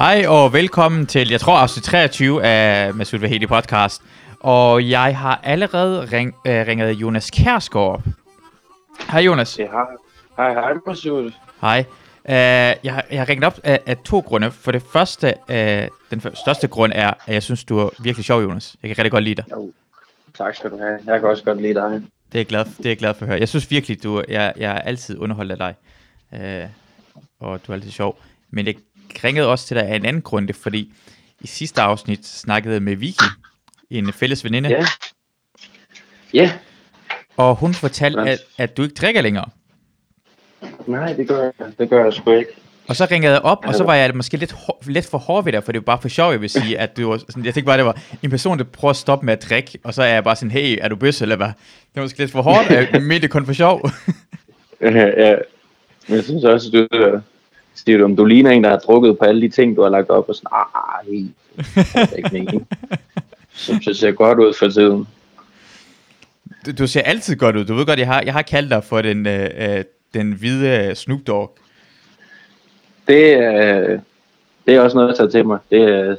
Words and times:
Hej 0.00 0.24
og 0.28 0.52
velkommen 0.52 1.06
til, 1.06 1.30
jeg 1.30 1.40
tror 1.40 1.56
afsnit 1.56 1.84
23 1.84 2.44
af 2.44 2.94
Masud 2.94 3.18
Vahedi 3.18 3.46
podcast. 3.46 4.02
Og 4.40 4.88
jeg 4.90 5.18
har 5.18 5.40
allerede 5.42 6.04
ring, 6.04 6.34
øh, 6.46 6.66
ringet 6.66 6.92
Jonas 6.92 7.30
Kærsgaard 7.30 7.86
op. 7.92 8.02
Hej 9.10 9.20
Jonas. 9.20 9.58
Ja, 9.58 9.66
hej. 9.70 9.84
Hej, 10.36 10.52
hej, 10.52 10.72
Masud. 10.86 11.32
Hej. 11.60 11.84
Uh, 12.24 12.32
jeg, 12.84 12.94
har- 12.94 13.04
jeg 13.10 13.20
har 13.20 13.28
ringet 13.28 13.44
op 13.44 13.58
af, 13.64 13.80
af 13.86 13.96
to 13.96 14.18
grunde. 14.20 14.50
For 14.50 14.72
det 14.72 14.82
første, 14.92 15.34
uh, 15.48 15.54
den 16.10 16.34
største 16.34 16.68
grund 16.68 16.92
er, 16.94 17.12
at 17.26 17.34
jeg 17.34 17.42
synes, 17.42 17.64
du 17.64 17.78
er 17.78 17.88
virkelig 18.02 18.24
sjov, 18.24 18.42
Jonas. 18.42 18.76
Jeg 18.82 18.88
kan 18.88 18.98
rigtig 18.98 19.10
godt 19.12 19.24
lide 19.24 19.34
dig. 19.34 19.44
Jo, 19.50 19.72
tak 20.34 20.54
skal 20.54 20.70
du 20.70 20.78
have. 20.78 20.98
Jeg 21.06 21.20
kan 21.20 21.28
også 21.28 21.44
godt 21.44 21.62
lide 21.62 21.74
dig. 21.74 21.90
Det 21.90 22.00
er 22.34 22.38
jeg 22.38 22.46
glad, 22.46 22.64
det 22.64 22.86
er 22.86 22.90
jeg 22.90 22.98
glad 22.98 23.14
for 23.14 23.22
at 23.22 23.28
høre. 23.28 23.38
Jeg 23.40 23.48
synes 23.48 23.70
virkelig, 23.70 24.02
du, 24.02 24.22
jeg, 24.28 24.52
jeg 24.56 24.70
er 24.72 24.78
altid 24.80 25.18
underholdt 25.18 25.52
af 25.52 25.58
dig. 25.58 25.74
Uh, 26.32 26.70
og 27.40 27.66
du 27.66 27.72
er 27.72 27.76
altid 27.76 27.90
sjov. 27.90 28.18
Men 28.52 28.66
jeg 28.66 28.74
ringede 29.24 29.46
også 29.48 29.66
til 29.66 29.76
dig 29.76 29.86
af 29.86 29.96
en 29.96 30.04
anden 30.04 30.22
grund, 30.22 30.48
fordi 30.52 30.92
i 31.40 31.46
sidste 31.46 31.80
afsnit 31.80 32.26
snakkede 32.26 32.74
jeg 32.74 32.82
med 32.82 32.96
Vicky, 32.96 33.24
en 33.90 34.12
fælles 34.12 34.44
veninde, 34.44 34.68
Ja. 34.68 34.86
Ja, 36.34 36.52
og 37.36 37.54
hun 37.56 37.74
fortalte, 37.74 38.20
at, 38.20 38.38
at 38.58 38.76
du 38.76 38.82
ikke 38.82 38.94
drikker 38.94 39.20
længere. 39.20 39.44
nej, 40.86 41.12
det 41.12 41.28
gør 41.28 41.42
jeg. 41.42 41.52
Det 41.78 41.90
gør 41.90 42.04
jeg 42.04 42.12
sgu 42.12 42.32
ikke. 42.32 42.50
Og 42.88 42.96
så 42.96 43.06
ringede 43.10 43.32
jeg 43.32 43.42
op, 43.42 43.58
og 43.66 43.74
så 43.74 43.84
var 43.84 43.94
jeg 43.94 44.14
måske 44.14 44.36
lidt, 44.36 44.52
hår, 44.52 44.82
lidt 44.86 45.06
for 45.06 45.18
hård 45.18 45.44
ved 45.44 45.52
dig, 45.52 45.64
for 45.64 45.72
det 45.72 45.78
var 45.80 45.84
bare 45.84 45.98
for 46.02 46.08
sjov, 46.08 46.30
jeg 46.32 46.40
vil 46.40 46.50
sige, 46.50 46.78
at 46.78 46.96
du 46.96 47.10
var 47.10 47.18
sådan, 47.18 47.44
jeg 47.44 47.54
tænkte 47.54 47.66
bare, 47.66 47.76
det 47.76 47.84
var 47.84 48.00
en 48.22 48.30
person, 48.30 48.58
der 48.58 48.64
prøver 48.64 48.90
at 48.90 48.96
stoppe 48.96 49.26
med 49.26 49.32
at 49.32 49.42
drikke, 49.48 49.78
og 49.84 49.94
så 49.94 50.02
er 50.02 50.06
jeg 50.14 50.24
bare 50.24 50.36
sådan, 50.36 50.50
hey, 50.50 50.78
er 50.80 50.88
du 50.88 50.96
bøs, 50.96 51.22
eller 51.22 51.36
hvad? 51.36 51.46
Det 51.46 51.54
var 51.96 52.02
måske 52.02 52.18
lidt 52.18 52.30
for 52.30 52.42
hårdt, 52.42 52.70
jeg 52.70 52.88
mente 53.02 53.20
det 53.22 53.30
kun 53.30 53.46
for 53.46 53.52
sjov. 53.52 53.90
Ja, 54.80 55.06
ja. 55.28 55.36
Men 56.08 56.16
jeg 56.16 56.24
synes 56.24 56.44
også, 56.44 56.70
du 56.70 56.88
øh, 57.80 57.84
siger 57.84 57.98
du, 57.98 58.04
om 58.04 58.16
du 58.16 58.24
ligner 58.24 58.50
en, 58.50 58.64
der 58.64 58.70
har 58.70 58.78
drukket 58.78 59.18
på 59.18 59.24
alle 59.24 59.42
de 59.42 59.48
ting, 59.48 59.76
du 59.76 59.82
har 59.82 59.88
lagt 59.88 60.10
op, 60.10 60.28
og 60.28 60.34
sådan, 60.34 60.48
ah, 60.52 61.12
helt. 61.12 61.30
Det 61.56 62.12
er 62.12 62.16
ikke 62.16 62.30
meningen. 62.32 62.66
Så 63.52 63.80
det 63.84 63.96
ser 63.96 64.12
godt 64.12 64.38
ud 64.38 64.54
for 64.54 64.68
tiden. 64.68 65.08
Du, 66.66 66.72
du 66.78 66.86
ser 66.86 67.02
altid 67.02 67.36
godt 67.36 67.56
ud, 67.56 67.64
du 67.64 67.74
ved 67.74 67.86
godt, 67.86 67.98
jeg 67.98 68.06
har, 68.06 68.22
jeg 68.22 68.32
har 68.32 68.42
kaldt 68.42 68.70
dig 68.70 68.84
for 68.84 69.02
den, 69.02 69.26
øh, 69.26 69.50
øh, 69.56 69.84
den 70.14 70.32
hvide 70.32 70.94
Snoop 70.94 71.20
Dogg. 71.26 71.58
Det, 73.08 73.38
øh, 73.38 73.98
det 74.66 74.74
er 74.74 74.80
også 74.80 74.96
noget, 74.96 75.08
jeg 75.08 75.16
tager 75.16 75.30
til 75.30 75.46
mig. 75.46 75.58
Det, 75.70 75.88
øh, 75.90 76.16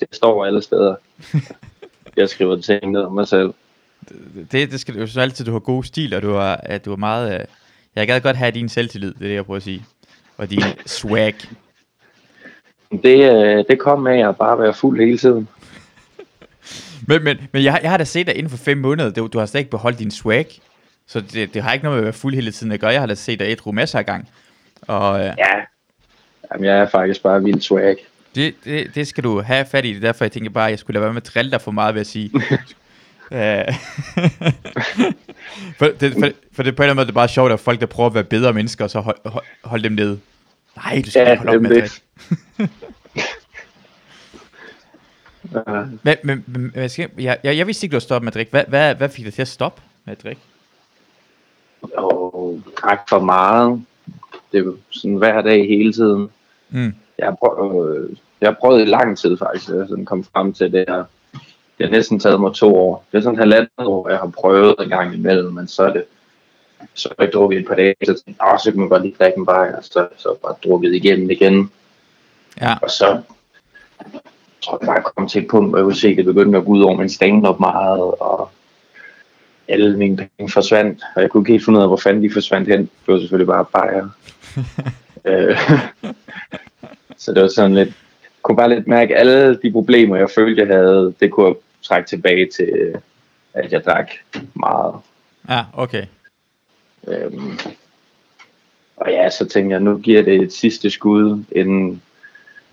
det 0.00 0.08
står 0.12 0.44
alle 0.44 0.62
steder. 0.62 0.94
Jeg 2.16 2.28
skriver 2.28 2.60
ting 2.60 2.92
ned 2.92 3.00
om 3.00 3.12
mig 3.12 3.28
selv. 3.28 3.54
Det, 4.52 4.70
det 4.70 4.80
skal 4.80 4.94
du 4.94 4.98
synes 4.98 5.16
altid, 5.16 5.44
du 5.44 5.52
har 5.52 5.58
god 5.58 5.84
stil, 5.84 6.14
og 6.14 6.22
du 6.22 6.34
er, 6.34 6.56
at 6.62 6.84
du 6.84 6.92
er 6.92 6.96
meget... 6.96 7.40
Øh, 7.40 7.46
jeg 7.96 8.06
gad 8.06 8.20
godt 8.20 8.36
have 8.36 8.50
din 8.50 8.68
selvtillid, 8.68 9.14
det 9.14 9.24
er 9.24 9.28
det, 9.28 9.34
jeg 9.34 9.44
prøver 9.44 9.56
at 9.56 9.62
sige. 9.62 9.84
Og 10.36 10.50
din 10.50 10.62
swag. 10.86 11.34
Det, 13.02 13.32
øh, 13.32 13.64
det 13.68 13.78
kom 13.78 14.06
af 14.06 14.28
at 14.28 14.36
bare 14.36 14.58
være 14.58 14.74
fuld 14.74 15.00
hele 15.00 15.18
tiden. 15.18 15.48
Men, 17.08 17.24
men, 17.24 17.36
men 17.52 17.64
jeg, 17.64 17.80
jeg 17.82 17.90
har 17.90 17.96
da 17.96 18.04
set 18.04 18.26
dig 18.26 18.36
inden 18.36 18.50
for 18.50 18.56
fem 18.56 18.78
måneder, 18.78 19.10
du, 19.10 19.26
du 19.26 19.38
har 19.38 19.46
slet 19.46 19.58
ikke 19.58 19.70
beholdt 19.70 19.98
din 19.98 20.10
swag. 20.10 20.46
Så 21.06 21.20
det, 21.20 21.54
det 21.54 21.62
har 21.62 21.72
ikke 21.72 21.84
noget 21.84 21.96
med 21.96 22.00
at 22.00 22.04
være 22.04 22.12
fuld 22.12 22.34
hele 22.34 22.50
tiden 22.52 22.72
at 22.72 22.80
gøre. 22.80 22.90
Jeg 22.90 23.00
har 23.00 23.06
da 23.06 23.14
set 23.14 23.38
dig 23.38 23.52
et 23.52 23.66
masser 23.74 23.98
af 23.98 24.06
gang. 24.06 24.28
Og 24.82 25.18
øh, 25.18 25.24
Ja. 25.38 25.54
Jamen, 26.52 26.64
jeg 26.64 26.78
er 26.78 26.88
faktisk 26.88 27.22
bare 27.22 27.42
vildt 27.42 27.62
swag. 27.64 27.96
det, 28.34 28.54
det, 28.64 28.94
det 28.94 29.06
skal 29.06 29.24
du 29.24 29.40
have 29.40 29.66
fat 29.66 29.84
i. 29.84 29.88
Det 29.88 29.96
er 29.96 30.00
derfor, 30.00 30.24
jeg 30.24 30.32
tænker 30.32 30.50
bare, 30.50 30.64
at 30.66 30.70
jeg 30.70 30.78
skulle 30.78 30.94
lade 30.94 31.02
være 31.04 31.12
med 31.12 31.22
at 31.22 31.30
drille 31.34 31.50
dig 31.50 31.60
for 31.60 31.70
meget 31.70 31.94
ved 31.94 32.00
at 32.00 32.06
sige. 32.06 32.30
Øh, 33.32 33.38
for, 35.78 35.86
det, 36.00 36.12
for, 36.12 36.28
for 36.52 36.62
det 36.62 36.76
på 36.76 36.82
en 36.82 36.84
eller 36.84 36.90
anden 36.90 36.96
måde 36.96 37.06
det 37.06 37.10
er 37.12 37.14
bare 37.14 37.28
sjovt, 37.28 37.52
at 37.52 37.60
folk, 37.60 37.80
der 37.80 37.86
prøver 37.86 38.06
at 38.08 38.14
være 38.14 38.24
bedre 38.24 38.52
mennesker, 38.52 38.84
og 38.84 38.90
så 38.90 39.00
hold, 39.00 39.16
hold, 39.28 39.44
hold 39.64 39.82
dem 39.82 39.92
nede. 39.92 40.20
Nej, 40.76 41.02
du 41.04 41.10
skal 41.10 41.20
Ja, 41.28 41.36
holde 41.36 41.56
op 41.56 41.62
med 41.62 41.70
det- 41.70 42.02
Men, 46.02 46.16
men, 46.22 46.44
men 46.46 46.72
jeg, 46.74 47.08
jeg, 47.18 47.38
jeg 47.56 47.66
vidste 47.66 47.84
ikke, 47.84 47.92
du 47.92 47.96
havde 47.96 48.04
stoppet 48.04 48.24
med 48.24 48.30
at 48.30 48.34
drikke. 48.34 48.50
Hvad, 48.50 48.64
hvad, 48.68 48.94
hvad 48.94 49.08
fik 49.08 49.24
dig 49.24 49.34
til 49.34 49.42
at 49.42 49.48
stoppe 49.48 49.82
med 50.04 50.12
at 50.16 50.22
drikke? 50.22 50.40
og 51.96 52.62
drak 52.82 52.98
for 53.08 53.18
meget. 53.18 53.82
Det 54.52 54.66
var 54.66 54.74
sådan 54.90 55.16
hver 55.16 55.42
dag 55.42 55.68
hele 55.68 55.92
tiden. 55.92 56.28
Mm. 56.70 56.94
Jeg 57.18 57.26
har 57.26 57.34
prøvet, 57.34 58.18
jeg 58.40 58.56
prøvet 58.60 58.82
i 58.82 58.84
lang 58.84 59.18
tid 59.18 59.36
faktisk, 59.36 59.68
at 59.68 59.76
jeg 59.78 59.86
sådan 59.88 60.04
kom 60.04 60.24
frem 60.24 60.52
til 60.52 60.72
det 60.72 60.84
her. 60.88 61.04
Det 61.78 61.86
har 61.86 61.90
næsten 61.90 62.20
taget 62.20 62.40
mig 62.40 62.54
to 62.54 62.76
år. 62.76 63.04
Det 63.12 63.18
er 63.18 63.22
sådan 63.22 63.38
halvandet 63.38 63.70
år, 63.78 64.08
jeg 64.08 64.18
har 64.18 64.26
prøvet 64.40 64.74
en 64.80 64.88
gang 64.88 65.14
imellem, 65.14 65.52
men 65.52 65.68
så 65.68 65.82
er 65.82 65.92
det 65.92 66.04
så 66.94 67.08
har 67.18 67.24
jeg 67.24 67.32
drukket 67.32 67.58
et 67.58 67.66
par 67.68 67.74
dage, 67.74 67.94
så 68.04 68.12
tænkte 68.14 68.44
jeg, 68.44 68.52
"Åh, 68.52 68.58
så 68.58 68.70
kan 68.70 68.80
man 68.80 68.88
godt 68.88 69.02
lige 69.02 69.14
drikke 69.18 69.38
en 69.38 69.46
bajer, 69.46 69.76
og 69.76 69.84
så, 69.84 70.08
så 70.16 70.34
bare 70.42 70.54
drukket 70.64 70.94
igennem 70.94 71.30
igen. 71.30 71.70
Ja, 72.60 72.74
Og 72.82 72.90
så 72.90 73.20
tror 74.62 74.78
jeg 74.80 74.86
bare, 74.86 74.94
jeg 74.96 75.04
kom 75.16 75.28
til 75.28 75.42
et 75.42 75.48
punkt, 75.48 75.70
hvor 75.70 75.78
jeg 75.78 75.84
kunne 75.84 75.94
se, 75.94 76.08
at 76.08 76.16
det 76.16 76.24
begyndte 76.24 76.58
at 76.58 76.64
gå 76.64 76.70
ud 76.72 76.82
over 76.82 76.96
min 76.96 77.08
stand-up 77.08 77.60
meget, 77.60 78.00
og 78.20 78.50
alle 79.68 79.96
mine 79.98 80.16
penge 80.38 80.52
forsvandt, 80.52 81.02
og 81.16 81.22
jeg 81.22 81.30
kunne 81.30 81.40
ikke 81.42 81.52
helt 81.52 81.64
finde 81.64 81.78
ud 81.78 81.82
af, 81.82 81.88
hvor 81.88 81.96
fanden 81.96 82.22
de 82.22 82.32
forsvandt 82.32 82.68
hen. 82.68 82.80
Det 82.80 83.14
var 83.14 83.18
selvfølgelig 83.18 83.46
bare 83.46 83.64
bajer. 83.72 84.08
Øh, 85.28 85.58
så 87.16 87.32
det 87.32 87.42
var 87.42 87.48
sådan 87.48 87.74
lidt, 87.74 87.88
jeg 87.88 88.42
kunne 88.42 88.56
bare 88.56 88.68
lidt 88.68 88.86
mærke, 88.86 89.16
alle 89.16 89.56
de 89.62 89.72
problemer, 89.72 90.16
jeg 90.16 90.30
følte, 90.30 90.62
jeg 90.62 90.76
havde, 90.76 91.14
det 91.20 91.30
kunne 91.30 91.46
jeg 91.46 91.54
trække 91.86 92.08
tilbage 92.08 92.48
til, 92.56 92.94
at 93.54 93.72
jeg 93.72 93.84
drak 93.84 94.10
meget. 94.54 94.94
ja, 95.48 95.64
okay. 95.72 96.06
Øhm, 97.08 97.58
og 98.96 99.10
ja, 99.10 99.30
så 99.30 99.44
tænkte 99.48 99.72
jeg, 99.74 99.80
nu 99.80 99.98
giver 99.98 100.22
det 100.22 100.42
et 100.42 100.52
sidste 100.52 100.90
skud, 100.90 101.44
inden 101.52 102.02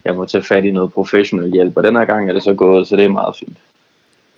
jeg 0.06 0.16
må 0.16 0.26
tage 0.26 0.44
fat 0.44 0.66
i 0.66 0.72
noget 0.72 0.94
professionel 0.94 1.52
hjælp. 1.52 1.78
Og 1.78 1.84
den 1.84 1.96
her 1.96 2.06
gang 2.06 2.30
er 2.30 2.34
det 2.34 2.44
så 2.44 2.54
gået, 2.54 2.88
så 2.88 2.96
det 2.96 3.06
er 3.06 3.10
meget 3.10 3.36
fint. 3.36 3.58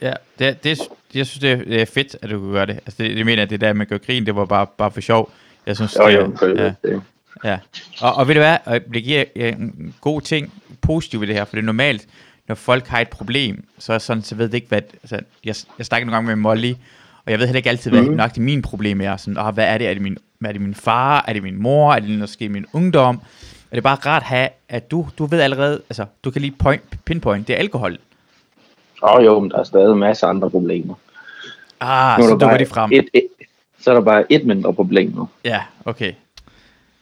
Ja, 0.01 0.13
det, 0.39 0.63
det, 0.63 0.79
jeg 1.15 1.25
synes, 1.27 1.39
det 1.39 1.81
er, 1.81 1.85
fedt, 1.85 2.15
at 2.21 2.29
du 2.29 2.39
kan 2.39 2.51
gøre 2.51 2.65
det. 2.65 2.73
Altså, 2.75 3.03
det, 3.03 3.17
det 3.17 3.25
mener 3.25 3.41
jeg, 3.41 3.49
det 3.49 3.61
der 3.61 3.73
med 3.73 3.81
at 3.81 3.87
gøre 3.89 3.99
grin, 3.99 4.25
det 4.25 4.35
var 4.35 4.45
bare, 4.45 4.67
bare 4.77 4.91
for 4.91 5.01
sjov. 5.01 5.31
Jeg 5.67 5.75
synes, 5.75 5.97
Jo, 5.99 6.07
det, 6.07 6.15
jo, 6.15 6.35
for 6.39 6.45
ja, 6.45 6.73
det. 6.83 7.01
ja. 7.43 7.59
Og, 8.01 8.13
og 8.13 8.27
ved 8.27 8.35
du 8.35 8.41
hvad, 8.41 8.79
det 8.93 9.03
giver 9.03 9.23
øh, 9.35 9.51
en 9.53 9.95
god 10.01 10.21
ting, 10.21 10.53
positivt 10.81 11.21
ved 11.21 11.27
det 11.27 11.35
her, 11.35 11.45
for 11.45 11.55
det 11.55 11.61
er 11.61 11.65
normalt, 11.65 12.07
når 12.47 12.55
folk 12.55 12.87
har 12.87 12.99
et 12.99 13.09
problem, 13.09 13.65
så 13.79 13.93
er 13.93 13.97
sådan, 13.97 14.23
så 14.23 14.35
ved 14.35 14.47
det 14.47 14.53
ikke, 14.53 14.67
hvad, 14.67 14.81
altså, 15.03 15.19
jeg, 15.45 15.55
jeg 15.77 15.85
snakker 15.85 16.05
nogle 16.05 16.15
gange 16.15 16.27
med 16.27 16.35
Molly, 16.35 16.73
og 17.25 17.31
jeg 17.31 17.39
ved 17.39 17.45
heller 17.45 17.57
ikke 17.57 17.69
altid, 17.69 17.91
hvad 17.91 18.01
mm. 18.01 18.13
nok 18.13 18.35
det 18.35 18.43
min 18.43 18.61
problem 18.61 19.01
er. 19.01 19.17
Sådan, 19.17 19.37
oh, 19.37 19.53
hvad 19.53 19.65
er 19.65 19.77
det? 19.77 19.87
Er 19.87 19.93
det, 19.93 20.01
min, 20.01 20.17
er 20.45 20.51
det 20.51 20.61
min 20.61 20.75
far? 20.75 21.25
Er 21.27 21.33
det 21.33 21.43
min 21.43 21.61
mor? 21.61 21.93
Er 21.93 21.99
det 21.99 22.19
måske 22.19 22.49
min 22.49 22.65
ungdom? 22.73 23.15
Og 23.65 23.71
det 23.71 23.77
er 23.77 23.81
bare 23.81 23.95
rart 23.95 24.21
at 24.21 24.27
have, 24.27 24.49
at 24.69 24.91
du, 24.91 25.07
du 25.17 25.25
ved 25.25 25.41
allerede, 25.41 25.81
altså, 25.89 26.05
du 26.23 26.31
kan 26.31 26.41
lige 26.41 26.55
point, 26.59 27.05
pinpoint, 27.05 27.47
det 27.47 27.53
er 27.53 27.57
alkohol. 27.57 27.97
Og 29.01 29.25
jo, 29.25 29.39
men 29.39 29.51
der 29.51 29.57
er 29.57 29.63
stadig 29.63 29.97
masser 29.97 30.27
af 30.27 30.29
andre 30.29 30.49
problemer. 30.49 30.95
Ah, 31.79 32.19
Nu 32.19 32.23
er 32.23 32.29
så 32.29 32.33
der 32.33 32.39
dukker 32.39 32.57
de 32.57 32.65
frem. 32.65 32.91
Et, 32.91 33.07
et, 33.13 33.27
så 33.79 33.89
er 33.89 33.93
der 33.95 34.01
bare 34.01 34.31
et 34.31 34.45
mindre 34.45 34.73
problem 34.73 35.11
nu. 35.15 35.29
Ja, 35.43 35.61
okay. 35.85 36.13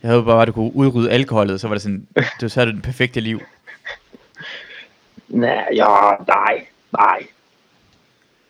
Jeg 0.04 0.12
havde 0.12 0.24
bare, 0.24 0.42
at 0.42 0.48
du 0.48 0.52
kunne 0.52 0.76
udrydde 0.76 1.12
alkoholet, 1.12 1.62
så 1.62 1.68
var 1.68 1.76
det 1.76 1.82
sådan, 1.82 2.08
du 2.42 2.50
så 2.50 2.66
du 2.66 2.72
det 2.72 2.82
perfekte 2.82 3.20
liv. 3.20 3.42
Nej, 5.34 5.68
ja, 5.76 5.88
nej, 6.28 6.66
nej. 6.92 7.28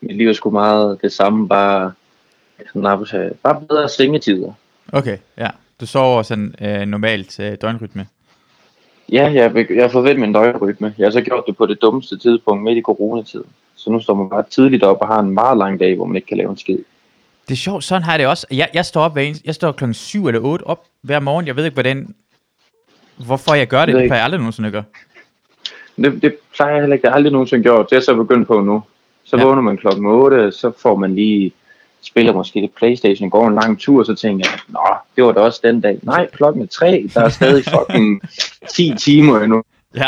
Mit 0.02 0.18
liv 0.18 0.30
er 0.30 0.34
sgu 0.34 0.50
meget 0.50 1.02
det 1.02 1.12
samme, 1.12 1.48
bare, 1.48 1.92
sådan, 2.74 3.34
bare 3.44 3.62
bedre 3.70 3.90
sengetider. 3.90 4.54
Okay, 4.94 5.18
ja. 5.38 5.48
Du 5.82 5.86
sover 5.86 6.22
sådan 6.22 6.56
øh, 6.62 6.86
normalt 6.86 7.40
øh, 7.40 7.58
døgnrytme. 7.62 8.08
Ja, 9.12 9.32
jeg, 9.34 9.56
jeg 9.56 9.94
vendt 9.94 10.20
min 10.20 10.34
døgnrytme. 10.34 10.96
Jeg 10.98 11.06
har 11.06 11.12
så 11.12 11.22
gjort 11.22 11.44
det 11.48 11.58
på 11.58 11.66
det 11.66 11.82
dummeste 11.82 12.18
tidspunkt 12.18 12.64
midt 12.64 12.78
i 12.78 12.82
coronatiden. 12.82 13.50
Så 13.76 13.90
nu 13.90 14.00
står 14.00 14.14
man 14.14 14.30
bare 14.30 14.44
tidligt 14.50 14.84
op 14.84 14.98
og 15.02 15.08
har 15.08 15.20
en 15.20 15.30
meget 15.30 15.58
lang 15.58 15.80
dag, 15.80 15.96
hvor 15.96 16.06
man 16.06 16.16
ikke 16.16 16.28
kan 16.28 16.38
lave 16.38 16.50
en 16.50 16.58
skid. 16.58 16.78
Det 17.48 17.54
er 17.54 17.58
sjovt, 17.58 17.84
sådan 17.84 18.04
har 18.04 18.12
jeg 18.12 18.20
det 18.20 18.28
også. 18.28 18.48
Jeg, 18.52 18.70
jeg 18.74 18.86
står 18.86 19.02
op 19.02 19.14
hver 19.14 19.22
eneste, 19.22 19.44
jeg 19.46 19.56
står 19.56 19.72
klokken 19.72 19.94
7 19.94 20.28
eller 20.28 20.42
8 20.42 20.64
op 20.64 20.86
hver 21.02 21.20
morgen. 21.20 21.48
Jeg 21.48 21.56
ved 21.56 21.66
ikke, 21.66 21.74
hvordan, 21.74 22.16
hvorfor 23.26 23.54
jeg 23.54 23.68
gør 23.68 23.86
det. 23.86 23.96
Det 23.96 24.02
ikke. 24.02 24.10
plejer 24.10 24.20
jeg 24.20 24.26
aldrig 24.26 24.40
nogensinde 24.40 24.72
gøre. 24.72 24.84
Det, 25.98 26.22
det 26.22 26.36
plejer 26.56 26.72
jeg 26.74 26.82
heller 26.82 26.94
ikke. 26.94 27.02
Det 27.04 27.10
har 27.10 27.16
aldrig 27.16 27.32
nogensinde 27.34 27.64
gjort. 27.64 27.90
Det 27.90 27.96
er 27.96 28.00
så 28.02 28.16
begyndt 28.16 28.48
på 28.48 28.62
nu. 28.62 28.84
Så 29.24 29.38
Ja. 29.38 29.44
vågner 29.44 29.62
man 29.62 29.78
klokken 29.78 30.06
8, 30.06 30.52
så 30.52 30.72
får 30.82 30.96
man 30.96 31.16
lige 31.16 31.52
spiller 32.02 32.34
måske 32.34 32.62
lidt 32.62 32.76
Playstation, 32.76 33.30
går 33.30 33.48
en 33.48 33.56
lang 33.56 33.80
tur, 33.80 34.04
så 34.04 34.16
tænker 34.16 34.46
jeg, 34.52 34.60
nå, 34.68 34.96
det 35.16 35.24
var 35.24 35.32
da 35.32 35.40
også 35.40 35.60
den 35.64 35.82
dag. 35.82 36.00
Nej, 36.04 36.28
klokken 36.34 36.64
er 36.64 36.68
3, 36.68 37.10
der 37.14 37.22
er 37.22 37.30
stadig 37.30 37.64
fucking 37.76 38.22
10 38.70 38.94
timer 39.00 39.40
endnu. 39.40 39.64
Ja. 39.96 40.08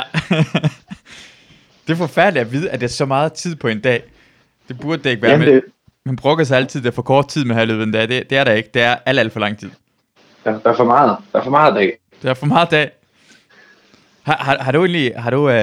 det 1.87 1.93
er 1.93 1.95
forfærdeligt 1.95 2.45
at 2.45 2.51
vide, 2.51 2.69
at 2.69 2.79
det 2.79 2.85
er 2.85 2.89
så 2.91 3.05
meget 3.05 3.33
tid 3.33 3.55
på 3.55 3.67
en 3.67 3.79
dag. 3.79 4.03
Det 4.67 4.79
burde 4.79 5.03
det 5.03 5.09
ikke 5.09 5.21
være. 5.21 5.31
Jamen, 5.31 5.45
men 5.47 5.55
det, 5.55 5.63
Man 6.05 6.15
brokker 6.15 6.43
sig 6.43 6.57
altid, 6.57 6.81
det 6.81 6.87
er 6.87 6.91
for 6.91 7.01
kort 7.01 7.27
tid 7.27 7.45
med 7.45 7.55
halvøvet 7.55 7.83
en 7.83 7.91
dag. 7.91 8.07
Det, 8.07 8.29
det 8.29 8.37
er 8.37 8.43
der 8.43 8.51
ikke. 8.53 8.69
Det 8.73 8.81
er 8.81 8.95
alt, 9.05 9.19
alt 9.19 9.33
for 9.33 9.39
lang 9.39 9.57
tid. 9.57 9.69
der, 10.43 10.59
der, 10.59 10.69
er 10.69 10.75
for 10.75 10.83
meget. 10.85 11.17
Der 11.33 11.39
er 11.39 11.43
for 11.43 11.51
meget 11.51 11.75
dag. 11.75 11.97
Det 12.21 12.29
er 12.29 12.33
for 12.33 12.45
meget 12.45 12.71
dag. 12.71 12.89
Har, 14.25 14.37
har, 14.37 14.63
har 14.63 14.71
du 14.71 14.79
egentlig, 14.79 15.13
har 15.17 15.29
du, 15.29 15.49
øh, 15.49 15.55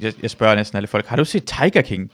jeg, 0.00 0.12
jeg 0.22 0.30
spørger 0.30 0.54
næsten 0.54 0.76
alle 0.76 0.86
folk, 0.86 1.06
har 1.06 1.16
du 1.16 1.24
set 1.24 1.44
Tiger 1.44 1.82
King? 1.82 2.10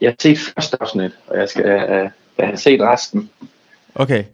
Jeg 0.00 0.10
har 0.10 0.16
set 0.18 0.38
første 0.38 0.76
afsnit, 0.80 1.12
og 1.26 1.38
jeg 1.38 1.48
skal 1.48 1.64
uh, 1.64 2.10
jeg 2.38 2.48
har 2.48 2.56
set 2.56 2.80
resten. 2.80 3.30
Okay. 3.94 4.24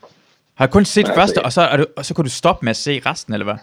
Har 0.54 0.66
du 0.66 0.72
kun 0.72 0.84
set 0.84 1.06
Nej, 1.06 1.14
første, 1.14 1.40
altså, 1.40 1.40
og 1.44 1.52
så, 1.52 1.60
er 1.60 1.76
du, 1.76 1.86
og 1.96 2.04
så 2.04 2.14
kunne 2.14 2.24
du 2.24 2.30
stoppe 2.30 2.64
med 2.64 2.70
at 2.70 2.76
se 2.76 3.02
resten, 3.06 3.32
eller 3.32 3.44
hvad? 3.44 3.54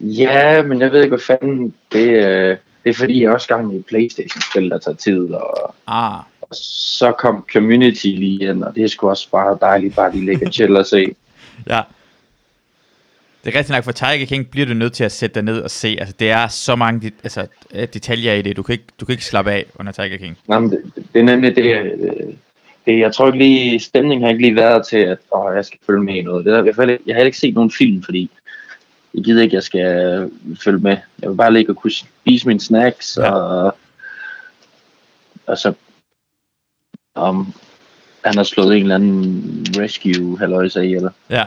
Ja, 0.00 0.62
men 0.62 0.80
jeg 0.80 0.92
ved 0.92 1.02
ikke, 1.02 1.16
hvad 1.16 1.38
fanden 1.38 1.74
det, 1.92 2.08
øh, 2.08 2.56
det 2.84 2.90
er 2.90 2.94
fordi, 2.94 3.22
jeg 3.22 3.28
er 3.28 3.34
også 3.34 3.48
gang 3.48 3.74
i 3.74 3.82
Playstation-spil, 3.82 4.70
der 4.70 4.78
tager 4.78 4.96
tid, 4.96 5.30
og, 5.30 5.74
Ah, 5.86 6.20
og 6.40 6.48
så 6.52 7.12
kom 7.12 7.44
Community 7.52 8.06
lige 8.06 8.50
ind, 8.50 8.64
og 8.64 8.74
det 8.74 8.84
er 8.84 8.88
sgu 8.88 9.08
også 9.08 9.30
bare 9.30 9.58
dejligt, 9.60 9.96
bare 9.96 10.12
lige 10.12 10.24
ligge 10.24 10.46
og 10.46 10.52
chill 10.52 10.76
og 10.76 10.86
se. 10.86 11.14
ja. 11.66 11.82
Det 13.44 13.54
er 13.54 13.58
rigtigt 13.58 13.76
nok, 13.76 13.84
for 13.84 13.92
Tiger 13.92 14.26
King 14.26 14.50
bliver 14.50 14.66
du 14.66 14.74
nødt 14.74 14.92
til 14.92 15.04
at 15.04 15.12
sætte 15.12 15.34
dig 15.34 15.42
ned 15.42 15.60
og 15.60 15.70
se. 15.70 15.96
Altså, 16.00 16.14
det 16.18 16.30
er 16.30 16.48
så 16.48 16.76
mange 16.76 17.00
det, 17.00 17.14
altså, 17.22 17.46
øh, 17.74 17.88
detaljer 17.94 18.32
i 18.34 18.42
det. 18.42 18.56
Du 18.56 18.62
kan, 18.62 18.72
ikke, 18.72 18.84
du 19.00 19.04
kan 19.06 19.12
ikke 19.12 19.24
slappe 19.24 19.50
af 19.50 19.66
under 19.78 19.92
Tiger 19.92 20.16
King. 20.16 20.38
Nå, 20.48 20.58
men 20.58 20.70
det, 20.70 20.92
det 21.12 21.20
er 21.20 21.24
nemlig 21.24 21.56
det, 21.56 21.76
øh, 21.76 21.90
det, 22.86 22.98
jeg 22.98 23.14
tror 23.14 23.26
ikke 23.26 23.38
lige, 23.38 23.80
stemningen 23.80 24.22
har 24.22 24.28
ikke 24.30 24.42
lige 24.42 24.56
været 24.56 24.86
til, 24.86 24.96
at 24.96 25.18
åh, 25.34 25.56
jeg 25.56 25.64
skal 25.64 25.78
følge 25.86 26.02
med 26.02 26.14
i 26.14 26.22
noget. 26.22 26.44
Det 26.44 26.54
er, 26.54 26.62
hvert 26.62 26.76
fald, 26.76 26.98
jeg 27.06 27.16
har 27.16 27.22
ikke 27.22 27.38
set 27.38 27.54
nogen 27.54 27.70
film, 27.70 28.02
fordi 28.02 28.30
jeg 29.14 29.24
gider 29.24 29.42
ikke, 29.42 29.54
jeg 29.54 29.62
skal 29.62 30.30
følge 30.64 30.78
med. 30.78 30.96
Jeg 31.22 31.30
vil 31.30 31.36
bare 31.36 31.52
ligge 31.52 31.72
og 31.72 31.76
kunne 31.76 31.90
spise 31.90 32.46
mine 32.46 32.60
snacks, 32.60 33.18
Ja. 33.20 33.30
og, 33.30 33.76
og 35.46 35.58
så 35.58 35.72
om 37.14 37.52
han 38.24 38.36
har 38.36 38.42
slået 38.42 38.76
en 38.76 38.82
eller 38.82 38.94
anden 38.94 39.66
rescue 39.78 40.38
halløjse 40.38 40.86
i, 40.86 40.94
eller, 40.94 41.10
Ja. 41.30 41.44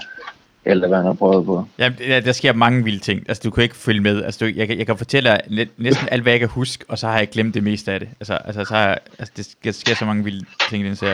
Eller 0.65 0.87
hvad 0.87 0.97
han 0.97 1.05
har 1.05 1.13
prøvet 1.13 1.45
på. 1.45 1.65
Ja, 1.77 1.89
der, 2.07 2.19
der 2.19 2.31
sker 2.31 2.53
mange 2.53 2.83
vilde 2.83 2.99
ting. 2.99 3.23
Altså, 3.27 3.41
du 3.43 3.51
kan 3.51 3.63
ikke 3.63 3.75
følge 3.75 4.01
med. 4.01 4.23
Altså, 4.23 4.45
du, 4.45 4.51
jeg, 4.55 4.67
kan- 4.67 4.77
jeg 4.77 4.85
kan 4.85 4.97
fortælle 4.97 5.29
dig 5.29 5.39
næ- 5.49 5.65
næsten 5.77 6.07
alt, 6.11 6.21
hvad 6.23 6.33
jeg 6.33 6.39
kan 6.39 6.49
huske, 6.49 6.85
og 6.87 6.97
så 6.97 7.07
har 7.07 7.17
jeg 7.17 7.29
glemt 7.29 7.53
det 7.53 7.63
meste 7.63 7.91
af 7.91 7.99
det. 7.99 8.09
Altså, 8.19 8.33
altså, 8.33 8.63
så 8.65 8.73
har 8.73 8.87
jeg, 8.87 8.97
altså 9.19 9.33
det 9.37 9.45
sker, 9.45 9.71
sker 9.71 9.95
så 9.95 10.05
mange 10.05 10.23
vilde 10.23 10.45
ting 10.69 10.83
i 10.83 10.87
den 10.87 10.95
serie. 10.95 11.11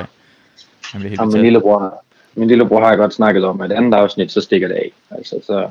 Jeg 0.94 1.00
bliver 1.00 1.10
helt 1.10 1.22
Og 1.22 1.28
min 1.28 1.42
lillebror, 1.42 2.04
min 2.36 2.48
lillebror 2.48 2.82
har 2.82 2.90
jeg 2.90 2.98
godt 2.98 3.14
snakket 3.14 3.46
om, 3.46 3.62
at 3.62 3.72
andet 3.72 3.94
afsnit, 3.98 4.32
så 4.32 4.42
stikker 4.42 4.68
det 4.68 4.76
af. 4.76 4.92
Altså, 5.12 5.36
så, 5.46 5.70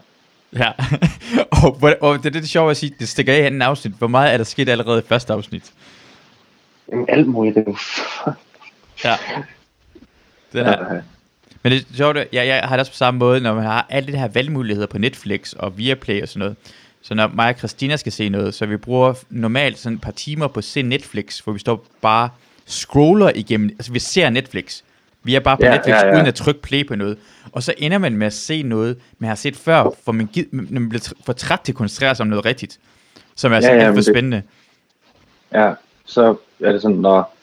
Ja, 0.59 0.73
og, 1.65 1.73
hvor- 1.73 1.95
og 2.01 2.19
det 2.19 2.27
er 2.27 2.31
det, 2.31 2.43
det 2.43 2.49
sjove 2.49 2.71
at 2.71 2.77
sige, 2.77 2.95
det 2.99 3.09
stikker 3.09 3.33
af 3.33 3.39
i 3.39 3.41
anden 3.43 3.63
afsnit. 3.63 3.95
Hvor 3.99 4.07
meget 4.07 4.33
er 4.33 4.37
der 4.37 4.45
sket 4.45 4.69
allerede 4.69 4.99
i 4.99 5.09
første 5.09 5.33
afsnit? 5.33 5.73
jamen, 6.93 7.07
alt 7.09 7.27
muligt, 7.27 7.55
det 7.57 7.65
er 7.67 7.71
jo 8.27 8.33
Ja. 9.05 9.17
Den 10.53 10.67
er, 10.67 10.95
Ja. 10.95 11.01
Men 11.67 11.73
det 11.73 11.87
er 11.93 11.97
sjovt, 11.97 12.17
jeg, 12.17 12.47
jeg 12.47 12.61
har 12.65 12.77
det 12.77 12.81
også 12.81 12.93
på 12.93 12.97
samme 12.97 13.19
måde, 13.19 13.41
når 13.41 13.55
man 13.55 13.65
har 13.65 13.87
alle 13.91 14.13
de 14.13 14.19
her 14.19 14.29
valgmuligheder 14.29 14.87
på 14.87 14.99
Netflix 14.99 15.53
og 15.53 15.79
Viaplay 15.79 16.23
og 16.23 16.29
sådan 16.29 16.39
noget. 16.39 16.57
Så 17.03 17.15
når 17.15 17.27
mig 17.29 17.49
og 17.49 17.59
Christina 17.59 17.97
skal 17.97 18.13
se 18.13 18.29
noget, 18.29 18.55
så 18.55 18.67
vi 18.67 18.77
bruger 18.77 19.15
normalt 19.31 19.79
sådan 19.79 19.97
et 19.97 20.03
par 20.03 20.11
timer 20.13 20.49
på 20.49 20.59
at 20.59 20.65
se 20.65 20.83
Netflix, 20.83 21.39
hvor 21.41 21.53
vi 21.53 21.59
står 21.59 21.85
bare 22.01 22.29
scroller 22.67 23.31
igennem, 23.35 23.69
altså 23.69 23.93
vi 23.93 23.99
ser 23.99 24.31
Netflix. 24.31 24.83
Vi 25.23 25.35
er 25.35 25.41
bare 25.41 25.57
på 25.57 25.65
Ja, 25.65 25.71
Netflix, 25.75 25.95
ja, 25.95 26.07
ja. 26.07 26.15
uden 26.15 26.27
at 26.27 26.35
trykke 26.35 26.63
play 26.63 26.87
på 26.87 26.95
noget. 26.97 27.19
Og 27.53 27.63
så 27.63 27.75
ender 27.79 27.99
man 27.99 28.17
med 28.17 28.27
at 28.27 28.33
se 28.33 28.63
noget, 28.63 28.97
man 29.19 29.29
har 29.29 29.35
set 29.35 29.57
før, 29.57 29.91
for 30.05 30.13
man, 30.13 30.27
gid, 30.27 30.45
man 30.53 30.89
bliver 30.89 31.13
for 31.27 31.33
træt 31.33 31.61
til 31.61 31.73
at 31.73 31.77
koncentrere 31.77 32.15
sig 32.15 32.25
om 32.25 32.29
noget 32.29 32.45
rigtigt. 32.45 32.79
Som 33.37 33.53
er 33.53 33.57
Ja, 33.57 33.63
så 33.63 33.69
ja, 33.69 33.73
alt 33.75 33.83
for 33.85 33.89
men 33.91 33.97
det- 33.97 34.05
spændende. 34.05 34.43
Ja, 35.53 35.73
så 36.05 36.37
er 36.65 36.73
det 36.73 36.83
sådan, 36.83 36.97
når 36.97 37.36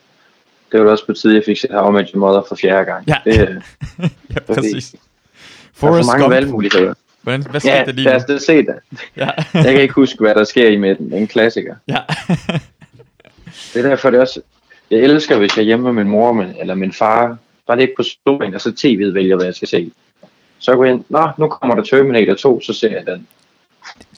det 0.74 0.86
var 0.86 0.92
også 0.92 1.06
på 1.06 1.14
tide, 1.14 1.36
jeg 1.36 1.44
fik 1.46 1.58
set 1.58 1.72
How 1.72 1.90
I 1.90 1.94
Met 1.94 2.10
Your 2.10 2.20
Mother 2.20 2.42
for 2.48 2.56
fjerde 2.56 2.86
gang. 2.86 3.08
Ja. 3.08 3.16
Det, 3.26 3.40
øh, 3.50 3.56
ja, 4.36 4.40
præcis. 4.54 4.90
der 4.92 4.98
er 4.98 5.02
Forrest 5.74 6.06
for 6.06 6.12
mange 6.12 6.24
Gump. 6.24 6.34
valgmuligheder. 6.34 6.94
Hvordan, 7.22 7.44
hvad 7.52 7.60
skete 7.60 7.74
Ja, 7.76 7.86
der 7.86 7.92
lige 7.92 8.14
nu? 8.14 8.34
da 8.34 8.38
se 8.40 8.58
det. 8.58 8.76
Ja. 9.18 9.30
Jeg 9.54 9.64
kan 9.74 9.82
ikke 9.82 9.94
huske, 9.94 10.18
hvad 10.20 10.36
der 10.36 10.44
sker 10.44 10.68
i 10.70 10.76
midten. 10.78 11.06
Det 11.10 11.14
er 11.14 11.22
en 11.22 11.28
klassiker. 11.28 11.76
ja. 11.88 11.98
Det 13.74 13.86
er 13.86 13.90
derfor, 13.90 14.10
det 14.10 14.18
er 14.18 14.22
også... 14.22 14.42
Jeg 14.92 15.00
elsker, 15.00 15.38
hvis 15.38 15.56
jeg 15.58 15.62
er 15.62 15.66
hjemme 15.66 15.94
med 15.94 16.04
min 16.04 16.12
mor 16.12 16.46
eller 16.60 16.76
min 16.76 16.94
far, 16.94 17.38
bare 17.68 17.78
ligge 17.80 17.94
på 17.98 18.04
stolen, 18.04 18.54
og 18.56 18.62
så 18.62 18.70
tv'et 18.70 19.14
vælger, 19.14 19.36
hvad 19.36 19.46
jeg 19.46 19.56
skal 19.56 19.68
se. 19.68 19.92
Så 20.60 20.76
går 20.76 20.84
jeg 20.86 20.94
ind, 20.94 21.04
nå, 21.10 21.30
nu 21.38 21.48
kommer 21.48 21.76
der 21.76 21.84
Terminator 21.84 22.34
2, 22.34 22.62
så 22.62 22.74
ser 22.74 22.90
jeg 22.92 23.06
den. 23.06 23.28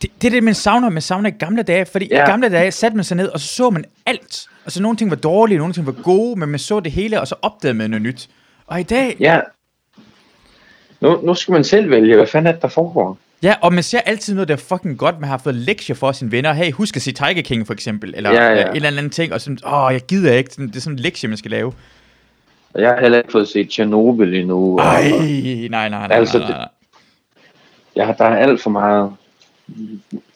Det, 0.01 0.11
det 0.21 0.27
er 0.27 0.31
det, 0.31 0.43
man 0.43 0.53
savner. 0.53 0.89
Man 0.89 1.01
savner 1.01 1.29
i 1.29 1.33
gamle 1.39 1.63
dage, 1.63 1.85
fordi 1.85 2.07
ja. 2.11 2.23
I 2.23 2.29
gamle 2.29 2.49
dage 2.49 2.71
satte 2.71 2.95
man 2.97 3.03
sig 3.03 3.17
ned, 3.17 3.27
og 3.27 3.39
så 3.39 3.47
så 3.47 3.69
man 3.69 3.85
alt. 4.05 4.47
Altså, 4.65 4.81
nogle 4.81 4.97
ting 4.97 5.09
var 5.09 5.15
dårlige, 5.15 5.57
nogle 5.57 5.73
ting 5.73 5.85
var 5.85 5.91
gode, 6.03 6.39
men 6.39 6.49
man 6.49 6.59
så 6.59 6.79
det 6.79 6.91
hele, 6.91 7.21
og 7.21 7.27
så 7.27 7.35
opdagede 7.41 7.77
man 7.77 7.89
noget 7.89 8.01
nyt. 8.01 8.29
Og 8.67 8.79
i 8.79 8.83
dag, 8.83 9.15
Ja. 9.19 9.39
Nu, 11.01 11.21
nu 11.23 11.33
skal 11.33 11.51
man 11.51 11.63
selv 11.63 11.89
vælge, 11.89 12.15
hvad 12.15 12.27
fanden 12.27 12.47
er 12.47 12.51
det, 12.51 12.61
der 12.61 12.67
foregår. 12.67 13.17
ja, 13.43 13.55
og 13.61 13.73
man 13.73 13.83
ser 13.83 13.99
altid 13.99 14.33
noget, 14.33 14.47
der 14.47 14.53
er 14.53 14.57
fucking 14.57 14.97
godt. 14.97 15.19
Man 15.19 15.29
har 15.29 15.37
fået 15.37 15.55
lektier 15.55 15.95
for 15.95 16.11
sine 16.11 16.31
venner. 16.31 16.53
Hey, 16.53 16.71
husk 16.71 16.95
at 16.95 17.01
se 17.01 17.11
Tiger 17.11 17.41
King, 17.41 17.67
for 17.67 17.73
eksempel. 17.73 18.13
Eller 18.17 18.31
Ja, 18.31 18.53
ja. 18.53 18.69
en 18.69 18.75
eller 18.75 18.87
anden 18.89 19.09
ting, 19.09 19.33
og 19.33 19.41
sådan, 19.41 19.57
åh, 19.67 19.89
jeg 19.93 20.01
gider 20.01 20.33
ikke. 20.33 20.49
Det 20.57 20.75
er 20.75 20.79
sådan 20.79 20.97
en 20.97 20.99
lektie, 20.99 21.29
man 21.29 21.37
skal 21.37 21.51
lave. 21.51 21.73
Og 22.73 22.81
jeg 22.81 22.89
har 22.89 23.01
heller 23.01 23.17
ikke 23.17 23.31
fået 23.31 23.47
set 23.47 23.71
Chernobyl 23.71 24.33
endnu. 24.35 24.79
og- 24.79 24.85
Ej, 24.85 25.09
nej, 25.11 25.67
nej, 25.69 25.89
nej, 25.89 26.07
Altså, 26.11 26.37
nej, 26.39 26.47
nej, 26.49 26.57
nej. 26.57 26.67
Ja, 27.95 28.13
der 28.17 28.25
er 28.25 28.35
alt 28.37 28.61
for 28.61 28.69
meget. 28.69 29.11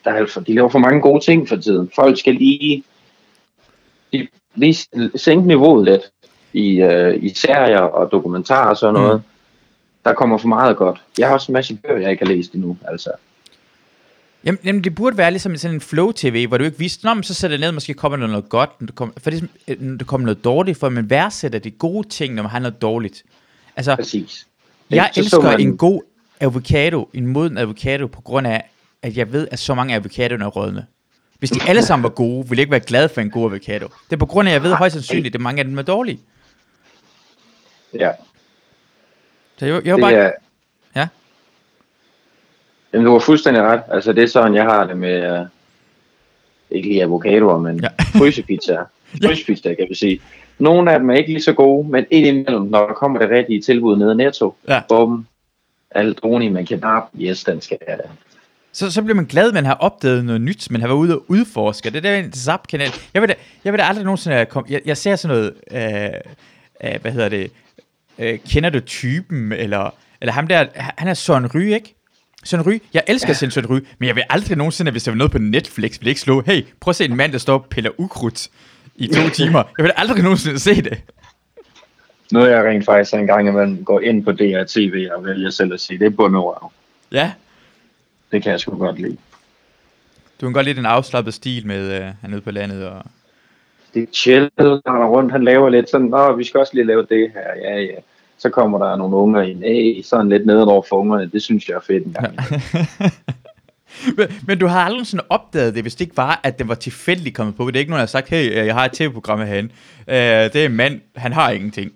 Der 0.05 0.11
er 0.11 0.25
for, 0.25 0.41
de 0.41 0.53
laver 0.55 0.69
for 0.69 0.79
mange 0.79 1.01
gode 1.01 1.25
ting 1.25 1.49
for 1.49 1.55
tiden. 1.55 1.91
Folk 1.95 2.19
skal 2.19 2.35
lige, 2.35 2.83
de, 4.13 4.27
lige 4.55 4.75
sænke 5.15 5.47
niveauet 5.47 5.85
lidt 5.85 6.01
i, 6.53 6.83
uh, 6.83 7.23
i 7.23 7.33
serier 7.35 7.79
og 7.79 8.11
dokumentarer 8.11 8.69
og 8.69 8.77
sådan 8.77 8.93
noget. 8.93 9.15
Mm. 9.15 9.23
Der 10.05 10.13
kommer 10.13 10.37
for 10.37 10.47
meget 10.47 10.77
godt. 10.77 11.01
Jeg 11.17 11.27
har 11.27 11.33
også 11.33 11.51
en 11.51 11.53
masse 11.53 11.75
bøger, 11.75 11.99
jeg 12.01 12.11
ikke 12.11 12.25
har 12.25 12.33
læst 12.33 12.53
endnu. 12.53 12.77
Altså. 12.87 13.11
Jamen, 14.45 14.59
jamen, 14.65 14.83
det 14.83 14.95
burde 14.95 15.17
være 15.17 15.31
ligesom 15.31 15.57
sådan 15.57 15.75
en 15.75 15.81
flow-tv, 15.81 16.47
hvor 16.47 16.57
du 16.57 16.63
ikke 16.63 16.79
vidste, 16.79 17.05
Nå, 17.05 17.13
men 17.13 17.23
så 17.23 17.33
sætter 17.33 17.57
jeg 17.57 17.61
ned, 17.61 17.71
måske 17.71 17.93
kommer 17.93 18.17
der 18.17 18.27
noget 18.27 18.49
godt, 18.49 18.81
når 18.81 18.85
der 18.85 18.93
kommer, 18.93 19.13
for 19.23 19.29
det, 19.29 19.43
er 19.43 19.47
øh, 19.67 19.81
når 19.81 19.97
der 19.97 20.05
kommer 20.05 20.25
noget 20.25 20.43
dårligt, 20.43 20.77
for 20.79 20.89
man 20.89 21.09
værdsætter 21.09 21.59
de 21.59 21.71
gode 21.71 22.07
ting, 22.07 22.33
når 22.33 22.43
man 22.43 22.49
har 22.49 22.59
noget 22.59 22.81
dårligt. 22.81 23.23
Altså, 23.75 23.95
Præcis. 23.95 24.47
jeg 24.89 25.09
Så 25.13 25.13
så 25.13 25.19
elsker 25.21 25.41
man- 25.41 25.59
en 25.61 25.77
god 25.77 26.01
avocado, 26.39 27.09
en 27.13 27.27
moden 27.27 27.57
avocado, 27.57 28.07
på 28.07 28.21
grund 28.21 28.47
af, 28.47 28.69
at 29.03 29.17
jeg 29.17 29.31
ved, 29.33 29.47
at 29.51 29.59
så 29.59 29.75
mange 29.75 29.95
avocadoer 29.95 30.39
er 30.39 30.47
rødne. 30.47 30.85
Hvis 31.39 31.49
de 31.49 31.59
alle 31.67 31.81
sammen 31.81 32.03
var 32.03 32.09
gode, 32.09 32.49
ville 32.49 32.59
jeg 32.59 32.63
ikke 32.63 32.71
være 32.71 32.79
glad 32.79 33.09
for 33.09 33.21
en 33.21 33.29
god 33.29 33.45
avocado. 33.51 33.87
Det 33.87 34.13
er 34.13 34.17
på 34.17 34.25
grund 34.25 34.47
af, 34.47 34.51
at 34.51 34.53
jeg 34.53 34.63
ved 34.63 34.73
højst 34.73 34.93
sandsynligt, 34.93 35.35
at 35.35 35.41
mange 35.41 35.59
af 35.59 35.65
dem 35.65 35.77
er 35.77 35.81
dårlige. 35.81 36.19
Ja, 37.93 38.11
Så 39.57 39.65
jeg, 39.65 39.85
jeg 39.85 39.95
det 39.95 40.01
bare... 40.01 40.13
er... 40.13 40.31
Ja. 40.95 41.07
Jamen, 42.93 43.05
du 43.05 43.11
har 43.11 43.19
fuldstændig 43.19 43.63
ret. 43.63 43.81
Altså, 43.91 44.13
det 44.13 44.23
er 44.23 44.27
sådan, 44.27 44.55
jeg 44.55 44.63
har 44.63 44.87
det 44.87 44.97
med... 44.97 45.39
Uh, 45.41 45.47
ikke 46.71 46.87
lige 46.89 47.03
avocadoer, 47.03 47.57
men 47.59 47.79
Ja. 47.83 47.87
frysepizzaer. 48.19 48.85
Frysepizzaer, 49.23 49.75
kan 49.75 49.85
vi 49.89 49.95
sige. 49.95 50.21
Nogle 50.59 50.91
af 50.93 50.99
dem 50.99 51.09
er 51.09 51.13
ikke 51.15 51.29
lige 51.31 51.41
så 51.43 51.53
gode, 51.53 51.89
men 51.89 52.05
indimellem, 52.11 52.61
når 52.63 52.87
der 52.87 52.93
kommer 52.93 53.19
det 53.19 53.29
rigtige 53.29 53.61
tilbud 53.61 53.97
nede 53.97 54.11
i 54.11 54.15
Netto, 54.15 54.55
Ja. 54.67 54.81
bum, 54.89 55.27
aldroni 55.91 56.49
med 56.49 56.65
kebab, 56.65 57.03
yes, 57.19 57.43
den 57.43 57.61
skal 57.61 57.77
jeg. 57.87 57.99
Så, 58.79 58.91
så 58.91 59.01
bliver 59.01 59.15
man 59.15 59.25
glad, 59.25 59.47
at 59.47 59.53
man 59.53 59.65
har 59.65 59.73
opdaget 59.73 60.25
noget 60.25 60.41
nyt, 60.41 60.71
man 60.71 60.81
har 60.81 60.87
været 60.87 60.97
ude 60.97 61.15
og 61.15 61.25
udforske. 61.27 61.89
Det 61.89 61.97
er 61.97 62.01
der 62.01 62.15
en 62.15 62.33
Zap-kanal. 62.33 62.89
Jeg 63.13 63.21
vil 63.21 63.29
da, 63.29 63.35
jeg 63.63 63.73
vil 63.73 63.79
da 63.79 63.83
aldrig 63.83 64.03
nogensinde 64.03 64.45
komme... 64.45 64.71
Jeg, 64.71 64.81
jeg 64.85 64.97
ser 64.97 65.15
sådan 65.15 65.37
noget... 65.37 65.53
Øh, 65.71 66.91
øh, 66.93 67.01
hvad 67.01 67.11
hedder 67.11 67.29
det? 67.29 67.51
Øh, 68.19 68.39
kender 68.49 68.69
du 68.69 68.79
typen? 68.79 69.51
Eller, 69.51 69.95
eller 70.21 70.33
ham 70.33 70.47
der... 70.47 70.65
Han 70.73 71.07
er 71.07 71.13
Søren 71.13 71.55
Ry, 71.55 71.59
ikke? 71.59 71.95
Søren 72.43 72.67
Ry. 72.67 72.79
Jeg 72.93 73.03
elsker 73.07 73.29
ja. 73.41 73.49
Søren 73.49 73.69
Ry, 73.69 73.79
men 73.99 74.07
jeg 74.07 74.15
vil 74.15 74.23
aldrig 74.29 74.57
nogensinde, 74.57 74.91
hvis 74.91 75.03
der 75.03 75.11
var 75.11 75.17
noget 75.17 75.31
på 75.31 75.37
Netflix, 75.37 75.99
vil 75.99 76.07
ikke 76.07 76.21
slå, 76.21 76.41
hey, 76.41 76.65
prøv 76.79 76.89
at 76.89 76.95
se 76.95 77.05
en 77.05 77.15
mand, 77.15 77.31
der 77.31 77.37
står 77.37 77.53
og 77.53 77.65
piller 77.65 77.91
ukrudt 77.97 78.47
i 78.95 79.07
to 79.07 79.29
timer. 79.39 79.63
Jeg 79.77 79.83
vil 79.83 79.91
aldrig 79.95 80.23
nogensinde 80.23 80.59
se 80.59 80.81
det. 80.81 81.01
Noget 82.31 82.51
jeg 82.51 82.65
rent 82.65 82.85
faktisk 82.85 83.13
en 83.13 83.27
gang 83.27 83.47
imellem 83.47 83.85
går 83.85 83.99
ind 83.99 84.23
på 84.23 84.31
DRTV 84.31 85.09
og 85.17 85.25
vælger 85.25 85.49
selv 85.49 85.73
at 85.73 85.79
sige, 85.79 85.99
det 85.99 86.05
er 86.05 86.09
bunderøv. 86.09 86.71
Ja, 87.11 87.31
Det 88.31 88.43
kan 88.43 88.51
jeg 88.51 88.59
sgu 88.59 88.77
godt 88.77 88.99
lide. 88.99 89.17
du 90.41 90.45
kan 90.45 90.53
godt 90.53 90.65
lide 90.65 90.77
den 90.77 90.85
afslappede 90.85 91.35
stil 91.35 91.67
med, 91.67 92.01
øh, 92.01 92.07
han 92.21 92.29
nede 92.29 92.41
på 92.41 92.51
landet. 92.51 92.87
Og... 92.87 93.03
Det 93.93 94.03
er 94.03 94.07
chill, 94.13 94.49
han 94.59 94.81
rundt, 94.87 95.31
han 95.31 95.43
laver 95.43 95.69
lidt 95.69 95.89
sådan, 95.89 96.07
nå, 96.07 96.35
vi 96.35 96.43
skal 96.43 96.59
også 96.59 96.73
lige 96.73 96.87
lave 96.87 97.05
det 97.09 97.31
her, 97.33 97.69
ja, 97.69 97.79
ja. 97.79 97.99
Så 98.37 98.49
kommer 98.49 98.77
der 98.77 98.95
nogle 98.95 99.15
unger 99.15 99.41
ind, 99.41 99.63
hey, 99.63 100.01
sådan 100.03 100.29
lidt 100.29 100.45
nedenover 100.45 100.83
for 100.89 100.95
ungerne, 100.95 101.29
det 101.29 101.41
synes 101.41 101.69
jeg 101.69 101.75
er 101.75 101.81
fedt 101.87 102.05
en 102.05 102.13
gang. 102.13 102.35
men, 104.17 104.27
men 104.47 104.59
du 104.59 104.67
har 104.67 104.85
aldrig 104.85 105.07
sådan 105.07 105.25
opdaget 105.29 105.75
det, 105.75 105.83
hvis 105.83 105.95
det 105.95 106.05
ikke 106.05 106.17
var, 106.17 106.39
at 106.43 106.59
den 106.59 106.67
var 106.67 106.75
tilfældigt 106.75 107.35
kommet 107.35 107.55
på. 107.55 107.67
Det 107.67 107.75
er 107.75 107.79
ikke 107.79 107.91
nogen, 107.91 107.99
der 107.99 108.01
har 108.01 108.07
sagt, 108.07 108.29
hey, 108.29 108.49
øh, 108.49 108.65
jeg 108.65 108.75
har 108.75 108.85
et 108.85 108.91
tv-program 108.91 109.39
herhen. 109.39 109.71
Øh, 110.07 110.15
det 110.53 110.55
er 110.55 110.65
en 110.65 110.75
mand, 110.75 111.01
han 111.15 111.33
har 111.33 111.49
ingenting. 111.49 111.91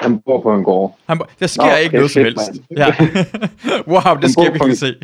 Han 0.00 0.18
bor 0.18 0.40
på 0.42 0.54
en 0.54 0.64
gård. 0.64 0.98
Han, 1.06 1.18
bo- 1.18 1.24
der 1.40 1.46
sker 1.46 1.62
Nå, 1.66 1.76
ikke 1.76 1.94
noget 1.96 2.10
som 2.10 2.24
helst. 2.24 2.50
Ja. 2.76 2.86
wow, 3.92 4.16
det 4.22 4.32
skal 4.32 4.52
vi 4.54 4.58
kan 4.58 4.70
en- 4.70 4.76
se. 4.76 4.94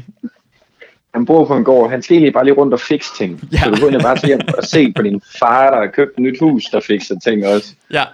Han 1.15 1.27
bor 1.27 1.45
på 1.45 1.57
en 1.57 1.65
gård, 1.65 1.91
han 1.91 2.03
skal 2.03 2.15
egentlig 2.15 2.33
bare 2.33 2.45
lige 2.45 2.55
rundt 2.55 2.75
og 2.75 2.81
fikse 2.81 3.11
ting. 3.19 3.49
Ja. 3.53 3.59
Så 3.59 3.71
du 3.71 3.77
kunne 3.81 4.01
bare 4.01 4.17
tage 4.17 4.27
hjem 4.27 4.41
og 4.59 4.65
se 4.65 4.93
på 4.97 5.03
din 5.03 5.23
far, 5.39 5.71
der 5.71 5.77
har 5.81 5.87
købt 5.87 6.11
et 6.11 6.19
nyt 6.23 6.39
hus, 6.41 6.65
der 6.65 6.81
fikser 6.81 7.15
ting 7.25 7.47
også. 7.47 7.75
Ja. 7.93 8.05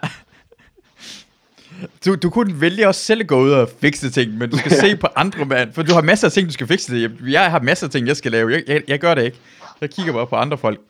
Du, 2.06 2.14
du 2.14 2.30
kunne 2.30 2.60
vælge 2.60 2.88
også 2.88 3.00
selv 3.04 3.20
at 3.20 3.26
gå 3.26 3.40
ud 3.40 3.50
og 3.50 3.68
fikse 3.80 4.10
ting, 4.10 4.38
men 4.38 4.50
du 4.50 4.56
skal 4.58 4.72
se 4.86 4.96
på 4.96 5.06
andre 5.16 5.44
mand, 5.44 5.72
for 5.72 5.82
du 5.82 5.94
har 5.94 6.02
masser 6.02 6.26
af 6.28 6.32
ting, 6.32 6.46
du 6.48 6.52
skal 6.52 6.66
fikse 6.66 6.94
det. 6.94 7.12
Jeg 7.28 7.50
har 7.50 7.60
masser 7.60 7.86
af 7.86 7.90
ting, 7.90 8.06
jeg 8.06 8.16
skal 8.16 8.32
lave. 8.32 8.52
Jeg, 8.52 8.62
jeg, 8.68 8.82
jeg 8.88 8.98
gør 8.98 9.14
det 9.14 9.24
ikke. 9.24 9.36
Jeg 9.80 9.90
kigger 9.90 10.12
bare 10.12 10.26
på 10.26 10.36
andre 10.36 10.58
folk. 10.58 10.80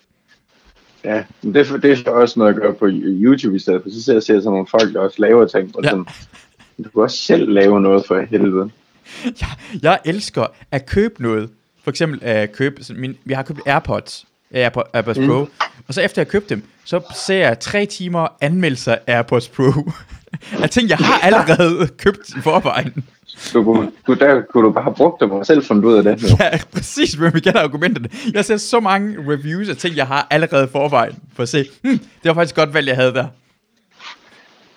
Ja, 1.04 1.25
men 1.42 1.54
det, 1.54 1.82
det 1.82 1.92
er 1.92 1.97
så 1.97 2.02
også 2.11 2.38
noget 2.38 2.54
at 2.54 2.61
gøre 2.61 2.75
på 2.75 2.87
YouTube 2.90 3.56
i 3.56 3.59
stedet 3.59 3.82
for. 3.82 3.90
Så 3.90 4.02
ser 4.02 4.12
jeg 4.12 4.23
ser 4.23 4.35
sådan 4.35 4.44
nogle 4.50 4.66
folk, 4.71 4.94
der 4.94 5.00
også 5.00 5.16
laver 5.18 5.47
ting. 5.47 5.76
Og 5.76 5.85
Ja. 5.85 5.88
sådan, 5.90 6.04
du 6.85 6.88
kan 6.90 7.02
også 7.02 7.16
selv 7.16 7.50
lave 7.52 7.80
noget 7.80 8.04
for 8.06 8.21
helvede. 8.30 8.71
Jeg, 9.25 9.49
jeg 9.82 9.99
elsker 10.04 10.47
at 10.71 10.87
købe 10.87 11.23
noget, 11.23 11.50
for 11.85 11.90
eksempel 11.90 12.21
øh, 12.28 12.49
købe, 12.49 12.85
sådan 12.85 13.00
min, 13.00 13.16
vi 13.25 13.32
har 13.35 13.42
købt 13.42 13.61
AirPods, 13.66 14.25
AirPods, 14.54 14.87
AirPods 14.92 15.18
Mm. 15.18 15.26
Pro, 15.26 15.49
og 15.88 15.94
så 15.94 16.00
efter 16.00 16.23
jeg 16.23 16.28
købte 16.28 16.54
dem, 16.54 16.62
så 16.85 17.00
ser 17.26 17.35
jeg 17.38 17.59
tre 17.61 17.87
timer 17.87 18.28
anmeldelser 18.40 18.92
af 18.92 19.14
AirPods 19.16 19.49
Pro. 19.49 19.62
jeg 20.61 20.71
tænkte, 20.71 20.97
jeg 20.99 21.06
har 21.06 21.18
allerede 21.26 21.88
købt 21.99 22.28
i 22.28 22.40
forvejen. 22.40 23.04
Du, 23.53 23.65
kunne- 23.65 23.91
du, 24.07 24.15
der 24.15 24.41
kunne 24.43 24.67
du 24.67 24.73
bare 24.73 24.85
have 24.85 24.95
brugt 24.95 25.21
dem 25.21 25.31
og 25.31 25.47
selv 25.47 25.65
fundet 25.65 25.85
ud 25.85 25.95
af 25.95 26.03
det. 26.05 26.23
Jo. 26.23 26.37
Ja, 26.41 26.59
præcis, 26.75 27.19
men 27.19 27.35
vi 27.35 27.41
kender 27.41 27.61
argumenterne. 27.61 28.09
Jeg 28.35 28.45
ser 28.45 28.57
så 28.57 28.81
mange 28.81 29.17
reviews 29.33 29.69
af 29.69 29.77
ting, 29.77 29.97
jeg 29.97 30.07
har 30.07 30.27
allerede 30.31 30.69
forvejen, 30.69 31.19
for 31.35 31.43
at 31.43 31.49
se, 31.49 31.65
hmm, 31.83 31.99
det 31.99 32.09
var 32.25 32.35
faktisk 32.35 32.55
godt 32.57 32.75
valg, 32.75 32.89
jeg 32.89 32.97
havde 32.97 33.12
der. 33.15 33.27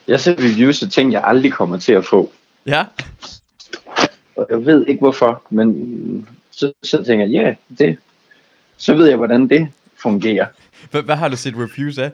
Jeg 0.08 0.20
ser 0.20 0.36
reviews 0.40 0.84
af 0.84 0.90
ting, 0.90 1.12
jeg 1.12 1.22
aldrig 1.26 1.54
kommer 1.54 1.78
til 1.78 1.94
at 1.94 2.06
få. 2.06 2.32
Ja, 2.66 2.84
Og 4.36 4.48
jeg 4.50 4.66
ved 4.66 4.86
ikke 4.88 5.00
hvorfor, 5.00 5.42
men 5.50 6.28
så, 6.52 6.72
så 6.84 7.04
tænker 7.04 7.26
jeg, 7.26 7.34
ja, 7.34 7.42
yeah, 7.44 7.56
det, 7.80 7.98
så 8.78 8.94
ved 8.94 9.08
jeg, 9.08 9.18
hvordan 9.18 9.48
det 9.50 9.68
fungerer. 10.02 10.46
hvad, 10.92 11.02
hvad 11.04 11.16
har 11.16 11.28
du 11.30 11.36
set 11.36 11.54
reviews 11.58 11.98
af? 11.98 12.12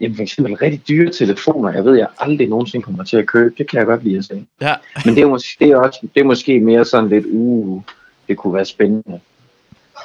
Jamen 0.00 0.16
for 0.16 0.22
eksempel 0.22 0.54
rigtig 0.56 0.88
dyre 0.88 1.12
telefoner, 1.12 1.72
jeg 1.72 1.84
ved, 1.84 1.96
jeg 1.96 2.06
aldrig 2.18 2.48
nogensinde 2.48 2.84
kommer 2.84 3.04
til 3.04 3.16
at 3.16 3.26
købe. 3.26 3.54
Det 3.58 3.70
kan 3.70 3.78
jeg 3.78 3.86
godt 3.86 4.04
lide 4.04 4.18
at 4.18 4.24
se. 4.24 4.46
Ja, 4.60 4.74
Men 5.04 5.14
det 5.14 5.22
er, 5.22 5.26
måske, 5.26 5.64
det 5.64 5.70
er, 5.72 5.76
også, 5.76 5.98
det 6.14 6.20
er 6.20 6.24
måske 6.24 6.60
mere 6.60 6.84
sådan 6.84 7.08
lidt, 7.10 7.24
uh, 7.30 7.82
det 8.28 8.36
kunne 8.36 8.54
være 8.54 8.64
spændende. 8.64 9.20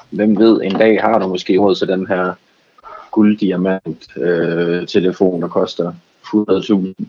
Hvem 0.09 0.37
ved, 0.39 0.61
en 0.63 0.71
dag 0.71 1.01
har 1.01 1.19
du 1.19 1.27
måske 1.27 1.57
råd 1.57 1.75
til 1.75 1.87
den 1.87 2.07
her 2.07 2.33
gulddiamant 3.11 4.17
øh, 4.17 4.87
telefon, 4.87 5.41
der 5.41 5.47
koster 5.47 5.93
100.000. 6.25 7.05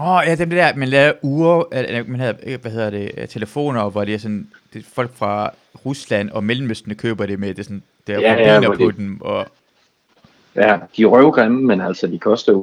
Åh, 0.00 0.08
oh, 0.08 0.22
ja, 0.26 0.34
dem 0.34 0.50
der, 0.50 0.74
man 0.76 0.88
laver 0.88 1.12
uger, 1.22 1.64
eller 1.72 2.04
man 2.06 2.20
havde, 2.20 2.58
hvad 2.62 2.70
hedder 2.70 2.90
det, 2.90 3.10
øh, 3.18 3.28
telefoner, 3.28 3.90
hvor 3.90 4.04
det 4.04 4.14
er 4.14 4.18
sådan, 4.18 4.48
det 4.72 4.78
er 4.78 4.84
folk 4.94 5.10
fra 5.14 5.50
Rusland 5.86 6.30
og 6.30 6.44
Mellemøsten, 6.44 6.90
der 6.90 6.96
køber 6.96 7.26
det 7.26 7.38
med, 7.38 7.48
det 7.48 7.58
er 7.58 7.62
sådan, 7.62 7.82
der 8.06 8.14
er 8.14 8.20
Ja, 8.20 8.60
ja, 8.60 8.68
på 8.68 8.74
det- 8.74 8.96
dem, 8.96 9.20
og 9.20 9.46
Ja, 10.56 10.78
de 10.96 11.02
er 11.02 11.06
røvgrimme, 11.06 11.62
men 11.62 11.80
altså, 11.80 12.06
de 12.06 12.18
koster 12.18 12.52
jo 12.52 12.62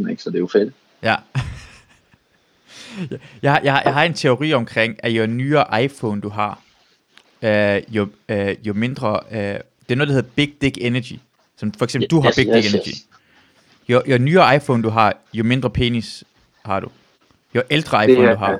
100.000, 0.00 0.10
ikke? 0.10 0.22
Så 0.22 0.30
det 0.30 0.36
er 0.36 0.40
jo 0.40 0.46
fedt. 0.52 0.74
ja. 1.02 1.14
jeg, 3.42 3.60
jeg, 3.64 3.82
jeg, 3.84 3.94
har 3.94 4.02
en 4.02 4.14
teori 4.14 4.52
omkring, 4.52 4.96
at 4.98 5.10
jo 5.10 5.26
nyere 5.26 5.84
iPhone 5.84 6.20
du 6.20 6.28
har, 6.28 6.60
øh, 7.42 7.82
jo, 7.88 8.08
øh, 8.28 8.54
jo 8.66 8.72
mindre, 8.72 9.20
øh, 9.30 9.38
det 9.38 9.60
er 9.90 9.94
noget, 9.94 10.08
der 10.08 10.14
hedder 10.14 10.28
Big 10.36 10.54
Dick 10.60 10.78
Energy, 10.80 11.12
som 11.56 11.72
for 11.72 11.84
eksempel 11.84 12.10
du 12.10 12.20
har 12.20 12.28
Yes, 12.28 12.36
Big 12.36 12.46
yes, 12.46 12.54
Dick 12.54 12.64
yes. 12.64 12.74
Energy. 12.74 12.96
Jo, 13.88 14.02
jo 14.06 14.18
nyere 14.18 14.56
iPhone 14.56 14.82
du 14.82 14.88
har, 14.88 15.16
jo 15.34 15.44
mindre 15.44 15.70
penis 15.70 16.24
har 16.64 16.80
du. 16.80 16.88
Jo 17.54 17.62
ældre 17.70 18.02
Det 18.02 18.08
iPhone 18.10 18.28
er- 18.28 18.32
du 18.32 18.38
har. 18.38 18.58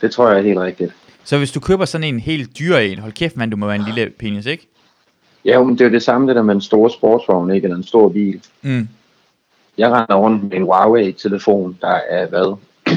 Det 0.00 0.12
tror 0.12 0.28
jeg 0.28 0.38
er 0.38 0.42
helt 0.42 0.58
rigtigt. 0.58 0.92
Så 1.24 1.38
hvis 1.38 1.52
du 1.52 1.60
køber 1.60 1.84
sådan 1.84 2.04
en 2.14 2.20
helt 2.20 2.58
dyr 2.58 2.76
en, 2.76 2.98
hold 2.98 3.12
kæft 3.12 3.36
mand, 3.36 3.50
du 3.50 3.56
må 3.56 3.66
være 3.66 3.76
en 3.76 3.84
lille 3.84 4.10
penis, 4.18 4.46
ikke? 4.46 4.66
Ja, 5.44 5.62
men 5.62 5.72
det 5.72 5.80
er 5.80 5.84
jo 5.84 5.92
det 5.92 6.02
samme 6.02 6.28
det 6.28 6.36
der 6.36 6.42
med 6.42 6.54
en 6.54 6.60
stor 6.60 6.88
sportsvogn, 6.88 7.50
ikke? 7.50 7.64
Eller 7.64 7.76
en 7.76 7.84
stor 7.84 8.08
bil. 8.08 8.40
Mm. 8.62 8.88
Jeg 9.78 9.90
render 9.90 10.14
rundt 10.14 10.42
med 10.42 10.56
en 10.56 10.62
Huawei-telefon, 10.62 11.78
der 11.80 11.98
er, 12.08 12.26
hvad, 12.26 12.56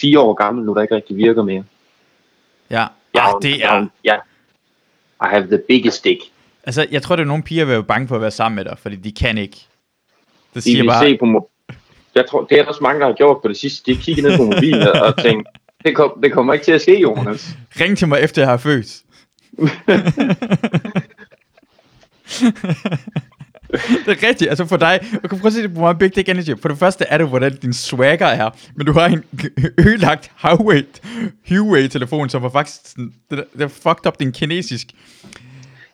fire 0.00 0.20
år 0.20 0.34
gammel 0.34 0.64
nu, 0.64 0.74
der 0.74 0.82
ikke 0.82 0.94
rigtig 0.94 1.16
virker 1.16 1.42
mere. 1.42 1.64
Ja, 2.70 2.86
ja 3.14 3.24
det 3.42 3.64
er... 3.64 3.86
Ja. 4.04 4.16
I 5.22 5.28
have 5.28 5.46
the 5.46 5.58
biggest 5.68 6.04
dick. 6.04 6.20
Altså, 6.64 6.86
jeg 6.90 7.02
tror, 7.02 7.16
det 7.16 7.22
er 7.22 7.26
nogle 7.26 7.42
piger, 7.42 7.64
der 7.64 7.78
er 7.78 7.82
bange 7.82 8.08
for 8.08 8.14
at 8.14 8.20
være 8.20 8.30
sammen 8.30 8.56
med 8.56 8.64
dig, 8.64 8.78
fordi 8.78 8.96
de 8.96 9.12
kan 9.12 9.38
ikke. 9.38 9.56
Det 10.54 10.54
De 10.54 10.62
siger 10.62 10.82
vil 10.82 10.88
bare, 10.88 11.04
se 11.04 11.16
på 11.18 11.24
mo- 11.24 11.52
jeg 12.14 12.24
tror, 12.30 12.44
det 12.44 12.58
er 12.58 12.62
der 12.62 12.68
også 12.68 12.82
mange, 12.82 13.00
der 13.00 13.06
har 13.06 13.12
gjort 13.14 13.42
på 13.42 13.48
det 13.48 13.56
sidste. 13.56 13.92
De 13.92 13.96
kigger 13.96 14.22
ned 14.22 14.36
på 14.36 14.44
mobilen 14.44 14.88
og 14.88 15.22
tænker, 15.22 15.50
det, 15.84 15.96
kom, 15.96 16.18
det 16.22 16.32
kommer 16.32 16.52
ikke 16.52 16.64
til 16.64 16.72
at 16.72 16.80
ske, 16.80 17.00
Jonas. 17.00 17.56
ring 17.80 17.98
til 17.98 18.08
mig 18.08 18.20
efter 18.20 18.42
jeg 18.42 18.50
har 18.50 18.56
født. 18.56 19.02
det 22.40 24.08
er 24.08 24.28
rigtigt, 24.28 24.50
altså 24.50 24.66
for 24.66 24.76
dig, 24.76 25.00
kan 25.10 25.20
prøve 25.38 25.46
at 25.46 25.52
se 25.52 25.62
det 25.62 25.74
på 25.74 25.80
meget 25.80 25.98
Big 25.98 26.16
Dick 26.16 26.28
Energy. 26.28 26.60
For 26.60 26.68
det 26.68 26.78
første 26.78 27.04
er 27.04 27.18
det, 27.18 27.28
hvordan 27.28 27.56
din 27.56 27.72
swagger 27.72 28.26
er, 28.26 28.50
men 28.76 28.86
du 28.86 28.92
har 28.92 29.06
en 29.06 29.24
ødelagt 29.86 30.30
Huawei, 30.42 30.82
Huawei-telefon, 31.48 32.28
som 32.28 32.42
var 32.42 32.48
faktisk 32.48 32.80
sådan, 32.84 33.12
det, 33.30 33.44
det 33.58 33.70
fucked 33.70 34.06
up 34.06 34.20
din 34.20 34.32
kinesisk. 34.32 34.86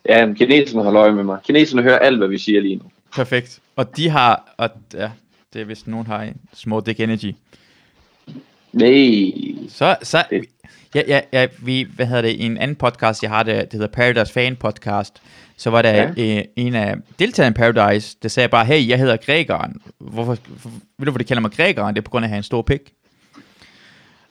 Ja, 0.09 0.27
men 0.27 0.35
kineserne 0.35 0.83
holder 0.83 1.03
øje 1.03 1.13
med 1.13 1.25
mig. 1.25 1.39
Kineserne 1.47 1.83
hører 1.83 1.99
alt, 1.99 2.19
hvad 2.19 2.29
vi 2.29 2.39
siger 2.39 2.61
lige 2.61 2.77
nu. 2.77 2.83
Perfekt. 3.15 3.59
Og 3.77 3.97
de 3.97 4.09
har, 4.09 4.55
og 4.57 4.71
ja, 4.95 5.11
det 5.53 5.61
er 5.61 5.65
hvis 5.65 5.87
nogen 5.87 6.07
har 6.07 6.23
en 6.23 6.37
small 6.55 6.87
dick 6.87 7.01
energy. 7.01 7.35
Nej. 8.73 9.33
Så, 9.69 9.97
så 10.03 10.25
Det- 10.31 10.45
ja, 10.95 11.03
ja, 11.09 11.21
ja, 11.33 11.47
vi, 11.59 11.87
hvad 11.97 12.07
hedder 12.07 12.23
det, 12.23 12.29
i 12.31 12.43
en 12.43 12.59
anden 12.59 12.77
podcast, 12.77 13.23
jeg 13.23 13.31
har 13.31 13.43
det, 13.43 13.57
det 13.65 13.73
hedder 13.73 13.87
Paradise 13.89 14.33
Fan 14.33 14.57
Podcast, 14.57 15.23
så 15.57 15.71
var 15.71 15.83
der 15.83 15.93
Ja. 16.17 16.39
øh, 16.39 16.45
en 16.57 16.75
af 16.75 16.95
deltagerne 17.19 17.55
i 17.55 17.57
Paradise, 17.57 18.17
der 18.23 18.29
sagde 18.29 18.49
bare, 18.49 18.65
hey, 18.65 18.89
jeg 18.89 18.99
hedder 18.99 19.17
Gregeren. 19.17 19.77
Hvorfor, 20.01 20.37
for, 20.59 20.69
ved 20.99 21.07
du, 21.07 21.11
hvor 21.11 21.19
de 21.19 21.25
kalder 21.25 21.41
mig 21.41 21.51
Gregeren? 21.53 21.95
Det 21.95 22.01
er 22.01 22.05
på 22.05 22.11
grund 22.11 22.25
af, 22.25 22.27
at 22.29 22.31
jeg 22.31 22.35
har 22.35 22.39
en 22.39 22.43
stor 22.43 22.63
pik. 22.63 22.81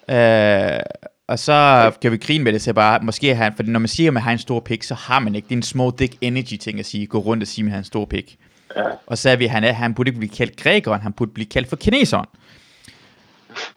Øh, 0.10 0.80
og 1.28 1.40
så 1.40 1.92
kan 2.02 2.12
vi 2.12 2.18
grine 2.18 2.44
med 2.44 2.54
det, 2.54 2.62
så 2.62 2.74
bare, 2.74 3.00
måske 3.04 3.36
han, 3.36 3.54
for 3.56 3.64
når 3.64 3.80
man 3.80 3.88
siger, 3.88 4.10
at 4.10 4.14
man 4.14 4.24
har 4.24 4.32
en 4.32 4.38
stor 4.38 4.60
pik, 4.60 4.84
så 4.84 4.94
har 4.96 5.20
man 5.20 5.36
ikke, 5.36 5.46
det 5.46 5.54
er 5.54 5.58
en 5.58 5.64
small 5.64 5.92
dick 6.00 6.16
energy 6.22 6.58
ting 6.58 6.80
at 6.80 6.86
sige, 6.86 7.06
gå 7.08 7.18
rundt 7.20 7.44
og 7.44 7.48
sige, 7.48 7.62
at 7.64 7.66
man 7.66 7.72
har 7.72 7.78
en 7.78 7.84
stor 7.84 8.06
pik. 8.06 8.38
Ja. 8.76 8.82
Og 9.08 9.18
så 9.18 9.22
sagde 9.22 9.38
vi, 9.38 9.46
at 9.46 9.52
han, 9.52 9.64
er, 9.64 9.72
han 9.72 9.94
burde 9.94 10.10
ikke 10.10 10.20
blive 10.20 10.32
kaldt 10.36 10.58
grækeren, 10.58 11.02
han 11.02 11.14
burde 11.14 11.32
blive 11.32 11.46
kaldt 11.46 11.70
for 11.70 11.76
kineseren. 11.76 12.26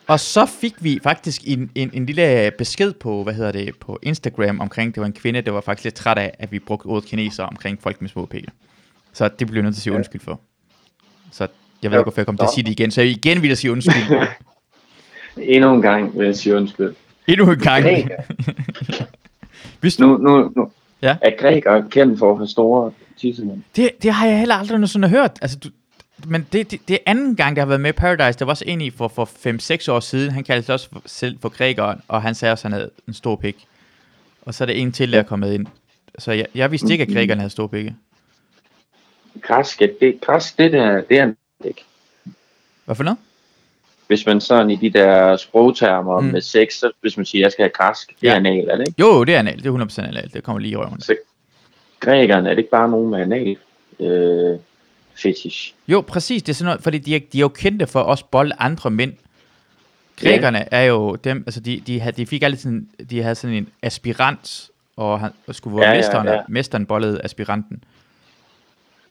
Og 0.07 0.21
så 0.21 0.47
fik 0.47 0.75
vi 0.81 1.01
faktisk 1.03 1.43
en, 1.45 1.71
en, 1.75 1.91
en 1.93 2.07
lille 2.07 2.51
besked 2.59 2.93
på, 2.93 3.23
hvad 3.23 3.35
hedder 3.35 3.53
det, 3.53 3.77
på 3.81 3.99
Instagram 4.03 4.61
omkring, 4.61 4.95
det 4.95 5.01
var 5.01 5.07
en 5.07 5.13
kvinde, 5.13 5.41
der 5.41 5.51
var 5.51 5.61
faktisk 5.61 5.85
lidt 5.85 5.95
træt 5.95 6.19
af, 6.19 6.35
at 6.39 6.53
vi 6.53 6.59
brugte 6.59 6.87
ordet 6.87 7.09
kineser 7.09 7.45
omkring 7.45 7.83
folk 7.83 8.01
med 8.01 8.09
små 8.09 8.27
pikker. 8.27 8.51
Så 9.13 9.29
det 9.29 9.47
bliver 9.47 9.59
jeg 9.59 9.63
nødt 9.63 9.75
til 9.75 9.81
at 9.81 9.83
sige 9.83 9.93
undskyld 9.93 10.21
for. 10.21 10.41
Så 11.31 11.47
jeg 11.83 11.91
ved 11.91 11.99
ikke, 11.99 12.03
hvorfor 12.03 12.21
jeg 12.21 12.27
kommer 12.27 12.43
til 12.43 12.47
at 12.47 12.55
sige 12.55 12.65
det 12.65 12.71
igen, 12.71 12.91
så 12.91 13.01
jeg 13.01 13.11
igen 13.11 13.43
vil 13.43 13.49
jeg 13.49 13.59
sige 13.59 13.73
undskyld. 13.73 14.03
Endnu 15.37 15.75
en 15.75 15.83
gang 15.83 16.19
vil 16.19 16.25
jeg 16.25 16.37
sige 16.37 16.57
undskyld. 16.57 16.95
Endnu 17.27 17.51
en 17.51 17.59
gang. 17.59 17.87
Hvis 19.81 19.97
du, 19.97 20.07
Nu, 20.07 20.17
nu, 20.17 20.53
nu. 20.57 20.71
Ja. 21.03 21.17
Er 21.23 21.31
grækere 21.39 21.85
kendt 21.91 22.19
for 22.19 22.31
at 22.31 22.37
have 22.39 22.49
store 22.49 22.93
tissemænd? 23.17 23.63
det, 23.77 23.91
det 24.03 24.13
har 24.13 24.27
jeg 24.27 24.39
heller 24.39 24.55
aldrig 24.55 24.79
nogensinde 24.79 25.09
hørt. 25.09 25.39
Altså, 25.43 25.59
du, 25.59 25.69
men 26.27 26.47
det, 26.53 26.71
det, 26.71 26.81
det 26.89 26.99
anden 27.07 27.37
gang, 27.37 27.57
der 27.57 27.63
har 27.63 27.67
været 27.67 27.81
med 27.81 27.91
i 27.91 27.93
Paradise. 27.93 28.39
Der 28.39 28.45
var 28.45 28.53
også 28.53 28.65
en 28.67 28.81
i 28.81 28.91
for, 28.91 29.09
for 29.09 29.25
5-6 29.89 29.93
år 29.93 30.01
siden. 30.01 30.31
Han 30.31 30.45
kaldte 30.45 30.67
sig 30.67 30.73
også 30.73 30.89
for, 30.93 31.03
selv 31.07 31.39
for 31.43 31.49
grækeren, 31.49 32.01
og 32.09 32.23
han 32.23 32.35
sagde 32.35 32.53
også, 32.53 32.69
at 32.69 32.73
han 32.73 32.81
havde 32.81 32.91
en 33.09 33.15
stor 33.15 33.37
pik. 33.37 33.67
Og 34.43 34.55
så 34.55 34.65
er 34.65 34.67
der 34.67 34.75
en 34.75 34.93
til, 34.93 35.13
der 35.13 35.19
er 35.19 35.23
kommet 35.23 35.53
ind. 35.55 35.67
Så 36.19 36.33
jeg, 36.33 36.47
jeg 36.55 36.71
vidste 36.71 36.93
ikke, 36.93 37.03
at 37.03 37.13
grækerne 37.13 37.41
havde 37.41 37.51
stor 37.51 37.67
pikke. 37.67 37.95
Græsk, 39.43 39.79
det, 39.79 40.19
græsk, 40.21 40.59
det 40.59 40.73
der, 40.73 41.01
det 41.01 41.19
er 41.19 41.33
ikke. 41.65 41.85
Hvad 42.85 42.95
for 42.95 43.05
noget? 43.05 43.19
Hvis 44.07 44.27
man 44.27 44.41
sådan 44.41 44.71
i 44.71 44.77
de 44.77 44.91
der 44.91 45.37
sprogtermer 45.37 46.21
mm. 46.21 46.27
med 46.27 46.41
sex, 46.41 46.73
så 46.73 46.91
hvis 47.01 47.17
man 47.17 47.27
siger, 47.27 47.43
at 47.43 47.45
jeg 47.45 47.53
skal 47.53 47.63
have 47.63 47.71
græsk, 47.71 48.09
det 48.09 48.23
Ja. 48.23 48.33
er 48.33 48.37
anal, 48.37 48.69
er 48.69 48.77
det 48.77 48.89
ikke? 48.89 49.01
Jo, 49.01 49.25
det 49.25 49.35
er 49.35 49.39
anal. 49.39 49.59
Det 49.59 49.67
er 49.67 49.87
100% 50.05 50.09
anal. 50.09 50.31
Det 50.33 50.43
kommer 50.45 50.61
lige 50.61 50.73
i 50.73 50.77
røven. 50.77 51.01
Så 51.01 51.17
grækerne, 52.01 52.49
er 52.51 52.55
det 52.55 52.59
ikke 52.59 52.71
bare 52.71 52.91
nogen 52.91 53.11
med 53.11 53.21
anal 53.21 53.57
øh, 54.01 54.59
fetish? 55.23 55.75
Jo, 55.89 56.01
præcis. 56.01 56.43
Det 56.43 56.53
er 56.53 56.55
sådan 56.55 56.67
noget, 56.67 56.83
fordi 56.83 56.99
de 56.99 57.15
er, 57.17 57.21
de 57.33 57.39
er 57.39 57.41
jo 57.41 57.49
kendte 57.49 57.87
for 57.87 58.01
også 58.01 58.25
bolde 58.31 58.53
andre 58.59 58.91
mænd. 58.91 59.13
Grækerne 60.23 60.75
er 60.75 60.83
jo 60.83 61.15
dem, 61.15 61.43
altså 61.47 61.61
de, 61.61 61.83
de, 61.87 62.01
havde, 62.01 62.17
de 62.17 62.27
fik 62.27 62.43
altid 62.43 62.59
sådan, 62.59 62.89
de 63.11 63.23
havde 63.23 63.35
sådan 63.35 63.57
en 63.57 63.69
aspirant, 63.83 64.71
og 64.97 65.21
han 65.21 65.31
og 65.47 65.55
skulle 65.55 65.77
være 65.77 65.85
Ja, 65.85 65.91
ja, 65.91 65.97
ja, 65.97 66.03
mesteren, 66.03 66.27
ja. 66.27 66.33
ja. 66.35 66.41
mesteren 66.49 66.87
bollede 66.87 67.21
aspiranten. 67.25 67.85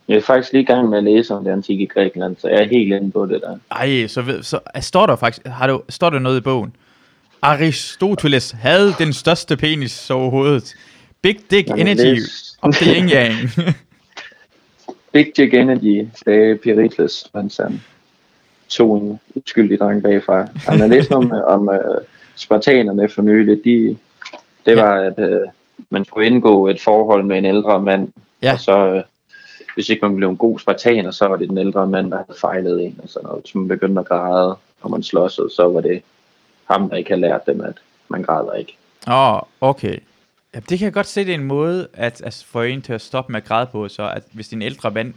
Jeg 0.08 0.18
er 0.18 0.22
faktisk 0.22 0.54
lige 0.54 0.62
i 0.62 0.66
gang 0.66 0.90
med 0.90 0.98
at 0.98 1.04
læse 1.04 1.34
om 1.34 1.44
det 1.44 1.52
antikke 1.52 1.88
Grækenland, 1.88 2.36
så 2.40 2.48
jeg 2.48 2.62
er 2.64 2.68
helt 2.68 2.94
inde 2.94 3.12
på 3.12 3.26
det 3.26 3.42
der. 3.42 3.58
Ej, 3.72 4.08
så, 4.08 4.22
ved, 4.22 4.44
så 4.44 4.60
står 4.82 5.06
der 5.06 5.16
faktisk, 5.16 5.46
har 5.48 5.68
du, 5.68 5.82
står 5.90 6.10
der 6.10 6.20
noget 6.20 6.38
i 6.38 6.42
bogen? 6.42 6.76
Aristoteles 7.42 8.52
havde 8.52 8.94
den 9.00 9.14
største 9.14 9.58
penis 9.58 10.10
overhovedet. 10.10 10.76
Big 11.22 11.38
Dick 11.52 11.70
Jamen, 11.70 11.88
Energy, 11.88 12.04
læs. 12.04 12.58
op 12.62 12.74
til 12.74 12.88
yin 12.96 13.10
yang. 13.10 13.36
Big 15.12 15.32
Dick 15.38 15.54
Energy, 15.54 16.08
sagde 16.26 16.56
Pericles, 16.58 17.30
mens 17.34 17.58
han 17.58 17.82
tog 18.70 18.98
en 18.98 19.20
uskyldig 19.36 19.80
dreng 19.80 20.04
bagfra. 20.04 20.48
Han 20.56 20.80
har 20.80 20.88
læst 20.88 21.12
om, 21.12 21.32
om 21.56 21.68
uh, 21.70 21.76
spartanerne 22.36 23.10
for 23.10 23.22
nylig. 23.22 23.64
De, 23.64 23.98
det 24.66 24.78
Ja. 24.78 24.82
var, 24.84 24.94
at 24.96 25.20
uh, 25.20 25.48
man 25.90 26.06
skulle 26.06 26.28
indgå 26.28 26.68
et 26.68 26.82
forhold 26.82 27.24
med 27.24 27.38
en 27.38 27.46
ældre 27.46 27.82
mand, 27.82 28.08
Ja. 28.44 28.54
og 28.54 28.60
så, 28.60 28.96
uh, 28.96 29.02
hvis 29.76 29.90
ikke 29.90 30.06
man 30.06 30.16
blev 30.16 30.30
en 30.30 30.38
god 30.38 30.60
spartaner, 30.60 31.12
så 31.12 31.28
var 31.28 31.36
det 31.36 31.50
den 31.50 31.58
ældre 31.58 31.88
mand, 31.88 32.12
der 32.12 32.18
havde 32.28 32.40
fejlet 32.40 32.86
en, 32.86 33.00
og 33.04 33.10
sådan 33.10 33.28
noget. 33.28 33.42
Hvis 33.44 33.56
man 33.56 33.68
begyndte 33.68 34.00
at 34.00 34.08
græde, 34.08 34.56
og 34.82 34.92
man 34.92 35.04
slåsede, 35.04 35.50
så 35.50 35.68
var 35.70 35.82
det 35.82 36.02
ham, 36.72 36.90
der 36.90 36.98
ikke 36.98 37.10
havde 37.10 37.22
lært 37.22 37.46
dem, 37.48 37.62
at 37.62 37.74
man 38.10 38.24
græder 38.24 38.54
ikke. 38.54 38.78
Åh, 39.08 39.34
oh, 39.36 39.42
okay. 39.62 39.98
Ja, 40.56 40.60
det 40.60 40.80
kan 40.80 40.86
jeg 40.86 40.94
godt 40.94 41.08
se, 41.08 41.26
det 41.26 41.30
er 41.30 41.36
en 41.36 41.44
måde 41.44 41.88
at, 41.94 42.22
at 42.22 42.46
få 42.48 42.62
en 42.62 42.82
til 42.82 42.94
at 42.94 43.02
stoppe 43.02 43.32
med 43.32 43.42
at 43.42 43.48
græde 43.48 43.68
på, 43.72 43.90
så 43.90 44.10
at 44.10 44.24
hvis 44.32 44.48
din 44.48 44.62
ældre 44.62 44.92
mand 44.92 45.14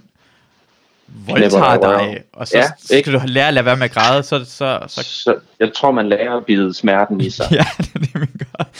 voldtager 1.27 1.81
dig 1.81 2.23
og 2.33 2.49
så 2.49 2.59
Ja, 2.59 2.65
ikke? 2.97 3.11
skal 3.11 3.21
du 3.21 3.27
lære 3.27 3.49
at 3.49 3.55
lade 3.55 3.67
være 3.67 3.77
med 3.77 3.85
at 3.85 3.91
græde, 3.91 4.23
så, 4.23 4.45
så, 4.45 4.85
så 4.87 5.03
Så 5.03 5.39
jeg 5.61 5.73
tror, 5.75 5.91
man 5.91 6.09
lærer 6.09 6.37
at 6.37 6.47
bide 6.47 6.75
smerten 6.75 7.21
i 7.21 7.31
sig. 7.31 7.47
ja, 7.53 7.65
det 7.79 7.91
er 7.95 7.99
det, 7.99 8.15
man 8.15 8.29
gør. 8.39 8.65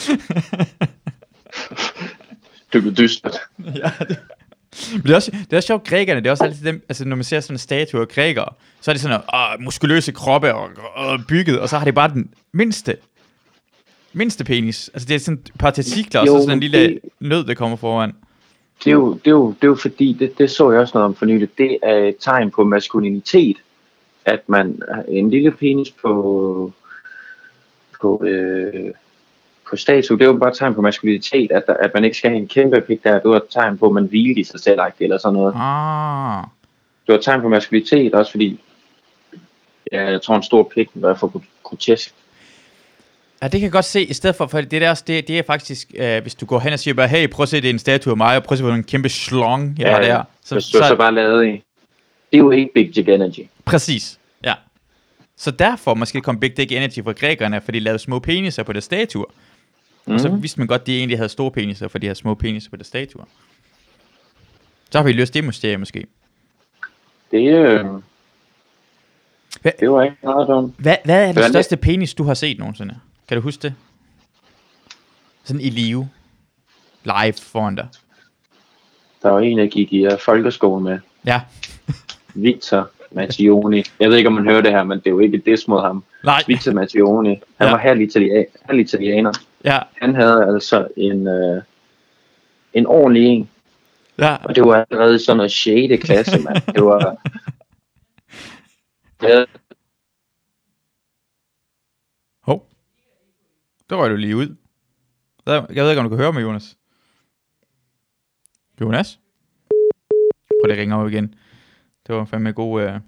Det 2.73 2.83
blev 2.83 2.97
dystert. 2.97 3.39
ja, 3.83 3.91
det, 3.99 4.19
men 4.93 5.03
det 5.03 5.11
er, 5.11 5.15
også, 5.15 5.31
det 5.31 5.53
er 5.53 5.57
også 5.57 5.67
sjovt, 5.67 5.85
grækerne, 5.85 6.21
det 6.21 6.27
er 6.27 6.31
også 6.31 6.45
altid 6.45 6.65
dem, 6.67 6.85
altså 6.89 7.05
når 7.05 7.17
man 7.17 7.25
ser 7.25 7.41
sådan 7.41 7.55
en 7.55 7.59
statue 7.59 8.01
af 8.01 8.09
grækere, 8.09 8.49
så 8.81 8.91
er 8.91 8.93
det 8.93 9.03
sådan 9.03 9.21
åh, 9.35 9.61
muskuløse 9.61 10.13
kroppe 10.13 10.55
og, 10.55 10.71
og, 10.95 11.21
bygget, 11.29 11.61
og 11.61 11.69
så 11.69 11.79
har 11.79 11.85
de 11.85 11.93
bare 11.93 12.09
den 12.09 12.35
mindste, 12.53 12.97
mindste 14.13 14.45
penis. 14.45 14.91
Altså 14.95 15.09
det 15.09 15.15
er 15.15 15.19
sådan 15.19 15.39
et 15.47 15.51
par 15.59 15.71
testikler, 15.71 16.21
og 16.21 16.27
så 16.27 16.39
sådan 16.41 16.51
en 16.51 16.61
lille 16.61 16.79
det- 16.79 16.99
nød, 17.21 17.45
der 17.45 17.55
kommer 17.55 17.77
foran. 17.77 18.13
Det 18.85 18.91
er 18.91 18.95
jo, 18.95 19.13
det 19.15 19.27
er 19.27 19.31
jo, 19.31 19.49
det 19.49 19.63
er 19.65 19.69
jo 19.69 19.75
fordi, 19.75 20.17
det, 20.19 20.39
det 20.39 20.51
så 20.51 20.71
jeg 20.71 20.81
også 20.81 20.93
noget 20.95 21.05
om 21.05 21.15
for 21.15 21.27
nylig, 21.27 21.49
det 21.59 21.79
er 21.83 21.95
et 21.97 22.17
tegn 22.21 22.51
på 22.51 22.65
maskulinitet, 22.65 23.57
at 24.25 24.41
man 24.49 24.83
en 25.09 25.31
lille 25.31 25.51
penis 25.51 25.91
på, 25.91 26.73
på, 28.01 28.25
øh, 28.25 28.91
på 29.71 29.77
statue, 29.77 30.19
det 30.19 30.25
er 30.25 30.29
jo 30.29 30.37
bare 30.39 30.51
et 30.51 30.57
tegn 30.57 30.75
på 30.75 30.81
maskulinitet, 30.81 31.53
at, 31.53 31.63
der, 31.67 31.75
at 31.75 31.91
man 31.95 32.05
ikke 32.05 32.17
skal 32.17 32.31
have 32.31 32.41
en 32.41 32.49
kæmpe 32.49 32.81
pik 32.81 33.05
der, 33.05 33.13
det 33.21 33.31
var 33.31 33.37
et 33.37 33.43
tegn 33.51 33.79
på, 33.79 33.87
at 33.87 33.93
man 33.93 34.05
hviler 34.07 34.41
i 34.41 34.45
sig 34.45 34.61
selv, 34.61 34.81
eller 35.01 35.19
sådan 35.19 35.35
noget. 35.35 35.53
Ah, 35.57 36.45
Det 37.07 37.13
var 37.13 37.15
et 37.19 37.25
tegn 37.25 37.41
på 37.41 37.49
maskulinitet, 37.49 38.15
også 38.15 38.31
fordi, 38.31 38.61
ja, 39.93 40.11
jeg 40.11 40.23
tror 40.23 40.37
en 40.37 40.43
stor 40.43 40.63
pik 40.75 40.89
var 40.95 41.15
for 41.15 41.43
grotesk. 41.63 42.15
Ja, 43.43 43.47
det 43.49 43.53
kan 43.61 43.63
jeg 43.63 43.73
godt 43.73 43.85
se, 43.85 44.05
i 44.05 44.13
stedet 44.13 44.37
for, 44.37 44.47
for 44.47 44.61
det 44.61 44.71
der 44.81 44.91
også, 44.91 45.05
det, 45.07 45.29
det 45.29 45.39
er 45.39 45.43
faktisk, 45.47 45.93
øh, 45.95 46.23
hvis 46.23 46.35
du 46.35 46.47
går 46.47 46.59
hen 46.59 46.73
og 46.73 46.79
siger 46.79 46.95
bare, 46.95 47.09
hey, 47.09 47.29
prøv 47.31 47.43
at 47.43 47.49
se, 47.49 47.57
det 47.61 47.65
er 47.69 47.73
en 47.73 47.79
statue 47.79 48.11
af 48.11 48.17
mig, 48.17 48.37
og 48.37 48.43
prøv 48.43 48.55
at 48.55 48.59
se, 48.59 48.65
hvor 48.65 48.75
en 48.75 48.85
kæmpe 48.85 49.09
slong 49.09 49.75
jeg 49.79 49.87
ja, 49.87 49.93
har 49.93 50.03
der. 50.03 50.25
Så, 50.45 50.61
så, 50.61 50.71
så, 50.71 50.85
så 50.89 50.97
bare 50.97 51.15
lavet 51.15 51.47
i. 51.47 51.49
Det 51.51 51.63
er 52.33 52.39
jo 52.39 52.51
ikke 52.51 52.71
Big 52.75 52.95
Dick 52.95 53.09
Energy. 53.09 53.41
Præcis, 53.65 54.19
ja. 54.45 54.55
Så 55.37 55.51
derfor 55.51 55.95
måske 55.95 56.21
kom 56.21 56.41
Big 56.41 56.57
Dick 56.57 56.73
Energy 56.73 57.05
fra 57.05 57.13
grækerne, 57.13 57.61
for 57.61 57.73
de 57.73 57.81
lavede 57.81 57.99
små 57.99 58.19
peniser 58.19 58.63
på 58.63 58.73
deres 58.73 58.85
statuer. 58.85 59.25
Mm. 60.07 60.15
Og 60.15 60.21
så 60.21 60.29
Mhm. 60.29 60.43
vidste 60.43 60.61
man 60.61 60.67
godt, 60.67 60.81
at 60.81 60.87
de 60.87 60.99
egentlig 60.99 61.19
havde 61.19 61.29
store 61.29 61.51
peniser, 61.51 61.89
for 61.89 61.99
de 61.99 62.07
havde 62.07 62.19
små 62.19 62.35
peniser 62.35 62.71
på 62.71 62.77
deres 62.77 62.87
statuer. 62.87 63.25
Så 64.91 64.99
har 64.99 65.05
vi 65.05 65.13
løst 65.13 65.35
det 65.35 65.45
mysterie 65.45 65.77
måske. 65.77 66.07
Det, 67.31 67.49
øh, 67.49 67.85
Hvad- 69.63 69.73
det 69.81 69.91
var 69.91 70.03
ikke 70.03 70.17
meget 70.23 70.49
dumt. 70.49 70.75
Hvad, 70.79 70.97
hvad 71.05 71.29
er 71.29 71.33
den 71.33 71.53
største 71.53 71.77
penis, 71.77 72.15
du 72.15 72.25
har 72.25 72.35
set 72.35 72.59
nogensinde? 72.59 72.99
Kan 73.33 73.37
du 73.37 73.43
huske 73.43 73.63
det? 73.63 73.75
Sådan 75.45 75.61
i 75.61 75.71
live. 75.71 76.09
Live 77.05 77.33
foran 77.33 77.75
dig. 77.75 77.89
Der 79.23 79.31
var 79.31 79.41
en, 79.41 79.59
jeg 79.59 79.71
gik 79.71 79.93
i 79.93 80.07
uh, 80.07 80.13
folkeskole 80.25 80.83
med. 80.83 80.99
Ja. 81.27 81.41
Victor 82.35 82.91
Mattioni. 83.11 83.83
Jeg 84.01 84.11
ved 84.11 84.17
ikke, 84.17 84.27
om 84.27 84.33
man 84.33 84.45
hører 84.45 84.61
det 84.61 84.71
her, 84.71 84.85
men 84.85 84.99
det 84.99 85.07
er 85.07 85.11
jo 85.11 85.19
ikke 85.19 85.37
et 85.37 85.47
diss 85.47 85.69
mod 85.69 85.81
ham. 85.81 86.05
Nej. 86.25 86.43
Victor 86.47 86.73
Mattioni. 86.73 87.29
Han 87.29 87.67
Ja. 87.67 87.71
var 87.71 87.79
halv 87.79 88.01
italiener. 88.01 88.45
Halv 88.65 88.79
italiener. 88.79 89.33
Ja. 89.65 89.79
Han 90.03 90.15
havde 90.15 90.47
altså 90.47 90.89
en, 90.97 91.27
øh, 91.29 91.63
en 92.75 92.87
ordentlig 92.87 93.25
en. 93.27 93.49
Ja. 94.19 94.37
Og 94.45 94.55
det 94.55 94.65
var 94.65 94.87
allerede 94.91 95.19
sådan 95.19 95.37
noget 95.37 95.53
6. 95.53 96.05
klasse, 96.05 96.39
mand. 96.41 96.57
Det 96.75 96.85
var... 96.85 97.17
Ja, 99.23 99.39
Hov. 99.39 99.47
Der 103.93 103.99
røg 103.99 104.11
du 104.11 104.17
lige 104.17 104.37
ud. 104.37 104.57
Jeg 105.47 105.67
ved 105.69 105.91
ikke, 105.91 106.01
om 106.01 106.05
du 106.05 106.09
kan 106.09 106.19
høre 106.19 106.33
mig, 106.33 106.43
Jonas. 106.43 106.77
Jonas? 108.81 109.21
Prøv 110.63 110.71
at 110.71 110.79
ringe 110.79 110.97
op 110.97 111.09
igen. 111.09 111.35
Det 112.07 112.15
var 112.15 112.25
fandme 112.25 112.53
god... 112.53 112.83
Uh... 112.83 112.89
Det 112.89 113.03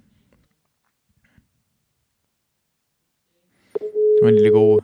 var 4.23 4.29
en 4.29 4.35
lille 4.35 4.51
god... 4.51 4.81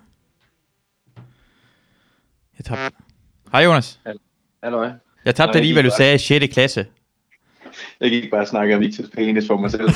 Jeg 2.59 2.65
tabte... 2.65 2.97
Hej 3.53 3.65
Jonas. 3.65 4.01
halløj. 4.63 4.91
Jeg 5.25 5.35
tabte 5.35 5.61
lige, 5.61 5.73
hvad 5.73 5.83
du 5.83 5.89
det 5.89 5.97
sagde 5.97 6.15
i 6.15 6.19
6. 6.19 6.53
klasse. 6.53 6.87
Jeg 8.01 8.11
gik 8.11 8.31
bare 8.31 8.41
og 8.41 8.49
snakke 8.49 8.75
om 8.75 8.81
Victors 8.81 9.11
penis 9.11 9.47
for 9.47 9.57
mig 9.57 9.71
selv. 9.71 9.89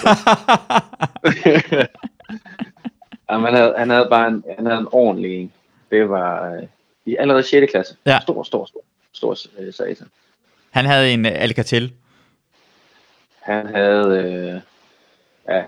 Jamen, 3.30 3.44
han, 3.44 3.54
havde, 3.54 3.74
han 3.78 3.90
havde 3.90 4.06
bare 4.10 4.28
en, 4.28 4.44
han 4.56 4.66
havde 4.66 4.80
en 4.80 4.88
ordentlig 4.92 5.40
en. 5.40 5.52
Det 5.94 6.08
var 6.08 6.52
øh, 6.52 6.62
i 7.06 7.16
allerede 7.18 7.42
6. 7.42 7.70
klasse. 7.70 7.96
Ja. 8.06 8.18
Stor, 8.22 8.42
stor, 8.42 8.66
stor, 8.66 8.84
stor 9.12 9.36
øh, 9.58 9.72
satan. 9.72 10.06
Han 10.70 10.84
havde 10.84 11.12
en 11.12 11.26
uh, 11.26 11.32
Alcatel. 11.34 11.92
Han 13.42 13.66
havde, 13.66 14.18
øh, 14.18 14.60
ja, 15.48 15.62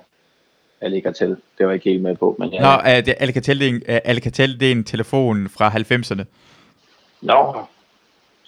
jeg 0.80 1.14
til. 1.14 1.28
Det 1.28 1.38
var 1.58 1.66
jeg 1.66 1.74
ikke 1.74 1.90
helt 1.90 2.02
med 2.02 2.16
på, 2.16 2.36
men. 2.38 2.48
Nå, 2.60 2.74
uh, 2.76 2.84
det, 2.84 3.14
Alcatel, 3.18 3.60
det 3.60 3.66
er 3.66 3.70
en, 3.70 3.82
uh, 3.88 3.98
Alcatel, 4.04 4.60
det 4.60 4.68
er 4.68 4.72
en 4.72 4.84
telefon 4.84 5.48
fra 5.48 5.68
90'erne. 5.68 6.24
Nå. 7.20 7.66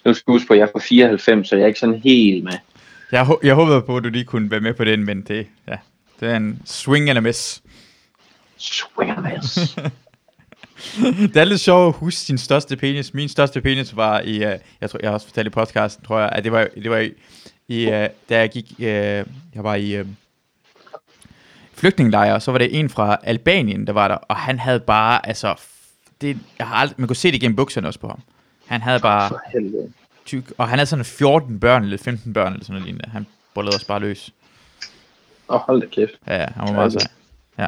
Nu 0.05 0.13
skal 0.13 0.23
du 0.27 0.31
huske 0.31 0.47
på, 0.47 0.53
at 0.53 0.59
jeg 0.59 0.67
er 0.67 0.71
på 0.71 0.79
94, 0.79 1.47
så 1.47 1.55
jeg 1.55 1.63
er 1.63 1.67
ikke 1.67 1.79
sådan 1.79 1.99
helt 1.99 2.43
med. 2.43 2.53
Jeg, 3.11 3.27
jeg 3.43 3.55
håbede 3.55 3.81
på, 3.81 3.97
at 3.97 4.03
du 4.03 4.09
lige 4.09 4.25
kunne 4.25 4.51
være 4.51 4.61
med 4.61 4.73
på 4.73 4.83
den, 4.83 5.05
men 5.05 5.21
det, 5.21 5.47
ja, 5.67 5.77
det 6.19 6.29
er 6.29 6.35
en 6.35 6.61
swing 6.65 7.09
and 7.09 7.17
a 7.17 7.21
miss. 7.21 7.61
Swingers. 8.57 9.77
Det 11.33 11.37
er 11.37 11.43
lidt 11.43 11.59
sjovt 11.59 11.87
at 11.87 11.99
huske 11.99 12.19
sin 12.19 12.37
største 12.37 12.77
penis. 12.77 13.13
Min 13.13 13.29
største 13.29 13.61
penis 13.61 13.95
var 13.95 14.19
i, 14.19 14.35
uh, 14.35 14.53
jeg 14.81 14.89
tror, 14.89 14.99
jeg 15.01 15.09
har 15.09 15.13
også 15.13 15.27
fortalt 15.27 15.47
i 15.47 15.49
podcasten, 15.49 16.05
tror 16.05 16.19
jeg, 16.19 16.29
at 16.31 16.43
det 16.43 16.51
var, 16.51 16.67
det 16.75 16.91
var 16.91 16.97
i, 16.97 17.11
i 17.67 17.85
uh, 17.85 17.91
da 18.29 18.39
jeg 18.39 18.49
gik, 18.49 18.73
uh, 18.77 18.85
jeg 18.85 19.25
var 19.55 19.75
i 19.75 19.99
uh, 20.01 20.07
flygtningelejr, 21.73 22.39
så 22.39 22.51
var 22.51 22.57
det 22.57 22.79
en 22.79 22.89
fra 22.89 23.17
Albanien, 23.23 23.87
der 23.87 23.93
var 23.93 24.07
der, 24.07 24.15
og 24.15 24.35
han 24.35 24.59
havde 24.59 24.79
bare, 24.79 25.27
altså, 25.27 25.55
det, 26.21 26.37
jeg 26.59 26.67
har 26.67 26.75
aldrig, 26.75 26.95
man 26.97 27.07
kunne 27.07 27.15
se 27.15 27.31
det 27.31 27.41
gennem 27.41 27.55
bukserne 27.55 27.87
også 27.87 27.99
på 27.99 28.07
ham. 28.07 28.19
Han 28.65 28.81
havde 28.81 28.99
bare 28.99 29.31
tyk, 30.25 30.53
og 30.57 30.67
han 30.67 30.79
havde 30.79 30.89
sådan 30.89 31.05
14 31.05 31.59
børn, 31.59 31.83
eller 31.83 31.97
15 31.97 32.33
børn, 32.33 32.53
eller 32.53 32.65
sådan 32.65 32.73
noget 32.73 32.85
lignende. 32.85 33.09
Han 33.09 33.27
bollede 33.53 33.75
også 33.75 33.87
bare 33.87 33.99
løs. 33.99 34.33
Åh, 35.49 35.55
oh, 35.55 35.61
hold 35.61 35.81
da 35.81 35.87
kæft. 35.87 36.11
Ja, 36.27 36.45
han 36.55 36.67
var 36.67 36.71
meget 36.71 36.93
sej. 36.93 37.11
Ja, 37.57 37.67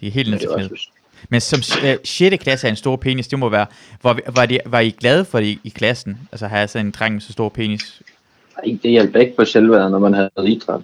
de 0.00 0.06
er 0.06 0.10
helt 0.10 0.32
det 0.32 0.40
til 0.40 0.78
Men 1.28 1.40
som 1.40 1.58
øh, 1.84 1.96
6. 2.04 2.36
klasse 2.42 2.66
er 2.66 2.70
en 2.70 2.76
stor 2.76 2.96
penis, 2.96 3.28
det 3.28 3.38
må 3.38 3.48
være... 3.48 3.66
Var, 4.02 4.18
var, 4.34 4.46
de, 4.46 4.58
var 4.66 4.80
I 4.80 4.90
glade 4.90 5.24
for 5.24 5.38
det 5.38 5.46
i, 5.46 5.60
i 5.64 5.68
klassen? 5.68 6.18
Altså 6.32 6.46
have 6.46 6.68
sådan 6.68 6.86
en 6.86 6.94
dreng 6.98 7.14
med 7.14 7.20
så 7.20 7.32
stor 7.32 7.48
penis? 7.48 8.02
Ej, 8.58 8.78
det 8.82 8.90
hjalp 8.90 9.16
ikke 9.16 9.36
på 9.36 9.44
selvværdet, 9.44 9.90
når 9.90 9.98
man 9.98 10.14
havde 10.14 10.30
idræt. 10.46 10.80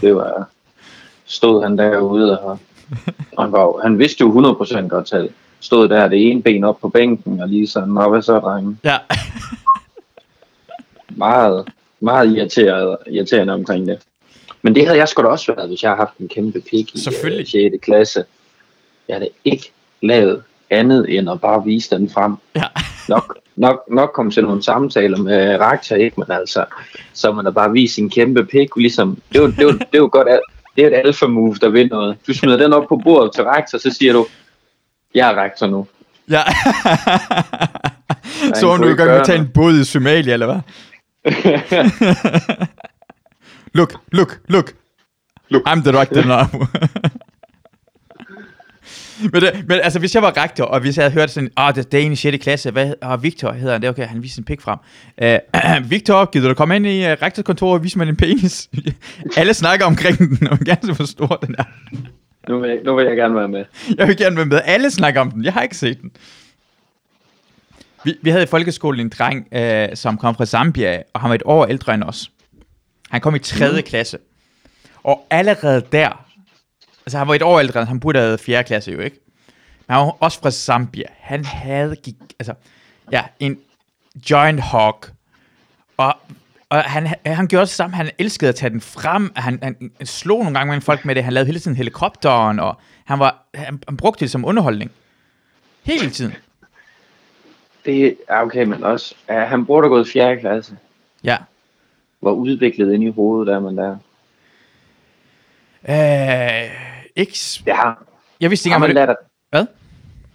Det 0.00 0.16
var... 0.16 0.48
Stod 1.26 1.62
han 1.62 1.78
derude, 1.78 2.40
og, 2.40 2.58
og 3.36 3.44
han, 3.44 3.52
var, 3.52 3.82
han 3.82 3.98
vidste 3.98 4.20
jo 4.20 4.56
100% 4.62 4.88
godt 4.88 5.08
selv. 5.08 5.30
Stod 5.60 5.88
der, 5.88 6.08
det 6.08 6.30
ene 6.30 6.42
ben 6.42 6.64
op 6.64 6.80
på 6.80 6.88
bænken, 6.88 7.40
og 7.40 7.48
lige 7.48 7.66
sådan, 7.66 8.08
hvad 8.10 8.22
så, 8.22 8.38
drenge? 8.38 8.76
Ja. 8.84 8.96
Meget, 11.08 11.68
meget 12.00 12.36
irriteret, 12.36 12.96
irriterende 13.10 13.54
omkring 13.54 13.86
det. 13.86 13.98
Men 14.62 14.74
det 14.74 14.86
havde 14.86 14.98
jeg 14.98 15.08
sgu 15.08 15.22
da 15.22 15.28
også 15.28 15.54
været, 15.54 15.68
hvis 15.68 15.82
jeg 15.82 15.90
havde 15.90 15.98
haft 15.98 16.18
en 16.18 16.28
kæmpe 16.28 16.60
pik 16.60 16.94
i 16.94 16.98
Selvfølgelig. 16.98 17.56
øh, 17.56 17.72
6. 17.72 17.84
klasse. 17.84 18.24
Jeg 19.08 19.16
havde 19.16 19.30
ikke 19.44 19.72
lavet 20.02 20.42
andet 20.70 21.18
end 21.18 21.30
at 21.30 21.40
bare 21.40 21.64
vise 21.64 21.96
den 21.96 22.10
frem. 22.10 22.34
ja. 22.56 22.64
nok, 23.08 23.38
nok, 23.56 23.82
nok 23.90 24.10
komme 24.14 24.32
til 24.32 24.42
nogle 24.42 24.62
samtaler 24.62 25.18
med 25.18 25.60
rektor, 25.60 25.96
ikke? 25.96 26.20
Men 26.20 26.26
altså, 26.30 26.64
så 27.12 27.32
man 27.32 27.44
da 27.44 27.50
bare 27.50 27.72
vise 27.72 27.94
sin 27.94 28.10
kæmpe 28.10 28.44
pik, 28.44 28.76
ligesom, 28.76 29.18
det 29.32 29.38
jo, 29.38 29.46
det 29.46 29.62
jo, 29.62 29.70
det 29.70 29.98
jo 29.98 30.08
godt, 30.12 30.28
det 30.76 30.84
er 30.84 30.88
et 30.88 30.94
alfa 31.06 31.26
move, 31.26 31.54
der 31.54 31.68
vil 31.68 31.88
noget. 31.88 32.16
Du 32.26 32.34
smider 32.34 32.56
den 32.56 32.72
op 32.72 32.84
på 32.88 33.00
bordet 33.04 33.32
til 33.34 33.44
rektor, 33.44 33.78
så 33.78 33.90
siger 33.90 34.12
du, 34.12 34.26
jeg 35.14 35.30
er 35.30 35.42
rektor 35.42 35.66
nu. 35.66 35.86
ja. 36.30 36.42
så 38.60 38.68
om 38.68 38.82
du 38.82 38.88
i 38.88 38.94
gang 38.94 39.10
med 39.10 39.18
at 39.20 39.26
tage 39.26 39.38
en 39.38 39.48
båd 39.54 39.74
i 39.74 39.84
Somalia, 39.84 40.32
eller 40.32 40.46
hvad? 40.46 40.60
look, 43.78 43.94
look, 44.12 44.40
look. 44.48 44.72
Look. 45.48 45.68
I'm 45.68 45.82
the 45.82 45.92
rector 46.00 46.24
now. 46.24 46.66
Men, 49.32 49.42
det, 49.42 49.64
men 49.68 49.80
altså, 49.82 49.98
hvis 49.98 50.14
jeg 50.14 50.22
var 50.22 50.42
rektor, 50.42 50.64
og 50.64 50.80
hvis 50.80 50.96
jeg 50.96 51.04
havde 51.04 51.14
hørt 51.14 51.30
sådan, 51.30 51.50
ah, 51.56 51.74
det, 51.74 51.92
det 51.92 52.00
er 52.00 52.04
en 52.04 52.12
i 52.12 52.16
6. 52.16 52.42
klasse, 52.42 52.70
hvad, 52.70 52.94
ah, 53.02 53.22
Victor 53.22 53.52
hedder 53.52 53.72
han, 53.72 53.80
det 53.80 53.86
er 53.86 53.92
okay, 53.92 54.06
han 54.06 54.22
viser 54.22 54.34
sin 54.34 54.44
pik 54.44 54.60
frem. 54.60 54.78
Uh, 55.22 55.90
Victor, 55.90 56.30
gider 56.30 56.48
du 56.48 56.54
komme 56.54 56.76
ind 56.76 56.86
i 56.86 57.04
uh, 57.04 57.10
rektorkontoret 57.10 57.74
og 57.74 57.84
vise 57.84 57.98
mig 57.98 58.06
din 58.06 58.16
penis? 58.16 58.70
Alle 59.36 59.54
snakker 59.54 59.86
omkring 59.86 60.18
den, 60.18 60.48
og 60.48 60.58
gerne 60.58 60.80
se, 60.82 60.92
hvor 60.92 61.04
stor 61.04 61.38
den 61.46 61.54
er. 61.58 61.64
nu, 62.48 62.60
vil 62.60 62.70
jeg, 62.70 62.78
nu 62.84 62.96
vil 62.96 63.06
jeg 63.06 63.16
gerne 63.16 63.34
være 63.34 63.48
med. 63.48 63.64
Jeg 63.98 64.08
vil 64.08 64.16
gerne 64.16 64.36
være 64.36 64.46
med. 64.46 64.60
Alle 64.64 64.90
snakker 64.90 65.20
om 65.20 65.30
den. 65.30 65.44
Jeg 65.44 65.52
har 65.52 65.62
ikke 65.62 65.76
set 65.76 66.00
den. 66.02 66.10
Vi, 68.04 68.14
vi 68.22 68.30
havde 68.30 68.42
i 68.42 68.46
folkeskolen 68.46 69.00
en 69.00 69.12
dreng, 69.18 69.48
øh, 69.52 69.88
som 69.96 70.18
kom 70.18 70.34
fra 70.34 70.46
Zambia, 70.46 71.02
og 71.12 71.20
han 71.20 71.28
var 71.28 71.34
et 71.34 71.42
år 71.44 71.66
ældre 71.66 71.94
end 71.94 72.02
os. 72.02 72.30
Han 73.10 73.20
kom 73.20 73.34
i 73.34 73.38
3. 73.38 73.70
Mm. 73.70 73.82
klasse. 73.82 74.18
Og 75.04 75.26
allerede 75.30 75.82
der, 75.92 76.23
altså 77.06 77.18
han 77.18 77.28
var 77.28 77.34
et 77.34 77.42
år 77.42 77.60
ældre, 77.60 77.84
han 77.84 78.00
burde 78.00 78.18
have 78.18 78.38
4. 78.38 78.64
klasse 78.64 78.92
jo, 78.92 79.00
ikke? 79.00 79.20
Men 79.86 79.94
han 79.94 80.06
var 80.06 80.16
også 80.20 80.40
fra 80.40 80.50
Zambia. 80.50 81.06
Han 81.18 81.44
havde, 81.44 81.96
gik, 81.96 82.14
altså, 82.38 82.54
ja, 83.12 83.22
en 83.40 83.58
giant 84.26 84.60
hog. 84.60 85.04
Og, 85.96 86.16
og 86.68 86.82
han, 86.82 87.14
han 87.26 87.46
gjorde 87.46 87.66
det 87.66 87.74
samme, 87.74 87.96
han 87.96 88.10
elskede 88.18 88.48
at 88.48 88.54
tage 88.54 88.70
den 88.70 88.80
frem, 88.80 89.32
han, 89.36 89.58
han, 89.62 89.90
han 89.98 90.06
slog 90.06 90.38
nogle 90.38 90.58
gange 90.58 90.72
med 90.72 90.80
folk 90.80 91.04
med 91.04 91.14
det, 91.14 91.24
han 91.24 91.32
lavede 91.32 91.46
hele 91.46 91.60
tiden 91.60 91.76
helikopteren, 91.76 92.60
og 92.60 92.76
han, 93.04 93.18
var, 93.18 93.44
han, 93.54 93.82
han 93.88 93.96
brugte 93.96 94.20
det 94.20 94.30
som 94.30 94.44
underholdning. 94.44 94.90
Hele 95.82 96.10
tiden. 96.10 96.34
Det 97.84 98.16
er 98.28 98.40
okay, 98.40 98.64
men 98.64 98.84
også, 98.84 99.14
ja, 99.28 99.44
han 99.44 99.66
burde 99.66 99.84
have 99.84 99.90
gået 99.90 100.08
i 100.08 100.12
4. 100.12 100.36
klasse. 100.36 100.76
Ja. 101.24 101.36
Hvor 102.20 102.32
udviklet 102.32 102.92
ind 102.92 103.04
i 103.04 103.10
hovedet 103.10 103.54
er 103.54 103.60
man 103.60 103.76
der. 103.76 103.96
Øh, 105.88 106.93
Det 107.16 107.74
har, 107.74 108.04
Jeg 108.40 108.50
vidste 108.50 108.68
ikke 108.68 108.74
engang, 108.74 108.94
man 108.94 109.06
hvad 109.06 109.06
det... 109.06 109.16
Hvad? 109.50 109.66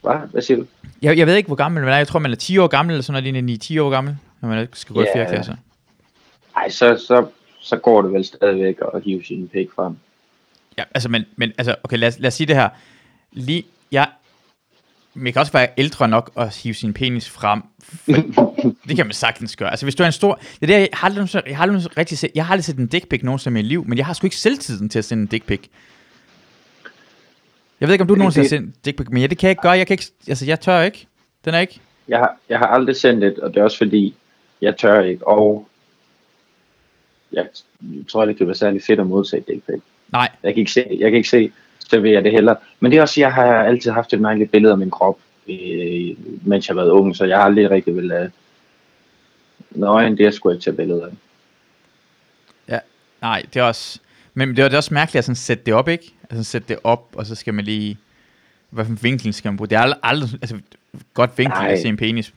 Hvad? 0.01 0.27
Hvad 0.31 0.41
siger 0.41 0.57
du? 0.57 0.65
Jeg, 1.01 1.17
jeg 1.17 1.27
ved 1.27 1.35
ikke, 1.35 1.47
hvor 1.47 1.55
gammel 1.55 1.83
man 1.83 1.93
er. 1.93 1.97
Jeg 1.97 2.07
tror, 2.07 2.19
man 2.19 2.31
er 2.31 2.35
10 2.35 2.57
år 2.57 2.67
gammel, 2.67 2.93
eller 2.93 3.03
sådan 3.03 3.23
noget, 3.23 3.43
lige 3.43 3.57
10 3.57 3.79
år 3.79 3.89
gammel, 3.89 4.17
når 4.41 4.49
man 4.49 4.67
skal 4.73 4.95
gå 4.95 5.01
i 5.01 5.05
Ja. 5.15 5.23
4. 5.23 5.29
klasse. 5.29 5.57
Ej, 6.55 6.69
så, 6.69 7.03
så, 7.07 7.27
så 7.61 7.77
går 7.77 8.01
det 8.01 8.13
vel 8.13 8.25
stadigvæk 8.25 8.75
at 8.93 9.03
hive 9.03 9.23
sin 9.23 9.47
pik 9.47 9.67
frem. 9.75 9.97
Ja, 10.77 10.83
altså, 10.93 11.09
men, 11.09 11.25
men 11.35 11.51
altså, 11.57 11.75
okay, 11.83 11.97
lad, 11.97 12.11
lad 12.19 12.27
os 12.27 12.33
sige 12.33 12.47
det 12.47 12.55
her. 12.55 12.69
Lige, 13.31 13.63
jeg, 13.91 14.07
jeg 15.15 15.33
kan 15.33 15.39
også 15.39 15.51
være 15.51 15.67
ældre 15.77 16.07
nok 16.07 16.31
at 16.37 16.57
hive 16.57 16.73
sin 16.73 16.93
penis 16.93 17.29
frem. 17.29 17.61
det 18.87 18.95
kan 18.95 19.05
man 19.05 19.13
sagtens 19.13 19.55
gøre. 19.55 19.69
Altså, 19.69 19.85
hvis 19.85 19.95
du 19.95 20.03
er 20.03 20.07
en 20.07 20.13
stor... 20.13 20.35
Det 20.35 20.61
er 20.61 20.65
det, 20.65 20.73
jeg 20.73 20.87
har 20.93 21.07
aldrig, 21.07 21.43
jeg 21.47 21.57
har 21.57 21.63
aldrig 21.63 21.97
rigtig 21.97 22.17
set, 22.17 22.31
jeg 22.35 22.45
har 22.45 22.51
aldrig 22.53 22.65
set 22.65 22.77
en 22.77 22.87
dick 22.87 23.09
pic 23.09 23.23
nogensinde 23.23 23.59
i 23.59 23.63
mit 23.63 23.65
liv, 23.69 23.85
men 23.87 23.97
jeg 23.97 24.05
har 24.05 24.13
sgu 24.13 24.27
ikke 24.27 24.37
selvtiden 24.37 24.89
til 24.89 24.99
at 24.99 25.05
sende 25.05 25.21
en 25.21 25.27
dick 25.27 25.45
pic. 25.45 25.59
Jeg 27.79 27.87
ved 27.87 27.93
ikke, 27.93 28.01
om 28.01 28.07
du 28.07 28.15
nogensinde 28.15 28.45
har 28.45 28.49
sendt 28.49 28.67
en 28.67 28.73
dick 28.85 28.97
pic, 28.97 29.07
men 29.09 29.21
ja, 29.21 29.27
det 29.27 29.37
kan 29.37 29.47
jeg 29.47 29.51
ikke 29.51 29.61
gøre. 29.61 29.71
Jeg 29.71 29.87
kan 29.87 29.93
ikke, 29.93 30.05
altså, 30.27 30.45
jeg 30.45 30.59
tør 30.59 30.81
ikke. 30.81 31.07
Den 31.45 31.53
er 31.53 31.59
ikke. 31.59 31.79
Jeg 32.07 32.19
har, 32.19 32.37
jeg 32.49 32.59
har 32.59 32.67
aldrig 32.67 32.95
sendt 32.95 33.23
et, 33.23 33.39
og 33.39 33.53
det 33.53 33.59
er 33.59 33.63
også 33.63 33.77
fordi, 33.77 34.15
jeg 34.61 34.77
tør 34.77 35.01
ikke, 35.01 35.27
og 35.27 35.67
jeg 37.33 37.47
tror 38.09 38.25
ikke, 38.25 38.39
det 38.39 38.47
var 38.47 38.53
særlig 38.53 38.83
fedt 38.83 38.99
at 38.99 39.07
modtage 39.07 39.43
det. 39.47 39.63
pic. 39.63 39.81
Nej, 40.11 40.29
Jeg 40.43 40.53
kan 40.53 40.59
ikke 40.59 40.71
se, 40.71 40.85
jeg 40.99 41.11
kan 41.11 41.17
ikke 41.17 41.29
se, 41.29 41.51
så 41.79 41.99
vil 41.99 42.11
jeg 42.11 42.23
det 42.23 42.31
heller. 42.31 42.55
Men 42.79 42.91
det 42.91 42.97
er 42.97 43.01
også, 43.01 43.21
jeg 43.21 43.33
har 43.33 43.63
altid 43.63 43.91
haft 43.91 44.13
et 44.13 44.21
mærkeligt 44.21 44.51
billede 44.51 44.71
af 44.71 44.77
min 44.77 44.91
krop, 44.91 45.17
øh, 45.49 46.15
mens 46.43 46.67
jeg 46.67 46.75
har 46.75 46.81
været 46.81 46.89
ung, 46.89 47.15
så 47.15 47.25
jeg 47.25 47.37
har 47.37 47.43
aldrig 47.43 47.69
rigtig 47.71 47.95
vil 47.95 48.11
have 48.11 48.31
nøgen, 49.71 50.17
det 50.17 50.25
er 50.25 50.31
sgu 50.31 50.49
ikke 50.49 50.63
tage 50.63 50.75
billeder 50.75 51.05
af. 51.05 51.11
nej, 53.21 53.43
det 53.53 53.59
er 53.59 53.63
også... 53.63 53.99
Men 54.39 54.49
det 54.49 54.59
er, 54.59 54.67
det 54.69 54.77
også 54.77 54.93
mærkeligt 54.93 55.17
at 55.19 55.25
sådan 55.25 55.35
sætte 55.35 55.63
det 55.65 55.73
op, 55.73 55.87
ikke? 55.87 56.13
Altså 56.29 56.43
sætte 56.43 56.67
det 56.67 56.77
op, 56.83 57.05
og 57.15 57.25
så 57.25 57.35
skal 57.35 57.53
man 57.53 57.65
lige... 57.65 57.97
Hvad 58.69 58.85
for 58.85 58.91
en 58.91 58.99
vinkel 59.01 59.33
skal 59.33 59.51
man 59.51 59.57
bruge? 59.57 59.67
Det 59.67 59.75
er 59.75 59.79
aldrig, 59.79 59.99
aldrig 60.03 60.29
altså, 60.41 60.57
godt 61.13 61.37
vinkel 61.37 61.57
Nej. 61.57 61.71
at 61.71 61.79
se 61.79 61.87
en 61.87 61.97
penis. 61.97 62.33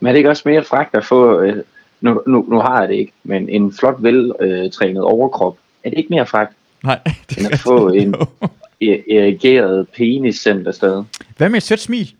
Men 0.00 0.08
er 0.08 0.12
det 0.12 0.18
ikke 0.18 0.30
også 0.30 0.42
mere 0.46 0.64
fragt 0.64 0.94
at 0.94 1.04
få, 1.04 1.40
øh, 1.40 1.62
nu, 2.00 2.22
nu, 2.26 2.46
nu 2.48 2.60
har 2.60 2.80
jeg 2.80 2.88
det 2.88 2.94
ikke, 2.94 3.12
men 3.24 3.48
en 3.48 3.72
flot 3.72 3.96
veltrænet 3.98 5.02
overkrop, 5.02 5.58
er 5.84 5.90
det 5.90 5.98
ikke 5.98 6.10
mere 6.10 6.26
fragt, 6.26 6.52
Nej, 6.84 6.98
det 7.30 7.38
end 7.38 7.52
at 7.52 7.58
få 7.58 7.88
en 7.88 8.14
e- 8.84 9.14
erigeret 9.14 9.88
penis 9.88 10.36
sendt 10.36 10.68
afsted? 10.68 11.04
Hvad 11.36 11.48
med 11.48 11.56
et 11.56 11.62
sødt 11.62 11.80
smil? 11.80 12.14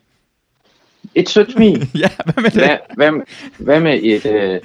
Et 1.15 1.29
sødt 1.29 1.51
smil. 1.51 1.89
ja, 1.95 2.09
hvad 2.25 2.43
med 2.43 2.51
det? 2.51 2.61
Hvad, 2.61 2.77
hvad, 2.95 3.21
hvad 3.57 3.79
med 3.79 3.99
et, 4.03 4.25
øh, 4.25 4.59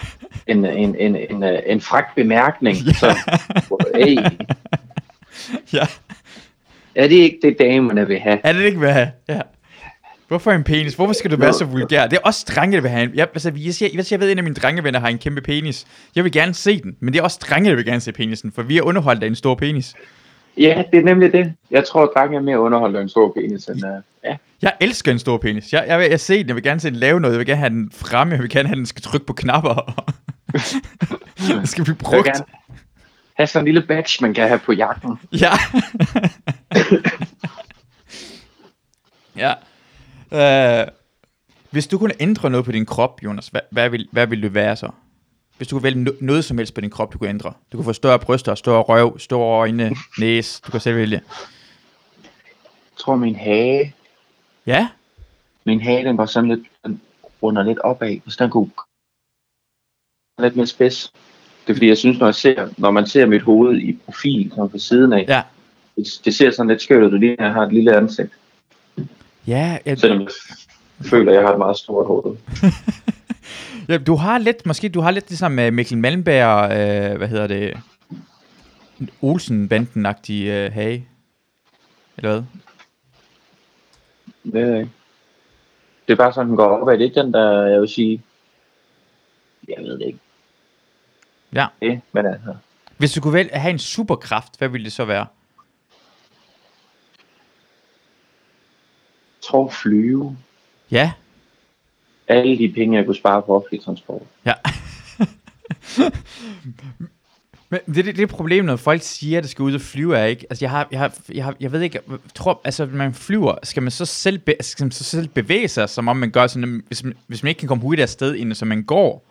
en, 0.46 0.64
en, 0.64 0.96
en, 0.98 1.16
en, 1.30 1.42
øh, 1.42 1.58
en 1.66 1.80
fragt 1.80 2.14
bemærkning? 2.14 2.76
Ja. 2.76 2.92
Så, 2.92 3.16
hey, 3.94 4.18
Ja, 5.72 5.86
er 6.94 7.08
det 7.08 7.16
ikke 7.16 7.38
det, 7.42 7.58
damerne 7.58 8.06
vil 8.06 8.18
have? 8.18 8.40
er 8.44 8.52
det 8.52 8.64
ikke, 8.64 8.78
hvad 8.78 8.94
jeg 8.94 9.12
Ja. 9.28 9.40
Hvorfor 10.28 10.52
en 10.52 10.64
penis? 10.64 10.94
Hvorfor 10.94 11.12
skal 11.12 11.30
du 11.30 11.36
være 11.36 11.52
så 11.52 11.64
vulgær? 11.64 12.06
Det 12.06 12.16
er 12.16 12.20
også 12.24 12.46
drenge, 12.54 12.76
der 12.76 12.82
vil 12.82 12.90
have 12.90 13.04
en... 13.04 13.10
Jeg, 13.14 13.28
altså, 13.34 13.52
jeg, 13.56 13.74
siger, 13.74 13.90
hvis 13.94 14.12
jeg 14.12 14.20
ved, 14.20 14.26
at 14.26 14.32
en 14.32 14.38
af 14.38 14.44
mine 14.44 14.54
drengevenner 14.54 15.00
har 15.00 15.08
en 15.08 15.18
kæmpe 15.18 15.40
penis. 15.40 15.86
Jeg 16.16 16.24
vil 16.24 16.32
gerne 16.32 16.54
se 16.54 16.82
den, 16.82 16.96
men 17.00 17.12
det 17.12 17.18
er 17.18 17.22
også 17.22 17.38
drenge, 17.50 17.70
der 17.70 17.76
vil 17.76 17.84
gerne 17.84 18.00
se 18.00 18.12
penisen, 18.12 18.52
for 18.52 18.62
vi 18.62 18.78
er 18.78 18.82
underholdt 18.82 19.22
af 19.22 19.26
en 19.26 19.34
stor 19.34 19.54
penis. 19.54 19.94
Ja, 20.58 20.82
det 20.92 20.98
er 20.98 21.02
nemlig 21.02 21.32
det. 21.32 21.52
Jeg 21.70 21.84
tror, 21.84 22.02
at 22.02 22.08
drenge 22.16 22.36
er 22.36 22.40
mere 22.40 22.60
underholdt 22.60 22.96
af 22.96 23.02
en 23.02 23.08
stor 23.08 23.32
penis 23.32 23.66
end... 23.66 23.84
Uh, 23.84 24.02
ja. 24.24 24.36
Jeg 24.62 24.72
elsker 24.80 25.12
en 25.12 25.18
stor 25.18 25.38
penis. 25.38 25.72
Jeg, 25.72 25.84
jeg 25.88 25.98
vil 25.98 26.06
jeg 26.10 26.20
se 26.20 26.38
den, 26.38 26.46
jeg 26.48 26.54
vil 26.56 26.62
gerne 26.62 26.80
se 26.80 26.88
den 26.90 26.96
lave 26.96 27.20
noget, 27.20 27.34
jeg 27.34 27.38
vil 27.38 27.46
gerne 27.46 27.58
have 27.58 27.70
den 27.70 27.90
fremme, 27.92 28.32
jeg 28.34 28.42
vil 28.42 28.50
gerne 28.50 28.68
have, 28.68 28.76
den 28.76 28.86
skal 28.86 29.02
trykke 29.02 29.26
på 29.26 29.32
knapper. 29.32 29.74
det 31.60 31.68
skal 31.68 31.84
blive 31.84 31.96
Jeg 32.02 32.16
vil 32.16 32.22
brugt. 32.22 32.26
gerne 32.26 32.44
have 33.36 33.46
sådan 33.46 33.62
en 33.68 33.74
lille 33.74 33.86
badge, 33.88 34.18
man 34.20 34.34
kan 34.34 34.48
have 34.48 34.58
på 34.58 34.72
jakken. 34.72 35.18
Ja. 35.40 35.50
ja. 39.36 40.80
Øh, 40.82 40.86
hvis 41.70 41.86
du 41.86 41.98
kunne 41.98 42.14
ændre 42.20 42.50
noget 42.50 42.64
på 42.66 42.72
din 42.72 42.86
krop, 42.86 43.20
Jonas, 43.24 43.48
hvad, 43.48 43.60
hvad, 43.70 43.88
vil, 43.90 44.08
hvad 44.12 44.26
vil 44.26 44.42
det 44.42 44.54
være 44.54 44.76
så? 44.76 44.90
Hvis 45.56 45.68
du 45.68 45.74
kunne 45.76 45.82
vælge 45.82 46.06
no- 46.10 46.16
noget 46.20 46.44
som 46.44 46.58
helst 46.58 46.74
på 46.74 46.80
din 46.80 46.90
krop, 46.90 47.12
du 47.12 47.18
kunne 47.18 47.30
ændre. 47.30 47.52
Du 47.72 47.76
kunne 47.76 47.84
få 47.84 47.92
større 47.92 48.18
bryster, 48.18 48.54
større 48.54 48.82
røv, 48.82 49.18
store 49.18 49.58
øjne, 49.58 49.96
næse. 50.18 50.62
Du 50.66 50.70
kan 50.70 50.80
selv 50.80 50.96
vælge. 50.96 51.20
Jeg 52.22 52.98
tror, 52.98 53.16
min 53.16 53.36
hage, 53.36 53.94
Ja? 54.66 54.88
min 55.64 55.80
hage, 55.80 56.04
den 56.04 56.18
var 56.18 56.26
sådan 56.26 56.48
lidt, 56.50 56.60
den 56.84 57.00
runder 57.42 57.62
lidt 57.62 57.78
opad, 57.78 58.16
hvis 58.24 58.36
den 58.36 58.50
kunne 58.50 58.70
lidt 60.38 60.56
mere 60.56 60.66
spids. 60.66 61.12
Det 61.66 61.72
er 61.72 61.74
fordi, 61.74 61.88
jeg 61.88 61.98
synes, 61.98 62.18
når, 62.18 62.26
jeg 62.26 62.34
ser, 62.34 62.68
når 62.78 62.90
man 62.90 63.06
ser 63.06 63.26
mit 63.26 63.42
hoved 63.42 63.78
i 63.78 63.98
profil, 64.04 64.52
som 64.54 64.68
på 64.70 64.78
siden 64.78 65.12
af, 65.12 65.24
Ja. 65.28 65.42
det, 65.96 66.20
det 66.24 66.34
ser 66.34 66.50
sådan 66.50 66.68
lidt 66.68 66.82
skørt 66.82 67.12
ud, 67.12 67.24
at 67.24 67.36
jeg 67.38 67.52
har 67.52 67.62
et 67.62 67.72
lille 67.72 67.96
ansigt. 67.96 68.32
Ja, 69.46 69.78
ja, 69.86 69.94
Selvom 69.94 70.20
jeg 70.20 70.28
føler, 71.10 71.32
at 71.32 71.36
jeg 71.38 71.44
har 71.46 71.52
et 71.52 71.58
meget 71.58 71.76
stort 71.76 72.06
hoved. 72.06 72.36
ja, 73.88 73.98
du 73.98 74.14
har 74.14 74.38
lidt, 74.38 74.66
måske 74.66 74.88
du 74.88 75.00
har 75.00 75.10
lidt 75.10 75.30
ligesom 75.30 75.52
med 75.52 75.70
Mikkel 75.70 75.98
Malmberg, 75.98 76.64
øh, 76.64 77.16
hvad 77.16 77.28
hedder 77.28 77.46
det, 77.46 77.76
Olsen-banden-agtig 79.22 80.46
øh, 80.46 80.72
hage. 80.72 81.08
Eller 82.16 82.30
hvad? 82.30 82.42
Det, 84.52 84.90
det 86.06 86.12
er 86.12 86.16
bare 86.16 86.32
sådan, 86.32 86.48
den 86.48 86.56
går 86.56 86.66
opad. 86.82 86.92
Det 86.92 87.00
er 87.00 87.04
ikke 87.04 87.22
den, 87.22 87.32
der, 87.32 87.66
jeg 87.66 87.80
vil 87.80 87.88
sige, 87.88 88.22
jeg 89.68 89.76
ved 89.84 89.98
det 89.98 90.06
ikke. 90.06 90.18
Ja. 91.54 91.66
Det, 91.82 92.00
men 92.12 92.26
altså, 92.26 92.54
Hvis 92.96 93.12
du 93.12 93.20
kunne 93.20 93.32
vælge 93.34 93.54
at 93.54 93.60
have 93.60 93.72
en 93.72 93.78
superkraft, 93.78 94.58
hvad 94.58 94.68
ville 94.68 94.84
det 94.84 94.92
så 94.92 95.04
være? 95.04 95.26
jeg 99.36 99.50
tror 99.50 99.68
flyve. 99.70 100.36
Ja, 100.90 101.12
Alle 102.28 102.58
de 102.58 102.72
penge, 102.74 102.96
jeg 102.96 103.06
kunne 103.06 103.16
spare 103.16 103.42
på 103.42 103.56
offentlig 103.56 103.84
transport. 103.84 104.22
Ja. 104.44 104.52
Men 107.68 107.80
det, 107.86 108.04
det, 108.04 108.16
det 108.16 108.22
er 108.22 108.26
problemet, 108.26 108.64
når 108.64 108.76
folk 108.76 109.02
siger, 109.02 109.38
at 109.38 109.42
det 109.44 109.50
skal 109.50 109.62
ud 109.62 109.74
og 109.74 109.80
flyve, 109.80 110.18
er 110.18 110.24
ikke? 110.24 110.46
Altså, 110.50 110.64
jeg 110.64 110.70
har, 110.70 110.88
jeg 110.90 110.98
har, 111.00 111.14
jeg 111.34 111.44
har, 111.44 111.54
jeg 111.60 111.72
ved 111.72 111.80
ikke, 111.80 112.00
jeg 112.10 112.18
tror, 112.34 112.60
altså, 112.64 112.86
man 112.86 113.14
flyver, 113.14 113.54
skal 113.62 113.82
man 113.82 113.90
så 113.92 114.04
selv, 114.04 114.38
be, 114.38 114.54
skal 114.60 114.84
man 114.84 114.90
så 114.92 115.04
selv 115.04 115.28
bevæge 115.28 115.68
sig, 115.68 115.88
som 115.88 116.08
om 116.08 116.16
man 116.16 116.30
gør 116.30 116.46
sådan, 116.46 116.82
hvis 116.86 117.04
man, 117.04 117.14
hvis 117.26 117.42
man 117.42 117.48
ikke 117.48 117.58
kan 117.58 117.68
komme 117.68 117.82
hurtigt 117.82 118.02
afsted, 118.02 118.34
inden 118.34 118.54
så 118.54 118.64
man 118.64 118.82
går? 118.84 119.24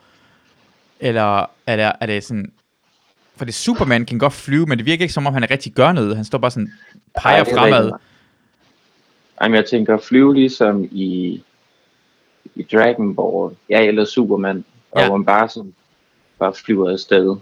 Eller 0.99 1.45
er 1.67 1.75
det, 1.75 1.91
er 2.01 2.05
det 2.05 2.23
sådan, 2.23 2.51
for 3.35 3.45
det 3.45 3.53
Superman 3.53 4.05
kan 4.05 4.19
godt 4.19 4.33
flyve, 4.33 4.65
men 4.65 4.77
det 4.77 4.85
virker 4.85 5.01
ikke 5.03 5.13
som 5.13 5.27
om, 5.27 5.33
han 5.33 5.51
rigtig 5.51 5.73
gør 5.73 5.91
noget. 5.91 6.15
Han 6.15 6.25
står 6.25 6.37
bare 6.37 6.51
sådan, 6.51 6.71
peger 7.17 7.43
Ej, 7.43 7.53
fremad. 7.53 7.91
Jamen, 9.41 9.55
jeg 9.55 9.65
tænker 9.65 9.97
flyve 9.97 10.33
ligesom 10.33 10.83
i, 10.91 11.43
i 12.55 12.63
Dragon 12.73 13.15
Ball. 13.15 13.55
Ja, 13.69 13.81
eller 13.81 14.05
Superman. 14.05 14.65
Og 14.91 15.01
Ja. 15.01 15.07
hvor 15.07 15.17
man 15.17 15.25
bare 15.25 15.49
sådan, 15.49 15.73
bare 16.39 16.53
flyver 16.53 16.89
afsted. 16.91 17.35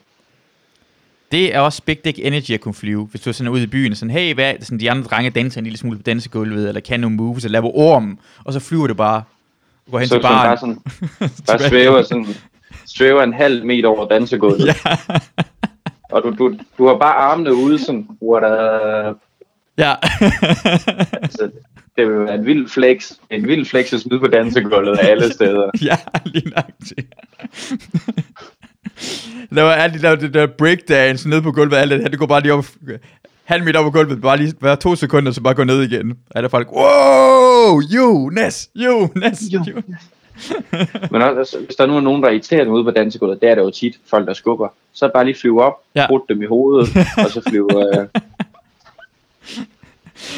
Det 1.33 1.55
er 1.55 1.59
også 1.59 1.81
big 1.85 2.05
dick 2.05 2.19
energy 2.21 2.51
at 2.51 2.61
kunne 2.61 2.73
flyve. 2.73 3.05
Hvis 3.05 3.21
du 3.21 3.29
er 3.29 3.33
sådan 3.33 3.51
ude 3.51 3.63
i 3.63 3.67
byen 3.67 3.91
og 3.91 3.97
sådan, 3.97 4.11
hey, 4.11 4.33
hvad 4.33 4.49
er? 4.51 4.53
Sådan, 4.61 4.79
de 4.79 4.91
andre 4.91 5.03
drenge 5.09 5.29
danser 5.29 5.59
en 5.59 5.63
lille 5.63 5.77
smule 5.77 5.97
på 5.97 6.03
dansegulvet, 6.03 6.67
eller 6.67 6.81
kan 6.81 6.99
nogle 6.99 7.15
moves, 7.15 7.45
eller 7.45 7.61
laver 7.61 7.77
orm, 7.77 8.19
og 8.43 8.53
så 8.53 8.59
flyver 8.59 8.87
det 8.87 8.97
bare. 8.97 9.23
Går 9.91 9.99
hen 9.99 10.07
Så 10.07 10.15
til 10.15 10.21
sådan 10.21 10.35
bare 10.35 10.45
baren. 10.57 10.57
sådan, 10.57 11.29
bare 11.47 11.59
svæver 11.69 12.01
sådan, 12.03 12.27
svæver 12.85 13.23
en 13.23 13.33
halv 13.33 13.65
meter 13.65 13.89
over 13.89 14.07
dansegulvet. 14.07 14.65
ja. 14.67 14.73
Og 16.11 16.23
du, 16.23 16.29
du, 16.37 16.57
du 16.77 16.87
har 16.87 16.97
bare 16.97 17.15
armene 17.15 17.55
ude 17.55 17.79
sådan, 17.79 18.07
what 18.21 18.43
up? 19.09 19.17
ja. 19.77 19.93
Altså, 21.21 21.51
det 21.97 22.07
vil 22.07 22.19
være 22.19 22.35
en 22.35 22.45
vild 22.45 22.67
flex. 22.69 23.11
En 23.29 23.47
vild 23.47 23.65
flex 23.65 23.93
at 23.93 23.99
smide 23.99 24.19
på 24.19 24.27
dansegulvet 24.27 24.97
af 24.97 25.11
alle 25.11 25.33
steder. 25.33 25.69
ja, 25.83 25.97
lige 26.25 26.49
nok 26.49 26.65
til. 26.87 27.05
Der 29.55 29.61
var 29.63 29.71
alt 29.71 29.93
det 29.93 30.01
der, 30.01 30.15
det 30.15 30.33
der 30.33 30.47
breakdance 30.47 31.29
nede 31.29 31.41
på 31.41 31.51
gulvet, 31.51 31.77
alt 31.77 31.91
det 31.91 32.01
her, 32.01 32.07
det 32.09 32.19
går 32.19 32.25
bare 32.25 32.41
lige 32.41 32.53
op, 32.53 32.65
halv 33.43 33.63
meter 33.63 33.79
op 33.79 33.83
på 33.85 33.91
gulvet, 33.91 34.21
bare 34.21 34.37
lige 34.37 34.53
hver 34.59 34.75
to 34.75 34.95
sekunder, 34.95 35.31
så 35.31 35.41
bare 35.41 35.53
gå 35.53 35.63
ned 35.63 35.81
igen. 35.81 36.17
Er 36.35 36.41
der 36.41 36.47
folk, 36.49 36.71
wow, 36.71 37.79
Jonas, 37.81 38.69
Jonas, 38.75 39.41
Jo. 39.53 39.59
Jonas. 39.67 39.83
Men 41.11 41.21
også, 41.21 41.39
altså, 41.39 41.57
hvis 41.65 41.75
der 41.75 41.85
nu 41.85 41.95
er 41.97 42.01
nogen, 42.01 42.21
der 42.23 42.27
er 42.29 42.33
irriterende 42.33 42.71
ude 42.71 42.83
på 42.83 42.91
dansegulvet, 42.91 43.41
det 43.41 43.49
er 43.49 43.55
der 43.55 43.61
jo 43.63 43.69
tit 43.71 43.99
folk, 44.09 44.27
der 44.27 44.33
skubber. 44.33 44.67
Så 44.93 45.09
bare 45.13 45.25
lige 45.25 45.35
flyve 45.39 45.63
op, 45.63 45.73
Ja. 45.95 46.05
ja. 46.11 46.17
dem 46.29 46.41
i 46.41 46.45
hovedet, 46.45 46.89
og 47.17 47.29
så 47.31 47.41
flyve... 47.49 47.99
Øh, 47.99 48.07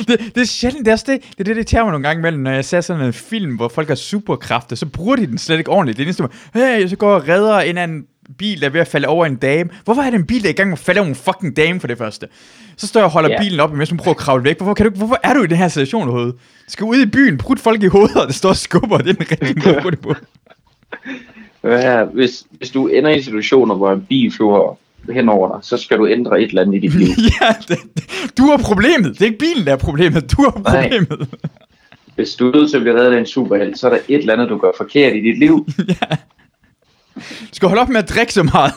Det, 0.07 0.19
det 0.35 0.41
er 0.41 0.45
sjældent, 0.45 0.85
det 0.85 0.91
er 0.91 0.93
også 0.95 1.05
det, 1.07 1.21
det 1.21 1.39
er 1.39 1.43
det, 1.43 1.55
det 1.55 1.67
tager 1.67 1.83
mig 1.83 1.91
nogle 1.91 2.07
gange 2.07 2.19
imellem, 2.19 2.41
når 2.43 2.51
jeg 2.51 2.65
ser 2.65 2.81
sådan 2.81 3.05
en 3.05 3.13
film, 3.13 3.55
hvor 3.55 3.67
folk 3.67 3.87
har 3.87 3.95
superkræfter, 3.95 4.75
så 4.75 4.85
bruger 4.85 5.15
de 5.15 5.27
den 5.27 5.37
slet 5.37 5.57
ikke 5.57 5.69
ordentligt. 5.71 5.97
Det 5.97 6.03
er 6.03 6.07
næsten, 6.07 6.27
hey, 6.53 6.87
så 6.87 6.95
går 6.95 7.15
og 7.15 7.27
redder 7.27 7.59
en 7.59 7.77
anden 7.77 8.05
bil, 8.37 8.61
der 8.61 8.65
er 8.65 8.69
ved 8.71 8.81
at 8.81 8.87
falde 8.87 9.07
over 9.07 9.25
en 9.25 9.35
dame. 9.35 9.69
Hvorfor 9.85 10.01
er 10.01 10.09
det 10.09 10.17
en 10.19 10.25
bil, 10.25 10.41
der 10.41 10.49
er 10.49 10.53
i 10.53 10.55
gang 10.55 10.69
med 10.69 10.77
at 10.77 10.79
falde 10.83 10.99
over 10.99 11.07
en 11.09 11.15
fucking 11.15 11.57
dame 11.57 11.79
for 11.79 11.87
det 11.87 11.97
første? 11.97 12.27
Så 12.77 12.87
står 12.87 12.99
jeg 12.99 13.05
og 13.05 13.11
holder 13.11 13.29
Ja. 13.29 13.41
bilen 13.41 13.59
op, 13.59 13.73
imens 13.73 13.89
hun 13.89 13.97
prøver 13.97 14.13
at 14.15 14.17
kravle 14.19 14.43
væk. 14.43 14.57
Hvorfor, 14.57 14.73
kan 14.73 14.85
du, 14.85 14.97
hvorfor 14.97 15.19
er 15.23 15.33
du 15.33 15.43
i 15.43 15.47
den 15.47 15.57
her 15.57 15.67
situation 15.67 16.03
overhovedet? 16.03 16.33
Du 16.33 16.39
skal 16.71 16.83
ud 16.83 16.95
i 17.01 17.05
byen, 17.05 17.37
putte 17.37 17.63
folk 17.63 17.83
i 17.83 17.87
hovedet, 17.87 18.15
og 18.15 18.27
det 18.27 18.35
står 18.35 18.49
og 18.49 18.55
skubber. 18.57 18.97
Det 18.97 19.09
er 19.09 19.13
den 19.13 19.27
rigtige 19.31 19.61
måde 19.65 19.81
få 19.81 19.89
det 19.89 19.99
på. 19.99 20.13
Ja, 21.63 22.03
hvis, 22.03 22.43
hvis 22.51 22.69
du 22.69 22.87
ender 22.87 23.09
i 23.09 23.21
situationer, 23.21 23.75
hvor 23.75 23.91
en 23.91 24.05
bil 24.09 24.31
flyver 24.31 24.77
hen 25.13 25.29
over 25.29 25.55
dig, 25.55 25.59
så 25.65 25.77
skal 25.77 25.97
du 25.97 26.07
ændre 26.07 26.41
et 26.41 26.47
eller 26.49 26.61
andet 26.61 26.75
i 26.75 26.79
dit 26.79 26.95
liv. 26.95 27.07
ja, 27.41 27.47
det, 27.67 27.77
du 28.37 28.43
har 28.43 28.57
problemet. 28.57 29.13
Det 29.13 29.21
er 29.21 29.25
ikke 29.25 29.37
bilen, 29.37 29.65
der 29.65 29.71
er 29.73 29.77
problemet. 29.77 30.31
Du 30.37 30.41
Nej. 30.41 30.81
problemet. 30.81 31.29
Hvis 32.15 32.33
du 32.35 32.51
er 32.51 32.55
nødt 32.55 32.69
til 32.69 32.77
at 32.77 32.83
blive 32.83 32.99
reddet 32.99 33.13
af 33.13 33.19
en 33.19 33.25
superhelt, 33.25 33.79
så 33.79 33.87
er 33.87 33.91
der 33.91 33.99
et 34.07 34.19
eller 34.19 34.33
andet, 34.33 34.49
du 34.49 34.57
gør 34.57 34.71
forkert 34.77 35.13
i 35.15 35.19
dit 35.21 35.39
liv. 35.39 35.67
ja. 35.89 36.15
Skal 37.55 37.67
holde 37.67 37.81
op 37.81 37.89
med 37.89 37.97
at 38.03 38.09
drikke 38.09 38.33
så 38.33 38.43
meget. 38.43 38.73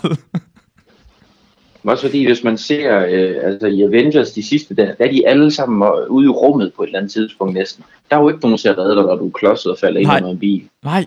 Også 1.85 2.07
fordi, 2.07 2.27
hvis 2.27 2.45
man 2.45 2.59
ser 2.59 2.99
øh, 2.99 3.37
altså 3.43 3.67
i 3.67 3.83
Avengers 3.83 4.31
de 4.33 4.43
sidste 4.43 4.75
der, 4.77 4.95
der 4.95 5.05
er 5.05 5.11
de 5.11 5.29
alle 5.29 5.51
sammen 5.53 5.89
øh, 5.89 6.11
ude 6.11 6.27
i 6.27 6.29
rummet 6.29 6.73
på 6.77 6.83
et 6.83 6.87
eller 6.87 6.99
andet 6.99 7.13
tidspunkt 7.13 7.55
næsten. 7.55 7.85
Der 8.11 8.17
er 8.17 8.21
jo 8.21 8.29
ikke 8.29 8.41
nogen 8.41 8.59
til 8.59 8.69
at 8.69 8.79
redde 8.79 8.97
dig, 8.97 9.05
når 9.05 9.17
du 9.17 9.27
er 9.27 9.31
klodset 9.31 9.73
og 9.73 9.79
falder 9.79 10.01
ind 10.01 10.07
Nej. 10.07 10.17
under 10.17 10.31
en 10.31 10.39
bil. 10.39 10.69
Nej. 10.85 11.07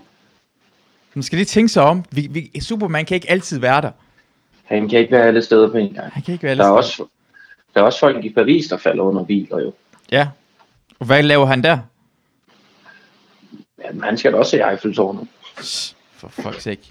Man 1.13 1.23
skal 1.23 1.35
lige 1.37 1.45
tænke 1.45 1.69
sig 1.69 1.83
om. 1.83 2.03
Vi, 2.11 2.27
vi, 2.31 2.61
Superman 2.61 3.05
kan 3.05 3.15
ikke 3.15 3.29
altid 3.31 3.59
være 3.59 3.81
der. 3.81 3.91
Han 4.63 4.89
kan 4.89 4.99
ikke 4.99 5.11
være 5.11 5.25
alle 5.27 5.41
steder 5.41 5.69
på 5.71 5.77
en 5.77 5.93
gang. 5.93 6.11
Han 6.13 6.23
kan 6.23 6.31
ikke 6.33 6.43
være 6.43 6.51
alle 6.51 6.63
Der 6.63 6.69
er 6.69 6.81
steder. 6.81 7.05
også, 7.05 7.13
der 7.73 7.81
er 7.81 7.85
også 7.85 7.99
folk 7.99 8.25
i 8.25 8.29
Paris, 8.33 8.67
der 8.67 8.77
falder 8.77 9.03
under 9.03 9.23
biler 9.23 9.59
jo. 9.59 9.73
Ja. 10.11 10.27
Og 10.99 11.05
hvad 11.05 11.23
laver 11.23 11.45
han 11.45 11.63
der? 11.63 11.77
Ja, 13.83 13.91
men 13.91 14.03
han 14.03 14.17
skal 14.17 14.31
da 14.33 14.37
også 14.37 14.57
i 14.57 14.59
Eiffeltårnet. 14.71 15.27
For 16.15 16.27
fuck's 16.27 16.59
sake. 16.59 16.81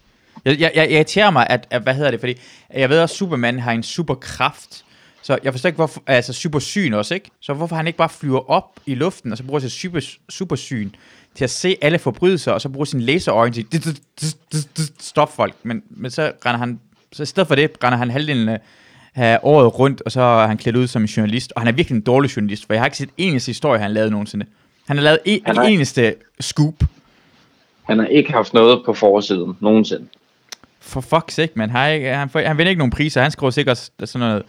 Jeg, 0.44 0.60
jeg, 0.60 0.72
jeg 0.74 0.90
irriterer 0.90 1.30
mig, 1.30 1.46
at, 1.50 1.66
at, 1.70 1.82
hvad 1.82 1.94
hedder 1.94 2.10
det, 2.10 2.20
fordi 2.20 2.34
jeg 2.74 2.88
ved 2.90 3.00
også, 3.00 3.12
at 3.12 3.18
Superman 3.18 3.58
har 3.58 3.72
en 3.72 3.82
superkraft. 3.82 4.84
Så 5.22 5.38
jeg 5.44 5.52
forstår 5.52 5.68
ikke, 5.68 5.76
hvorfor, 5.76 6.02
altså 6.06 6.32
supersyn 6.32 6.92
også, 6.92 7.14
ikke? 7.14 7.30
Så 7.40 7.52
hvorfor 7.54 7.76
han 7.76 7.86
ikke 7.86 7.96
bare 7.96 8.08
flyver 8.08 8.50
op 8.50 8.80
i 8.86 8.94
luften, 8.94 9.32
og 9.32 9.38
så 9.38 9.44
bruger 9.44 9.60
sit 9.60 9.72
super, 9.72 10.00
supersyn 10.28 10.90
til 11.34 11.44
at 11.44 11.50
se 11.50 11.76
alle 11.82 11.98
forbrydelser, 11.98 12.52
og 12.52 12.60
så 12.60 12.68
bruger 12.68 12.84
sin 12.84 13.00
laserøjne 13.00 13.52
til 13.52 13.66
at 14.18 14.92
stoppe 15.00 15.34
folk. 15.34 15.54
Men, 15.62 15.82
men 15.90 16.10
så 16.10 16.32
render 16.46 16.58
han, 16.58 16.80
så 17.12 17.22
i 17.22 17.26
stedet 17.26 17.48
for 17.48 17.54
det, 17.54 17.70
render 17.84 17.98
han 17.98 18.10
halvdelen 18.10 18.48
af 18.48 18.60
af 19.14 19.38
året 19.42 19.78
rundt, 19.78 20.02
og 20.02 20.12
så 20.12 20.20
er 20.20 20.46
han 20.46 20.58
klædt 20.58 20.76
ud 20.76 20.86
som 20.86 21.02
en 21.02 21.08
journalist. 21.08 21.52
Og 21.56 21.60
han 21.60 21.68
er 21.68 21.72
virkelig 21.72 21.96
en 21.96 22.02
dårlig 22.02 22.36
journalist, 22.36 22.66
for 22.66 22.72
jeg 22.74 22.80
har 22.80 22.86
ikke 22.86 22.96
set 22.96 23.08
en 23.16 23.28
eneste 23.28 23.48
historie, 23.50 23.80
han 23.80 23.90
lavet 23.90 24.10
nogensinde. 24.10 24.46
Han 24.86 24.96
har 24.96 25.04
lavet 25.04 25.18
en, 25.24 25.40
Han 25.46 25.56
har- 25.56 25.64
eneste 25.64 26.14
scoop. 26.40 26.74
Han 27.82 27.98
har 27.98 28.06
ikke 28.06 28.32
haft 28.32 28.54
noget 28.54 28.82
på 28.86 28.94
forsiden 28.94 29.56
nogensinde. 29.60 30.06
For 30.80 31.00
fuck's 31.00 31.34
sake, 31.34 31.52
man. 31.54 31.70
Han, 31.70 31.94
ikke, 31.94 32.08
han, 32.08 32.28
får, 32.28 32.40
han 32.40 32.58
vinder 32.58 32.70
ikke 32.70 32.78
nogen 32.78 32.90
priser. 32.90 33.22
Han 33.22 33.30
skriver 33.30 33.50
sikkert 33.50 33.90
sådan 34.04 34.20
noget 34.28 34.42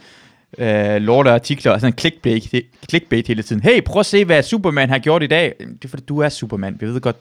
øh, 0.57 1.01
lorte 1.01 1.31
artikler 1.31 1.71
og 1.71 1.79
sådan 1.79 1.93
en 1.93 1.97
clickbait, 1.99 2.51
clickbait 2.89 3.27
hele 3.27 3.43
tiden. 3.43 3.61
Hey, 3.61 3.81
prøv 3.81 3.99
at 3.99 4.05
se, 4.05 4.25
hvad 4.25 4.43
Superman 4.43 4.89
har 4.89 4.99
gjort 4.99 5.23
i 5.23 5.27
dag. 5.27 5.53
Det 5.59 5.85
er 5.85 5.89
fordi, 5.89 6.03
du 6.03 6.19
er 6.19 6.29
Superman. 6.29 6.77
Vi 6.79 6.85
ved 6.85 7.01
godt. 7.01 7.17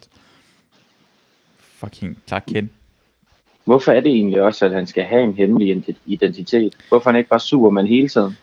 Fucking 1.79 2.18
Clark 2.29 2.44
Kent. 2.49 2.70
Hvorfor 3.64 3.92
er 3.92 4.01
det 4.01 4.12
egentlig 4.12 4.42
også, 4.42 4.64
at 4.66 4.73
han 4.73 4.87
skal 4.87 5.05
have 5.05 5.23
en 5.23 5.35
hemmelig 5.35 5.77
ident- 5.77 5.96
identitet? 6.07 6.75
Hvorfor 6.88 7.11
er 7.11 7.12
han 7.12 7.18
ikke 7.18 7.31
bare 7.31 7.40
Superman 7.40 7.87
hele 7.87 8.09
tiden? 8.09 8.37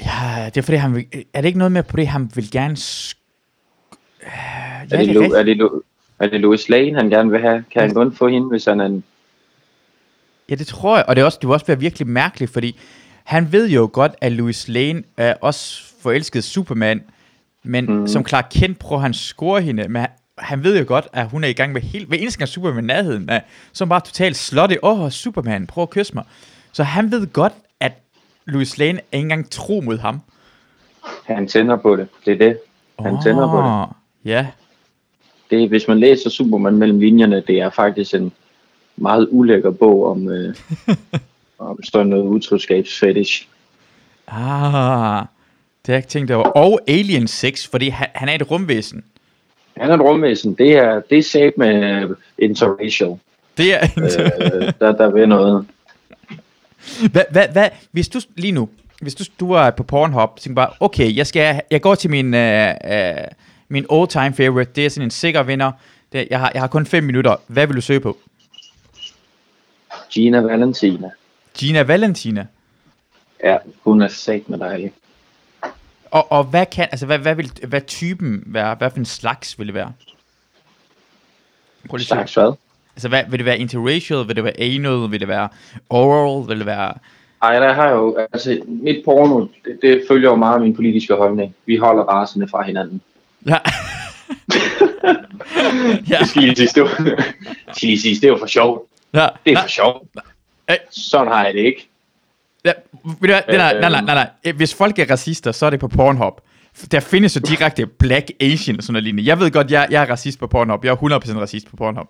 Ja, 0.00 0.44
det 0.46 0.56
er 0.56 0.62
fordi, 0.62 0.76
han 0.76 0.94
vil, 0.94 1.06
er 1.34 1.40
det 1.40 1.46
ikke 1.48 1.58
noget 1.58 1.72
med 1.72 1.82
på 1.82 1.96
det, 1.96 2.06
han 2.06 2.30
vil 2.34 2.50
gerne... 2.50 2.74
Sk- 2.74 3.18
Øh, 4.22 4.28
ja, 4.90 4.96
Er 4.96 4.98
det, 4.98 5.08
det 5.08 5.16
er 5.16 5.36
er, 5.38 5.42
det 5.42 5.82
er 6.18 6.26
det 6.26 6.40
Louis 6.40 6.68
Lane, 6.68 6.94
han 6.96 7.10
gerne 7.10 7.30
vil 7.30 7.40
have? 7.40 7.64
Kan 7.72 7.82
han 7.82 7.94
kun 7.94 8.14
få 8.14 8.28
hende, 8.28 8.48
hvis 8.48 8.64
han 8.64 8.80
er 8.80 8.86
en... 8.86 9.04
Ja, 10.50 10.54
det 10.54 10.66
tror 10.66 10.96
jeg, 10.96 11.04
og 11.08 11.16
det, 11.16 11.22
er 11.22 11.26
også, 11.26 11.38
det 11.40 11.48
vil 11.48 11.54
også 11.54 11.66
være 11.66 11.80
virkelig 11.80 12.08
mærkeligt, 12.08 12.52
fordi 12.52 12.78
han 13.24 13.52
ved 13.52 13.68
jo 13.68 13.90
godt, 13.92 14.14
at 14.20 14.32
Louis 14.32 14.68
Lane 14.68 15.02
er 15.16 15.34
også 15.40 15.82
forelsket 16.02 16.44
Superman, 16.44 17.02
men 17.62 17.86
mm. 17.86 18.06
Som 18.06 18.26
Clark 18.26 18.46
Kent 18.50 18.78
prøver 18.78 19.02
han 19.02 19.14
score 19.14 19.60
hende, 19.60 19.88
men 19.88 20.06
han, 20.38 20.64
ved 20.64 20.78
jo 20.78 20.84
godt, 20.88 21.08
at 21.12 21.28
hun 21.28 21.44
er 21.44 21.48
i 21.48 21.52
gang 21.52 21.72
med 21.72 21.80
helt, 21.80 22.08
hver 22.08 22.18
eneste 22.18 22.38
gang 22.38 22.48
Superman 22.48 22.90
er 22.90 22.94
nærheden, 22.94 23.28
er, 23.28 23.40
hun 23.78 23.88
bare 23.88 24.00
totalt 24.00 24.36
slutty, 24.36 24.74
åh, 24.82 25.00
oh, 25.00 25.10
Superman, 25.10 25.66
prøv 25.66 25.82
at 25.82 25.90
kysse 25.90 26.14
mig. 26.14 26.24
Så 26.72 26.82
han 26.82 27.10
ved 27.10 27.26
godt, 27.26 27.52
at 27.80 27.92
Louis 28.44 28.78
Lane 28.78 28.98
er 28.98 29.16
ikke 29.16 29.24
engang 29.24 29.50
tro 29.50 29.80
mod 29.80 29.98
ham. 29.98 30.20
Han 31.24 31.48
tænder 31.48 31.76
på 31.76 31.96
det. 31.96 32.08
Det 32.24 32.32
er 32.32 32.38
det. 32.38 32.58
Han 33.00 33.22
tænder 33.22 33.50
på 33.50 33.58
det. 33.58 33.96
Ja, 34.30 34.46
det. 35.50 35.68
Hvis 35.68 35.88
man 35.88 35.98
læser 35.98 36.30
Superman 36.30 36.76
mellem 36.76 37.00
linjerne, 37.00 37.42
det 37.46 37.60
er 37.60 37.70
faktisk 37.70 38.14
en 38.14 38.32
meget 39.02 39.28
ulækker 39.30 39.70
bog 39.70 40.06
om, 40.06 40.28
øh, 40.28 40.54
om 41.58 41.82
sådan 41.82 42.06
noget 42.06 42.24
utroskabsfetish. 42.24 43.48
ah, 44.28 45.24
det 45.86 45.86
har 45.86 45.94
jeg 45.94 45.96
ikke 45.96 46.08
tænkt 46.08 46.30
over. 46.30 46.44
Og 46.44 46.80
Alien 46.88 47.28
6, 47.28 47.68
fordi 47.68 47.88
han, 47.88 48.08
han 48.14 48.28
er 48.28 48.34
et 48.34 48.50
rumvæsen. 48.50 49.04
Han 49.76 49.90
er 49.90 49.94
et 49.94 50.00
rumvæsen. 50.00 50.54
Det 50.54 50.72
er, 50.72 51.00
det 51.10 51.18
er 51.18 51.22
sat 51.22 51.58
med 51.58 52.02
øh, 52.02 52.10
interracial. 52.38 53.16
Det 53.56 53.74
er, 53.74 53.88
Øh, 53.96 54.72
der, 54.80 54.92
der 54.92 55.10
vil 55.10 55.28
noget. 55.28 55.66
Hvad, 57.12 57.22
hvad, 57.30 57.48
hvad, 57.52 57.68
hvis 57.90 58.08
du 58.08 58.20
lige 58.36 58.52
nu, 58.52 58.68
hvis 59.02 59.14
du, 59.14 59.24
du 59.40 59.52
er 59.52 59.70
på 59.70 59.82
Pornhub, 59.82 60.40
tænker 60.40 60.54
bare, 60.54 60.70
okay, 60.80 61.16
jeg, 61.16 61.26
skal, 61.26 61.60
jeg 61.70 61.80
går 61.80 61.94
til 61.94 62.10
min, 62.10 62.34
øh, 62.34 62.68
øh, 62.84 63.14
min 63.68 63.86
all-time 63.92 64.34
favorite, 64.34 64.70
det 64.76 64.86
er 64.86 64.90
sådan 64.90 65.06
en 65.06 65.10
sikker 65.10 65.42
vinder, 65.42 65.72
det, 66.12 66.26
jeg, 66.30 66.40
har, 66.40 66.50
jeg 66.54 66.62
har 66.62 66.68
kun 66.68 66.86
5 66.86 67.04
minutter, 67.04 67.36
hvad 67.46 67.66
vil 67.66 67.76
du 67.76 67.80
søge 67.80 68.00
på? 68.00 68.16
Gina 70.12 70.40
Valentina. 70.40 71.10
Gina 71.58 71.82
Valentina. 71.82 72.46
Ja, 73.44 73.56
hun 73.84 74.02
er 74.02 74.08
sat 74.08 74.48
med 74.48 74.58
dejlig. 74.58 74.92
Og, 76.10 76.32
og 76.32 76.44
hvad 76.44 76.66
kan, 76.66 76.88
altså 76.90 77.06
hvad, 77.06 77.18
hvad 77.18 77.34
vil, 77.34 77.52
hvad 77.68 77.80
typen 77.80 78.42
være, 78.46 78.74
hvad 78.74 78.90
for 78.90 78.98
en 78.98 79.04
slags 79.04 79.58
vil 79.58 79.66
det 79.66 79.74
være? 79.74 79.92
Prøv 81.88 81.96
lige 81.96 82.06
Slags 82.06 82.34
hvad? 82.34 82.52
Altså 82.96 83.08
hvad, 83.08 83.22
vil 83.28 83.38
det 83.38 83.46
være 83.46 83.58
interracial, 83.58 84.28
vil 84.28 84.36
det 84.36 84.44
være 84.44 84.60
anal, 84.60 85.10
vil 85.10 85.20
det 85.20 85.28
være 85.28 85.48
oral, 85.90 86.48
vil 86.48 86.58
det 86.58 86.66
være... 86.66 86.94
Ej, 87.42 87.58
der 87.58 87.72
har 87.72 87.90
jo, 87.90 88.16
altså 88.32 88.62
mit 88.66 89.04
porno, 89.04 89.40
det, 89.40 89.78
det 89.82 90.04
følger 90.08 90.30
jo 90.30 90.36
meget 90.36 90.54
af 90.54 90.60
min 90.60 90.74
politiske 90.74 91.14
holdning. 91.14 91.54
Vi 91.66 91.76
holder 91.76 92.02
rasende 92.02 92.48
fra 92.48 92.62
hinanden. 92.62 93.00
Ja. 93.46 93.58
ja, 96.10 96.18
Det 96.18 96.28
skal 96.28 96.42
lige 96.42 96.56
sige, 96.56 96.68
det 96.74 96.82
var, 96.82 96.96
det 97.74 98.24
er 98.24 98.28
jo 98.28 98.38
for 98.38 98.46
sjovt. 98.46 98.91
Ja. 99.14 99.28
Det 99.46 99.52
er 99.52 99.60
for 99.60 99.68
sjovt. 99.68 100.08
Øh. 100.70 100.76
Sådan 100.90 101.28
har 101.28 101.44
jeg 101.44 101.54
det 101.54 101.60
ikke. 101.60 101.88
Ja, 102.64 102.72
ved 103.04 103.14
du 103.20 103.26
hvad, 103.26 103.40
nej, 103.48 103.56
nej, 103.56 103.74
Øh, 103.74 103.80
nej, 103.80 103.90
nej, 103.90 104.00
nej, 104.14 104.30
nej. 104.44 104.52
Hvis 104.52 104.74
folk 104.74 104.98
er 104.98 105.10
racister, 105.10 105.52
så 105.52 105.66
er 105.66 105.70
det 105.70 105.80
på 105.80 105.88
Pornhub. 105.88 106.40
Der 106.90 107.00
findes 107.00 107.36
jo 107.36 107.40
direkte 107.40 107.86
Black 107.86 108.30
Asian 108.40 108.76
og 108.76 108.82
sådan 108.82 108.92
noget 108.92 109.04
lignende. 109.04 109.28
Jeg 109.28 109.40
ved 109.40 109.50
godt, 109.50 109.70
jeg, 109.70 109.86
jeg 109.90 110.02
er 110.02 110.10
racist 110.10 110.38
på 110.38 110.46
Pornhub. 110.46 110.84
Jeg 110.84 110.90
er 110.90 110.96
100% 110.96 111.40
racist 111.40 111.70
på 111.70 111.76
Pornhub. 111.76 112.08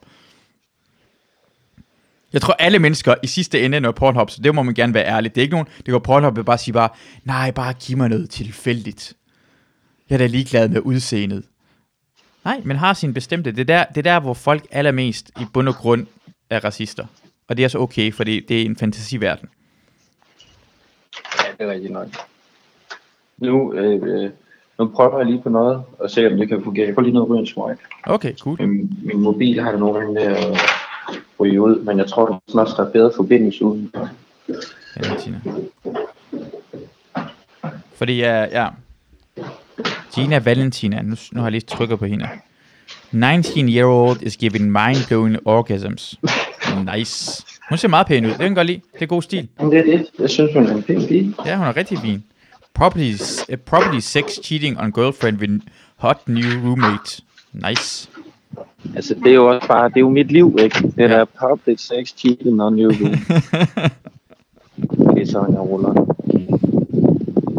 Jeg 2.32 2.40
tror, 2.40 2.52
alle 2.58 2.78
mennesker 2.78 3.14
i 3.22 3.26
sidste 3.26 3.64
ende 3.64 3.78
er 3.78 3.90
Pornhub, 3.90 4.30
så 4.30 4.42
det 4.42 4.54
må 4.54 4.62
man 4.62 4.74
gerne 4.74 4.94
være 4.94 5.06
ærlig. 5.06 5.34
Det 5.34 5.40
er 5.40 5.42
ikke 5.42 5.54
nogen, 5.54 5.68
det 5.86 5.92
går 5.92 5.98
Pornhub 5.98 6.36
vil 6.36 6.44
bare 6.44 6.58
sige 6.58 6.74
bare, 6.74 6.88
nej, 7.24 7.50
bare 7.50 7.72
giv 7.72 7.96
mig 7.96 8.08
noget 8.08 8.30
tilfældigt. 8.30 9.12
Jeg 10.10 10.14
er 10.14 10.18
da 10.18 10.26
ligeglad 10.26 10.68
med 10.68 10.80
udseendet. 10.80 11.44
Nej, 12.44 12.60
men 12.64 12.76
har 12.76 12.94
sin 12.94 13.14
bestemte. 13.14 13.52
Det 13.52 13.60
er, 13.60 13.64
der, 13.64 13.84
det 13.84 13.96
er 13.98 14.02
der, 14.02 14.20
hvor 14.20 14.34
folk 14.34 14.66
allermest 14.70 15.30
i 15.40 15.44
bund 15.52 15.68
og 15.68 15.74
grund 15.74 16.06
er 16.52 16.64
racister. 16.64 17.06
Og 17.48 17.56
det 17.56 17.64
er 17.64 17.68
så 17.68 17.78
okay, 17.78 18.12
fordi 18.12 18.40
det 18.40 18.62
er 18.62 18.66
en 18.66 18.76
fantasiverden. 18.76 19.48
Ja, 21.38 21.52
det 21.58 21.66
er 21.66 21.72
rigtigt 21.72 21.92
nok. 21.92 22.08
Nu, 23.38 23.72
øh, 23.74 24.02
øh, 24.02 24.30
nu 24.78 24.88
prøver 24.88 25.18
jeg 25.18 25.26
lige 25.26 25.42
på 25.42 25.48
noget, 25.48 25.82
og 25.98 26.10
se 26.10 26.26
om 26.26 26.36
det 26.36 26.48
kan 26.48 26.64
fungere. 26.64 26.86
Jeg 26.86 26.94
får 26.94 27.02
lige 27.02 27.14
noget 27.14 27.38
en 27.38 27.46
smøg. 27.46 27.76
Okay, 28.06 28.36
cool. 28.36 28.66
Min, 28.66 28.98
min 29.02 29.20
mobil 29.20 29.60
har 29.62 29.70
det 29.70 29.80
nogle 29.80 29.98
gange 29.98 30.14
med 30.14 30.22
at 30.22 30.58
ryge 31.40 31.60
ud, 31.60 31.82
men 31.82 31.98
jeg 31.98 32.06
tror, 32.06 32.26
det 32.26 32.38
snart 32.48 32.68
der 32.76 32.86
er 32.86 32.92
bedre 32.92 33.12
forbindelse 33.16 33.64
uden. 33.64 33.94
Valentina. 34.96 35.40
Fordi, 37.94 38.16
ja, 38.16 38.42
ja. 38.42 38.68
Gina 40.14 40.38
Valentina, 40.38 41.02
nu, 41.02 41.16
nu 41.32 41.40
har 41.40 41.46
jeg 41.46 41.52
lige 41.52 41.60
trykket 41.60 41.98
på 41.98 42.04
hende. 42.04 42.28
19-year-old 43.14 44.22
is 44.22 44.37
giving 44.37 44.72
mind-blowing 44.72 45.37
orgasms. 45.44 46.14
Nice. 46.96 47.44
Hun 47.68 47.79
ser 47.79 47.88
meget 47.88 48.07
pæn 48.07 48.25
ud. 48.25 48.31
Det 48.31 48.38
kan 48.38 48.46
jeg 48.46 48.55
godt 48.57 48.66
lide. 48.66 48.81
Det 48.94 49.03
er 49.03 49.07
god 49.07 49.22
stil. 49.22 49.48
Men 49.61 49.70
det 49.70 49.79
er 49.79 49.83
det. 49.85 50.07
Jeg 50.18 50.31
synes, 50.31 50.53
hun 50.55 50.66
er 50.66 50.75
en 50.75 50.83
pæn 50.83 51.07
pige. 51.09 51.35
Ja, 51.46 51.57
hun 51.57 51.66
er 51.66 51.77
rigtig 51.77 51.98
fin. 51.98 52.25
Property, 52.75 53.12
uh, 53.53 53.57
property 53.66 53.98
sex 53.98 54.25
cheating 54.44 54.81
on 54.81 54.92
girlfriend 54.92 55.38
with 55.38 55.53
hot 55.96 56.29
new 56.29 56.51
roommate. 56.64 57.22
Nice. 57.53 58.09
Altså, 58.96 59.14
det 59.14 59.27
er 59.27 59.35
jo 59.35 59.48
også 59.48 59.68
bare, 59.68 59.88
det 59.88 59.96
er 59.96 60.01
jo 60.01 60.11
mit 60.11 60.33
liv, 60.33 60.57
ikke? 60.62 60.79
Det 60.83 60.92
Ja. 60.98 61.09
der 61.09 61.25
public 61.25 61.81
sex 61.81 62.14
cheating 62.18 62.62
on 62.62 62.79
you. 62.79 62.90
det 65.14 65.22
er 65.22 65.27
sådan, 65.27 65.53
jeg 65.53 65.61
ruller. 65.61 65.92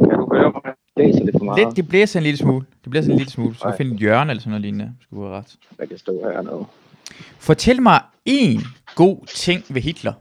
Kan 0.10 0.18
du 0.20 0.30
høre 0.36 0.52
mig? 0.52 0.74
Det 0.98 1.32
for 1.32 1.33
meget? 1.44 1.66
Lidt, 1.66 1.76
det 1.76 1.88
blæser 1.88 2.20
en 2.20 2.24
lille 2.24 2.38
smule. 2.38 2.66
Det 2.84 2.92
blæser 2.92 3.12
en 3.12 3.18
lille 3.18 3.32
smule. 3.32 3.56
Så 3.56 3.74
finde 3.78 3.94
et 3.94 4.00
hjørne 4.00 4.32
eller 4.32 4.42
sådan 4.42 4.50
noget 4.52 4.62
lignende. 4.62 4.92
Skulle 5.04 5.28
have 5.28 5.38
ret. 5.38 5.56
Jeg 5.80 5.90
kan 5.90 5.98
stå 5.98 6.22
hernede. 6.34 6.66
Fortæl 7.40 7.82
mig 7.82 8.02
en 8.26 8.62
god 8.96 9.18
ting 9.26 9.64
ved 9.70 9.82
Hitler. 9.82 10.14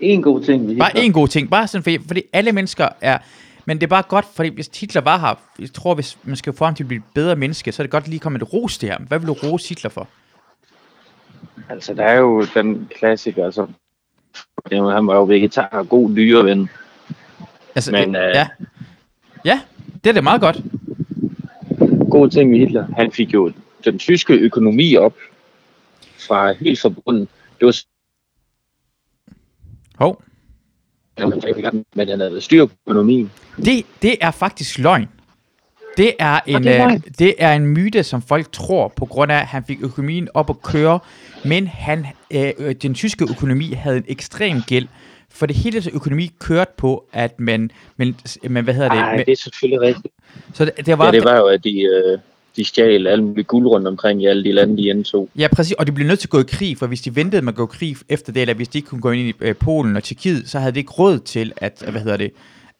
En 0.00 0.22
god 0.22 0.44
ting 0.44 0.68
ved 0.68 0.76
Bare 0.78 0.88
Hitler. 0.88 1.02
en 1.02 1.12
god 1.12 1.28
ting. 1.28 1.50
Bare 1.50 1.66
sådan, 1.68 1.82
fordi, 1.82 1.98
fordi 2.06 2.22
alle 2.32 2.52
mennesker 2.52 2.88
er... 3.00 3.18
Men 3.64 3.76
det 3.76 3.82
er 3.86 3.88
bare 3.88 4.02
godt, 4.02 4.26
fordi 4.34 4.48
hvis 4.48 4.70
Hitler 4.80 5.00
var 5.00 5.18
her, 5.18 5.34
jeg 5.58 5.72
tror, 5.72 5.94
hvis 5.94 6.18
man 6.24 6.36
skal 6.36 6.52
få 6.52 6.64
ham 6.64 6.74
til 6.74 6.84
at 6.84 6.88
blive 6.88 6.98
et 6.98 7.04
bedre 7.14 7.36
menneske, 7.36 7.72
så 7.72 7.82
er 7.82 7.84
det 7.84 7.90
godt 7.90 8.08
lige 8.08 8.20
komme 8.20 8.36
et 8.36 8.52
ros 8.52 8.78
til 8.78 8.88
ham. 8.90 9.02
Hvad 9.02 9.18
vil 9.18 9.28
du 9.28 9.32
rose 9.32 9.68
Hitler 9.68 9.90
for? 9.90 10.08
Altså, 11.68 11.94
der 11.94 12.04
er 12.04 12.14
jo 12.18 12.46
den 12.54 12.88
klassiker, 12.98 13.44
altså. 13.44 13.66
Jamen, 14.70 14.92
han 14.92 15.06
var 15.06 15.14
jo 15.14 15.24
vegetar 15.24 15.68
og 15.72 15.88
god 15.88 16.16
dyreven. 16.16 16.70
Altså, 17.74 17.92
Men, 17.92 18.16
øh, 18.16 18.22
ja. 18.34 18.48
ja, 19.44 19.60
det 20.04 20.10
er 20.10 20.12
det 20.12 20.24
meget 20.24 20.40
godt. 20.40 20.62
God 22.10 22.30
ting 22.30 22.52
ved 22.52 22.58
Hitler. 22.58 22.86
Han 22.96 23.12
fik 23.12 23.34
jo 23.34 23.52
den 23.84 23.98
tyske 23.98 24.34
økonomi 24.34 24.96
op 24.96 25.14
fra 26.18 26.52
helt 26.52 26.80
fra 26.80 26.88
bunden. 26.88 27.28
Det 27.60 27.66
var 27.66 27.74
Hov. 29.98 30.22
men 31.94 32.08
han 32.08 32.20
havde 32.20 32.40
styr 32.40 32.66
på 32.66 32.72
økonomien. 32.86 33.30
Det, 33.56 33.86
det 34.02 34.16
er 34.20 34.30
faktisk 34.30 34.78
løgn. 34.78 35.08
Det 35.96 36.14
er, 36.18 36.40
en, 36.46 36.64
det 36.64 36.76
er 36.76 36.92
øh, 36.92 37.00
det 37.18 37.34
er 37.38 37.52
en 37.52 37.66
myte, 37.66 38.02
som 38.02 38.22
folk 38.22 38.52
tror, 38.52 38.88
på 38.88 39.06
grund 39.06 39.32
af, 39.32 39.36
at 39.36 39.46
han 39.46 39.64
fik 39.64 39.78
økonomien 39.82 40.28
op 40.34 40.50
at 40.50 40.62
køre, 40.62 40.98
men 41.44 41.66
han, 41.66 42.06
øh, 42.30 42.52
øh, 42.58 42.74
den 42.74 42.94
tyske 42.94 43.26
økonomi 43.30 43.72
havde 43.72 43.96
en 43.96 44.04
ekstrem 44.08 44.62
gæld, 44.66 44.88
for 45.36 45.46
det 45.46 45.56
hele 45.56 45.82
økonomi 45.92 46.30
kørte 46.38 46.70
på, 46.76 47.04
at 47.12 47.40
man, 47.40 47.70
men, 47.96 48.16
men 48.50 48.64
hvad 48.64 48.74
hedder 48.74 48.88
det? 48.88 48.98
Nej, 48.98 49.16
det 49.16 49.32
er 49.32 49.36
selvfølgelig 49.36 49.80
rigtigt. 49.80 50.14
så 50.54 50.64
det, 50.64 50.86
det 50.86 50.98
var, 50.98 51.04
Ja, 51.06 51.12
det 51.12 51.24
var 51.24 51.36
jo, 51.36 51.46
at 51.46 51.64
de, 51.64 51.82
øh, 51.82 52.18
de 52.56 52.64
stjal 52.64 53.06
alle 53.06 53.24
mulige 53.24 53.44
guld 53.44 53.66
rundt 53.66 53.88
omkring 53.88 54.22
i 54.22 54.26
alle 54.26 54.44
de 54.44 54.52
lande, 54.52 54.76
de 54.82 54.88
indtog. 54.88 55.28
Ja, 55.38 55.48
præcis, 55.56 55.72
og 55.72 55.86
de 55.86 55.92
blev 55.92 56.06
nødt 56.06 56.18
til 56.18 56.26
at 56.26 56.30
gå 56.30 56.40
i 56.40 56.44
krig, 56.48 56.78
for 56.78 56.86
hvis 56.86 57.00
de 57.00 57.16
ventede 57.16 57.42
med 57.42 57.52
at 57.52 57.56
gå 57.56 57.64
i 57.64 57.72
krig 57.78 57.96
efter 58.08 58.32
det, 58.32 58.40
eller 58.40 58.54
hvis 58.54 58.68
de 58.68 58.78
ikke 58.78 58.88
kunne 58.88 59.00
gå 59.00 59.10
ind 59.10 59.28
i 59.28 59.32
øh, 59.40 59.54
Polen 59.56 59.96
og 59.96 60.02
Tjekkiet, 60.02 60.50
så 60.50 60.58
havde 60.58 60.72
de 60.72 60.78
ikke 60.78 60.92
råd 60.92 61.18
til 61.18 61.52
at, 61.56 61.84
hvad 61.90 62.00
hedder 62.00 62.16
det, 62.16 62.30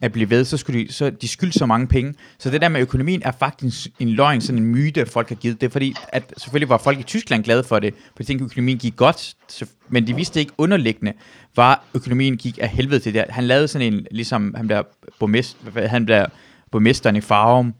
at 0.03 0.13
blive 0.13 0.31
ved, 0.31 0.45
så 0.45 0.57
skulle 0.57 0.85
de, 0.87 0.93
så 0.93 1.11
de 1.11 1.29
skyldte 1.29 1.59
så 1.59 1.67
mange 1.67 1.87
penge. 1.87 2.15
Så 2.39 2.51
det 2.51 2.61
der 2.61 2.69
med 2.69 2.81
økonomien 2.81 3.23
er 3.25 3.33
faktisk 3.39 3.89
en 4.01 4.09
løgn, 4.09 4.41
sådan 4.41 4.63
en 4.63 4.67
myte, 4.69 5.07
folk 5.07 5.29
har 5.29 5.35
givet. 5.37 5.61
Det 5.61 5.67
er 5.67 5.71
fordi, 5.71 5.95
at 6.09 6.35
selvfølgelig 6.37 6.69
var 6.69 6.79
folk 6.79 7.01
i 7.01 7.03
Tyskland 7.03 7.45
glade 7.45 7.65
for 7.65 7.79
det, 7.79 7.95
for 8.17 8.23
de 8.23 8.25
tænkte, 8.25 8.45
at 8.45 8.51
økonomien 8.51 8.79
gik 8.79 8.97
godt, 8.97 9.35
så- 9.49 9.67
men 9.89 10.07
de 10.07 10.17
vidste 10.17 10.41
ikke 10.41 10.53
underliggende, 10.59 11.13
var 11.57 11.83
økonomien 11.95 12.37
gik 12.37 12.59
af 12.63 12.69
helvede 12.69 13.01
til 13.01 13.15
det. 13.15 13.25
Han 13.29 13.45
lavede 13.45 13.69
sådan 13.69 13.93
en, 13.93 14.07
ligesom 14.11 14.55
han 14.57 14.67
bliver 14.67 14.83
borgmester, 15.19 15.89
han 15.89 16.05
bliver 16.05 16.27
borgmesteren 16.71 17.17
i 17.17 17.21
Farum, 17.21 17.75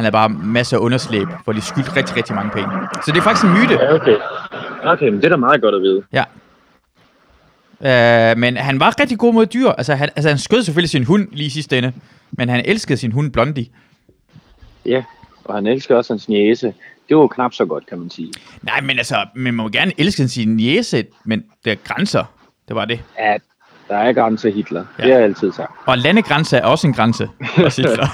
han 0.00 0.04
havde 0.04 0.12
bare 0.12 0.28
masser 0.28 0.76
af 0.76 0.80
underslæb, 0.80 1.28
hvor 1.44 1.52
de 1.52 1.60
skyldte 1.60 1.96
rigtig, 1.96 2.16
rigtig 2.16 2.34
mange 2.34 2.50
penge. 2.50 2.68
Så 3.04 3.12
det 3.12 3.18
er 3.18 3.22
faktisk 3.22 3.44
en 3.44 3.52
myte. 3.52 3.74
Ja, 3.74 3.94
okay. 3.94 4.16
Okay, 4.84 5.08
men 5.08 5.16
det 5.16 5.24
er 5.24 5.28
da 5.28 5.36
meget 5.36 5.62
godt 5.62 5.74
at 5.74 5.82
vide. 5.82 6.02
Ja. 6.12 6.24
Øh, 8.30 8.38
men 8.38 8.56
han 8.56 8.80
var 8.80 9.00
rigtig 9.00 9.18
god 9.18 9.34
mod 9.34 9.46
dyr. 9.46 9.68
Altså 9.68 9.94
han, 9.94 10.08
altså, 10.16 10.28
han 10.28 10.38
skød 10.38 10.62
selvfølgelig 10.62 10.90
sin 10.90 11.04
hund 11.04 11.28
lige 11.32 11.46
i 11.46 11.50
sidste 11.50 11.78
ende. 11.78 11.92
Men 12.30 12.48
han 12.48 12.64
elskede 12.64 12.98
sin 12.98 13.12
hund 13.12 13.32
Blondie. 13.32 13.66
Ja, 14.86 15.04
og 15.44 15.54
han 15.54 15.66
elsker 15.66 15.96
også 15.96 16.12
hans 16.12 16.28
niece. 16.28 16.66
Det 17.08 17.16
var 17.16 17.22
jo 17.22 17.28
knap 17.28 17.54
så 17.54 17.64
godt, 17.64 17.86
kan 17.86 17.98
man 17.98 18.10
sige. 18.10 18.32
Nej, 18.62 18.80
men 18.80 18.98
altså, 18.98 19.26
man 19.34 19.54
må 19.54 19.68
gerne 19.68 19.92
elske 19.98 20.28
sin 20.28 20.56
niece, 20.56 21.04
men 21.24 21.44
der 21.64 21.72
er 21.72 21.76
grænser. 21.84 22.24
Det 22.70 22.76
var 22.76 22.84
det. 22.84 23.00
Ja, 23.18 23.36
der 23.88 23.96
er 23.96 24.12
grænser 24.12 24.50
Hitler. 24.52 24.84
Ja. 24.98 25.02
Det 25.02 25.12
har 25.12 25.18
jeg 25.18 25.28
altid 25.28 25.52
sagt. 25.52 25.70
Og 25.86 25.98
landegrænse 25.98 26.56
er 26.56 26.64
også 26.64 26.86
en 26.86 26.92
grænse. 26.92 27.28
for 27.54 27.76
Hitler. 27.76 28.06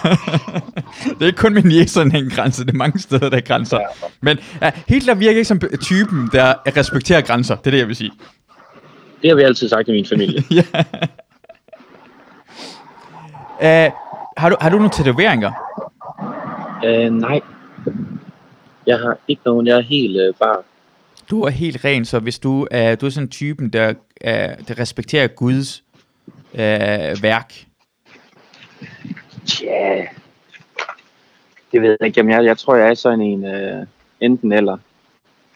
det 1.15 1.23
er 1.23 1.27
ikke 1.27 1.39
kun 1.39 1.55
med 1.55 1.63
niecerne 1.63 2.19
en 2.19 2.31
grænse, 2.31 2.65
det 2.65 2.73
er 2.73 2.77
mange 2.77 2.99
steder, 2.99 3.29
der 3.29 3.37
er 3.37 3.41
grænser. 3.41 3.79
Ja. 3.81 3.87
Men 4.21 4.39
ja, 4.63 4.71
Hitler 4.89 5.15
virker 5.15 5.31
ikke 5.31 5.45
som 5.45 5.61
typen, 5.81 6.29
der 6.33 6.55
respekterer 6.77 7.21
grænser. 7.21 7.57
Det 7.57 7.67
er 7.67 7.71
det, 7.71 7.79
jeg 7.79 7.89
vil 7.89 7.97
sige. 7.97 8.11
Det 9.23 9.31
har 9.31 9.37
vi 9.37 9.43
altid 9.43 9.69
sagt 9.69 9.89
i 9.89 9.93
min 9.93 10.07
familie. 10.07 10.43
ja. 10.59 10.63
Uh, 13.87 13.93
har, 14.37 14.49
du, 14.51 14.57
har 14.61 14.71
du 14.71 14.77
nogle 14.77 14.91
tatoveringer? 14.91 15.53
uh, 16.85 17.15
nej. 17.15 17.41
Jeg 18.87 18.99
har 18.99 19.17
ikke 19.29 19.43
nogen. 19.47 19.67
Jeg 19.67 19.77
er 19.77 19.83
helt 19.83 20.29
uh, 20.29 20.35
bare... 20.47 20.57
Du 21.31 21.43
er 21.43 21.51
helt 21.51 21.85
ren, 21.85 22.05
så 22.05 22.19
hvis 22.19 22.39
du 22.39 22.67
er, 22.71 22.95
du 22.95 23.07
er 23.07 23.11
sådan 23.11 23.29
typen, 23.29 23.69
der, 23.69 23.95
er, 24.21 24.57
der 24.57 24.79
respekterer 24.79 25.27
Guds 25.27 25.85
øh, 26.55 27.23
værk. 27.23 27.55
Tja... 29.47 30.07
Det 31.73 31.83
ved 31.83 31.97
jeg 32.01 32.07
ikke. 32.07 32.21
Jamen, 32.21 32.33
jeg, 32.33 32.45
jeg 32.45 32.59
tror, 32.59 32.77
jeg 32.77 32.89
er 32.89 32.95
sådan 32.95 33.21
en 33.21 33.45
uh, 33.45 33.87
enten 34.21 34.53
eller. 34.53 34.77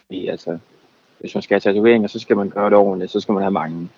Fordi, 0.07 0.29
altså, 0.29 0.59
hvis 1.21 1.35
man 1.35 1.43
skal 1.43 1.55
have 1.55 1.61
tatoveringer, 1.61 2.09
så 2.09 2.19
skal 2.19 2.37
man 2.37 2.49
gøre 2.49 2.71
det 2.71 2.79
ordentligt. 2.79 3.13
Så 3.13 3.21
skal 3.21 3.33
man 3.33 3.43
have 3.43 3.51
mange. 3.51 3.89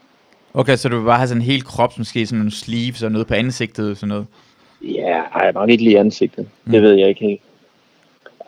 Okay, 0.54 0.76
så 0.76 0.88
du 0.88 0.98
vil 0.98 1.04
bare 1.04 1.18
have 1.18 1.28
sådan 1.28 1.42
en 1.42 1.46
hel 1.46 1.64
krop, 1.64 1.98
måske 1.98 2.26
sådan 2.26 2.38
nogle 2.38 2.50
sleeves 2.50 3.02
og 3.02 3.12
noget 3.12 3.26
på 3.26 3.34
ansigtet 3.34 3.90
og 3.90 3.96
sådan 3.96 4.08
noget. 4.08 4.26
Ja, 4.82 5.22
ej, 5.34 5.52
nok 5.52 5.70
ikke 5.70 5.84
lige 5.84 5.98
ansigtet. 5.98 6.48
Mm. 6.64 6.72
Det 6.72 6.82
ved 6.82 6.94
jeg 6.94 7.08
ikke 7.08 7.20
helt. 7.20 7.40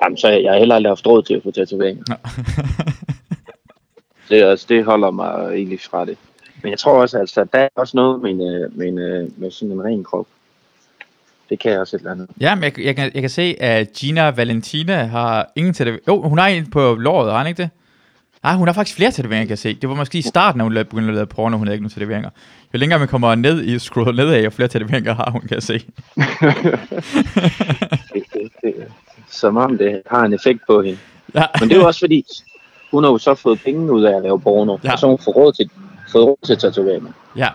Jamen, 0.02 0.16
så 0.16 0.28
jeg 0.28 0.52
har 0.52 0.58
heller 0.58 0.74
aldrig 0.74 0.90
haft 0.90 1.06
råd 1.06 1.22
til 1.22 1.34
at 1.34 1.42
få 1.42 1.50
tatoveringer. 1.50 2.04
Det, 4.28 4.44
også, 4.44 4.66
det 4.68 4.84
holder 4.84 5.10
mig 5.10 5.54
egentlig 5.54 5.80
fra 5.80 6.04
det. 6.04 6.18
Men 6.62 6.70
jeg 6.70 6.78
tror 6.78 7.00
også, 7.00 7.18
altså, 7.18 7.46
der 7.52 7.58
er 7.58 7.68
også 7.76 7.96
noget 7.96 8.22
med, 8.22 8.30
en, 8.30 8.40
øh, 8.40 8.78
med, 8.78 8.86
en, 8.86 8.98
øh, 8.98 9.40
med 9.40 9.50
sådan 9.50 9.72
en 9.72 9.84
ren 9.84 10.04
krop. 10.04 10.26
Det 11.50 11.58
kan 11.58 11.72
jeg 11.72 11.80
også 11.80 11.96
et 11.96 12.00
eller 12.00 12.12
andet. 12.12 12.28
ja, 12.40 12.54
men 12.54 12.64
jeg, 12.64 12.78
jeg, 12.78 12.96
kan, 12.96 13.10
jeg 13.14 13.22
kan 13.22 13.30
se, 13.30 13.56
at 13.60 13.92
Gina 13.92 14.30
Valentina 14.30 15.04
har 15.04 15.52
ingen 15.56 15.74
tatoveringer. 15.74 16.12
Jo, 16.12 16.22
hun 16.28 16.38
har 16.38 16.46
en 16.48 16.70
på 16.70 16.94
låret, 16.94 17.32
har 17.32 17.38
hun 17.38 17.46
ikke 17.46 17.62
det? 17.62 17.70
Nej, 18.42 18.54
hun 18.54 18.68
har 18.68 18.72
faktisk 18.72 18.96
flere 18.96 19.10
tatoveringer, 19.10 19.44
kan 19.44 19.50
jeg 19.50 19.58
se. 19.58 19.74
Det 19.74 19.88
var 19.88 19.94
måske 19.94 20.18
i 20.18 20.22
starten, 20.22 20.58
når 20.58 20.64
hun 20.64 20.74
begyndte 20.74 21.08
at 21.08 21.14
lave 21.14 21.26
porno, 21.26 21.56
hun 21.56 21.66
havde 21.66 21.74
ikke 21.74 21.82
nogen 21.82 21.90
tatoveringer. 21.90 22.30
Jo 22.74 22.78
længere 22.78 22.98
man 22.98 23.08
kommer 23.08 23.34
ned 23.34 23.64
i, 23.64 23.78
scroller 23.78 24.12
nedad, 24.12 24.44
jo 24.44 24.50
flere 24.50 24.68
tatoveringer 24.68 25.14
har 25.14 25.30
hun, 25.30 25.40
kan 25.40 25.54
jeg 25.54 25.62
se. 25.62 25.74
Det, 28.14 28.22
det, 28.32 28.52
det, 28.62 28.74
som 29.30 29.56
om 29.56 29.78
det 29.78 30.02
har 30.06 30.24
en 30.24 30.32
effekt 30.32 30.60
på 30.66 30.82
hende. 30.82 30.98
Ja. 31.34 31.44
Men 31.60 31.68
det 31.68 31.74
er 31.74 31.80
jo 31.80 31.86
også 31.86 32.00
fordi, 32.00 32.24
hun 32.94 33.04
har 33.04 33.10
jo 33.10 33.18
så 33.18 33.34
fået 33.34 33.60
penge 33.64 33.92
ud 33.92 34.02
af 34.04 34.16
at 34.16 34.22
lave 34.22 34.40
porno. 34.40 34.72
Ja. 34.72 34.88
Ja. 34.88 34.92
Og 34.92 34.98
så 34.98 35.06
har 35.06 35.10
hun 35.10 35.18
fået 35.24 35.36
råd 35.36 35.52
til, 35.52 35.70
fået 36.12 36.24
råd 36.24 36.36
til 36.46 36.56
tatoveringer. 36.56 37.10
Ja. 37.36 37.48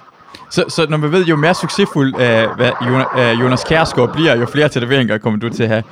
Så, 0.51 0.65
så 0.69 0.85
når 0.89 0.97
man 0.97 1.11
ved, 1.11 1.25
jo 1.25 1.35
mere 1.35 1.53
succesfuld 1.53 2.13
uh, 2.13 2.19
hvad 2.55 2.71
Jonas, 2.87 3.07
uh, 3.15 3.41
Jonas 3.41 3.63
Kjærsgaard 3.63 4.13
bliver, 4.13 4.35
jo 4.35 4.45
flere 4.45 4.69
tatoveringer 4.69 5.17
kommer 5.17 5.39
du 5.39 5.49
til 5.49 5.63
at 5.63 5.69
have. 5.69 5.83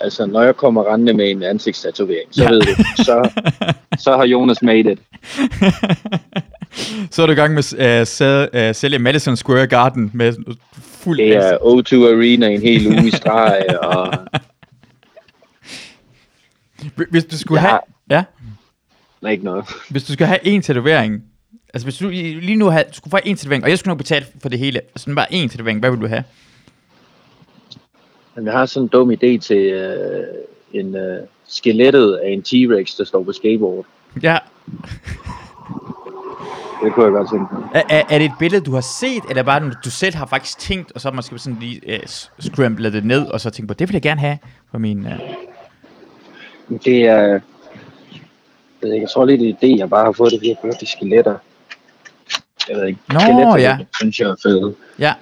Altså, 0.00 0.26
når 0.26 0.42
jeg 0.42 0.56
kommer 0.56 0.92
rendende 0.92 1.12
med 1.12 1.30
en 1.30 1.42
ansigtstatovering, 1.42 2.28
så 2.30 2.42
Ja. 2.42 2.48
ja. 2.48 2.54
ved 2.54 2.60
du, 2.62 2.84
så, 3.04 3.30
så 4.04 4.16
har 4.16 4.24
Jonas 4.26 4.62
made 4.62 4.92
it. 4.92 4.98
Så 7.10 7.22
er 7.22 7.26
du 7.26 7.32
i 7.32 7.34
gang 7.34 7.54
med 7.54 7.74
at 7.78 8.00
uh, 8.00 8.06
sæde, 8.06 8.68
uh, 8.68 8.74
sælge 8.74 8.98
Madison 8.98 9.36
Square 9.36 9.66
Garden 9.66 10.10
med 10.14 10.32
fuld 10.82 11.18
Det 11.18 11.36
er 11.36 11.56
O2 11.56 11.94
Arena 11.94 12.48
en 12.48 12.62
hel 12.62 12.86
uge 12.86 13.06
i 13.06 13.10
streg, 13.10 13.64
og 13.82 14.14
Hvis 17.10 17.24
du 17.24 17.38
skulle 17.38 17.62
Jeg 17.62 17.70
have... 17.70 17.80
Ja? 18.10 18.24
Er 19.28 19.32
ikke 19.32 19.44
noget. 19.44 19.64
Hvis 19.90 20.04
du 20.04 20.12
skal 20.12 20.26
have 20.26 20.46
en 20.46 20.62
tatovering... 20.62 21.22
Altså 21.74 21.86
hvis 21.86 21.98
du 21.98 22.08
lige 22.08 22.56
nu 22.56 22.66
havde, 22.66 22.84
skulle 22.92 23.10
få 23.10 23.18
en 23.24 23.36
tatovering, 23.36 23.64
og 23.64 23.70
jeg 23.70 23.78
skulle 23.78 23.90
nok 23.90 23.98
betale 23.98 24.26
for 24.42 24.48
det 24.48 24.58
hele, 24.58 24.80
sådan 24.96 25.14
bare 25.14 25.32
en 25.34 25.48
tatovering, 25.48 25.80
hvad 25.80 25.90
vil 25.90 26.00
du 26.00 26.06
have? 26.06 26.24
Men 28.34 28.46
jeg 28.46 28.52
har 28.52 28.66
sådan 28.66 28.84
en 28.84 28.88
dum 28.88 29.10
idé 29.10 29.38
til 29.38 29.56
øh, 29.56 30.24
en 30.72 30.96
øh, 30.96 31.18
skelettet 31.46 32.14
af 32.14 32.30
en 32.30 32.40
T-Rex, 32.40 32.96
der 32.98 33.04
står 33.04 33.22
på 33.22 33.32
skateboard. 33.32 33.86
Ja. 34.22 34.38
Det 36.84 36.92
kunne 36.92 37.04
jeg 37.04 37.12
godt 37.12 37.30
tænke 37.30 37.54
mig. 37.54 37.68
Er, 37.74 37.82
er, 37.88 38.02
er 38.10 38.18
det 38.18 38.24
et 38.24 38.32
billede, 38.38 38.64
du 38.64 38.72
har 38.72 38.80
set, 39.00 39.22
eller 39.28 39.42
bare 39.42 39.60
noget, 39.60 39.78
du 39.84 39.90
selv 39.90 40.14
har 40.14 40.26
faktisk 40.26 40.58
tænkt, 40.58 40.92
og 40.92 41.00
så 41.00 41.10
måske 41.10 41.38
sådan 41.38 41.58
lige 41.60 41.80
uh, 41.86 42.08
scramblet 42.38 42.92
det 42.92 43.04
ned, 43.04 43.26
og 43.26 43.40
så 43.40 43.50
tænkt 43.50 43.68
på, 43.68 43.74
det 43.74 43.88
vil 43.88 43.92
jeg 43.94 44.02
gerne 44.02 44.20
have 44.20 44.38
for 44.70 44.78
min... 44.78 45.06
Uh... 45.06 46.78
Det 46.84 47.02
er... 47.06 47.40
Jeg, 48.82 48.88
ved 48.88 48.94
ikke, 48.94 49.04
jeg 49.04 49.10
tror 49.10 49.24
lidt, 49.24 49.40
det 49.40 49.48
er 49.48 49.54
det, 49.60 49.78
jeg 49.78 49.90
bare 49.90 50.04
har 50.04 50.12
fået 50.12 50.30
det, 50.32 50.38
fordi 50.38 50.56
jeg 50.64 50.80
de 50.80 50.86
skeletter. 50.86 51.34
Jeg 52.68 52.76
ved 52.76 52.86
ikke. 52.86 52.98
Nå, 53.12 53.20
skeletter, 53.20 53.56
ja. 53.56 53.76
det 53.78 53.86
synes 53.96 54.20
jeg 54.20 54.28
er 54.30 54.36
fede. 54.42 54.74
Ja, 54.98 55.12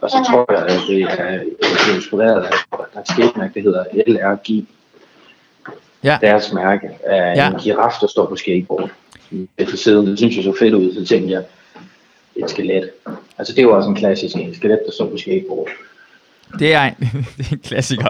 Og 0.00 0.10
så 0.10 0.16
tror 0.30 0.52
jeg, 0.52 0.62
at 0.66 0.80
det 0.88 1.02
er, 1.02 1.38
det 1.38 1.90
er 1.90 1.94
inspireret 1.94 2.42
af, 2.44 2.50
der 2.70 2.78
er 2.94 3.00
et 3.00 3.08
skatemærke, 3.08 3.54
der 3.54 3.60
hedder 3.60 3.84
LRG. 4.06 4.64
ja. 6.04 6.18
Deres 6.20 6.52
mærke 6.52 6.88
er 7.04 7.26
Ja. 7.44 7.50
en 7.50 7.58
giraf, 7.60 7.92
der 8.00 8.06
står 8.06 8.26
på 8.26 8.36
skateboard. 8.36 8.90
Det 9.58 9.68
for 9.68 9.76
siden, 9.76 10.06
det 10.06 10.18
synes 10.18 10.36
jeg 10.36 10.44
så 10.44 10.54
fedt 10.58 10.74
ud, 10.74 10.94
så 10.94 11.04
tænkte 11.06 11.32
jeg, 11.32 11.42
et 12.36 12.50
skelet. 12.50 12.90
Altså 13.38 13.52
det 13.52 13.58
er 13.58 13.62
jo 13.62 13.76
også 13.76 13.88
en 13.88 13.96
klassisk 13.96 14.36
en, 14.36 14.54
skelet, 14.54 14.80
der 14.86 14.92
står 14.92 15.06
på 15.10 15.16
skateboard. 15.16 15.68
Det 16.58 16.74
er 16.74 16.82
en, 16.82 16.94
det 17.36 17.46
er 17.46 17.52
en 17.52 17.58
klassiker. 17.58 18.08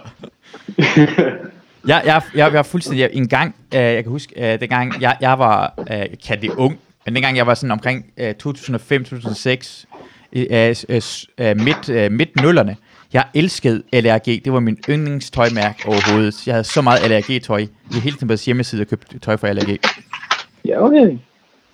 Jeg, 1.87 2.03
jeg, 2.05 2.23
jeg, 2.35 2.45
jeg 2.45 2.53
var 2.53 2.63
fuldstændig... 2.63 3.01
Jeg, 3.01 3.11
en 3.13 3.29
gang, 3.29 3.55
øh, 3.75 3.81
jeg 3.81 4.03
kan 4.03 4.11
huske, 4.11 4.53
øh, 4.53 4.61
dengang 4.61 5.03
jeg, 5.03 5.17
jeg 5.21 5.39
var 5.39 5.75
øh, 5.91 6.07
kaldt 6.27 6.43
det 6.43 6.51
ung, 6.51 6.79
men 7.05 7.15
dengang 7.15 7.37
jeg 7.37 7.47
var 7.47 7.55
sådan 7.55 7.71
omkring 7.71 8.07
øh, 8.17 8.35
2005-2006, 8.47 9.85
øh, 10.33 10.75
øh, 10.89 11.03
øh, 11.39 11.61
midt, 11.61 11.89
øh, 11.89 12.13
midt 12.13 12.43
nullerne, 12.43 12.77
jeg 13.13 13.25
elskede 13.35 13.83
LRG. 13.93 14.45
Det 14.45 14.53
var 14.53 14.61
min 14.61 14.79
yndlingstøjmærke 14.89 15.89
overhovedet. 15.89 16.47
Jeg 16.47 16.55
havde 16.55 16.65
så 16.65 16.83
meget 16.83 17.11
LRG-tøj. 17.11 17.67
Jeg 17.93 18.03
hele 18.03 18.17
tiden 18.17 18.29
på 18.29 18.35
hjemmeside 18.47 18.83
og 18.83 18.87
købte 18.87 19.19
tøj 19.19 19.37
fra 19.37 19.53
LRG. 19.53 19.79
Ja, 20.65 20.85
okay. 20.85 21.19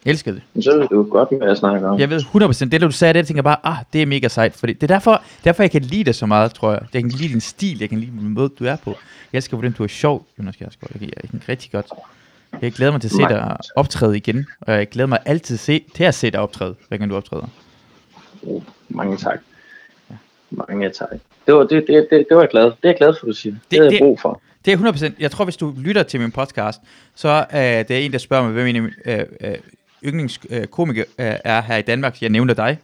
Jeg 0.04 0.10
elsker 0.10 0.32
det. 0.32 0.42
Men 0.54 0.62
så 0.62 0.78
ved 0.78 0.88
du 0.88 1.02
godt, 1.02 1.28
hvad 1.38 1.48
jeg 1.48 1.56
snakker 1.56 1.88
om. 1.88 1.98
Jeg 2.00 2.10
ved 2.10 2.20
100%, 2.20 2.64
det 2.64 2.72
der 2.72 2.78
du 2.78 2.90
sagde, 2.90 3.12
det 3.14 3.18
jeg 3.18 3.26
tænker 3.26 3.42
bare, 3.42 3.56
ah, 3.64 3.76
det 3.92 4.02
er 4.02 4.06
mega 4.06 4.28
sejt, 4.28 4.54
fordi 4.54 4.72
det 4.72 4.82
er 4.82 4.86
derfor, 4.94 5.22
derfor 5.44 5.62
jeg 5.62 5.70
kan 5.70 5.82
lide 5.82 6.04
det 6.04 6.14
så 6.16 6.26
meget, 6.26 6.54
tror 6.54 6.70
jeg. 6.72 6.80
Jeg 6.94 7.02
kan 7.02 7.10
lide 7.10 7.28
din 7.32 7.40
stil, 7.40 7.78
jeg 7.80 7.88
kan 7.88 7.98
lide 7.98 8.10
den 8.10 8.28
måde, 8.28 8.48
du 8.58 8.64
er 8.64 8.76
på. 8.76 8.90
Jeg 9.32 9.38
elsker, 9.38 9.56
hvordan 9.56 9.72
du 9.72 9.82
er 9.82 9.86
sjov, 9.88 10.26
Jonas 10.38 10.56
Kjærsgaard. 10.56 10.92
Jeg, 11.00 11.10
jeg 11.22 11.30
kan 11.30 11.40
rigtig 11.48 11.70
godt. 11.72 11.86
Jeg 12.62 12.72
glæder 12.72 12.92
mig 12.92 13.00
til 13.00 13.08
at 13.08 13.12
se 13.12 13.18
dig 13.18 13.56
optræde 13.76 14.16
igen, 14.16 14.46
og 14.60 14.72
jeg 14.74 14.88
glæder 14.88 15.06
mig 15.06 15.18
altid 15.24 15.56
se, 15.56 15.84
til 15.94 16.04
at 16.04 16.14
se 16.14 16.30
dig 16.30 16.40
optræde, 16.40 16.74
hver 16.88 16.96
gang 16.98 17.10
du 17.10 17.16
optræder. 17.16 17.46
Oh, 18.46 18.62
mange 18.88 19.16
tak. 19.16 19.38
Mange 20.50 20.90
tak. 20.90 21.08
Det 21.46 21.54
var, 21.54 21.60
det, 21.62 21.84
det, 21.86 22.06
det, 22.10 22.26
det 22.28 22.36
var 22.36 22.40
jeg 22.42 22.50
glad. 22.50 22.64
Det 22.64 22.72
er 22.82 22.88
jeg 22.88 22.96
glad 22.96 23.14
for, 23.20 23.26
du 23.26 23.32
siger. 23.32 23.52
Det, 23.54 23.60
det 23.70 23.78
har 23.78 23.84
jeg 23.84 23.92
det- 23.92 24.00
brug 24.00 24.20
for. 24.20 24.40
Det 24.64 24.72
er 24.72 24.76
100%. 24.76 25.12
Jeg 25.20 25.30
tror, 25.30 25.44
hvis 25.44 25.56
du 25.56 25.74
lytter 25.78 26.02
til 26.02 26.20
min 26.20 26.30
podcast, 26.30 26.80
så 27.14 27.46
er 27.50 27.82
det 27.82 28.04
en, 28.04 28.12
der 28.12 28.18
spørger 28.18 28.44
mig, 28.44 28.52
hvem 28.52 28.66
en 28.66 28.82
mine 28.82 28.92
øh, 29.06 29.24
øh, 29.40 29.54
yndlingskomikere 30.04 31.04
øh, 31.18 31.34
er 31.44 31.62
her 31.62 31.76
i 31.76 31.82
Danmark. 31.82 32.22
Jeg 32.22 32.30
nævner 32.30 32.54
dig 32.54 32.78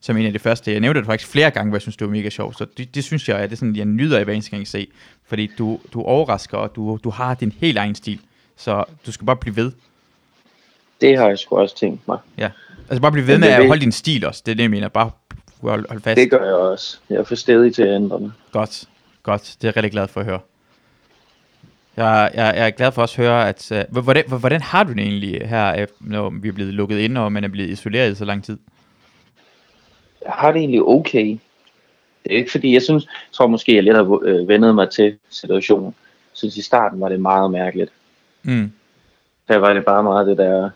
som 0.00 0.16
en 0.16 0.26
af 0.26 0.32
de 0.32 0.38
første. 0.38 0.72
Jeg 0.72 0.80
nævnte 0.80 0.98
det 1.00 1.06
faktisk 1.06 1.30
flere 1.30 1.50
gange, 1.50 1.68
hvor 1.70 1.76
jeg 1.76 1.82
synes, 1.82 1.96
det 1.96 2.06
var 2.06 2.12
mega 2.12 2.30
sjovt. 2.30 2.58
Så 2.58 2.66
det, 2.76 2.94
det 2.94 3.04
synes 3.04 3.28
jeg, 3.28 3.42
er 3.42 3.46
det 3.46 3.52
er 3.52 3.56
sådan, 3.56 3.76
jeg 3.76 3.84
nyder 3.84 4.18
af 4.18 4.24
hver 4.24 4.32
eneste 4.32 4.50
gang, 4.50 4.68
ser. 4.68 4.84
Fordi 5.26 5.50
du, 5.58 5.80
du 5.92 6.02
overrasker, 6.02 6.58
og 6.58 6.76
du, 6.76 6.98
du 7.04 7.10
har 7.10 7.34
din 7.34 7.52
helt 7.60 7.78
egen 7.78 7.94
stil. 7.94 8.20
Så 8.56 8.84
du 9.06 9.12
skal 9.12 9.26
bare 9.26 9.36
blive 9.36 9.56
ved. 9.56 9.72
Det 11.00 11.18
har 11.18 11.28
jeg 11.28 11.38
sgu 11.38 11.56
også 11.56 11.76
tænkt 11.76 12.08
mig. 12.08 12.18
Ja. 12.38 12.50
Altså 12.88 13.02
bare 13.02 13.12
blive 13.12 13.26
ved 13.26 13.38
med 13.38 13.48
at 13.48 13.66
holde 13.66 13.80
din 13.80 13.92
stil 13.92 14.26
også. 14.26 14.42
Det 14.46 14.52
er 14.52 14.56
det, 14.56 14.62
jeg 14.62 14.70
mener. 14.70 14.88
Bare 14.88 15.10
hold, 15.60 15.88
hold 15.88 16.00
fast. 16.00 16.16
Det 16.16 16.30
gør 16.30 16.44
jeg 16.44 16.54
også. 16.54 16.98
Jeg 17.10 17.16
er 17.16 17.24
for 17.24 17.34
stedig 17.34 17.74
til 17.74 17.82
at 17.82 17.94
ændre 17.94 18.20
mig. 18.20 18.30
Godt, 18.52 18.84
godt. 19.22 19.42
Det 19.42 19.64
er 19.64 19.68
jeg 19.68 19.76
rigtig 19.76 19.92
glad 19.92 20.08
for 20.08 20.20
at 20.20 20.26
høre. 20.26 20.40
Jeg, 21.96 22.30
jeg, 22.34 22.52
jeg 22.56 22.66
er 22.66 22.70
glad 22.70 22.92
for 22.92 23.02
også 23.02 23.22
at 23.22 23.28
høre, 23.28 23.48
at... 23.48 23.72
Uh, 23.90 24.02
hvordan, 24.02 24.24
hvor- 24.28 24.38
hvordan 24.38 24.60
har 24.60 24.84
du 24.84 24.92
det 24.92 25.00
egentlig 25.00 25.48
her, 25.48 25.80
øh, 25.80 25.86
når 26.00 26.30
vi 26.30 26.48
er 26.48 26.52
blevet 26.52 26.74
lukket 26.74 26.98
ind, 26.98 27.18
og 27.18 27.32
man 27.32 27.44
er 27.44 27.48
blevet 27.48 27.68
isoleret 27.70 28.12
i 28.12 28.14
så 28.14 28.24
lang 28.24 28.44
tid? 28.44 28.58
Jeg 30.24 30.32
har 30.32 30.52
det 30.52 30.58
egentlig 30.58 30.82
okay. 30.82 31.38
Det 32.24 32.32
er 32.32 32.36
ikke 32.36 32.50
fordi, 32.50 32.74
jeg 32.74 32.82
synes, 32.82 33.04
jeg 33.04 33.32
tror 33.32 33.46
måske, 33.46 33.74
jeg 33.74 33.82
lidt 33.82 33.96
har 33.96 34.20
øh, 34.24 34.48
vendet 34.48 34.74
mig 34.74 34.90
til 34.90 35.18
situationen. 35.30 35.86
Jeg 35.86 35.92
synes, 36.32 36.56
i 36.56 36.62
starten 36.62 37.00
var 37.00 37.08
det 37.08 37.20
meget 37.20 37.50
mærkeligt. 37.50 37.92
Mm. 38.42 38.72
Der 39.48 39.56
var 39.56 39.72
det 39.72 39.84
bare 39.84 40.02
meget 40.02 40.26
det 40.26 40.38
der... 40.38 40.70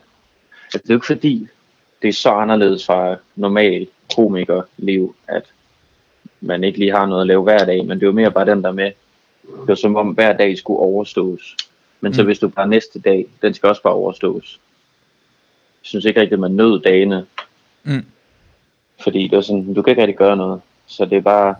Altså, 0.63 0.77
det 0.77 0.89
er 0.89 0.93
jo 0.93 0.97
ikke 0.97 1.05
fordi, 1.05 1.47
det 2.01 2.07
er 2.07 2.13
så 2.13 2.29
anderledes 2.29 2.85
fra 2.85 3.15
normal 3.35 3.87
komikerliv, 4.15 5.15
at 5.27 5.43
man 6.41 6.63
ikke 6.63 6.79
lige 6.79 6.91
har 6.95 7.05
noget 7.05 7.21
at 7.21 7.27
lave 7.27 7.43
hver 7.43 7.65
dag, 7.65 7.85
men 7.85 7.97
det 7.99 8.03
er 8.03 8.07
jo 8.07 8.13
mere 8.13 8.31
bare 8.31 8.45
den 8.45 8.63
der 8.63 8.71
med, 8.71 8.91
det 9.47 9.67
var 9.67 9.75
som 9.75 9.95
om 9.95 10.07
hver 10.07 10.37
dag 10.37 10.57
skulle 10.57 10.79
overstås. 10.79 11.55
Men 12.01 12.13
så 12.13 12.21
Mm. 12.21 12.25
hvis 12.25 12.39
du 12.39 12.47
bare 12.47 12.67
næste 12.67 12.99
dag, 12.99 13.25
den 13.41 13.53
skal 13.53 13.69
også 13.69 13.81
bare 13.81 13.93
overstås. 13.93 14.59
Jeg 15.83 15.89
synes 15.89 16.05
ikke 16.05 16.19
rigtigt, 16.21 16.33
at 16.33 16.39
man 16.39 16.51
nød 16.51 16.81
dagene, 16.81 17.25
Mm. 17.83 18.05
fordi 19.03 19.23
det 19.27 19.35
var 19.35 19.41
sådan, 19.41 19.73
du 19.73 19.81
kan 19.81 19.91
ikke 19.91 20.01
rigtig 20.01 20.17
gøre 20.17 20.37
noget. 20.37 20.61
Så 20.87 21.05
det 21.05 21.17
er 21.17 21.21
bare, 21.21 21.55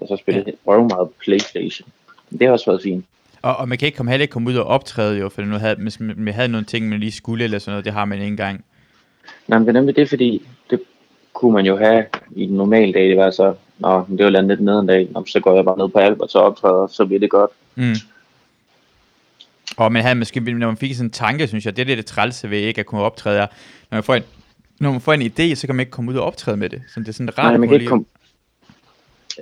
altså 0.00 0.16
spille 0.16 0.44
ja. 0.46 0.52
røv 0.66 0.88
meget 0.88 1.08
Playstation. 1.24 1.88
Det 2.30 2.42
har 2.46 2.52
også 2.52 2.70
været 2.70 2.82
fint. 2.82 3.04
Og, 3.42 3.56
og 3.56 3.68
man 3.68 3.78
kan 3.78 3.86
ikke 3.86 3.96
komme, 3.96 4.10
heller 4.10 4.22
ikke 4.22 4.32
komme 4.32 4.50
ud 4.50 4.56
og 4.56 4.64
optræde 4.66 5.18
jo, 5.18 5.28
for 5.28 5.42
nu 5.42 5.56
havde, 5.56 5.76
hvis 5.76 6.00
man, 6.00 6.14
man 6.16 6.34
havde 6.34 6.48
nogle 6.48 6.66
ting, 6.66 6.88
man 6.88 7.00
lige 7.00 7.12
skulle, 7.12 7.44
eller 7.44 7.58
sådan 7.58 7.72
noget, 7.72 7.84
det 7.84 7.92
har 7.92 8.04
man 8.04 8.18
ikke 8.18 8.26
engang. 8.30 8.64
Nej, 9.46 9.58
men 9.58 9.66
det 9.66 9.72
er 9.76 9.80
nemlig 9.80 9.96
det, 9.96 10.08
fordi 10.08 10.42
det 10.70 10.80
kunne 11.32 11.52
man 11.52 11.66
jo 11.66 11.76
have 11.76 12.06
i 12.36 12.42
en 12.42 12.50
normal 12.50 12.94
dag. 12.94 13.08
Det 13.08 13.16
var 13.16 13.30
så, 13.30 13.54
nå, 13.78 14.06
det 14.18 14.24
var 14.24 14.30
landet 14.30 14.48
lidt 14.48 14.60
ned 14.64 14.78
en 14.80 14.86
dag. 14.86 15.08
Nå, 15.10 15.24
så 15.26 15.40
går 15.40 15.54
jeg 15.54 15.64
bare 15.64 15.78
ned 15.78 15.88
på 15.88 15.98
Albert 15.98 16.34
og 16.34 16.42
optræder, 16.42 16.86
så 16.86 17.06
bliver 17.06 17.20
det 17.20 17.30
godt. 17.30 17.50
Mm. 17.74 17.94
Og 19.76 19.92
man 19.92 20.02
havde 20.02 20.14
måske, 20.14 20.40
når 20.40 20.66
man 20.66 20.76
fik 20.76 20.94
sådan 20.94 21.06
en 21.06 21.10
tanke, 21.10 21.48
synes 21.48 21.64
jeg, 21.66 21.76
det 21.76 21.82
er 21.82 21.86
det, 21.86 21.98
det 21.98 22.06
trælse 22.06 22.50
ved 22.50 22.58
ikke 22.58 22.80
at 22.80 22.86
kunne 22.86 23.00
optræde, 23.00 23.38
når 23.90 23.96
man 23.96 24.02
får 24.02 24.14
en, 24.14 24.22
når 24.80 24.90
man 24.92 25.00
får 25.00 25.12
en 25.12 25.22
idé, 25.22 25.54
så 25.54 25.66
kan 25.66 25.76
man 25.76 25.80
ikke 25.80 25.90
komme 25.90 26.10
ud 26.10 26.16
og 26.16 26.24
optræde 26.24 26.56
med 26.56 26.68
det. 26.68 26.82
Så 26.94 27.00
det 27.00 27.08
er 27.08 27.12
sådan 27.12 27.38
rart 27.38 27.52
Nej, 27.52 27.56
man 27.56 27.68
kan 27.68 27.74
ikke 27.74 27.88
komme... 27.88 28.04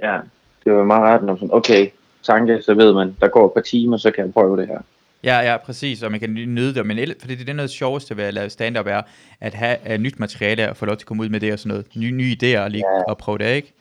Ja, 0.03 0.19
det 0.65 0.73
var 0.73 0.85
meget 0.85 1.03
rart, 1.03 1.25
når 1.25 1.35
sådan, 1.37 1.49
okay, 1.53 1.89
tanke, 2.23 2.63
så 2.63 2.75
ved 2.75 2.93
man, 2.95 3.17
der 3.21 3.29
går 3.29 3.47
et 3.47 3.53
par 3.55 3.61
timer, 3.61 3.97
så 3.97 4.11
kan 4.11 4.25
jeg 4.25 4.33
prøve 4.33 4.57
det 4.61 4.67
her. 4.69 4.79
Ja, 5.25 5.39
ja, 5.41 5.57
præcis, 5.57 6.03
og 6.03 6.11
man 6.11 6.21
kan 6.21 6.35
nyde 6.35 6.75
det, 6.75 6.87
men 6.87 6.99
el- 6.99 7.15
fordi 7.21 7.35
det 7.35 7.49
er 7.49 7.53
noget 7.53 7.71
sjoveste 7.71 8.17
ved 8.17 8.25
at 8.25 8.35
lave 8.35 8.51
stand-up 8.51 8.87
er, 8.87 9.03
at 9.41 9.55
have 9.55 9.77
uh, 9.91 9.97
nyt 9.97 10.21
materiale 10.21 10.71
og 10.71 10.77
få 10.77 10.87
lov 10.87 10.97
til 10.97 11.03
at 11.03 11.07
komme 11.07 11.23
ud 11.23 11.29
med 11.29 11.41
det 11.41 11.53
og 11.53 11.59
sådan 11.59 11.69
noget. 11.69 11.87
Nye, 11.97 12.11
nye 12.11 12.37
idéer 12.43 12.59
og 12.59 12.71
lige 12.71 12.85
Ja. 12.97 13.03
og 13.03 13.19
prøve 13.19 13.39
det, 13.39 13.55
ikke? 13.55 13.73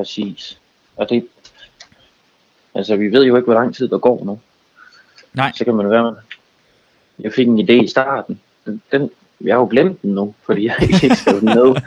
Præcis. 0.00 0.58
Og 0.96 1.10
det... 1.10 1.26
Altså, 2.74 2.96
vi 2.96 3.12
ved 3.12 3.24
jo 3.24 3.36
ikke, 3.36 3.44
hvor 3.44 3.54
lang 3.54 3.74
tid 3.74 3.88
der 3.88 3.98
går 3.98 4.24
nu. 4.24 4.40
Nej, 5.32 5.52
Så 5.54 5.64
kan 5.64 5.74
man 5.74 5.90
være 5.90 6.02
med. 6.02 6.12
Jeg 7.18 7.32
fik 7.32 7.48
en 7.48 7.58
idé 7.58 7.72
i 7.72 7.86
starten. 7.86 8.40
Den, 8.66 8.82
den, 8.92 9.10
jeg 9.40 9.54
har 9.54 9.60
jo 9.60 9.68
glemt 9.70 10.02
den 10.02 10.14
nu, 10.14 10.34
fordi 10.46 10.66
jeg 10.66 10.76
ikke 10.82 10.94
fik 10.94 11.12
skrevet 11.12 11.42
den 11.42 11.48
ned. 11.48 11.74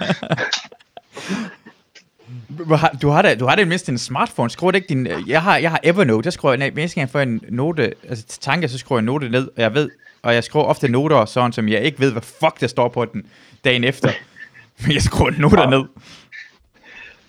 Du 3.01 3.07
har 3.07 3.21
da, 3.21 3.35
du 3.35 3.45
har 3.45 3.55
da 3.55 3.65
mindste 3.65 3.91
en 3.91 3.97
smartphone, 3.97 4.49
skriver 4.49 4.71
det 4.71 4.77
ikke 4.77 4.89
din, 4.89 5.07
jeg 5.27 5.41
har, 5.41 5.57
jeg 5.57 5.69
har 5.71 5.79
Evernote, 5.83 6.23
der 6.23 6.29
skriver 6.29 6.53
jeg, 6.53 6.57
nej, 6.57 6.69
hver 6.69 6.81
gang 6.81 6.97
jeg 6.97 7.09
får 7.09 7.19
en 7.19 7.41
note, 7.49 7.93
altså 8.09 8.25
til 8.25 8.41
tanke, 8.41 8.67
så 8.67 8.77
skriver 8.77 8.99
jeg 8.99 9.01
en 9.01 9.05
note 9.05 9.29
ned, 9.29 9.47
og 9.47 9.61
jeg 9.61 9.73
ved, 9.73 9.89
og 10.23 10.33
jeg 10.33 10.43
skriver 10.43 10.65
ofte 10.65 10.87
noter, 10.87 11.25
sådan 11.25 11.53
som 11.53 11.69
jeg 11.69 11.81
ikke 11.81 11.99
ved, 11.99 12.11
hvad 12.11 12.21
fuck 12.21 12.59
der 12.59 12.67
står 12.67 12.87
på 12.87 13.05
den 13.05 13.25
dagen 13.63 13.83
efter. 13.83 14.09
Men 14.83 14.91
jeg 14.91 15.01
skriver 15.01 15.31
noter 15.31 15.69
ned. 15.69 15.83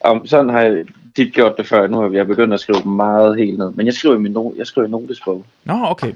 Og 0.05 0.23
sådan 0.25 0.49
har 0.49 0.61
jeg 0.61 0.85
tit 1.17 1.35
gjort 1.35 1.57
det 1.57 1.67
før. 1.67 1.87
Nu 1.87 2.01
har 2.01 2.11
jeg 2.11 2.27
begyndt 2.27 2.55
at 2.55 2.61
skrive 2.61 2.85
meget 2.85 3.39
helt 3.39 3.59
ned. 3.59 3.71
Men 3.71 3.87
jeg 3.87 3.95
skriver 3.95 4.17
i 4.17 4.19
min 4.19 4.37
no- 4.37 4.59
jeg 4.59 4.67
skriver 4.67 4.89
i 4.89 4.91
notesbog. 4.91 5.45
Nå, 5.65 5.75
okay. 5.85 6.13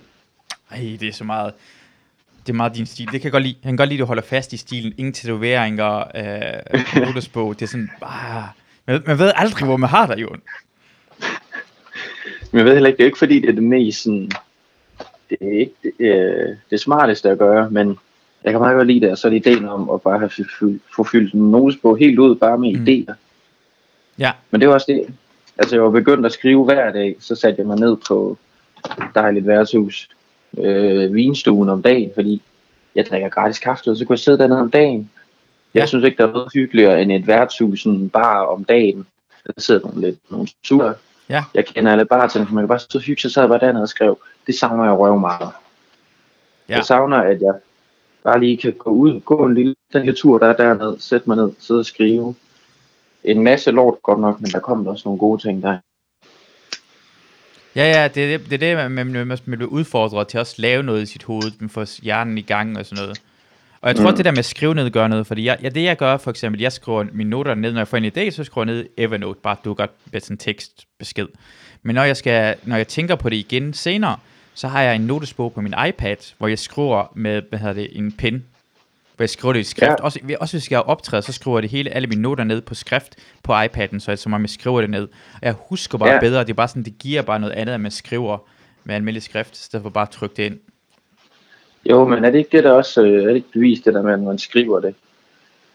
Ej, 0.70 0.97
det 1.01 1.09
er 1.09 1.12
så 1.12 1.24
meget, 1.24 1.53
det 2.47 2.53
er 2.53 2.57
meget 2.57 2.76
din 2.76 2.86
stil. 2.86 3.05
Det 3.05 3.12
kan 3.12 3.24
jeg 3.24 3.32
godt 3.32 3.43
lide. 3.43 3.57
Jeg 3.62 3.68
kan 3.68 3.76
godt 3.76 3.89
lide, 3.89 3.99
at 3.99 4.01
du 4.01 4.07
holder 4.07 4.22
fast 4.22 4.53
i 4.53 4.57
stilen. 4.57 4.93
Ingen 4.97 5.12
tatoveringer, 5.12 5.99
øh, 5.99 7.03
notesbog. 7.07 7.55
Det 7.55 7.62
er 7.62 7.66
sådan, 7.66 7.91
ah, 8.03 8.43
man, 8.86 9.03
man 9.07 9.18
ved 9.18 9.32
aldrig, 9.34 9.66
hvor 9.66 9.76
man 9.76 9.91
har 9.91 10.07
dig, 10.07 10.18
Jon. 10.18 10.41
Men 12.53 12.59
jeg 12.59 12.64
ved 12.64 12.72
heller 12.72 12.89
ikke, 12.89 12.97
det 12.97 13.03
er 13.03 13.07
ikke 13.07 13.18
fordi, 13.18 13.41
det 13.41 13.49
er 13.49 13.53
det 13.53 13.62
mest 13.62 14.03
sådan... 14.03 14.30
Det 15.30 15.39
er 15.41 15.59
ikke 15.59 15.74
det, 15.82 15.93
øh, 15.99 16.57
det 16.70 16.80
smarteste 16.80 17.30
at 17.30 17.39
gøre, 17.39 17.70
men 17.70 17.99
jeg 18.45 18.53
kan 18.53 18.61
meget 18.61 18.76
godt 18.76 18.86
lide 18.86 19.01
det, 19.01 19.11
og 19.11 19.18
så 19.18 19.28
er 19.28 19.30
det 19.30 19.47
ideen 19.47 19.68
om 19.68 19.91
at 19.91 20.03
bare 20.03 20.18
have 20.18 20.30
fyldt, 20.30 20.82
få 20.97 21.05
fyldt 21.05 21.34
en 21.34 21.51
notesbog 21.51 21.99
helt 21.99 22.18
ud, 22.18 22.36
bare 22.36 22.59
med 22.59 22.72
mm. 22.72 22.84
idéer. 22.84 23.14
Ja, 24.18 24.32
Men 24.50 24.60
det 24.60 24.68
var 24.68 24.74
også 24.74 24.86
det. 24.88 25.14
Altså, 25.58 25.76
jeg 25.76 25.82
var 25.84 25.90
begyndt 25.90 26.26
at 26.26 26.32
skrive 26.32 26.64
hver 26.64 26.92
dag, 26.92 27.16
så 27.20 27.34
satte 27.34 27.58
jeg 27.58 27.66
mig 27.66 27.78
ned 27.78 27.96
på 28.08 28.38
dejligt 29.14 29.46
værtshus, 29.46 30.08
øh, 30.58 31.14
vinstuen 31.14 31.68
om 31.68 31.82
dagen, 31.82 32.10
fordi 32.14 32.42
jeg 32.94 33.06
drikker 33.06 33.28
gratis 33.28 33.58
kaffe, 33.58 33.90
og 33.90 33.96
så 33.96 34.04
kunne 34.04 34.14
jeg 34.14 34.18
sidde 34.18 34.38
dernede 34.38 34.60
om 34.60 34.70
dagen. 34.70 35.10
Jeg 35.74 35.80
Ja. 35.80 35.86
synes 35.86 36.04
ikke, 36.04 36.16
der 36.16 36.28
er 36.28 36.32
noget 36.32 36.48
hyggeligere 36.54 37.02
end 37.02 37.12
et 37.12 37.26
værtshus 37.26 37.86
bare 38.12 38.48
om 38.48 38.64
dagen. 38.64 39.06
Der 39.46 39.52
sidder 39.58 39.80
nogle 39.86 40.00
lidt 40.00 40.18
nogle 40.30 40.48
sure. 40.64 40.94
Ja. 41.28 41.44
Jeg 41.54 41.66
kender 41.66 41.92
alle 41.92 42.04
bare 42.04 42.28
til, 42.28 42.40
man 42.40 42.62
kan 42.62 42.68
bare 42.68 42.78
sidde 42.78 42.96
og 42.96 43.00
hygge 43.02 43.22
sig, 43.22 43.30
så 43.30 43.34
sad 43.34 43.42
jeg 43.42 43.48
bare 43.48 43.58
dernede 43.60 43.82
og 43.82 43.88
skrev. 43.88 44.18
Det 44.46 44.54
savner 44.54 44.84
jeg 44.84 44.92
røv 44.98 45.18
meget. 45.18 45.50
Ja. 46.68 46.76
Jeg 46.76 46.84
savner, 46.84 47.16
at 47.16 47.42
jeg 47.42 47.54
bare 48.24 48.40
lige 48.40 48.56
kan 48.56 48.72
gå 48.72 48.90
ud, 48.90 49.20
gå 49.20 49.44
en 49.46 49.54
lille, 49.54 49.74
den 49.92 50.02
her 50.02 50.12
tur, 50.12 50.38
der 50.38 50.46
er 50.46 50.56
dernede, 50.56 50.96
sætte 51.00 51.28
mig 51.30 51.36
ned, 51.36 51.50
sidde 51.58 51.80
og 51.80 51.86
skrive. 51.86 52.34
En 53.29 53.43
masse 53.43 53.70
lort 53.70 54.03
godt 54.03 54.20
nok, 54.20 54.41
men 54.41 54.51
der 54.51 54.61
kom 54.61 54.87
også 54.87 55.03
nogle 55.05 55.18
gode 55.18 55.43
ting 55.43 55.62
der. 55.62 55.79
Ja, 57.76 57.91
ja, 57.91 58.09
det 58.09 58.35
er 58.35 58.39
det, 58.39 58.51
det, 58.51 58.62
er 58.62 58.76
det 58.76 58.91
man, 58.91 59.12
man, 59.12 59.26
man, 59.26 59.39
bliver 59.47 59.70
udfordret 59.70 60.29
til 60.29 60.39
at 60.39 60.41
også 60.41 60.55
lave 60.59 60.83
noget 60.83 61.03
i 61.03 61.07
sit 61.07 61.22
hoved, 61.22 61.53
man 61.61 61.70
får 61.70 62.03
hjernen 62.03 62.39
i 62.39 62.43
gang 62.43 62.79
og 62.79 62.87
sådan 62.87 63.03
noget. 63.03 63.22
Og 63.81 63.89
jeg 63.89 63.97
tror, 63.97 64.11
mm. 64.11 64.16
Det 64.16 64.24
der 64.24 64.31
med 64.31 64.39
at 64.39 64.45
skrive 64.45 64.74
ned 64.74 64.91
gør 64.91 65.09
noget, 65.09 65.26
fordi 65.26 65.45
jeg, 65.45 65.59
ja, 65.62 65.68
det 65.68 65.83
jeg 65.83 65.97
gør 65.97 66.16
for 66.16 66.31
eksempel, 66.31 66.61
jeg 66.61 66.72
skriver 66.72 67.05
mine 67.12 67.31
noter 67.31 67.55
ned, 67.55 67.72
når 67.72 67.81
jeg 67.81 67.89
får 67.89 67.97
en 67.97 68.05
idé, 68.05 68.31
så 68.31 68.45
skriver 68.45 68.66
jeg 68.66 68.74
ned 68.74 68.87
Evernote, 68.97 69.41
bare 69.43 69.57
dukker 69.64 69.87
med 70.12 70.20
sådan 70.20 70.35
en 70.35 70.39
tekstbesked. 70.39 71.26
Men 71.83 71.95
når 71.95 72.03
jeg, 72.03 72.16
skal, 72.16 72.57
når 72.64 72.76
jeg 72.76 72.89
tænker 72.89 73.14
på 73.14 73.29
det 73.29 73.37
igen 73.37 73.74
senere, 73.74 74.16
så 74.55 74.68
har 74.68 74.83
jeg 74.83 74.95
en 74.95 75.01
notesbog 75.01 75.53
på 75.53 75.61
min 75.61 75.74
iPad, 75.89 76.16
hvor 76.39 76.49
jeg 76.49 76.59
skriver 76.59 77.12
med, 77.14 77.43
hvad 77.49 77.59
hedder 77.59 77.74
det, 77.74 77.89
en 77.93 78.12
pen, 78.12 78.45
hvor 79.18 79.22
jeg 79.22 79.30
skriver 79.30 79.52
det 79.52 79.60
i 79.60 79.64
skrift. 79.64 79.82
Ja. 79.82 79.90
Ja. 79.90 80.04
Også, 80.04 80.20
også 80.40 80.56
hvis 80.56 80.70
jeg 80.70 80.80
optræder, 80.80 81.20
så 81.20 81.32
skriver 81.32 81.58
jeg 81.58 81.62
det 81.62 81.70
hele, 81.70 81.90
alle 81.90 82.06
mine 82.08 82.22
noter 82.22 82.44
ned 82.44 82.60
på 82.60 82.74
skrift 82.74 83.16
på 83.42 83.60
iPad'en, 83.60 83.98
så 83.98 84.04
jeg 84.10 84.18
som 84.18 84.32
om 84.32 84.42
jeg 84.42 84.50
skriver 84.50 84.80
det 84.80 84.90
ned. 84.90 85.02
Og 85.34 85.42
jeg 85.42 85.54
husker 85.68 85.98
bare 85.98 86.08
ja. 86.08 86.14
Ja. 86.14 86.20
bedre, 86.20 86.40
det 86.40 86.50
er 86.50 86.54
bare 86.54 86.68
sådan, 86.68 86.82
det 86.82 86.98
giver 86.98 87.22
bare 87.22 87.40
noget 87.40 87.52
andet, 87.52 87.74
at 87.74 87.80
man 87.80 87.90
skriver 87.90 88.38
med 88.84 88.94
almindelig 88.94 89.22
skrift, 89.22 89.58
i 89.58 89.62
stedet 89.62 89.82
for 89.82 89.90
bare 89.90 90.02
at 90.02 90.10
trykke 90.10 90.36
det 90.36 90.42
ind. 90.42 90.58
Jo, 91.90 92.08
men 92.08 92.24
er 92.24 92.30
det 92.30 92.38
ikke 92.38 92.56
det, 92.56 92.64
der 92.64 92.70
også 92.70 93.02
øh, 93.02 93.22
er 93.22 93.26
det 93.26 93.34
ikke 93.34 93.52
bevist, 93.52 93.84
det 93.84 93.94
der 93.94 94.02
med, 94.02 94.12
at 94.12 94.20
man 94.20 94.38
skriver 94.38 94.80
det? 94.80 94.94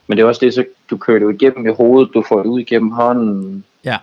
Men 0.07 0.17
det 0.17 0.23
er 0.23 0.27
også 0.27 0.45
det, 0.45 0.53
så 0.53 0.65
du 0.89 0.97
kører 0.97 1.19
det 1.19 1.41
igennem 1.41 1.67
i 1.67 1.73
hovedet, 1.73 2.13
du 2.13 2.23
får 2.27 2.37
det 2.43 2.49
ud 2.49 2.59
igennem 2.59 2.91
hånden. 2.91 3.63
Ja. 3.85 3.97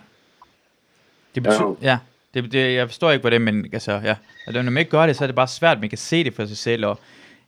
Det 1.35 1.43
betyder, 1.43 1.63
Jo. 1.63 1.77
ja. 1.83 1.99
Det, 2.35 2.53
det, 2.53 2.75
jeg 2.75 2.89
forstår 2.89 3.11
ikke, 3.11 3.21
hvad 3.21 3.31
det 3.31 3.37
er, 3.37 3.41
men 3.41 3.67
altså, 3.73 4.01
ja. 4.05 4.15
Og 4.47 4.53
når 4.53 4.63
man 4.63 4.77
ikke 4.77 4.91
gør 4.91 5.07
det, 5.07 5.17
så 5.17 5.25
er 5.25 5.27
det 5.27 5.37
bare 5.37 5.49
svært, 5.49 5.77
at 5.77 5.81
man 5.81 5.89
kan 5.89 5.99
se 5.99 6.25
det 6.25 6.35
for 6.35 6.47
sig 6.47 6.57
selv, 6.57 6.87
og 6.87 6.99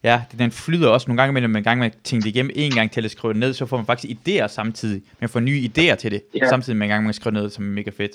ja, 0.05 0.23
den 0.39 0.51
flyder 0.51 0.89
også 0.89 1.09
nogle 1.09 1.23
gange 1.23 1.31
imellem, 1.33 1.51
men 1.51 1.61
en 1.61 1.65
gang 1.65 1.79
man 1.79 1.93
tænker 2.05 2.23
det 2.23 2.31
igennem 2.31 2.53
en 2.55 2.73
gang 2.73 2.91
til 2.91 3.05
at 3.05 3.11
skrive 3.11 3.33
det 3.33 3.41
ned, 3.41 3.53
så 3.55 3.67
får 3.67 3.77
man 3.77 3.87
faktisk 3.87 4.17
idéer 4.19 4.47
samtidig. 4.47 5.03
Man 5.21 5.29
får 5.29 5.41
nye 5.41 5.61
idéer 5.79 5.95
til 5.95 6.11
det, 6.11 6.23
Ja. 6.35 6.49
samtidig 6.49 6.77
med 6.77 6.87
en 6.87 6.91
gang 6.91 7.05
man 7.05 7.15
skriver 7.15 7.35
ned, 7.43 7.51
som 7.51 7.65
er 7.65 7.69
mega 7.75 7.91
fedt. 7.97 8.13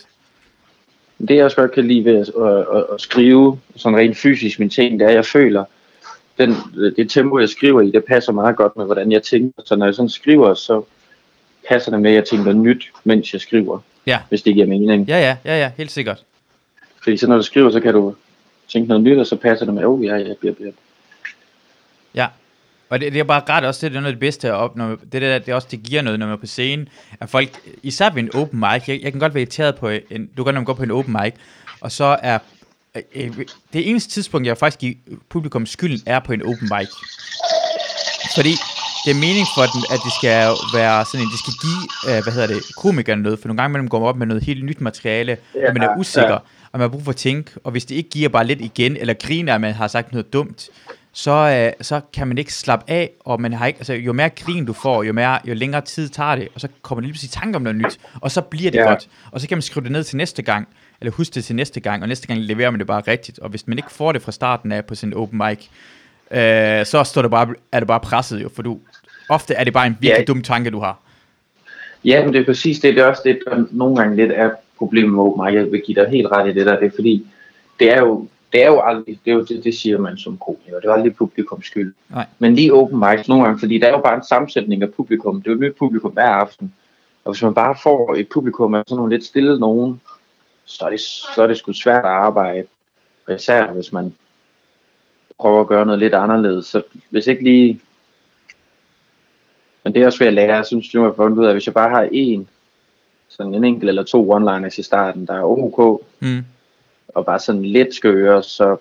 Det 1.27 1.35
jeg 1.35 1.45
også 1.45 1.57
godt 1.57 1.71
kan 1.71 1.87
lide 1.87 2.05
ved 2.05 2.15
at, 2.19 2.27
at, 2.47 2.77
at, 2.77 2.85
at 2.93 3.01
skrive 3.01 3.59
sådan 3.75 3.97
rent 3.97 4.17
fysisk 4.17 4.59
mine 4.59 4.69
ting, 4.69 4.99
det 4.99 5.05
er, 5.05 5.09
at 5.09 5.15
jeg 5.15 5.25
føler, 5.25 5.63
den, 6.37 6.53
det 6.95 7.09
tempo, 7.11 7.39
jeg 7.39 7.49
skriver 7.49 7.81
i, 7.81 7.91
det 7.91 8.03
passer 8.05 8.31
meget 8.31 8.55
godt 8.55 8.77
med, 8.77 8.85
hvordan 8.85 9.11
jeg 9.11 9.23
tænker. 9.23 9.61
Så 9.65 9.75
når 9.75 9.85
jeg 9.85 9.95
sådan 9.95 10.09
skriver, 10.09 10.53
så 10.53 10.83
passer 11.69 11.91
det 11.91 12.01
med, 12.01 12.09
at 12.11 12.15
jeg 12.15 12.25
tænker 12.25 12.53
nyt, 12.53 12.91
mens 13.03 13.33
jeg 13.33 13.41
skriver. 13.41 13.79
Ja. 14.07 14.19
Hvis 14.29 14.41
det 14.41 14.53
giver 14.53 14.65
mening. 14.67 15.07
Ja, 15.07 15.19
ja, 15.19 15.35
ja, 15.45 15.59
ja, 15.59 15.71
helt 15.77 15.91
sikkert. 15.91 16.23
Fordi 17.03 17.17
så 17.17 17.27
når 17.27 17.35
du 17.37 17.43
skriver, 17.43 17.71
så 17.71 17.79
kan 17.79 17.93
du 17.93 18.15
tænke 18.67 18.87
noget 18.87 19.03
nyt, 19.03 19.17
og 19.17 19.27
så 19.27 19.35
passer 19.35 19.65
det 19.65 19.73
med, 19.73 19.83
oh 19.85 20.05
ja, 20.05 20.15
ja, 20.15 20.33
ja, 20.43 20.51
ja. 20.59 20.69
Og 22.89 22.99
det, 22.99 23.13
det 23.13 23.19
er 23.19 23.23
bare 23.23 23.41
ret 23.49 23.65
også, 23.65 23.89
det 23.89 23.95
er 23.95 23.99
noget 24.01 24.05
af 24.07 24.13
det 24.13 24.19
bedste 24.19 24.47
at 24.47 24.53
opnå. 24.53 24.95
Det, 24.95 25.21
der, 25.21 25.39
det 25.39 25.49
er 25.49 25.55
også, 25.55 25.67
det 25.71 25.83
giver 25.83 26.01
noget, 26.01 26.19
når 26.19 26.25
man 26.25 26.33
er 26.33 26.39
på 26.39 26.45
scenen. 26.45 26.89
At 27.19 27.29
folk, 27.29 27.59
især 27.83 28.09
ved 28.09 28.23
en 28.23 28.35
open 28.35 28.59
mic, 28.59 28.87
jeg, 28.87 28.99
jeg 29.03 29.11
kan 29.11 29.19
godt 29.19 29.33
være 29.33 29.41
irriteret 29.41 29.75
på 29.75 29.89
en, 29.89 30.29
du 30.37 30.43
kan 30.43 30.53
godt 30.53 30.65
gå 30.65 30.73
på 30.73 30.83
en 30.83 30.91
open 30.91 31.17
mic, 31.21 31.33
og 31.81 31.91
så 31.91 32.17
er 32.23 32.39
øh, 32.95 33.03
øh, 33.15 33.45
det 33.73 33.89
eneste 33.89 34.09
tidspunkt, 34.09 34.47
jeg 34.47 34.57
faktisk 34.57 34.79
giver 34.79 34.93
publikum 35.29 35.65
skylden, 35.65 36.01
er 36.05 36.19
på 36.19 36.33
en 36.33 36.41
open 36.41 36.69
mic. 36.77 36.89
Fordi 38.35 38.55
det 39.05 39.11
er 39.15 39.19
mening 39.19 39.47
for 39.55 39.61
den, 39.61 39.83
at 39.93 39.99
det 40.05 40.13
skal 40.19 40.37
være 40.73 41.05
sådan 41.05 41.25
en, 41.25 41.31
det 41.31 41.39
skal 41.39 41.53
give, 41.65 41.83
øh, 42.09 42.23
hvad 42.23 42.33
hedder 42.33 42.47
det, 42.47 42.61
komikerne 42.77 43.21
noget, 43.21 43.39
for 43.39 43.47
nogle 43.47 43.61
gange 43.61 43.71
mellem 43.73 43.89
går 43.89 43.99
man 43.99 44.07
op 44.07 44.17
med 44.17 44.27
noget 44.27 44.43
helt 44.43 44.65
nyt 44.65 44.81
materiale, 44.81 45.37
ja, 45.55 45.67
og 45.67 45.73
man 45.73 45.83
er 45.83 45.97
usikker, 45.97 46.29
ja. 46.29 46.35
og 46.71 46.79
man 46.79 46.81
har 46.81 46.87
brug 46.87 47.03
for 47.03 47.11
at 47.11 47.15
tænke, 47.15 47.51
og 47.63 47.71
hvis 47.71 47.85
det 47.85 47.95
ikke 47.95 48.09
giver 48.09 48.29
bare 48.29 48.45
lidt 48.45 48.61
igen, 48.61 48.97
eller 48.97 49.13
griner, 49.13 49.55
at 49.55 49.61
man 49.61 49.73
har 49.73 49.87
sagt 49.87 50.11
noget 50.11 50.33
dumt, 50.33 50.69
så, 51.17 51.31
øh, 51.31 51.83
så 51.85 52.01
kan 52.13 52.27
man 52.27 52.37
ikke 52.37 52.53
slappe 52.53 52.91
af, 52.91 53.11
og 53.19 53.41
man 53.41 53.53
har 53.53 53.67
ikke, 53.67 53.77
altså, 53.77 53.93
jo 53.93 54.13
mere 54.13 54.29
grin 54.29 54.65
du 54.65 54.73
får, 54.73 55.03
jo, 55.03 55.13
mere, 55.13 55.39
jo 55.47 55.53
længere 55.53 55.81
tid 55.81 56.09
tager 56.09 56.35
det, 56.35 56.47
og 56.55 56.61
så 56.61 56.67
kommer 56.81 57.01
man 57.01 57.03
lige 57.03 57.13
pludselig 57.13 57.29
i 57.29 57.39
tanke 57.39 57.55
om 57.55 57.61
noget 57.61 57.75
nyt, 57.75 57.99
og 58.21 58.31
så 58.31 58.41
bliver 58.41 58.71
det 58.71 58.77
ja. 58.77 58.89
godt, 58.89 59.09
og 59.31 59.41
så 59.41 59.47
kan 59.47 59.57
man 59.57 59.61
skrive 59.61 59.83
det 59.83 59.91
ned 59.91 60.03
til 60.03 60.17
næste 60.17 60.41
gang, 60.41 60.67
eller 61.01 61.11
huske 61.11 61.33
det 61.33 61.43
til 61.43 61.55
næste 61.55 61.79
gang, 61.79 62.01
og 62.01 62.07
næste 62.07 62.27
gang 62.27 62.39
leverer 62.39 62.71
man 62.71 62.79
det 62.79 62.87
bare 62.87 63.01
rigtigt, 63.07 63.39
og 63.39 63.49
hvis 63.49 63.67
man 63.67 63.77
ikke 63.77 63.91
får 63.91 64.11
det 64.11 64.21
fra 64.21 64.31
starten 64.31 64.71
af 64.71 64.85
på 64.85 64.95
sin 64.95 65.13
open 65.13 65.37
mic, 65.37 65.67
øh, 66.31 66.85
så 66.85 67.03
står 67.03 67.21
det 67.21 67.31
bare, 67.31 67.53
er 67.71 67.79
det 67.79 67.87
bare 67.87 67.99
presset 67.99 68.43
jo, 68.43 68.49
for 68.49 68.61
du, 68.61 68.79
ofte 69.29 69.53
er 69.53 69.63
det 69.63 69.73
bare 69.73 69.87
en 69.87 69.97
virkelig 69.99 70.27
ja. 70.27 70.33
dum 70.33 70.41
tanke, 70.41 70.69
du 70.69 70.79
har. 70.79 70.99
Ja, 72.05 72.25
men 72.25 72.33
det 72.33 72.41
er 72.41 72.45
præcis 72.45 72.79
det, 72.79 72.95
det 72.95 73.03
er 73.03 73.07
også 73.07 73.21
det, 73.25 73.39
der 73.45 73.65
nogle 73.71 73.95
gange 73.95 74.15
lidt 74.15 74.31
er 74.31 74.49
problemet 74.77 75.11
med 75.11 75.23
open 75.23 75.45
mic, 75.45 75.53
jeg 75.53 75.71
vil 75.71 75.81
give 75.85 76.01
dig 76.01 76.09
helt 76.09 76.27
ret 76.27 76.49
i 76.49 76.53
det 76.53 76.65
der, 76.65 76.79
det 76.79 76.85
er 76.85 76.95
fordi, 76.95 77.27
det 77.79 77.93
er 77.93 77.99
jo, 77.99 78.27
det 78.53 78.63
er 78.63 78.67
jo 78.67 78.81
aldrig, 78.81 79.19
det 79.25 79.31
er 79.31 79.35
jo 79.35 79.43
det, 79.43 79.63
det 79.63 79.75
siger 79.75 79.97
man 79.97 80.17
som 80.17 80.37
komiker, 80.37 80.79
det 80.79 80.89
er 80.89 80.93
aldrig 80.93 81.15
publikums 81.15 81.65
skyld. 81.65 81.93
Nej. 82.09 82.25
Men 82.39 82.55
lige 82.55 82.73
open 82.73 82.99
mic 82.99 83.27
nogle 83.27 83.43
gange, 83.43 83.59
fordi 83.59 83.79
der 83.79 83.87
er 83.87 83.91
jo 83.91 84.01
bare 84.01 84.15
en 84.15 84.23
sammensætning 84.23 84.83
af 84.83 84.93
publikum, 84.93 85.41
det 85.41 85.47
er 85.47 85.51
jo 85.51 85.55
et 85.55 85.61
nyt 85.61 85.75
publikum 85.75 86.11
hver 86.11 86.29
aften, 86.29 86.73
og 87.25 87.31
hvis 87.31 87.43
man 87.43 87.53
bare 87.53 87.75
får 87.83 88.15
et 88.15 88.29
publikum 88.29 88.73
af 88.73 88.83
sådan 88.87 88.97
nogle 88.97 89.15
lidt 89.15 89.25
stille 89.25 89.59
nogen, 89.59 90.01
så 90.65 90.85
er 90.85 90.89
det, 90.89 90.99
så 90.99 91.43
er 91.43 91.47
det 91.47 91.57
sgu 91.57 91.73
svært 91.73 92.05
at 92.05 92.11
arbejde, 92.11 92.67
især 93.35 93.71
hvis 93.71 93.93
man 93.93 94.15
prøver 95.39 95.61
at 95.61 95.67
gøre 95.67 95.85
noget 95.85 95.99
lidt 95.99 96.13
anderledes, 96.13 96.65
så 96.65 96.81
hvis 97.09 97.27
ikke 97.27 97.43
lige 97.43 97.81
men 99.87 99.93
det 99.93 100.01
er 100.01 100.05
også 100.05 100.19
ved 100.19 100.27
at 100.27 100.33
lære, 100.33 100.55
jeg 100.55 100.65
synes, 100.65 100.93
nu 100.93 101.03
har 101.03 101.13
fundet 101.13 101.37
ud 101.37 101.45
af, 101.45 101.49
at 101.49 101.55
hvis 101.55 101.65
jeg 101.65 101.73
bare 101.73 101.89
har 101.89 102.09
en, 102.11 102.47
sådan 103.27 103.53
en 103.53 103.63
enkelt 103.63 103.89
eller 103.89 104.03
to 104.03 104.35
one-liners 104.35 104.79
i 104.79 104.83
starten, 104.83 105.25
der 105.25 105.33
er 105.33 105.43
ok, 105.43 106.01
mm. 106.19 106.45
Og 107.15 107.25
bare 107.25 107.39
sådan 107.39 107.65
lidt 107.65 107.95
skøre, 107.95 108.43
så 108.43 108.77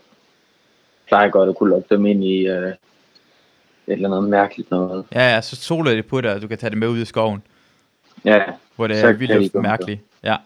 plejer 1.08 1.24
jeg 1.24 1.32
godt 1.32 1.48
at 1.48 1.56
kunne 1.56 1.70
lukke 1.70 1.94
dem 1.94 2.06
ind 2.06 2.24
i 2.24 2.46
øh, 2.46 2.68
et 2.68 2.76
eller 3.86 4.16
andet 4.16 4.30
mærkeligt 4.30 4.70
noget. 4.70 5.04
Ja, 5.14 5.34
ja, 5.34 5.40
så 5.40 5.56
soler 5.56 5.94
det 5.94 6.06
på 6.06 6.20
dig, 6.20 6.34
og 6.34 6.42
du 6.42 6.48
kan 6.48 6.58
tage 6.58 6.70
det 6.70 6.78
med 6.78 6.88
ud 6.88 6.98
i 6.98 7.04
skoven. 7.04 7.42
Ja, 8.24 8.42
hvor 8.76 8.86
det 8.86 9.04
er 9.04 9.12
vildt 9.12 9.54
mærkeligt. 9.54 10.00
Ja. 10.24 10.36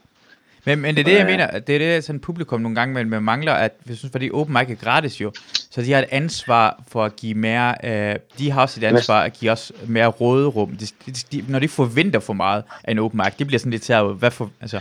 Men, 0.64 0.80
men 0.80 0.94
det 0.94 1.00
er 1.00 1.04
det, 1.04 1.18
jeg 1.18 1.26
mener, 1.26 1.58
det 1.58 1.74
er 1.74 1.78
det, 1.78 2.04
sådan 2.04 2.20
publikum 2.20 2.60
nogle 2.60 2.74
gange 2.74 3.04
med, 3.04 3.20
mangler, 3.20 3.52
at 3.52 3.72
jeg 3.88 3.96
synes, 3.96 4.12
fordi 4.12 4.30
open 4.30 4.52
mic 4.52 4.70
er 4.70 4.74
gratis 4.74 5.20
jo, 5.20 5.32
så 5.70 5.82
de 5.82 5.92
har 5.92 5.98
et 5.98 6.08
ansvar 6.10 6.82
for 6.88 7.04
at 7.04 7.16
give 7.16 7.34
mere, 7.34 7.74
øh, 7.84 8.16
de 8.38 8.50
har 8.50 8.62
også 8.62 8.80
et 8.80 8.84
ansvar 8.84 9.22
at 9.22 9.32
give 9.32 9.50
os 9.50 9.72
mere 9.86 10.06
råderum. 10.06 10.76
De, 10.76 10.86
de, 11.06 11.12
de, 11.32 11.44
når 11.48 11.58
de 11.58 11.68
forventer 11.68 12.20
for 12.20 12.32
meget 12.32 12.64
af 12.84 12.90
en 12.90 12.98
open 12.98 13.20
mic, 13.24 13.36
det 13.38 13.46
bliver 13.46 13.58
sådan 13.58 13.70
lidt 13.70 13.82
taget, 13.82 14.14
hvad 14.14 14.30
for, 14.30 14.50
altså, 14.60 14.80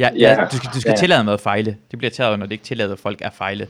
ja, 0.00 0.10
ja, 0.16 0.40
ja 0.40 0.44
du 0.52 0.56
skal, 0.56 0.70
du 0.74 0.80
skal 0.80 0.90
ja. 0.90 0.96
tillade 0.96 1.24
med 1.24 1.32
at 1.32 1.40
fejle. 1.40 1.76
Det 1.90 1.98
bliver 1.98 2.10
taget, 2.10 2.38
når 2.38 2.46
det 2.46 2.52
ikke 2.52 2.64
tillader, 2.64 2.96
folk 2.96 3.22
er 3.22 3.30
fejle. 3.30 3.68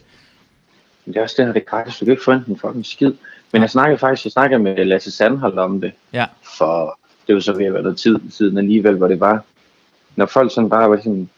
Det 1.05 1.17
er 1.17 1.23
også 1.23 1.35
det, 1.39 1.47
når 1.47 1.53
det 1.53 1.67
gratis, 1.67 1.99
du 1.99 2.05
kan 2.05 2.13
ikke 2.13 2.25
få 2.25 2.31
en 2.31 2.59
fucking 2.61 2.87
skid. 2.87 3.13
Men 3.53 3.63
jeg 3.63 3.71
snakkede 3.71 3.99
faktisk, 3.99 4.25
jeg 4.25 4.33
snakkede 4.33 4.63
med 4.63 4.85
Lasse 4.85 5.11
Sandhold 5.11 5.59
om 5.59 5.81
det, 5.81 5.93
ja. 6.13 6.27
for 6.59 6.99
det 7.27 7.35
var 7.35 7.41
så 7.41 7.53
ved 7.53 7.67
at 7.67 7.75
være 7.75 7.83
noget 7.83 7.99
tid 7.99 8.17
siden 8.31 8.59
alligevel, 8.59 8.97
hvor 8.97 9.09
det 9.09 9.21
var, 9.21 9.45
når 10.17 10.27
folk 10.27 10.55
sådan 10.55 10.71
bare 10.71 10.91
var 10.91 10.97
sådan, 10.97 11.31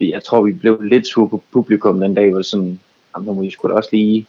jeg 0.00 0.24
tror, 0.24 0.42
vi 0.42 0.52
blev 0.52 0.82
lidt 0.82 1.06
sur 1.06 1.28
på 1.28 1.42
publikum 1.52 2.00
den 2.00 2.14
dag, 2.14 2.30
hvor 2.30 2.42
sådan, 2.42 2.80
jamen, 3.16 3.36
må 3.36 3.42
I 3.42 3.50
skulle 3.50 3.74
også 3.74 3.88
lige... 3.92 4.26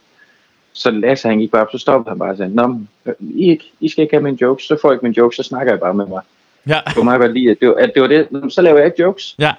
Så 0.73 0.91
Lasse, 0.91 1.27
han 1.27 1.37
gik 1.37 1.51
bare 1.51 1.61
op, 1.61 1.71
så 1.71 1.77
stoppede 1.77 2.09
han 2.09 2.19
bare 2.19 2.29
og 2.29 2.37
sagde, 2.37 2.55
Nå, 2.55 2.79
I, 3.19 3.49
ikke, 3.49 3.71
I 3.79 3.89
skal 3.89 4.01
ikke 4.01 4.15
have 4.15 4.23
min 4.23 4.35
jokes, 4.35 4.63
så 4.63 4.77
får 4.81 4.89
jeg 4.89 4.95
ikke 4.95 5.05
min 5.05 5.13
jokes, 5.13 5.35
så 5.35 5.43
snakker 5.43 5.73
jeg 5.73 5.79
bare 5.79 5.93
med 5.93 6.05
mig. 6.05 6.21
Ja. 6.67 6.79
For 6.89 7.03
mig 7.03 7.19
var 7.19 7.27
lige, 7.27 7.51
at 7.51 7.57
det 7.59 7.67
var, 7.67 7.75
at 7.75 7.91
det, 7.93 8.01
var 8.01 8.07
det, 8.07 8.53
så 8.53 8.61
laver 8.61 8.77
jeg 8.77 8.85
ikke 8.85 9.01
jokes. 9.03 9.35
Ja. 9.39 9.51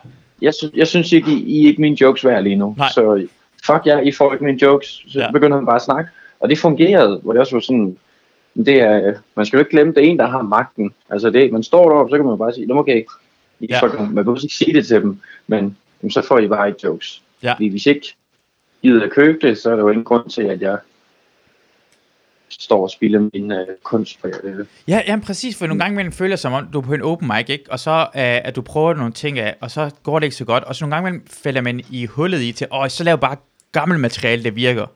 Jeg, 0.42 0.54
sy- 0.54 0.74
jeg 0.74 0.86
synes 0.86 1.12
ikke, 1.12 1.30
I, 1.30 1.42
I 1.42 1.64
er 1.64 1.68
ikke 1.68 1.80
mine 1.80 1.96
jokes 2.00 2.24
værd 2.24 2.42
lige 2.42 2.56
nu. 2.56 2.74
Nej. 2.78 2.88
Så 2.94 3.26
fuck 3.66 3.86
jer, 3.86 4.00
I 4.00 4.12
får 4.12 4.32
ikke 4.32 4.44
mine 4.44 4.62
jokes. 4.62 5.02
Så 5.08 5.18
ja. 5.20 5.30
begynder 5.30 5.56
han 5.56 5.66
bare 5.66 5.76
at 5.76 5.82
snakke. 5.82 6.10
Og 6.40 6.48
det 6.48 6.58
fungerede, 6.58 7.20
hvor 7.22 7.32
det 7.32 7.40
også 7.40 7.56
var 7.56 7.60
sådan, 7.60 7.96
det 8.56 8.80
er, 8.80 9.14
man 9.34 9.46
skal 9.46 9.56
jo 9.56 9.60
ikke 9.60 9.70
glemme, 9.70 9.92
det 9.94 10.04
er 10.04 10.08
en, 10.08 10.18
der 10.18 10.26
har 10.26 10.42
magten. 10.42 10.94
Altså 11.10 11.30
det, 11.30 11.52
man 11.52 11.62
står 11.62 11.88
deroppe, 11.88 12.10
så 12.10 12.16
kan 12.16 12.26
man 12.26 12.38
bare 12.38 12.52
sige, 12.52 12.74
okay, 12.74 13.04
I 13.60 13.66
ja. 13.70 13.80
folk, 13.80 14.00
man 14.00 14.14
behøver 14.14 14.44
ikke 14.44 14.54
sige 14.54 14.72
det 14.72 14.86
til 14.86 15.02
dem, 15.02 15.20
men 15.46 15.76
jamen, 16.02 16.10
så 16.10 16.22
får 16.22 16.38
I 16.38 16.48
bare 16.48 16.68
ikke 16.68 16.80
jokes. 16.84 17.22
Ja. 17.42 17.52
Fordi 17.52 17.68
hvis 17.68 17.86
ikke 17.86 18.14
gider 18.82 19.04
at 19.04 19.10
købe 19.10 19.48
det, 19.48 19.58
så 19.58 19.70
er 19.70 19.76
der 19.76 19.82
jo 19.82 19.88
ingen 19.88 20.04
grund 20.04 20.30
til, 20.30 20.42
at 20.42 20.60
jeg 20.60 20.78
står 22.48 22.82
og 22.82 22.90
spiller 22.90 23.20
min 23.34 23.52
uh, 23.52 23.58
kunst 23.82 24.22
på 24.22 24.28
det. 24.28 24.66
Ja, 24.88 25.02
ja, 25.06 25.18
præcis, 25.24 25.58
for 25.58 25.66
nogle 25.66 25.82
gange 25.84 25.96
man 25.96 26.12
føler 26.12 26.36
som 26.36 26.52
om, 26.52 26.66
du 26.72 26.78
er 26.78 26.82
på 26.82 26.94
en 26.94 27.02
open 27.02 27.28
mic, 27.36 27.48
ikke? 27.48 27.64
og 27.70 27.80
så 27.80 28.00
uh, 28.00 28.08
at 28.14 28.56
du 28.56 28.62
prøver 28.62 28.94
nogle 28.94 29.12
ting 29.12 29.38
af, 29.38 29.56
og 29.60 29.70
så 29.70 29.90
går 30.02 30.18
det 30.18 30.26
ikke 30.26 30.36
så 30.36 30.44
godt, 30.44 30.64
og 30.64 30.76
så 30.76 30.86
nogle 30.86 31.08
gange 31.08 31.20
falder 31.30 31.60
man 31.60 31.80
i 31.90 32.06
hullet 32.06 32.42
i 32.42 32.52
til, 32.52 32.66
åh, 32.72 32.88
så 32.88 33.04
laver 33.04 33.16
bare 33.16 33.36
gammel 33.72 33.98
materiale, 33.98 34.44
der 34.44 34.50
virker. 34.50 34.86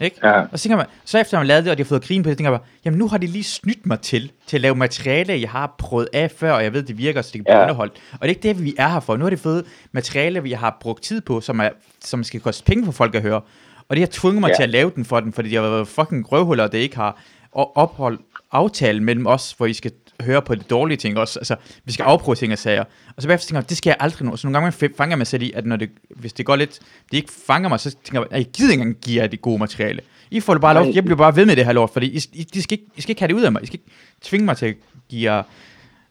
Ikke? 0.00 0.16
Ja. 0.22 0.40
Og 0.40 0.58
så 0.58 0.62
tænker 0.62 0.76
man, 0.76 0.86
så 1.04 1.18
efter 1.18 1.38
man 1.38 1.46
lavede 1.46 1.64
det, 1.64 1.70
og 1.70 1.78
de 1.78 1.82
har 1.82 1.88
fået 1.88 2.02
grin 2.02 2.22
på 2.22 2.28
det, 2.28 2.36
tænker 2.36 2.50
man 2.50 2.60
bare, 2.60 2.68
jamen 2.84 2.98
nu 2.98 3.08
har 3.08 3.18
de 3.18 3.26
lige 3.26 3.44
snydt 3.44 3.86
mig 3.86 4.00
til, 4.00 4.32
til 4.46 4.56
at 4.56 4.60
lave 4.60 4.74
materiale, 4.74 5.40
jeg 5.40 5.50
har 5.50 5.74
prøvet 5.78 6.08
af 6.12 6.30
før, 6.30 6.52
og 6.52 6.64
jeg 6.64 6.72
ved, 6.72 6.82
det 6.82 6.98
virker, 6.98 7.22
så 7.22 7.30
det 7.32 7.38
kan 7.38 7.44
blive 7.44 7.56
ja. 7.56 7.62
underholdt. 7.62 7.92
Og 8.12 8.18
det 8.20 8.24
er 8.24 8.28
ikke 8.28 8.42
det, 8.42 8.64
vi 8.64 8.74
er 8.78 8.88
her 8.88 9.00
for. 9.00 9.16
Nu 9.16 9.24
har 9.24 9.30
de 9.30 9.36
fået 9.36 9.64
materiale, 9.92 10.42
vi 10.42 10.52
har 10.52 10.76
brugt 10.80 11.02
tid 11.02 11.20
på, 11.20 11.40
som, 11.40 11.60
er, 11.60 11.68
som 12.00 12.24
skal 12.24 12.40
koste 12.40 12.64
penge 12.64 12.84
for 12.84 12.92
folk 12.92 13.14
at 13.14 13.22
høre. 13.22 13.40
Og 13.88 13.96
de 13.96 14.00
har 14.00 14.08
tvunget 14.12 14.40
mig 14.40 14.48
ja. 14.48 14.54
til 14.54 14.62
at 14.62 14.70
lave 14.70 14.92
den 14.94 15.04
for 15.04 15.20
den, 15.20 15.32
fordi 15.32 15.48
de 15.48 15.54
har 15.54 15.62
været 15.62 15.88
fucking 15.88 16.32
røvhuller, 16.32 16.66
der 16.66 16.78
ikke 16.78 16.96
har 16.96 17.22
opholdt 17.52 18.20
aftalen 18.52 19.04
mellem 19.04 19.26
os, 19.26 19.52
hvor 19.52 19.66
I 19.66 19.72
skal 19.72 19.92
høre 20.20 20.42
på 20.42 20.54
de 20.54 20.60
dårlige 20.60 20.96
ting 20.96 21.18
også. 21.18 21.38
Altså, 21.38 21.56
vi 21.84 21.92
skal 21.92 22.02
afprøve 22.02 22.36
ting 22.36 22.52
og 22.52 22.58
sager. 22.58 22.84
Og 23.16 23.22
så 23.22 23.28
bagefter 23.28 23.48
tænker 23.48 23.60
jeg, 23.60 23.68
det 23.68 23.76
skal 23.76 23.90
jeg 23.90 23.96
aldrig 24.00 24.28
nå. 24.28 24.36
Så 24.36 24.46
nogle 24.46 24.60
gange 24.60 24.94
fanger 24.96 25.16
mig 25.16 25.26
selv 25.26 25.42
i, 25.42 25.52
at 25.52 25.66
når 25.66 25.76
det, 25.76 25.90
hvis 26.08 26.32
det 26.32 26.46
går 26.46 26.56
lidt, 26.56 26.78
det 27.10 27.16
ikke 27.16 27.32
fanger 27.46 27.68
mig, 27.68 27.80
så 27.80 27.90
tænker 28.04 28.20
jeg, 28.20 28.26
at 28.30 28.38
jeg 28.38 28.46
gider 28.46 28.72
ikke 28.72 28.82
engang 28.82 29.00
give 29.00 29.22
jer 29.22 29.26
det 29.28 29.42
gode 29.42 29.58
materiale. 29.58 30.00
I 30.30 30.40
får 30.40 30.54
det 30.54 30.60
bare 30.60 30.74
lov, 30.74 30.86
jeg 30.94 31.04
bliver 31.04 31.18
bare 31.18 31.36
ved 31.36 31.46
med 31.46 31.56
det 31.56 31.64
her 31.64 31.72
lort, 31.72 31.90
fordi 31.90 32.06
I, 32.06 32.20
I, 32.32 32.46
I, 32.54 32.60
skal 32.60 32.78
ikke, 32.78 32.92
I 32.96 33.00
skal 33.00 33.10
ikke 33.10 33.20
have 33.20 33.28
det 33.28 33.34
ud 33.34 33.42
af 33.42 33.52
mig. 33.52 33.62
I 33.62 33.66
skal 33.66 33.78
ikke 33.78 33.90
tvinge 34.22 34.46
mig 34.46 34.56
til 34.56 34.66
at 34.66 34.74
give 35.08 35.32
jer, 35.32 35.42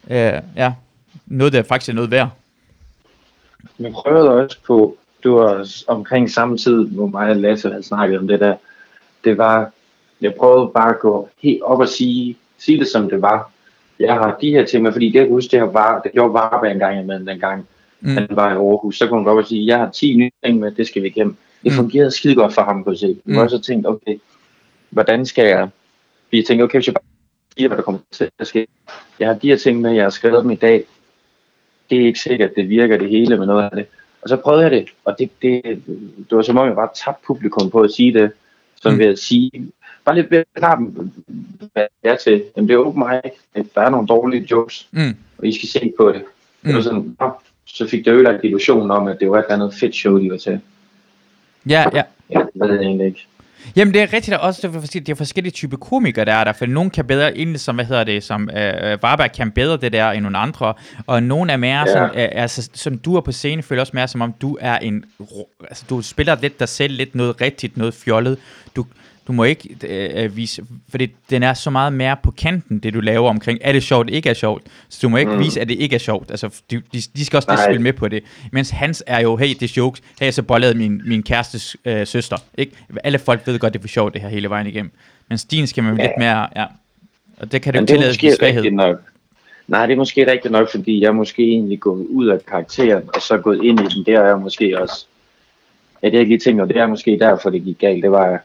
øh, 0.07 0.41
ja, 0.55 0.73
noget, 1.25 1.53
der 1.53 1.63
faktisk 1.63 1.89
er 1.89 1.93
noget 1.93 2.11
værd. 2.11 2.29
Jeg 3.79 3.91
prøvede 3.91 4.31
også 4.31 4.57
på, 4.67 4.97
det 5.25 5.33
var 5.33 5.67
omkring 5.87 6.31
samme 6.31 6.57
tid, 6.57 6.87
hvor 6.87 7.07
mig 7.07 7.29
og 7.29 7.35
Lasse 7.35 7.69
havde 7.69 7.83
snakket 7.83 8.19
om 8.19 8.27
det 8.27 8.39
der, 8.39 8.55
det 9.23 9.37
var, 9.37 9.71
jeg 10.21 10.33
prøvede 10.33 10.71
bare 10.73 10.89
at 10.89 10.99
gå 10.99 11.29
helt 11.41 11.61
op 11.61 11.79
og 11.79 11.89
sige, 11.89 12.37
sige 12.57 12.79
det 12.79 12.87
som 12.87 13.09
det 13.09 13.21
var. 13.21 13.51
Jeg 13.99 14.13
har 14.13 14.37
de 14.41 14.49
her 14.49 14.65
ting 14.65 14.83
med, 14.83 14.91
fordi 14.91 15.05
det 15.05 15.19
jeg 15.19 15.27
huske, 15.27 15.51
det, 15.51 15.59
her 15.59 15.65
var, 15.65 16.01
det 16.01 16.11
gjorde 16.11 16.33
Varberg 16.33 16.71
en 16.71 16.79
gang 16.79 16.99
imellem 16.99 17.25
den 17.25 17.39
gang, 17.39 17.67
mm. 17.99 18.09
han 18.09 18.27
var 18.29 18.49
i 18.49 18.55
Aarhus, 18.55 18.97
så 18.97 19.07
kunne 19.07 19.17
man 19.17 19.25
godt 19.25 19.43
og 19.43 19.47
sige, 19.47 19.67
jeg 19.67 19.77
har 19.77 19.91
10 19.91 20.15
nye 20.15 20.31
ting 20.45 20.59
med, 20.59 20.71
det 20.71 20.87
skal 20.87 21.03
vi 21.03 21.07
igennem. 21.07 21.35
Det 21.63 21.71
mm. 21.71 21.75
fungerede 21.75 22.11
skide 22.11 22.35
godt 22.35 22.53
for 22.53 22.61
ham, 22.61 22.95
se. 22.95 23.17
Jeg 23.27 23.43
mm. 23.43 23.49
så 23.49 23.61
tænkt, 23.61 23.87
okay, 23.87 24.17
hvordan 24.89 25.25
skal 25.25 25.47
jeg... 25.47 25.69
Vi 26.31 26.43
tænkte, 26.43 26.63
okay, 26.63 26.77
hvis 26.77 26.87
jeg 26.87 26.93
bare 26.93 27.03
siger, 27.57 27.67
hvad 27.67 27.77
der 27.77 27.83
kommer 27.83 28.01
til 28.11 28.29
at 28.39 28.47
ske. 28.47 28.67
Jeg 29.19 29.27
har 29.27 29.35
de 29.35 29.47
her 29.47 29.57
ting 29.57 29.81
med, 29.81 29.91
jeg 29.91 30.03
har 30.03 30.09
skrevet 30.09 30.43
dem 30.43 30.51
i 30.51 30.55
dag. 30.55 30.83
Det 31.89 32.01
er 32.01 32.05
ikke 32.05 32.19
sikkert, 32.19 32.55
det 32.55 32.69
virker 32.69 32.97
det 32.97 33.09
hele 33.09 33.37
med 33.37 33.45
noget 33.45 33.63
af 33.63 33.71
det. 33.73 33.85
Og 34.25 34.29
så 34.29 34.35
prøvede 34.35 34.63
jeg 34.63 34.71
det, 34.71 34.87
og 35.05 35.15
det, 35.19 35.29
det, 35.41 35.63
det 36.29 36.37
var 36.37 36.41
som 36.41 36.57
om, 36.57 36.67
jeg 36.67 36.75
bare 36.75 36.89
tabte 37.05 37.25
publikum 37.27 37.69
på 37.69 37.81
at 37.81 37.91
sige 37.91 38.13
det. 38.13 38.31
Som 38.81 38.93
mm. 38.93 38.99
ved 38.99 39.05
at 39.05 39.19
sige, 39.19 39.51
bare 40.05 40.15
lidt 40.15 40.31
ved 40.31 40.43
at 40.55 40.77
dem, 40.77 41.11
hvad 41.73 41.85
det 42.03 42.11
er 42.11 42.15
til. 42.15 42.43
Jamen, 42.55 42.67
det 42.67 42.73
er 42.73 42.77
åben 42.77 42.99
mig, 42.99 43.21
der 43.75 43.81
er 43.81 43.89
nogle 43.89 44.07
dårlige 44.07 44.47
jokes, 44.51 44.87
mm. 44.91 45.15
og 45.37 45.47
I 45.47 45.53
skal 45.53 45.69
se 45.69 45.93
på 45.97 46.11
det. 46.11 46.23
Mm. 46.61 46.67
det 46.67 46.75
var 46.75 46.81
sådan, 46.81 47.15
så 47.65 47.87
fik 47.87 48.05
det 48.05 48.11
ødelagt 48.11 48.43
illusionen 48.43 48.91
om, 48.91 49.07
at 49.07 49.17
det 49.19 49.29
var 49.29 49.37
et 49.37 49.43
eller 49.43 49.63
andet 49.63 49.79
fedt 49.79 49.95
show, 49.95 50.19
de 50.19 50.31
var 50.31 50.37
til. 50.37 50.59
Ja, 51.69 51.85
ja. 51.93 52.03
Ja, 52.29 52.39
det 52.39 52.69
ved 52.69 52.75
jeg 52.75 52.81
egentlig 52.81 53.07
ikke. 53.07 53.27
Jamen 53.75 53.93
det 53.93 54.01
er 54.01 54.13
rigtigt, 54.13 54.37
også 54.37 54.67
det 54.67 54.75
er, 54.75 54.79
forskellige, 54.79 55.05
det 55.05 55.11
er 55.11 55.15
forskellige 55.15 55.51
typer 55.51 55.77
komikere, 55.77 56.25
der 56.25 56.33
er 56.33 56.43
der, 56.43 56.53
for 56.53 56.65
nogen 56.65 56.89
kan 56.89 57.05
bedre, 57.05 57.37
egentlig 57.37 57.59
som, 57.59 57.75
hvad 57.75 57.85
hedder 57.85 58.03
det, 58.03 58.23
som 58.23 58.49
øh, 58.49 59.03
Varberg 59.03 59.31
kan 59.31 59.51
bedre 59.51 59.77
det 59.77 59.91
der 59.91 60.11
end 60.11 60.23
nogle 60.23 60.37
andre, 60.37 60.73
og 61.07 61.23
nogen 61.23 61.49
er 61.49 61.57
mere, 61.57 61.79
ja. 61.79 61.93
som, 61.93 62.03
øh, 62.03 62.29
altså, 62.31 62.69
som 62.73 62.97
du 62.97 63.15
er 63.15 63.21
på 63.21 63.31
scenen, 63.31 63.63
føler 63.63 63.81
også 63.81 63.91
mere 63.95 64.07
som 64.07 64.21
om 64.21 64.33
du 64.41 64.57
er 64.61 64.77
en, 64.77 65.05
altså 65.61 65.85
du 65.89 66.01
spiller 66.01 66.37
lidt 66.41 66.59
dig 66.59 66.69
selv, 66.69 66.93
lidt 66.93 67.15
noget 67.15 67.41
rigtigt, 67.41 67.77
noget 67.77 67.93
fjollet, 67.93 68.37
du, 68.75 68.85
du 69.27 69.31
må 69.33 69.43
ikke 69.43 69.69
øh, 69.83 70.37
vise, 70.37 70.63
fordi 70.89 71.07
den 71.29 71.43
er 71.43 71.53
så 71.53 71.69
meget 71.69 71.93
mere 71.93 72.17
på 72.23 72.31
kanten, 72.31 72.79
det 72.79 72.93
du 72.93 72.99
laver 72.99 73.29
omkring, 73.29 73.59
er 73.61 73.71
det 73.71 73.83
sjovt, 73.83 74.09
ikke 74.09 74.29
er 74.29 74.33
sjovt. 74.33 74.63
Så 74.89 74.99
du 75.01 75.09
må 75.09 75.17
ikke 75.17 75.31
mm. 75.31 75.39
vise, 75.39 75.61
at 75.61 75.69
det 75.69 75.79
ikke 75.79 75.95
er 75.95 75.99
sjovt. 75.99 76.31
Altså, 76.31 76.61
de, 76.71 76.81
de, 76.93 77.01
de 77.15 77.25
skal 77.25 77.37
også 77.37 77.49
lige 77.51 77.63
spille 77.63 77.81
med 77.81 77.93
på 77.93 78.07
det. 78.07 78.23
Mens 78.51 78.69
hans 78.69 79.03
er 79.07 79.19
jo, 79.19 79.35
hey, 79.35 79.49
det 79.59 79.63
er 79.63 79.73
jokes. 79.77 80.01
Hey, 80.21 80.31
så 80.31 80.43
bollede 80.43 80.73
min, 80.73 81.01
min 81.05 81.23
kærestes 81.23 81.77
øh, 81.85 82.07
søster. 82.07 82.37
Ikke? 82.57 82.71
Alle 83.03 83.19
folk 83.19 83.47
ved 83.47 83.59
godt, 83.59 83.73
det 83.73 83.79
er 83.79 83.83
for 83.83 83.87
sjovt, 83.87 84.13
det 84.13 84.21
her 84.21 84.29
hele 84.29 84.49
vejen 84.49 84.67
igennem. 84.67 84.91
Men 85.29 85.39
din 85.51 85.67
skal 85.67 85.83
man 85.83 85.97
ja. 85.97 86.03
lidt 86.03 86.13
mere, 86.17 86.47
ja. 86.55 86.65
Og 87.37 87.51
det 87.51 87.61
kan 87.61 87.73
du 87.73 87.85
tillade 87.85 88.13
til 88.13 88.35
svaghed. 88.39 88.71
Nok. 88.71 89.01
Nej, 89.67 89.85
det 89.85 89.93
er 89.93 89.97
måske 89.97 90.31
rigtigt 90.31 90.51
nok, 90.51 90.71
fordi 90.71 91.01
jeg 91.01 91.07
er 91.07 91.11
måske 91.11 91.43
egentlig 91.43 91.79
gået 91.79 92.05
ud 92.09 92.27
af 92.27 92.45
karakteren, 92.45 93.03
og 93.15 93.21
så 93.21 93.37
gået 93.37 93.63
ind 93.63 93.79
i 93.79 93.83
den. 93.83 94.05
Der 94.05 94.19
er 94.19 94.27
jeg 94.27 94.39
måske 94.39 94.81
også... 94.81 95.05
Ja, 96.03 96.07
det 96.09 96.15
er 96.15 96.19
ikke 96.19 96.31
lige 96.31 96.39
tænkt, 96.39 96.61
og 96.61 96.67
det 96.67 96.77
er 96.77 96.87
måske 96.87 97.17
derfor, 97.19 97.49
det 97.49 97.63
gik 97.63 97.79
galt. 97.79 98.03
Det 98.03 98.11
var, 98.11 98.39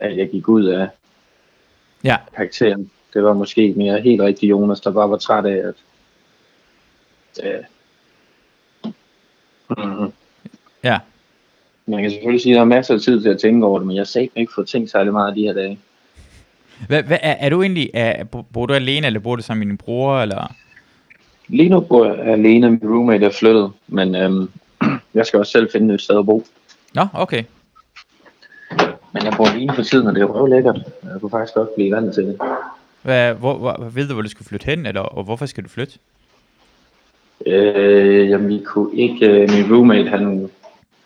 at 0.00 0.16
jeg 0.16 0.30
gik 0.30 0.48
ud 0.48 0.64
af 0.64 0.88
ja. 2.04 2.16
karakteren. 2.36 2.90
Det 3.14 3.24
var 3.24 3.32
måske 3.32 3.74
mere 3.76 4.00
helt 4.00 4.20
rigtigt 4.20 4.50
Jonas, 4.50 4.80
der 4.80 4.90
bare 4.90 5.10
var 5.10 5.16
træt 5.16 5.46
af, 5.46 5.62
at... 5.68 5.74
Øh, 7.44 7.64
ja. 10.84 10.98
Man 11.86 12.02
kan 12.02 12.10
selvfølgelig 12.10 12.42
sige, 12.42 12.52
at 12.52 12.56
der 12.56 12.60
er 12.60 12.66
masser 12.66 12.94
af 12.94 13.00
tid 13.00 13.22
til 13.22 13.28
at 13.28 13.40
tænke 13.40 13.66
over 13.66 13.78
det, 13.78 13.86
men 13.86 13.96
jeg 13.96 14.06
har 14.14 14.28
ikke 14.36 14.52
fået 14.54 14.68
tænkt 14.68 14.90
særlig 14.90 15.12
meget 15.12 15.36
de 15.36 15.42
her 15.42 15.52
dage. 15.52 15.78
Hvad, 16.86 17.02
hvad, 17.02 17.18
er, 17.22 17.32
er 17.32 17.48
du 17.48 17.62
egentlig, 17.62 17.90
er, 17.94 18.24
bor 18.24 18.66
du 18.66 18.74
alene, 18.74 19.06
eller 19.06 19.20
bor 19.20 19.36
du 19.36 19.42
sammen 19.42 19.66
med 19.68 19.72
din 19.72 19.78
bror, 19.78 20.20
eller? 20.20 20.54
Lige 21.48 21.68
nu 21.68 21.80
bor 21.80 22.06
jeg 22.06 22.18
alene, 22.18 22.70
min 22.70 22.80
roommate 22.84 23.26
er 23.26 23.30
flyttet, 23.30 23.72
men 23.88 24.14
øhm, 24.14 24.50
jeg 25.14 25.26
skal 25.26 25.38
også 25.38 25.52
selv 25.52 25.70
finde 25.72 25.94
et 25.94 26.00
sted 26.00 26.18
at 26.18 26.26
bo. 26.26 26.44
Nå, 26.94 27.06
okay. 27.12 27.44
Men 29.14 29.24
jeg 29.24 29.32
bor 29.36 29.46
alene 29.46 29.74
for 29.74 29.82
tiden, 29.82 30.06
og 30.06 30.14
det 30.14 30.22
er 30.22 30.26
jo 30.26 30.46
lækkert. 30.46 30.76
Jeg 31.02 31.20
kunne 31.20 31.30
faktisk 31.30 31.54
godt 31.54 31.74
blive 31.74 31.94
vant 31.94 32.14
til 32.14 32.24
det. 32.24 32.40
Hvad, 33.02 33.34
hvor, 33.34 33.58
hvor, 33.58 33.90
ved 33.94 34.08
du, 34.08 34.12
hvor 34.12 34.22
du 34.22 34.28
skal 34.28 34.46
flytte 34.46 34.66
hen, 34.66 34.86
eller 34.86 35.00
og 35.00 35.24
hvorfor 35.24 35.46
skal 35.46 35.64
du 35.64 35.68
flytte? 35.68 35.98
Øh, 37.46 38.30
jamen, 38.30 38.48
vi 38.48 38.62
kunne 38.64 38.96
ikke... 38.96 39.28
Øh, 39.28 39.50
min 39.50 39.72
roommate, 39.72 40.08
han 40.08 40.50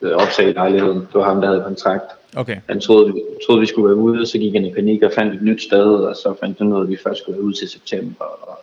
øh, 0.02 0.16
opsagde 0.16 0.52
lejligheden. 0.52 0.98
Det 0.98 1.14
var 1.14 1.24
ham, 1.24 1.40
der 1.40 1.48
havde 1.48 1.62
kontrakt. 1.66 2.04
Okay. 2.36 2.56
Han 2.68 2.80
troede, 2.80 3.14
vi, 3.14 3.22
troede, 3.46 3.60
vi 3.60 3.66
skulle 3.66 3.88
være 3.88 3.96
ude, 3.96 4.26
så 4.26 4.38
gik 4.38 4.52
han 4.52 4.64
i 4.64 4.74
panik 4.74 5.02
og 5.02 5.12
fandt 5.14 5.34
et 5.34 5.42
nyt 5.42 5.62
sted, 5.62 5.94
og 5.94 6.16
så 6.16 6.34
fandt 6.40 6.58
han 6.58 6.72
ud 6.72 6.78
af, 6.78 6.82
at 6.82 6.88
vi 6.88 6.96
først 7.04 7.20
skulle 7.20 7.36
være 7.36 7.44
ude 7.44 7.56
til 7.56 7.68
september. 7.68 8.24
Og... 8.24 8.58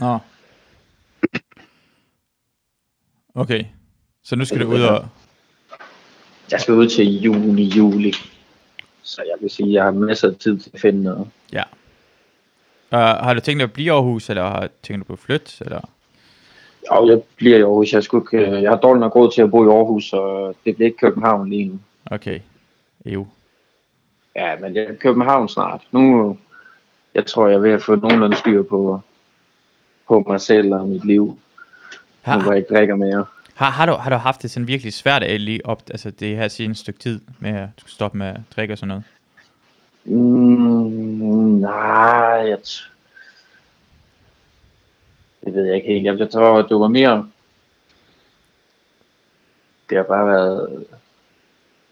Nå. 0.00 0.18
Okay. 3.34 3.64
Så 4.24 4.36
nu 4.36 4.44
skal 4.44 4.60
du 4.60 4.66
ud 4.66 4.82
og... 4.82 5.06
Jeg 6.50 6.60
skal 6.60 6.74
ud 6.74 6.88
til 6.88 7.20
juni, 7.20 7.62
juli. 7.62 8.14
Så 9.06 9.22
jeg 9.22 9.34
vil 9.40 9.50
sige, 9.50 9.68
at 9.68 9.72
jeg 9.72 9.84
har 9.84 9.90
masser 9.90 10.28
af 10.28 10.36
tid 10.36 10.58
til 10.58 10.70
at 10.74 10.80
finde 10.80 11.02
noget. 11.02 11.28
Ja. 11.52 11.62
Uh, 12.92 12.98
har 12.98 13.34
du 13.34 13.40
tænkt 13.40 13.60
dig 13.60 13.64
at 13.64 13.72
blive 13.72 13.86
i 13.86 13.90
Aarhus, 13.90 14.30
eller 14.30 14.42
har 14.42 14.60
du 14.60 14.68
tænkt 14.82 15.08
dig 15.08 15.12
at 15.12 15.18
flytte? 15.18 15.64
Eller? 15.64 15.80
Jo, 16.92 17.08
jeg 17.08 17.22
bliver 17.36 17.58
i 17.58 17.60
Aarhus. 17.60 17.92
Jeg, 17.92 18.02
skulle 18.02 18.26
ikke, 18.32 18.62
jeg 18.62 18.70
har 18.70 18.76
dårligt 18.76 19.00
nok 19.00 19.16
råd 19.16 19.30
til 19.30 19.42
at 19.42 19.50
bo 19.50 19.64
i 19.64 19.68
Aarhus, 19.68 20.12
og 20.12 20.56
det 20.64 20.76
bliver 20.76 20.86
ikke 20.86 20.98
København 20.98 21.48
lige 21.48 21.64
nu. 21.64 21.78
Okay. 22.10 22.40
Jo. 23.04 23.26
Ja, 24.36 24.56
men 24.58 24.74
jeg 24.74 24.84
er 24.84 24.94
København 24.94 25.48
snart. 25.48 25.80
Nu, 25.92 26.36
jeg 27.14 27.26
tror, 27.26 27.48
jeg 27.48 27.56
er 27.56 27.60
ved 27.60 27.70
at 27.70 27.82
få 27.82 27.94
nogenlunde 27.96 28.36
styr 28.36 28.62
på, 28.62 29.00
på 30.08 30.24
mig 30.28 30.40
selv 30.40 30.74
og 30.74 30.88
mit 30.88 31.04
liv. 31.04 31.38
Har, 32.22 32.36
nu 32.36 32.42
hvor 32.42 32.52
jeg 32.52 32.58
ikke 32.58 32.74
drikker 32.74 32.96
mere. 32.96 33.26
Har, 33.56 33.70
har, 33.70 33.86
du, 33.86 33.92
har 33.92 34.10
du 34.10 34.16
haft 34.16 34.42
det 34.42 34.50
sådan 34.50 34.68
virkelig 34.68 34.92
svært 34.92 35.22
af 35.22 35.44
lige 35.44 35.66
op, 35.66 35.82
altså 35.90 36.10
det 36.10 36.36
her 36.36 36.48
siden 36.48 36.70
en 36.70 36.74
stykke 36.74 37.00
tid 37.00 37.20
med 37.38 37.50
at 37.50 37.68
du 37.76 37.80
skal 37.80 37.90
stoppe 37.90 38.18
med 38.18 38.26
at 38.26 38.40
drikke 38.56 38.74
og 38.74 38.78
sådan 38.78 38.88
noget? 38.88 39.04
Mm, 40.04 41.60
nej, 41.60 42.48
jeg 42.48 42.58
det 45.44 45.54
ved 45.54 45.64
jeg 45.64 45.74
ikke 45.76 45.88
helt. 45.88 46.20
Jeg 46.20 46.30
tror, 46.30 46.62
det 46.62 46.76
var 46.76 46.88
mere... 46.88 47.28
Det 49.90 49.96
har 49.96 50.04
bare 50.04 50.26
været... 50.26 50.86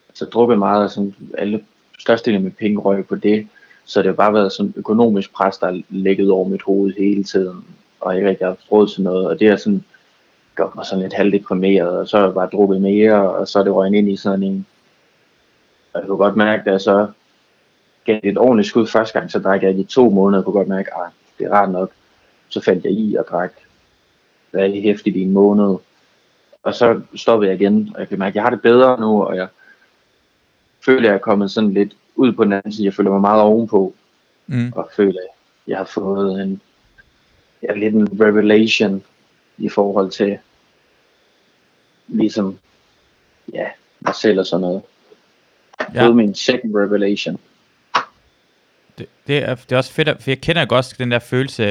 Altså 0.08 0.24
drukket 0.24 0.58
meget, 0.58 0.84
og 0.84 0.90
sådan 0.90 1.14
alle 1.38 1.64
størstedelen 1.98 2.42
med 2.42 2.50
penge 2.50 2.80
røg 2.80 3.06
på 3.06 3.14
det. 3.14 3.48
Så 3.84 4.00
det 4.00 4.06
har 4.06 4.14
bare 4.14 4.34
været 4.34 4.52
sådan 4.52 4.74
økonomisk 4.76 5.32
pres, 5.32 5.58
der 5.58 5.66
har 5.66 5.82
ligget 5.88 6.30
over 6.30 6.48
mit 6.48 6.62
hoved 6.62 6.94
hele 6.98 7.24
tiden. 7.24 7.64
Og 8.00 8.12
jeg 8.12 8.18
ikke 8.18 8.30
rigtig 8.30 8.46
har 8.46 8.56
råd 8.72 8.88
til 8.88 9.02
noget. 9.02 9.26
Og 9.26 9.40
det 9.40 9.48
er 9.48 9.56
sådan 9.56 9.84
gjort 10.56 10.74
mig 10.74 10.86
sådan 10.86 11.02
lidt 11.02 11.14
halvdeprimeret. 11.14 11.98
Og 11.98 12.08
så 12.08 12.16
har 12.16 12.24
jeg 12.24 12.34
bare 12.34 12.48
drukket 12.52 12.82
mere, 12.82 13.30
og 13.30 13.48
så 13.48 13.58
er 13.58 13.62
det 13.62 13.74
røgnet 13.74 13.98
ind 13.98 14.08
i 14.08 14.16
sådan 14.16 14.42
en... 14.42 14.66
Og 15.92 16.00
jeg 16.00 16.08
kunne 16.08 16.18
godt 16.18 16.36
mærke, 16.36 16.62
at 16.66 16.72
jeg 16.72 16.80
så 16.80 17.06
gav 18.04 18.20
et 18.22 18.38
ordentligt 18.38 18.68
skud 18.68 18.86
første 18.86 19.18
gang, 19.18 19.30
så 19.30 19.38
drak 19.38 19.62
jeg 19.62 19.78
i 19.78 19.84
to 19.84 20.10
måneder. 20.10 20.40
Jeg 20.40 20.44
kunne 20.44 20.52
godt 20.52 20.68
mærke, 20.68 20.94
at 20.94 21.10
det 21.38 21.46
er 21.46 21.50
rart 21.50 21.70
nok 21.70 21.90
så 22.54 22.60
faldt 22.60 22.84
jeg 22.84 22.92
i 22.92 23.14
og 23.14 23.24
drak 23.30 23.52
rigtig 24.54 24.82
hæftigt 24.82 25.16
i 25.16 25.22
en 25.22 25.32
måned. 25.32 25.76
Og 26.62 26.74
så 26.74 27.00
stoppede 27.14 27.50
jeg 27.50 27.60
igen, 27.60 27.90
og 27.94 28.00
jeg 28.00 28.08
kan 28.08 28.18
mærke, 28.18 28.30
at 28.30 28.34
jeg 28.34 28.42
har 28.42 28.50
det 28.50 28.62
bedre 28.62 29.00
nu, 29.00 29.22
og 29.22 29.36
jeg 29.36 29.48
føler, 30.84 31.00
at 31.00 31.04
jeg 31.04 31.14
er 31.14 31.18
kommet 31.18 31.50
sådan 31.50 31.72
lidt 31.72 31.96
ud 32.16 32.32
på 32.32 32.44
den 32.44 32.52
anden 32.52 32.72
side. 32.72 32.84
Jeg 32.84 32.94
føler 32.94 33.10
mig 33.10 33.20
meget 33.20 33.42
ovenpå, 33.42 33.94
mm. 34.46 34.72
og 34.74 34.90
føler, 34.96 35.20
at 35.20 35.28
jeg 35.66 35.76
har 35.76 35.84
fået 35.84 36.42
en, 36.42 36.60
ja, 37.62 37.74
lidt 37.74 37.94
en 37.94 38.20
revelation 38.20 39.04
i 39.58 39.68
forhold 39.68 40.10
til 40.10 40.38
ligesom, 42.08 42.58
ja, 43.52 43.66
mig 44.00 44.14
selv 44.14 44.38
og 44.38 44.46
sådan 44.46 44.60
noget. 44.60 44.82
Ja. 45.94 46.06
Fået 46.06 46.16
min 46.16 46.34
second 46.34 46.76
revelation. 46.76 47.38
Det, 48.98 49.06
det, 49.26 49.38
er, 49.38 49.54
det 49.54 49.72
er 49.72 49.76
også 49.76 49.92
fedt, 49.92 50.22
for 50.22 50.30
jeg 50.30 50.40
kender 50.40 50.64
godt 50.64 50.94
den 50.98 51.10
der 51.10 51.18
følelse, 51.18 51.68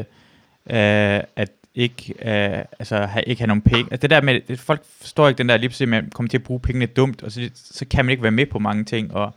øh, 0.70 1.22
at 1.36 1.52
ikke, 1.76 2.14
øh, 2.20 2.66
altså, 2.80 2.98
have, 2.98 3.24
ikke 3.24 3.42
have 3.42 3.48
nogen 3.48 3.62
penge. 3.62 3.88
Altså, 3.92 4.02
det 4.02 4.10
der 4.10 4.22
med, 4.22 4.42
det, 4.48 4.60
folk 4.60 4.82
forstår 4.86 5.28
ikke 5.28 5.38
den 5.38 5.50
der 5.50 5.58
lige 5.58 5.70
pludselig, 5.70 5.96
at 5.96 6.04
man 6.04 6.12
kommer 6.12 6.30
til 6.30 6.38
at 6.38 6.44
bruge 6.44 6.60
pengene 6.60 6.86
dumt, 6.86 7.24
og 7.24 7.32
så, 7.32 7.50
så 7.56 7.86
kan 7.86 8.06
man 8.06 8.12
ikke 8.12 8.24
være 8.24 8.32
med 8.32 8.46
på 8.46 8.60
mange 8.60 8.84
ting, 8.84 9.14
og 9.14 9.34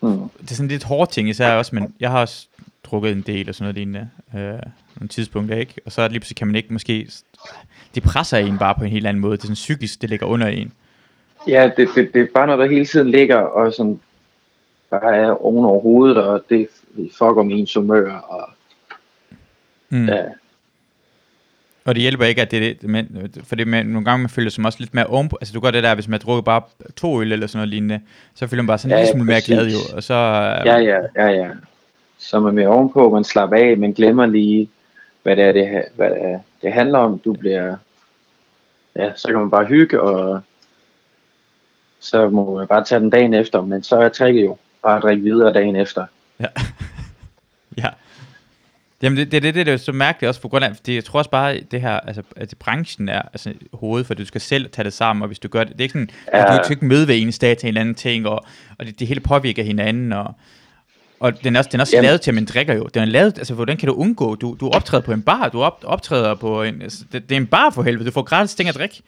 mm. 0.00 0.28
det 0.40 0.50
er 0.50 0.54
sådan 0.54 0.68
lidt 0.68 0.84
hårde 0.84 1.12
ting 1.12 1.28
især 1.28 1.54
også, 1.54 1.74
men 1.74 1.94
jeg 2.00 2.10
har 2.10 2.20
også 2.20 2.46
drukket 2.84 3.12
en 3.12 3.22
del 3.22 3.48
og 3.48 3.54
sådan 3.54 3.64
noget 3.64 3.74
lignende, 3.74 4.08
øh, 4.34 4.58
nogle 4.96 5.08
tidspunkter, 5.08 5.56
ikke? 5.56 5.74
Og 5.86 5.92
så 5.92 6.08
lige 6.08 6.20
pludselig 6.20 6.36
kan 6.36 6.46
man 6.46 6.56
ikke 6.56 6.72
måske, 6.72 7.08
det 7.94 8.02
presser 8.02 8.38
en 8.38 8.58
bare 8.58 8.74
på 8.74 8.84
en 8.84 8.90
helt 8.90 9.06
anden 9.06 9.20
måde, 9.20 9.36
det 9.36 9.42
er 9.42 9.46
sådan 9.46 9.54
psykisk, 9.54 10.02
det 10.02 10.10
ligger 10.10 10.26
under 10.26 10.46
en. 10.46 10.72
Ja, 11.48 11.70
det, 11.76 11.88
det, 11.94 12.14
det 12.14 12.22
er 12.22 12.26
bare 12.34 12.46
noget, 12.46 12.60
der 12.60 12.74
hele 12.74 12.86
tiden 12.86 13.10
ligger, 13.10 13.36
og 13.36 13.72
sådan, 13.72 14.00
bare 14.90 15.16
er 15.16 15.44
oven 15.44 15.64
over 15.64 15.80
hovedet, 15.80 16.16
og 16.16 16.44
det 16.50 16.68
fucker 16.96 17.40
om 17.40 17.50
ens 17.50 17.74
humør, 17.74 18.12
og 18.12 18.48
Mm. 19.94 20.08
Ja. 20.08 20.22
Og 21.84 21.94
det 21.94 22.02
hjælper 22.02 22.24
ikke, 22.24 22.42
at 22.42 22.50
det 22.50 22.56
er 22.56 22.74
det, 22.74 22.88
men, 22.90 23.32
for 23.44 23.56
det 23.56 23.66
med, 23.66 23.84
nogle 23.84 24.04
gange 24.04 24.22
man 24.22 24.30
føler 24.30 24.50
sig 24.50 24.64
også 24.64 24.80
lidt 24.80 24.94
mere 24.94 25.06
ovenpå, 25.06 25.38
altså 25.40 25.54
du 25.54 25.60
gør 25.60 25.70
det 25.70 25.82
der, 25.82 25.94
hvis 25.94 26.08
man 26.08 26.20
drukker 26.20 26.42
bare 26.42 26.62
to 26.96 27.20
øl 27.20 27.32
eller 27.32 27.46
sådan 27.46 27.58
noget 27.58 27.68
lignende, 27.68 28.00
så 28.34 28.46
føler 28.46 28.62
man 28.62 28.66
bare 28.66 28.78
sådan 28.78 28.90
ja, 28.90 28.96
en 28.96 29.02
lille 29.02 29.12
smule 29.12 29.26
mere 29.26 29.40
glad 29.46 29.66
jo, 29.66 29.96
og 29.96 30.02
så... 30.02 30.14
Ja, 30.64 30.76
ja, 30.76 30.98
ja, 31.16 31.26
ja. 31.26 31.48
Så 32.18 32.40
man 32.40 32.48
er 32.48 32.52
mere 32.52 32.68
ovenpå, 32.68 33.10
man 33.10 33.24
slapper 33.24 33.56
af, 33.56 33.76
man 33.78 33.92
glemmer 33.92 34.26
lige, 34.26 34.68
hvad 35.22 35.36
det 35.36 35.44
er, 35.44 35.52
det, 35.52 35.82
hvad 35.96 36.10
det, 36.10 36.18
er, 36.22 36.38
det 36.64 36.72
handler 36.72 36.98
om, 36.98 37.18
du 37.18 37.32
bliver... 37.32 37.76
Ja, 38.96 39.12
så 39.16 39.28
kan 39.28 39.38
man 39.38 39.50
bare 39.50 39.64
hygge, 39.64 40.00
og 40.00 40.40
så 42.00 42.28
må 42.28 42.54
man 42.58 42.66
bare 42.66 42.84
tage 42.84 43.00
den 43.00 43.10
dagen 43.10 43.34
efter, 43.34 43.62
men 43.62 43.82
så 43.82 43.96
er 43.96 44.08
tricket 44.08 44.44
jo 44.44 44.56
bare 44.82 44.96
at 44.96 45.02
drikke 45.02 45.22
videre 45.22 45.52
dagen 45.52 45.76
efter. 45.76 46.06
Ja. 46.40 46.46
ja. 47.82 47.88
Jamen 49.02 49.16
det, 49.16 49.32
det, 49.32 49.42
det, 49.42 49.54
det 49.54 49.68
er 49.68 49.72
jo 49.72 49.78
så 49.78 49.92
mærkeligt 49.92 50.28
også 50.28 50.40
på 50.40 50.48
grund 50.48 50.64
af, 50.64 50.76
fordi 50.76 50.94
jeg 50.94 51.04
tror 51.04 51.18
også 51.18 51.30
bare, 51.30 51.60
det 51.60 51.80
her, 51.80 52.00
altså, 52.00 52.22
at 52.36 52.54
branchen 52.58 53.08
er 53.08 53.22
altså, 53.22 53.54
hovedet, 53.72 54.06
for 54.06 54.14
du 54.14 54.26
skal 54.26 54.40
selv 54.40 54.70
tage 54.70 54.84
det 54.84 54.92
sammen, 54.92 55.22
og 55.22 55.26
hvis 55.26 55.38
du 55.38 55.48
gør 55.48 55.64
det, 55.64 55.72
det 55.72 55.80
er 55.80 55.84
ikke 55.84 55.92
sådan, 55.92 56.10
ja. 56.32 56.58
du 56.68 56.70
ikke 56.70 56.84
møde 56.84 57.08
ved 57.08 57.22
en 57.22 57.32
dag 57.40 57.56
til 57.56 57.66
en 57.66 57.68
eller 57.68 57.80
anden 57.80 57.94
ting, 57.94 58.26
og, 58.26 58.44
og 58.78 58.86
det, 58.86 59.00
det 59.00 59.08
hele 59.08 59.20
påvirker 59.20 59.62
hinanden, 59.62 60.12
og, 60.12 60.34
og 61.24 61.44
den 61.44 61.56
er 61.56 61.60
også, 61.60 61.70
den 61.72 61.80
er 61.80 61.82
også 61.82 62.00
lavet 62.02 62.20
til, 62.20 62.30
at 62.30 62.34
man 62.34 62.44
drikker 62.44 62.74
jo. 62.74 62.88
Den 62.94 63.02
er 63.02 63.06
lavet, 63.06 63.38
altså 63.38 63.54
hvordan 63.54 63.76
kan 63.76 63.88
du 63.88 63.94
undgå? 63.94 64.34
Du, 64.34 64.56
du 64.60 64.70
optræder 64.70 65.04
på 65.04 65.12
en 65.12 65.22
bar, 65.22 65.48
du 65.48 65.62
op, 65.62 65.84
optræder 65.84 66.34
på 66.34 66.62
en, 66.62 66.82
altså, 66.82 67.04
det, 67.12 67.28
det, 67.28 67.34
er 67.34 67.40
en 67.40 67.46
bar 67.46 67.70
for 67.70 67.82
helvede, 67.82 68.06
du 68.06 68.10
får 68.10 68.22
gratis 68.22 68.54
ting 68.54 68.68
at 68.68 68.74
drikke. 68.74 69.02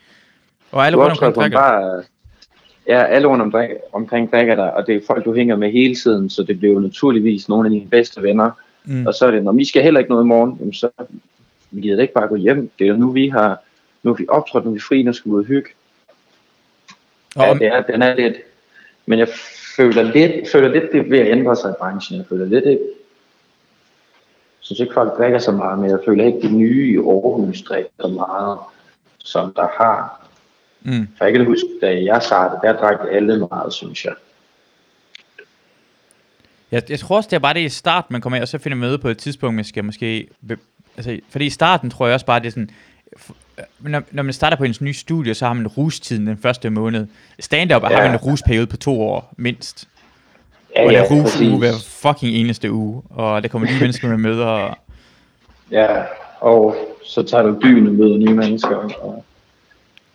Og 0.72 0.86
alle 0.86 0.98
rundt 0.98 1.10
omkring 1.10 1.34
drikker. 1.34 1.58
Bar, 1.58 2.02
ja, 2.88 3.04
alle 3.04 3.28
rundt 3.28 3.42
omkring, 3.42 3.72
omkring 3.92 4.32
drikker 4.32 4.54
der, 4.54 4.66
og 4.66 4.86
det 4.86 4.96
er 4.96 5.00
folk, 5.06 5.24
du 5.24 5.34
hænger 5.34 5.56
med 5.56 5.72
hele 5.72 5.94
tiden, 5.94 6.30
så 6.30 6.42
det 6.42 6.58
bliver 6.58 6.74
jo 6.74 6.80
naturligvis 6.80 7.48
nogle 7.48 7.66
af 7.66 7.70
dine 7.70 7.90
bedste 7.90 8.22
venner, 8.22 8.50
Mm. 8.86 9.06
Og 9.06 9.14
så 9.14 9.26
er 9.26 9.30
det, 9.30 9.44
når 9.44 9.52
vi 9.52 9.64
skal 9.64 9.82
heller 9.82 10.00
ikke 10.00 10.10
noget 10.10 10.24
i 10.24 10.26
morgen, 10.26 10.56
jamen 10.60 10.74
så 10.74 10.90
vi 11.70 11.80
gider 11.80 12.02
ikke 12.02 12.14
bare 12.14 12.28
gå 12.28 12.36
hjem. 12.36 12.70
Det 12.78 12.84
er 12.84 12.88
jo 12.88 12.96
nu, 12.96 13.10
vi 13.10 13.28
har, 13.28 13.58
nu 14.02 14.10
er 14.10 14.14
vi 14.14 14.26
optrådt, 14.28 14.64
nu 14.64 14.70
er 14.70 14.74
vi 14.74 14.80
fri, 14.80 15.02
nu 15.02 15.12
skal 15.12 15.30
vi 15.30 15.34
ud 15.34 15.40
og 15.40 15.46
hygge. 15.46 15.70
Ja, 17.36 17.54
det 17.54 17.66
er, 17.66 17.82
den 17.82 18.02
er 18.02 18.14
lidt, 18.14 18.36
men 19.06 19.18
jeg 19.18 19.28
føler 19.76 20.02
lidt, 20.02 20.48
føler 20.52 20.68
lidt 20.68 20.92
det 20.92 21.10
ved 21.10 21.18
at 21.18 21.26
ændre 21.26 21.56
sig 21.56 21.70
i 21.70 21.74
branchen. 21.78 22.18
Jeg 22.18 22.26
føler 22.28 22.46
lidt, 22.46 22.64
det, 22.64 22.70
jeg 22.70 22.78
synes 24.60 24.80
ikke 24.80 24.94
folk 24.94 25.18
drikker 25.18 25.38
så 25.38 25.52
meget, 25.52 25.78
men 25.78 25.90
jeg 25.90 25.98
føler 26.06 26.24
ikke 26.24 26.40
det 26.40 26.52
nye 26.52 26.92
i 26.92 26.96
Aarhus 26.96 27.62
drikker 27.62 27.90
så 28.00 28.08
meget, 28.08 28.58
som 29.18 29.52
der 29.54 29.68
har. 29.82 30.26
Mm. 30.82 31.08
For 31.18 31.24
jeg 31.24 31.32
kan 31.32 31.46
huske, 31.46 31.68
da 31.82 32.04
jeg 32.04 32.22
startede, 32.22 32.60
der 32.62 32.72
drak 32.72 32.98
alle 33.10 33.48
meget, 33.50 33.72
synes 33.72 34.04
jeg. 34.04 34.14
Jeg, 36.70 36.90
jeg 36.90 36.98
tror 36.98 37.16
også, 37.16 37.28
det 37.30 37.36
er 37.36 37.40
bare 37.40 37.54
det 37.54 37.60
i 37.60 37.68
starten, 37.68 38.12
man 38.12 38.20
kommer 38.20 38.36
ind, 38.36 38.42
og 38.42 38.48
så 38.48 38.58
finder 38.58 38.90
ud 38.90 38.98
på 38.98 39.08
et 39.08 39.18
tidspunkt, 39.18 39.54
man 39.54 39.64
skal 39.64 39.84
måske... 39.84 40.28
be- 40.48 40.58
Altså, 40.96 41.20
fordi 41.30 41.46
i 41.46 41.50
starten 41.50 41.90
tror 41.90 42.06
jeg 42.06 42.14
også 42.14 42.26
bare, 42.26 42.40
det 42.40 42.46
er 42.46 42.50
sådan... 42.50 42.70
Når, 43.78 44.02
når 44.10 44.22
man 44.22 44.32
starter 44.32 44.56
på 44.56 44.64
en 44.64 44.74
ny 44.80 44.92
studie, 44.92 45.34
så 45.34 45.46
har 45.46 45.52
man 45.52 45.66
rustiden 45.66 46.26
den 46.26 46.38
første 46.42 46.70
måned. 46.70 47.06
Stand-up 47.40 47.82
ja. 47.82 47.88
har 47.88 48.02
man 48.02 48.10
en 48.10 48.16
rusperiode 48.16 48.66
på 48.66 48.76
to 48.76 49.02
år, 49.02 49.34
mindst. 49.36 49.88
Ja, 50.76 50.84
Og 50.84 50.92
ja, 50.92 50.98
der 50.98 51.04
er 51.04 51.10
rus 51.10 51.40
uge 51.40 51.58
hver 51.58 51.72
fucking 51.88 52.34
eneste 52.34 52.72
uge. 52.72 53.02
Og 53.10 53.42
der 53.42 53.48
kommer 53.48 53.68
nye 53.68 53.80
mennesker 53.80 54.08
med 54.08 54.16
møder. 54.16 54.46
Og, 54.46 54.76
Ja, 55.70 56.02
og 56.40 56.76
så 57.04 57.22
tager 57.22 57.42
du 57.42 57.58
byen 57.62 57.86
og 57.86 57.92
møder 57.92 58.16
nye 58.16 58.34
mennesker. 58.34 58.76
Og, 58.76 59.24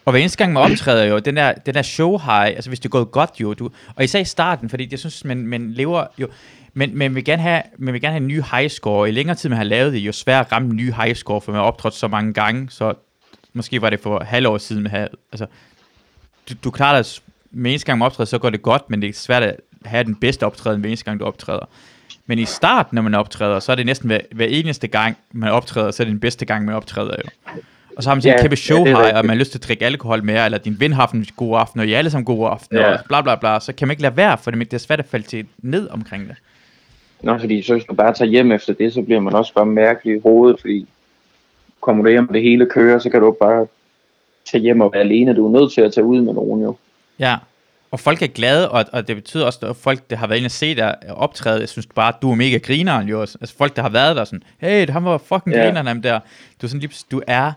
Og 0.05 0.11
hver 0.11 0.19
eneste 0.19 0.37
gang 0.37 0.53
man 0.53 0.71
optræder 0.71 1.05
jo, 1.05 1.19
den 1.19 1.35
der, 1.35 1.53
den 1.53 1.73
der 1.73 1.81
show 1.81 2.17
high, 2.17 2.45
altså 2.47 2.69
hvis 2.69 2.79
det 2.79 2.85
er 2.85 2.89
gået 2.89 3.11
godt 3.11 3.31
jo, 3.39 3.53
du, 3.53 3.69
og 3.95 4.03
især 4.03 4.19
i 4.19 4.23
starten, 4.23 4.69
fordi 4.69 4.87
jeg 4.91 4.99
synes, 4.99 5.25
man, 5.25 5.37
man 5.37 5.71
lever 5.71 6.05
jo, 6.17 6.27
men 6.73 6.97
man 6.97 7.15
vil, 7.15 7.25
gerne 7.25 7.41
have, 7.41 7.61
man 7.77 7.93
vil 7.93 8.01
gerne 8.01 8.13
have 8.13 8.21
en 8.21 8.27
ny 8.27 8.41
high 8.41 8.69
score, 8.69 9.09
i 9.09 9.11
længere 9.11 9.35
tid 9.35 9.49
man 9.49 9.57
har 9.57 9.63
lavet 9.63 9.93
det, 9.93 9.99
jo 9.99 10.11
sværere 10.11 10.39
at 10.39 10.51
ramme 10.51 10.69
en 10.69 10.75
ny 10.75 10.93
high 10.93 11.15
score, 11.15 11.41
for 11.41 11.51
man 11.51 11.59
har 11.59 11.65
optrådt 11.65 11.93
så 11.93 12.07
mange 12.07 12.33
gange, 12.33 12.67
så 12.69 12.93
måske 13.53 13.81
var 13.81 13.89
det 13.89 13.99
for 13.99 14.23
halvår 14.23 14.57
siden, 14.57 14.87
havde, 14.87 15.09
altså, 15.31 15.45
du, 16.49 16.53
du 16.63 16.71
klarer 16.71 17.01
dig, 17.01 17.11
med 17.51 17.71
eneste 17.71 17.85
gang 17.85 17.99
man 17.99 18.05
optræder, 18.05 18.25
så 18.27 18.37
går 18.37 18.49
det 18.49 18.61
godt, 18.61 18.89
men 18.89 19.01
det 19.01 19.09
er 19.09 19.13
svært 19.13 19.43
at 19.43 19.55
have 19.85 20.03
den 20.03 20.15
bedste 20.15 20.45
optræden, 20.45 20.79
hver 20.81 20.87
eneste 20.89 21.05
gang 21.05 21.19
du 21.19 21.25
optræder. 21.25 21.65
Men 22.25 22.39
i 22.39 22.45
starten, 22.45 22.95
når 22.95 23.01
man 23.01 23.13
optræder, 23.15 23.59
så 23.59 23.71
er 23.71 23.75
det 23.75 23.85
næsten 23.85 24.07
hver, 24.07 24.19
hver 24.31 24.45
eneste 24.45 24.87
gang, 24.87 25.17
man 25.31 25.51
optræder, 25.51 25.91
så 25.91 26.03
er 26.03 26.05
det 26.05 26.11
den 26.11 26.19
bedste 26.19 26.45
gang, 26.45 26.65
man 26.65 26.75
optræder 26.75 27.15
jo. 27.25 27.51
Og 27.97 28.03
så 28.03 28.09
har 28.09 28.15
man 28.15 28.21
sådan 28.21 28.29
Ja, 28.31 28.37
en 28.37 28.41
kæmpe 28.43 28.53
ja, 28.53 28.55
show 28.55 28.85
det 28.85 28.91
er 28.91 29.03
high, 29.03 29.17
og 29.17 29.25
man 29.25 29.29
har 29.29 29.35
lyst 29.35 29.51
til 29.51 29.57
at 29.59 29.67
drikke 29.67 29.85
alkohol 29.85 30.23
mere, 30.23 30.45
eller 30.45 30.57
din 30.57 30.79
ven 30.79 30.93
har 30.93 31.01
haft 31.01 31.13
en 31.13 31.25
god 31.35 31.59
aften, 31.59 31.79
og 31.79 31.87
I 31.87 31.93
alle 31.93 32.09
sammen 32.09 32.25
gode 32.25 32.49
aften, 32.49 32.77
Ja. 32.77 32.93
og 32.93 32.99
bla 33.07 33.21
bla 33.21 33.35
bla, 33.35 33.59
så 33.59 33.73
kan 33.73 33.87
man 33.87 33.91
ikke 33.93 34.01
lade 34.01 34.17
være, 34.17 34.37
for 34.37 34.51
det 34.51 34.59
det 34.71 34.73
er 34.73 34.77
svært 34.77 34.99
at 34.99 35.05
falde 35.05 35.27
til 35.27 35.45
ned 35.57 35.89
omkring 35.89 36.27
det. 36.27 36.35
Nå, 37.21 37.37
fordi 37.37 37.61
så 37.61 37.73
hvis 37.73 37.83
du 37.83 37.93
bare 37.93 38.13
tager 38.13 38.29
hjem 38.31 38.51
efter 38.51 38.73
det, 38.73 38.93
så 38.93 39.01
bliver 39.01 39.19
man 39.19 39.33
også 39.33 39.53
bare 39.53 39.65
mærkelig 39.65 40.15
i 40.17 40.19
hovedet, 40.19 40.59
fordi 40.61 40.87
kommer 41.81 42.03
du 42.03 42.09
hjem, 42.09 42.27
og 42.27 42.33
det 42.33 42.41
hele 42.41 42.65
kører, 42.65 42.99
så 42.99 43.09
kan 43.09 43.21
du 43.21 43.37
bare 43.41 43.67
tage 44.51 44.61
hjem 44.61 44.81
og 44.81 44.93
være 44.93 45.01
alene. 45.01 45.35
Du 45.35 45.47
er 45.55 45.59
nødt 45.59 45.73
til 45.73 45.81
at 45.81 45.93
tage 45.93 46.03
ud 46.05 46.21
med 46.21 46.33
nogen 46.33 46.61
jo. 46.63 46.75
Ja, 47.19 47.37
og 47.91 47.99
folk 47.99 48.21
er 48.21 48.27
glade, 48.27 48.71
og, 48.71 48.85
og 48.93 49.07
det 49.07 49.15
betyder 49.15 49.45
også, 49.45 49.59
at 49.65 49.75
folk, 49.75 50.09
der 50.09 50.15
har 50.15 50.27
været 50.27 50.37
inde 50.37 50.47
og 50.47 50.51
se 50.51 50.75
dig 50.75 50.95
optræde, 51.09 51.59
jeg 51.59 51.69
synes 51.69 51.85
bare, 51.95 52.07
at 52.07 52.15
du 52.21 52.31
er 52.31 52.35
mega 52.35 52.57
grineren 52.57 53.07
jo 53.07 53.21
også. 53.21 53.37
Altså 53.41 53.55
folk, 53.57 53.75
der 53.75 53.81
har 53.81 53.89
været 53.89 54.15
der 54.15 54.23
sådan, 54.25 54.43
hey, 54.57 54.89
han 54.89 55.05
var 55.05 55.17
fucking 55.17 55.55
Ja. 55.55 55.63
grineren 55.63 55.87
ham 55.87 56.01
der. 56.01 56.19
Du 56.61 56.65
er 56.65 56.69
sådan 56.69 56.79
lige, 56.79 56.91
du 57.11 57.21
er, 57.27 57.51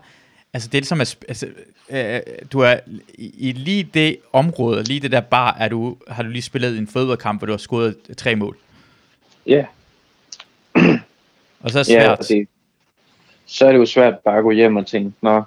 altså 0.53 0.69
det 0.69 0.77
er 0.77 0.81
ligesom, 0.81 1.01
at, 1.01 1.17
altså, 1.27 1.47
øh, 1.89 2.19
du 2.53 2.59
er 2.59 2.75
i, 3.17 3.51
lige 3.51 3.89
det 3.93 4.17
område, 4.33 4.83
lige 4.83 4.99
det 4.99 5.11
der 5.11 5.19
bar, 5.21 5.57
er 5.59 5.67
du, 5.67 5.97
har 6.07 6.23
du 6.23 6.29
lige 6.29 6.41
spillet 6.41 6.77
en 6.77 6.87
fodboldkamp, 6.87 7.39
hvor 7.39 7.45
du 7.45 7.53
har 7.53 7.57
scoret 7.57 7.95
tre 8.17 8.35
mål. 8.35 8.57
Ja, 9.47 9.65
Og 11.61 11.71
så 11.71 11.79
er 11.79 11.83
det 11.83 11.85
svært. 11.85 12.19
og 12.19 12.27
det, 12.27 12.47
så 13.45 13.65
er 13.67 13.71
det 13.71 13.79
jo 13.79 13.85
svært 13.85 14.19
bare 14.19 14.37
at 14.37 14.43
gå 14.43 14.51
hjem 14.51 14.75
og 14.75 14.87
tænke, 14.87 15.13
nå, 15.21 15.43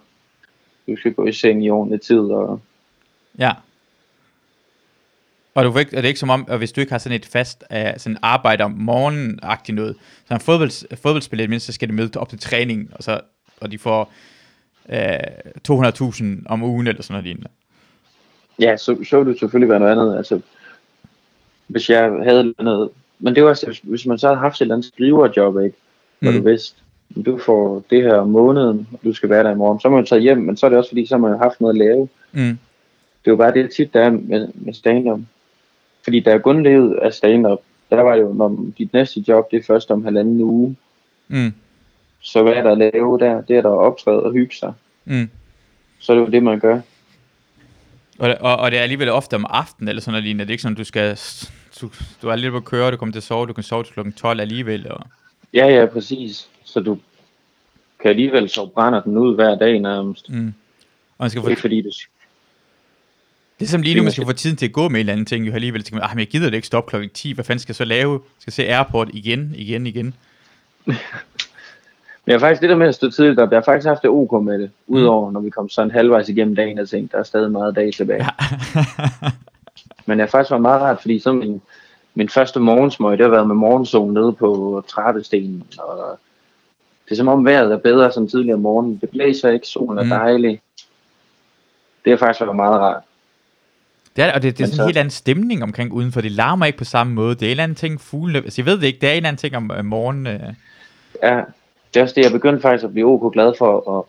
du 0.89 0.97
skal 0.97 1.15
gå 1.15 1.27
i 1.27 1.33
seng 1.33 1.65
i 1.65 1.71
ordentlig 1.71 2.01
tid, 2.01 2.19
og 2.21 2.61
Ja. 3.39 3.53
Og, 5.55 5.65
du 5.65 5.79
ikke, 5.79 5.91
og 5.93 5.97
det 5.97 6.05
er 6.05 6.09
ikke 6.09 6.21
som 6.21 6.31
om, 6.31 6.47
at 6.49 6.59
hvis 6.59 6.73
du 6.73 6.81
ikke 6.81 6.93
har 6.93 6.99
sådan 6.99 7.17
et 7.17 7.27
fast 7.27 7.65
uh, 7.71 7.77
sådan 7.97 8.19
arbejde 8.23 8.65
om 8.65 8.71
morgenen 8.71 9.41
noget, 9.75 9.97
så 10.29 10.35
en 10.35 10.41
fodbold, 10.41 10.97
fodboldspiller, 10.97 11.49
mindst 11.49 11.67
så 11.67 11.73
skal 11.73 11.89
det 11.89 11.95
møde 11.95 12.11
op 12.17 12.29
til 12.29 12.39
træning, 12.39 12.91
og, 12.93 13.03
så, 13.03 13.21
og 13.61 13.71
de 13.71 13.79
får 13.79 14.13
uh, 14.89 14.95
200.000 15.71 16.25
om 16.47 16.63
ugen 16.63 16.87
eller 16.87 17.03
sådan 17.03 17.13
noget 17.13 17.25
lignende. 17.25 17.49
ja, 18.59 18.77
så, 18.77 19.05
så 19.09 19.19
ville 19.19 19.33
det 19.33 19.41
selvfølgelig 19.41 19.69
være 19.69 19.79
noget 19.81 19.93
andet. 19.93 20.17
Altså, 20.17 20.41
hvis 21.67 21.91
jeg 21.91 22.11
havde 22.23 22.55
noget, 22.59 22.91
men 23.19 23.35
det 23.35 23.43
var 23.43 23.49
også, 23.49 23.67
hvis, 23.67 23.79
hvis 23.79 24.07
man 24.07 24.19
så 24.19 24.27
havde 24.27 24.39
haft 24.41 24.57
et 24.57 24.61
eller 24.61 24.75
andet 24.75 24.93
skriverjob, 24.93 25.61
ikke? 25.61 25.77
Hvor 26.19 26.31
Mm. 26.31 26.37
du 26.37 26.43
vidste, 26.49 26.77
du 27.17 27.39
får 27.39 27.85
det 27.91 28.03
her 28.03 28.15
om 28.15 28.29
måneden, 28.29 28.89
og 28.93 29.01
du 29.05 29.13
skal 29.13 29.29
være 29.29 29.45
der 29.45 29.51
i 29.51 29.57
morgen, 29.57 29.81
så 29.81 29.89
må 29.89 29.97
man 29.97 30.07
tage 30.07 30.21
hjem, 30.21 30.39
men 30.39 30.57
så 30.57 30.67
er 30.67 30.71
det 30.71 30.79
også 30.79 30.91
fordi, 30.91 31.07
så 31.07 31.15
har 31.15 31.21
man 31.21 31.39
haft 31.39 31.61
noget 31.61 31.75
at 31.75 31.79
lave. 31.79 32.09
Mm. 32.33 32.59
Det 33.25 33.27
er 33.27 33.31
jo 33.31 33.37
bare 33.37 33.55
det 33.55 33.71
tit, 33.71 33.95
der 33.95 34.01
er 34.01 34.11
med, 34.11 34.49
med 34.55 34.75
stand-up. 34.75 35.21
Fordi 36.05 36.21
da 36.21 36.31
jeg 36.31 36.43
kun 36.43 36.63
levede 36.63 37.01
af 37.03 37.13
stand-up, 37.13 37.59
der 37.91 38.01
var 38.01 38.17
det 38.17 38.23
jo, 38.23 38.33
når 38.33 38.67
dit 38.79 38.93
næste 38.93 39.25
job, 39.29 39.51
det 39.51 39.59
er 39.59 39.63
først 39.67 39.91
om 39.91 40.05
halvanden 40.05 40.41
uge. 40.41 40.77
Mm. 41.29 41.53
Så 42.21 42.43
hvad 42.43 42.53
er 42.53 42.63
der 42.63 42.71
at 42.73 42.79
lave 42.79 43.19
der? 43.19 43.41
Det 43.41 43.57
er 43.57 43.63
der 43.63 43.71
at 43.71 43.79
optræde 43.79 44.23
og 44.23 44.33
hygge 44.33 44.55
sig. 44.57 44.73
Mm. 45.05 45.31
Så 45.99 46.13
er 46.13 46.17
det 46.17 46.27
jo 46.27 46.31
det, 46.31 46.43
man 46.43 46.61
gør. 46.61 46.81
Og, 48.19 48.37
og, 48.41 48.57
og 48.57 48.71
det 48.71 48.79
er 48.79 48.83
alligevel 48.83 49.09
ofte 49.09 49.35
om 49.35 49.47
aftenen 49.51 49.89
eller 49.89 50.03
sådan 50.03 50.13
noget 50.13 50.25
lignende. 50.25 50.45
Det 50.45 50.51
er 50.51 50.53
ikke 50.53 50.63
sådan, 50.63 50.77
du 50.77 50.85
skal, 50.85 51.19
du, 51.81 51.91
du 52.23 52.29
er 52.29 52.37
lidt 52.37 52.53
på 52.53 52.57
at 52.57 52.65
køre, 52.65 52.91
du 52.91 52.97
kommer 52.97 53.13
til 53.13 53.19
at 53.19 53.23
sove, 53.23 53.47
du 53.47 53.53
kan 53.53 53.65
sove 53.65 53.85
til 53.85 53.93
klokken 53.93 54.13
12 54.13 54.41
alligevel. 54.41 54.93
Og, 54.93 55.01
Ja, 55.55 55.67
ja, 55.67 55.87
præcis. 55.87 56.49
Så 56.69 56.81
du 56.81 56.99
kan 58.03 58.11
alligevel 58.11 58.49
så 58.49 58.67
brænder 58.75 59.01
den 59.03 59.19
ud 59.19 59.35
hver 59.35 59.55
dag 59.55 59.79
nærmest. 59.81 60.31
mm. 60.31 60.55
og 61.19 61.25
man 61.25 61.31
skal 61.31 61.39
Det 61.41 61.45
få, 61.45 61.49
er 61.49 61.51
ikke 61.51 61.61
fordi, 61.61 61.83
du... 61.83 61.89
det 63.59 63.65
er 63.65 63.69
som 63.69 63.83
lige 63.83 63.97
nu, 63.97 64.03
man 64.03 64.13
skal 64.13 64.25
få 64.27 64.33
tiden 64.33 64.57
til 64.57 64.67
at 64.67 64.73
gå 64.73 64.83
med 64.89 64.91
en 64.91 64.97
eller 65.01 65.13
anden 65.13 65.27
ting, 65.27 65.47
jo 65.47 65.53
alligevel 65.53 65.83
tænker 65.83 65.97
man, 66.01 66.11
ah, 66.11 66.17
men 66.17 66.19
jeg 66.21 66.29
gider 66.29 66.51
det 66.51 66.57
ikke 66.57 66.67
stoppe 66.67 66.89
klokken 66.91 67.11
10, 67.11 67.33
hvad 67.33 67.45
fanden 67.45 67.59
skal 67.61 67.71
jeg 67.71 67.77
så 67.77 67.85
lave? 67.85 68.13
Jeg 68.13 68.21
skal 68.41 68.53
se 68.53 68.69
Airport 68.69 69.09
igen, 69.13 69.55
igen, 69.57 69.87
igen. 69.87 70.15
Men 72.25 72.33
jeg 72.33 72.35
har 72.35 72.47
faktisk 72.47 72.61
det 72.63 72.71
der 72.71 72.77
med 72.77 72.87
at 72.89 72.95
stå 72.95 73.11
tidligt 73.11 73.39
op, 73.41 73.51
jeg 73.51 73.57
har 73.57 73.65
faktisk 73.65 73.87
haft 73.87 74.03
det 74.03 74.11
ok 74.11 74.45
med 74.45 74.59
det. 74.59 74.71
Udover 74.87 75.31
når 75.31 75.41
vi 75.41 75.51
kom 75.51 75.69
sådan 75.69 75.91
halvvejs 75.91 76.29
igennem 76.29 76.55
dagen 76.57 76.79
og 76.79 76.89
tænkte, 76.89 77.13
der 77.13 77.19
er 77.19 77.25
stadig 77.25 77.51
meget 77.51 77.77
dag 77.77 77.93
tilbage. 77.95 78.25
Ja. 78.25 78.31
Men 80.07 80.19
det 80.19 80.23
har 80.27 80.31
faktisk 80.31 80.51
været 80.51 80.63
meget 80.63 80.83
rart, 80.83 81.01
fordi 81.01 81.19
så 81.19 81.33
min, 81.33 81.61
min 82.15 82.29
første 82.29 82.61
morgensmøg, 82.61 83.19
det 83.19 83.25
har 83.25 83.31
været 83.31 83.47
med 83.47 83.55
morgensol 83.55 84.13
nede 84.13 84.33
på 84.33 84.83
trappestenen. 84.89 85.63
Og 85.79 86.19
det 87.09 87.13
er 87.13 87.17
som 87.17 87.29
om 87.29 87.45
vejret 87.45 87.73
er 87.73 87.77
bedre 87.77 88.13
som 88.13 88.29
tidligere 88.29 88.55
om 88.55 88.61
morgenen. 88.61 88.99
Det 89.01 89.11
blæser 89.11 89.49
ikke, 89.51 89.67
solen 89.67 89.99
er 89.99 90.03
Mm. 90.03 90.09
dejlig. 90.09 90.61
Det 92.05 92.11
har 92.13 92.17
faktisk 92.17 92.41
været 92.41 92.57
meget 92.57 92.81
rart. 92.81 93.03
Det 94.17 94.25
er, 94.25 94.33
og 94.33 94.43
det, 94.43 94.59
det 94.59 94.65
er 94.65 94.67
sådan 94.67 94.73
en 94.75 94.77
så- 94.77 94.87
helt 94.87 94.97
anden 94.99 95.11
stemning 95.11 95.63
omkring 95.63 95.93
udenfor. 95.93 96.21
Det 96.21 96.33
larmer 96.33 96.67
ikke 96.67 96.79
på 96.79 96.85
samme 96.85 97.13
måde. 97.15 97.35
Det 97.35 97.43
er 97.43 97.47
en 97.47 97.51
eller 97.51 97.63
anden 97.63 97.77
ting, 97.77 98.01
fuglene... 98.01 98.39
Altså, 98.39 98.61
jeg 98.63 98.67
ved 98.67 98.77
det 98.81 98.87
ikke. 98.87 98.99
Det 99.01 99.09
er 99.09 99.13
en 99.13 99.17
eller 99.17 99.29
anden 99.29 99.39
ting 99.41 99.57
om 99.57 99.71
øh, 99.79 99.85
morgenen. 99.85 100.27
Øh. 100.27 100.41
Ja, 101.23 101.41
det 101.95 102.01
er 102.01 102.03
også 102.03 102.15
det, 102.15 102.25
jeg 102.25 102.33
begyndte 102.33 102.61
faktisk 102.63 102.85
at 102.85 102.93
blive 102.93 103.07
ok 103.07 103.33
glad 103.33 103.53
for. 103.59 103.89
Og, 103.89 104.09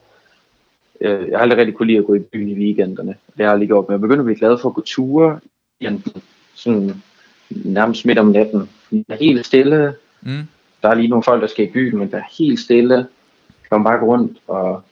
øh, 1.01 1.29
jeg 1.29 1.37
har 1.37 1.41
aldrig 1.41 1.57
rigtig 1.57 1.75
kunne 1.75 1.87
lide 1.87 1.97
at 1.97 2.05
gå 2.05 2.13
i 2.15 2.19
byen 2.19 2.49
i 2.49 2.53
weekenderne. 2.65 3.09
Det 3.09 3.35
har 3.37 3.43
jeg 3.43 3.51
aldrig 3.51 3.67
gjort, 3.67 3.87
men 3.87 3.91
jeg 3.93 4.01
begyndte 4.01 4.19
at 4.21 4.25
blive 4.25 4.39
glad 4.39 4.57
for 4.61 4.69
at 4.69 4.75
gå 4.75 4.81
ture. 4.85 5.39
Sådan 6.55 7.01
nærmest 7.49 8.05
midt 8.05 8.19
om 8.19 8.27
natten. 8.27 8.69
Det 8.91 9.05
er 9.09 9.15
helt 9.15 9.45
stille. 9.45 9.93
Mm. 10.21 10.47
Der 10.81 10.89
er 10.89 10.93
lige 10.93 11.07
nogle 11.07 11.23
folk, 11.23 11.41
der 11.41 11.47
skal 11.47 11.65
i 11.65 11.71
byen, 11.71 11.97
men 11.99 12.11
der 12.11 12.17
er 12.17 12.23
helt 12.39 12.59
stille. 12.59 13.07
Kan 13.69 13.83
bare 13.83 13.97
gå 13.99 14.05
rundt 14.05 14.37
og 14.47 14.83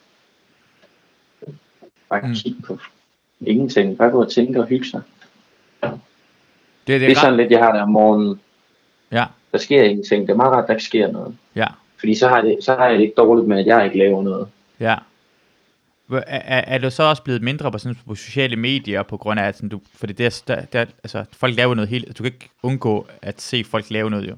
bare 2.09 2.27
Mm. 2.27 2.33
kigge 2.35 2.61
på 2.61 2.77
ingenting. 3.41 3.97
Bare 3.97 4.09
gå 4.11 4.21
og 4.23 4.31
tænke 4.31 4.59
og 4.59 4.67
hygge 4.67 4.85
sig. 4.85 5.01
Det, 5.81 5.91
det, 6.87 7.01
Det 7.01 7.07
er 7.07 7.11
er 7.11 7.15
sådan 7.15 7.31
ret, 7.31 7.37
lidt, 7.37 7.51
jeg 7.51 7.59
har 7.59 7.71
der 7.71 7.81
om 7.81 7.89
morgenen. 7.89 8.39
ja, 9.11 9.25
Der 9.51 9.57
sker 9.57 9.83
ingenting. 9.83 10.21
Det 10.27 10.33
er 10.33 10.37
meget 10.37 10.51
rart, 10.51 10.67
der 10.67 10.73
ikke 10.73 10.83
sker 10.83 11.11
noget. 11.11 11.37
ja, 11.55 11.67
Fordi 11.99 12.15
så 12.15 12.27
har, 12.27 12.41
det, 12.41 12.57
så 12.61 12.75
har 12.75 12.85
jeg 12.85 12.93
det 12.93 13.01
ikke 13.01 13.13
dårligt 13.17 13.47
med, 13.47 13.59
at 13.59 13.65
jeg 13.65 13.85
ikke 13.85 13.97
laver 13.97 14.23
noget. 14.23 14.47
ja. 14.79 14.95
Er, 16.11 16.21
er, 16.27 16.61
er 16.75 16.77
du 16.77 16.89
så 16.89 17.03
også 17.03 17.23
blevet 17.23 17.41
mindre 17.41 17.71
på, 17.71 17.77
sådan, 17.77 17.97
på 18.07 18.15
sociale 18.15 18.55
medier 18.55 19.03
på 19.03 19.17
grund 19.17 19.39
af, 19.39 19.43
at 19.47 19.55
sådan, 19.55 19.69
du, 19.69 19.79
fordi 19.95 20.13
det 20.13 20.25
er, 20.25 20.43
der, 20.47 20.61
der, 20.65 20.79
altså, 21.03 21.25
folk 21.33 21.55
laver 21.55 21.75
noget 21.75 21.89
helt, 21.89 22.17
du 22.17 22.23
kan 22.23 22.25
ikke 22.33 22.49
undgå 22.63 23.07
at 23.21 23.41
se 23.41 23.63
folk 23.63 23.85
lave 23.91 24.09
noget 24.09 24.29
jo. 24.29 24.35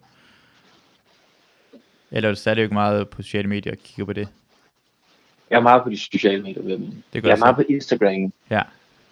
Eller 2.11 2.29
er 2.29 2.31
du 2.31 2.39
stadigvæk 2.39 2.71
meget 2.71 3.09
på 3.09 3.21
sociale 3.21 3.47
medier 3.47 3.73
og 3.73 3.77
kigger 3.83 4.05
på 4.05 4.13
det? 4.13 4.27
Jeg 5.49 5.57
er 5.57 5.61
meget 5.61 5.83
på 5.83 5.89
de 5.89 5.97
sociale 5.97 6.43
medier, 6.43 6.61
vil 6.61 6.69
jeg 6.69 6.79
mene. 6.79 6.93
Det 7.13 7.23
Jeg 7.23 7.31
er 7.31 7.37
meget 7.37 7.55
på 7.55 7.63
Instagram. 7.69 8.33
Ja, 8.49 8.61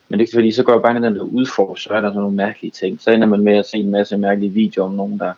Men 0.09 0.19
det 0.19 0.29
er 0.29 0.37
fordi, 0.37 0.51
så 0.51 0.63
går 0.63 0.73
jeg 0.73 0.81
bare 0.81 0.95
ind 0.95 1.05
i 1.05 1.07
den 1.07 1.15
der 1.15 1.21
udforsk, 1.21 1.83
så 1.83 1.89
er 1.89 2.01
der 2.01 2.09
sådan 2.09 2.21
nogle 2.21 2.35
mærkelige 2.35 2.71
ting. 2.71 3.01
Så 3.01 3.11
ender 3.11 3.27
man 3.27 3.41
med 3.41 3.57
at 3.57 3.65
se 3.65 3.77
en 3.77 3.91
masse 3.91 4.17
mærkelige 4.17 4.51
videoer 4.51 4.87
om 4.87 4.95
nogen, 4.95 5.19
der 5.19 5.33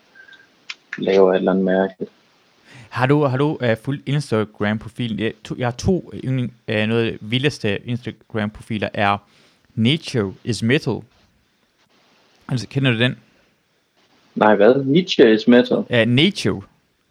laver 0.97 1.33
et 1.33 1.37
eller 1.37 1.51
andet 1.51 1.65
mærkeligt. 1.65 2.11
Har 2.89 3.05
du, 3.05 3.23
har 3.23 3.37
du 3.37 3.57
uh, 3.61 3.77
fuld 3.83 4.01
Instagram-profil? 4.05 5.19
Jeg, 5.19 5.33
to, 5.43 5.55
jeg 5.57 5.67
har 5.67 5.71
to 5.71 6.11
uh, 6.25 6.31
noget 6.67 7.05
af 7.05 7.11
de 7.11 7.17
vildeste 7.21 7.79
Instagram-profiler 7.87 8.89
er 8.93 9.17
Nature 9.75 10.33
is 10.43 10.63
Metal. 10.63 10.99
Altså, 12.49 12.67
kender 12.67 12.91
du 12.91 12.99
den? 12.99 13.17
Nej, 14.35 14.55
hvad? 14.55 14.85
Nietzsche 14.85 15.33
is 15.33 15.47
metal? 15.47 15.77
Uh, 15.77 16.07
nature. 16.07 16.61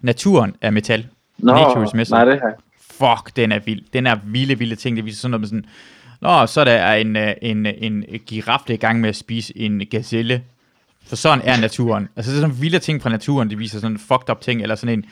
Naturen 0.00 0.54
er 0.60 0.70
metal. 0.70 1.06
Nå, 1.38 1.52
Nature 1.52 1.84
is 1.84 1.94
metal. 1.94 2.14
nej, 2.14 2.24
det 2.24 2.34
her. 2.34 2.52
Fuck, 2.80 3.36
den 3.36 3.52
er 3.52 3.58
vild. 3.58 3.82
Den 3.92 4.06
er 4.06 4.16
vilde, 4.24 4.58
vilde 4.58 4.76
ting. 4.76 4.96
Det 4.96 5.04
viser 5.04 5.20
sådan 5.20 5.30
noget 5.30 5.40
med 5.40 5.48
sådan... 5.48 5.64
Nå, 6.20 6.46
så 6.46 6.60
er 6.60 6.64
der 6.64 6.92
en, 6.92 7.16
øh, 7.16 7.34
en, 7.42 7.66
en, 7.66 8.04
en 8.08 8.20
giraf, 8.26 8.60
der 8.66 8.74
er 8.74 8.78
i 8.78 8.80
gang 8.80 9.00
med 9.00 9.08
at 9.08 9.16
spise 9.16 9.58
en 9.58 9.82
gazelle. 9.90 10.42
For 11.06 11.16
sådan 11.16 11.44
er 11.44 11.60
naturen. 11.60 12.08
Altså, 12.16 12.32
det 12.32 12.38
er 12.38 12.40
sådan 12.40 12.62
vilde 12.62 12.78
ting 12.78 13.02
fra 13.02 13.10
naturen, 13.10 13.50
det 13.50 13.58
viser 13.58 13.80
sådan 13.80 13.98
fucked 13.98 14.30
up 14.30 14.40
ting, 14.40 14.62
eller 14.62 14.74
sådan 14.74 14.98
en... 14.98 15.04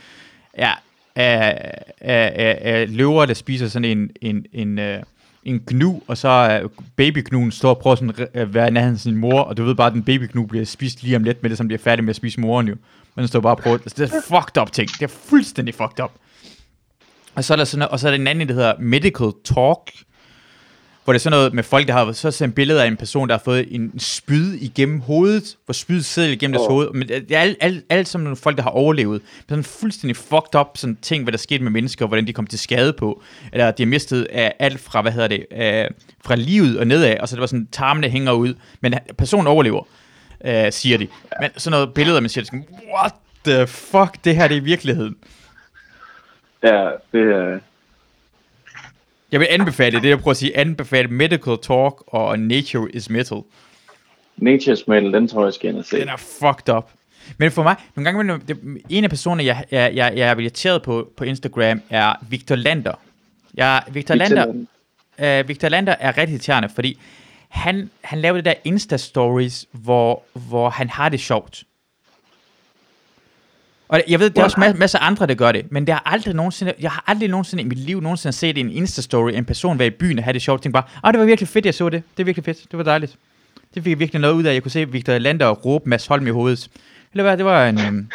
Ja, 0.58 0.72
af, 1.14 1.72
af, 2.00 2.32
af, 2.36 2.58
af 2.62 2.96
løver, 2.96 3.26
der 3.26 3.34
spiser 3.34 3.68
sådan 3.68 3.98
en, 3.98 4.10
en, 4.20 4.46
en, 4.52 4.78
øh, 4.78 5.02
en 5.44 5.60
gnu, 5.66 6.02
og 6.06 6.18
så 6.18 6.60
babygnugen 6.96 7.50
står 7.50 7.70
og 7.70 7.78
prøver 7.78 7.96
sådan 7.96 8.28
at 8.34 8.54
være 8.54 8.70
nærheden 8.70 8.94
af 8.94 9.00
sin 9.00 9.16
mor, 9.16 9.40
og 9.40 9.56
du 9.56 9.64
ved 9.64 9.74
bare, 9.74 9.86
at 9.86 9.92
den 9.92 10.02
babygnu 10.02 10.46
bliver 10.46 10.64
spist 10.64 11.02
lige 11.02 11.16
om 11.16 11.24
lidt 11.24 11.42
med 11.42 11.50
det, 11.50 11.58
som 11.58 11.68
bliver 11.68 11.78
færdig 11.78 12.04
med 12.04 12.10
at 12.10 12.16
spise 12.16 12.40
moren 12.40 12.68
jo. 12.68 12.76
Men 13.16 13.22
den 13.22 13.28
står 13.28 13.40
bare 13.40 13.56
prøver, 13.56 13.78
altså, 13.78 13.94
det 14.04 14.12
er 14.12 14.20
fucked 14.20 14.62
up 14.62 14.72
ting, 14.72 14.88
det 14.88 15.02
er 15.02 15.14
fuldstændig 15.28 15.74
fucked 15.74 16.04
up. 16.04 16.12
Og 17.34 17.44
så 17.44 17.52
er 17.54 17.56
der 17.56 17.64
sådan 17.64 17.78
noget, 17.78 17.90
og 17.90 18.00
så 18.00 18.08
er 18.08 18.10
der 18.10 18.18
en 18.18 18.26
anden, 18.26 18.48
der 18.48 18.54
hedder 18.54 18.74
Medical 18.78 19.32
Talk, 19.44 19.92
hvor 21.04 21.12
det 21.12 21.18
er 21.18 21.22
sådan 21.22 21.38
noget 21.38 21.54
med 21.54 21.62
folk, 21.62 21.86
der 21.86 21.92
har 21.92 22.12
så 22.12 22.30
sendt 22.30 22.54
billeder 22.54 22.82
af 22.82 22.86
en 22.86 22.96
person, 22.96 23.28
der 23.28 23.34
har 23.34 23.42
fået 23.44 23.66
en 23.70 23.98
spyd 23.98 24.52
igennem 24.54 25.00
hovedet, 25.00 25.56
hvor 25.64 25.72
spyd 25.72 26.02
sidder 26.02 26.28
igennem 26.28 26.54
oh. 26.54 26.58
deres 26.58 26.68
hoved. 26.68 26.90
Men 26.92 27.08
det 27.08 27.30
er 27.30 27.40
alt, 27.40 27.56
alt, 27.60 27.84
alt 27.90 28.08
som 28.08 28.20
nogle 28.20 28.36
folk, 28.36 28.56
der 28.56 28.62
har 28.62 28.70
overlevet. 28.70 29.22
Det 29.22 29.38
er 29.38 29.42
sådan 29.48 29.64
fuldstændig 29.64 30.16
fucked 30.16 30.54
up 30.60 30.66
sådan 30.74 30.98
ting, 31.02 31.22
hvad 31.22 31.32
der 31.32 31.38
skete 31.38 31.62
med 31.62 31.70
mennesker, 31.70 32.04
og 32.04 32.08
hvordan 32.08 32.26
de 32.26 32.32
kom 32.32 32.46
til 32.46 32.58
skade 32.58 32.92
på. 32.92 33.22
Eller 33.52 33.70
de 33.70 33.82
har 33.82 33.88
mistet 33.88 34.24
af 34.24 34.54
alt 34.58 34.80
fra, 34.80 35.02
hvad 35.02 35.12
hedder 35.12 35.28
det, 35.28 35.46
uh, 35.50 35.96
fra 36.24 36.34
livet 36.34 36.78
og 36.78 36.86
nedad, 36.86 37.18
og 37.20 37.28
så 37.28 37.36
det 37.36 37.40
var 37.40 37.46
sådan, 37.46 37.68
tarmene 37.72 38.08
hænger 38.08 38.32
ud. 38.32 38.54
Men 38.80 38.94
personen 39.18 39.46
overlever, 39.46 39.82
uh, 40.44 40.50
siger 40.70 40.98
de. 40.98 41.08
Men 41.40 41.50
sådan 41.56 41.70
noget 41.70 41.94
billeder, 41.94 42.20
man 42.20 42.30
siger, 42.30 42.44
sådan, 42.44 42.66
what 42.94 43.12
the 43.44 43.66
fuck, 43.66 44.24
det 44.24 44.36
her 44.36 44.48
det 44.48 44.56
er 44.56 44.60
i 44.60 44.64
virkeligheden. 44.64 45.16
Ja, 46.62 46.90
det 47.12 47.20
er... 47.20 47.58
Jeg 49.32 49.40
vil 49.40 49.48
anbefale 49.50 50.00
det, 50.00 50.08
jeg 50.08 50.18
prøver 50.18 50.30
at 50.30 50.36
sige, 50.36 50.56
anbefale 50.56 51.08
Medical 51.08 51.58
Talk 51.62 51.94
og 52.06 52.38
Nature 52.38 52.90
is 52.90 53.10
Metal. 53.10 53.38
Nature's 54.42 54.84
Metal, 54.86 55.12
den 55.12 55.28
tror 55.28 55.44
jeg 55.44 55.54
skal 55.54 55.70
ind 55.70 55.78
og 55.78 55.84
se. 55.84 56.00
Den 56.00 56.08
er 56.08 56.16
fucked 56.16 56.74
up. 56.74 56.90
Men 57.38 57.50
for 57.50 57.62
mig, 57.62 57.76
nogle 57.96 58.12
gange, 58.12 58.40
det, 58.48 58.58
en 58.88 59.04
af 59.04 59.10
personerne, 59.10 59.44
jeg, 59.44 59.64
jeg, 59.70 59.92
jeg, 59.94 60.12
jeg 60.16 60.28
er 60.28 60.38
irriteret 60.40 60.82
på 60.82 61.12
på 61.16 61.24
Instagram, 61.24 61.82
er 61.90 62.14
Victor 62.28 62.54
Lander. 62.54 63.00
Jeg, 63.54 63.82
Victor, 63.86 63.92
Victor 63.92 64.14
Lander, 64.14 64.52
Lander. 65.18 65.40
Uh, 65.40 65.48
Victor 65.48 65.68
Lander 65.68 65.94
er 66.00 66.18
rigtig 66.18 66.32
irriterende, 66.32 66.68
fordi 66.74 67.00
han, 67.48 67.90
han 68.00 68.20
laver 68.20 68.36
det 68.36 68.44
der 68.44 68.54
Insta-stories, 68.64 69.64
hvor, 69.72 70.22
hvor 70.32 70.70
han 70.70 70.90
har 70.90 71.08
det 71.08 71.20
sjovt. 71.20 71.64
Og 73.88 74.02
jeg 74.08 74.20
ved, 74.20 74.30
der 74.30 74.40
er 74.40 74.44
også 74.44 74.60
masser, 74.60 74.78
masser 74.78 74.98
af 74.98 75.06
andre, 75.06 75.26
der 75.26 75.34
gør 75.34 75.52
det, 75.52 75.72
men 75.72 75.86
det 75.86 75.94
har 75.94 76.02
aldrig 76.06 76.34
nogensinde, 76.34 76.74
jeg 76.80 76.90
har 76.90 77.04
aldrig 77.06 77.28
nogensinde 77.28 77.62
i 77.62 77.66
mit 77.66 77.78
liv 77.78 78.00
nogensinde 78.00 78.32
set 78.32 78.58
en 78.58 78.70
Insta-story, 78.70 79.36
en 79.36 79.44
person 79.44 79.78
være 79.78 79.88
i 79.88 79.90
byen 79.90 80.18
og 80.18 80.24
have 80.24 80.32
det 80.32 80.42
sjovt, 80.42 80.62
tænkte 80.62 80.72
bare, 80.72 80.84
åh, 81.04 81.12
det 81.12 81.20
var 81.20 81.26
virkelig 81.26 81.48
fedt, 81.48 81.66
jeg 81.66 81.74
så 81.74 81.88
det, 81.88 82.02
det 82.16 82.22
er 82.22 82.24
virkelig 82.24 82.44
fedt, 82.44 82.70
det 82.70 82.78
var 82.78 82.84
dejligt. 82.84 83.16
Det 83.74 83.82
fik 83.82 83.90
jeg 83.90 83.98
virkelig 83.98 84.20
noget 84.20 84.34
ud 84.34 84.44
af, 84.44 84.54
jeg 84.54 84.62
kunne 84.62 84.70
se 84.72 84.88
Victor 84.88 85.18
Lander 85.18 85.46
og 85.46 85.66
råbe 85.66 85.88
Mads 85.88 86.06
Holm 86.06 86.26
i 86.26 86.30
hovedet. 86.30 86.68
Eller 87.12 87.22
hvad, 87.22 87.36
det 87.36 87.44
var 87.44 87.66
en, 87.66 87.80
øhm, 87.80 88.10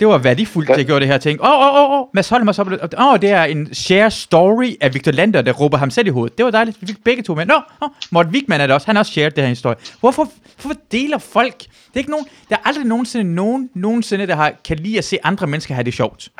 det 0.00 0.08
var 0.08 0.18
værdifuldt, 0.18 0.70
at 0.70 0.78
jeg 0.78 0.86
gjorde 0.86 1.00
det 1.00 1.08
her 1.08 1.18
ting. 1.18 1.40
Åh, 1.42 1.50
åh, 1.50 1.74
åh, 1.74 2.00
åh, 2.00 2.06
Mads 2.14 2.28
Holm 2.28 2.52
så, 2.52 2.62
åh, 2.98 3.12
oh, 3.12 3.20
det 3.20 3.30
er 3.30 3.44
en 3.44 3.74
share 3.74 4.10
story 4.10 4.76
af 4.80 4.94
Victor 4.94 5.12
Lander, 5.12 5.42
der 5.42 5.52
råber 5.52 5.78
ham 5.78 5.90
selv 5.90 6.06
i 6.06 6.10
hovedet. 6.10 6.38
Det 6.38 6.44
var 6.44 6.50
dejligt, 6.50 6.80
vi 6.80 6.86
fik 6.86 7.04
begge 7.04 7.22
to 7.22 7.34
med. 7.34 7.46
Nå, 7.46 7.60
oh, 7.80 7.88
Morten 8.10 8.32
Wigman 8.32 8.60
er 8.60 8.66
det 8.66 8.74
også, 8.74 8.86
han 8.86 8.96
har 8.96 9.00
også 9.00 9.12
shared 9.12 9.30
det 9.30 9.42
her 9.42 9.48
historie. 9.48 9.76
Hvorfor, 10.00 10.28
hvorfor 10.60 10.80
deler 10.92 11.18
folk? 11.18 11.58
Det 11.58 11.94
er 11.94 11.98
ikke 11.98 12.10
nogen, 12.10 12.26
der 12.48 12.56
er 12.56 12.60
aldrig 12.64 12.84
nogensinde 12.84 13.34
nogen, 13.34 13.70
nogensinde, 13.74 14.26
der 14.26 14.36
har, 14.36 14.52
kan 14.64 14.76
lide 14.76 14.98
at 14.98 15.04
se 15.04 15.18
andre 15.22 15.46
mennesker 15.46 15.74
have 15.74 15.84
det 15.84 15.94
sjovt. 15.94 16.30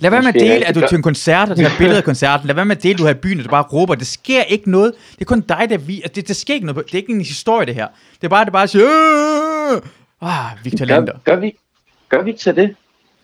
Lad 0.00 0.10
være 0.10 0.22
med 0.22 0.28
at 0.28 0.34
dele, 0.34 0.66
at 0.66 0.74
du 0.74 0.80
er 0.80 0.86
til 0.86 0.96
en 0.96 1.02
koncert, 1.02 1.50
og 1.50 1.56
tager 1.56 1.70
billeder 1.78 1.96
af 1.96 2.04
koncerten. 2.04 2.46
Lad 2.46 2.54
være 2.54 2.64
med 2.64 2.76
at 2.76 2.82
dele, 2.82 2.92
at 2.94 2.98
du 2.98 3.04
har 3.04 3.10
i 3.10 3.14
byen, 3.14 3.38
og 3.38 3.44
du 3.44 3.50
bare 3.50 3.62
råber. 3.62 3.94
Det 3.94 4.06
sker 4.06 4.42
ikke 4.42 4.70
noget. 4.70 4.92
Det 5.12 5.20
er 5.20 5.24
kun 5.24 5.40
dig, 5.40 5.66
der 5.70 5.78
vi. 5.78 5.96
Altså, 5.96 6.12
det, 6.14 6.28
det 6.28 6.36
sker 6.36 6.54
ikke 6.54 6.66
noget. 6.66 6.86
Det 6.86 6.94
er 6.94 6.98
ikke 6.98 7.12
en 7.12 7.20
historie, 7.20 7.66
det 7.66 7.74
her. 7.74 7.86
Det 8.20 8.24
er 8.24 8.28
bare, 8.28 8.44
det 8.44 8.52
bare 8.52 8.68
siger, 8.68 8.86
Ah, 10.20 10.64
Victor 10.64 10.84
Lander. 10.84 11.12
Gør, 11.12 11.34
gør, 11.34 11.40
vi, 11.40 11.56
gør 12.08 12.22
vi 12.22 12.32
til 12.32 12.56
det? 12.56 12.76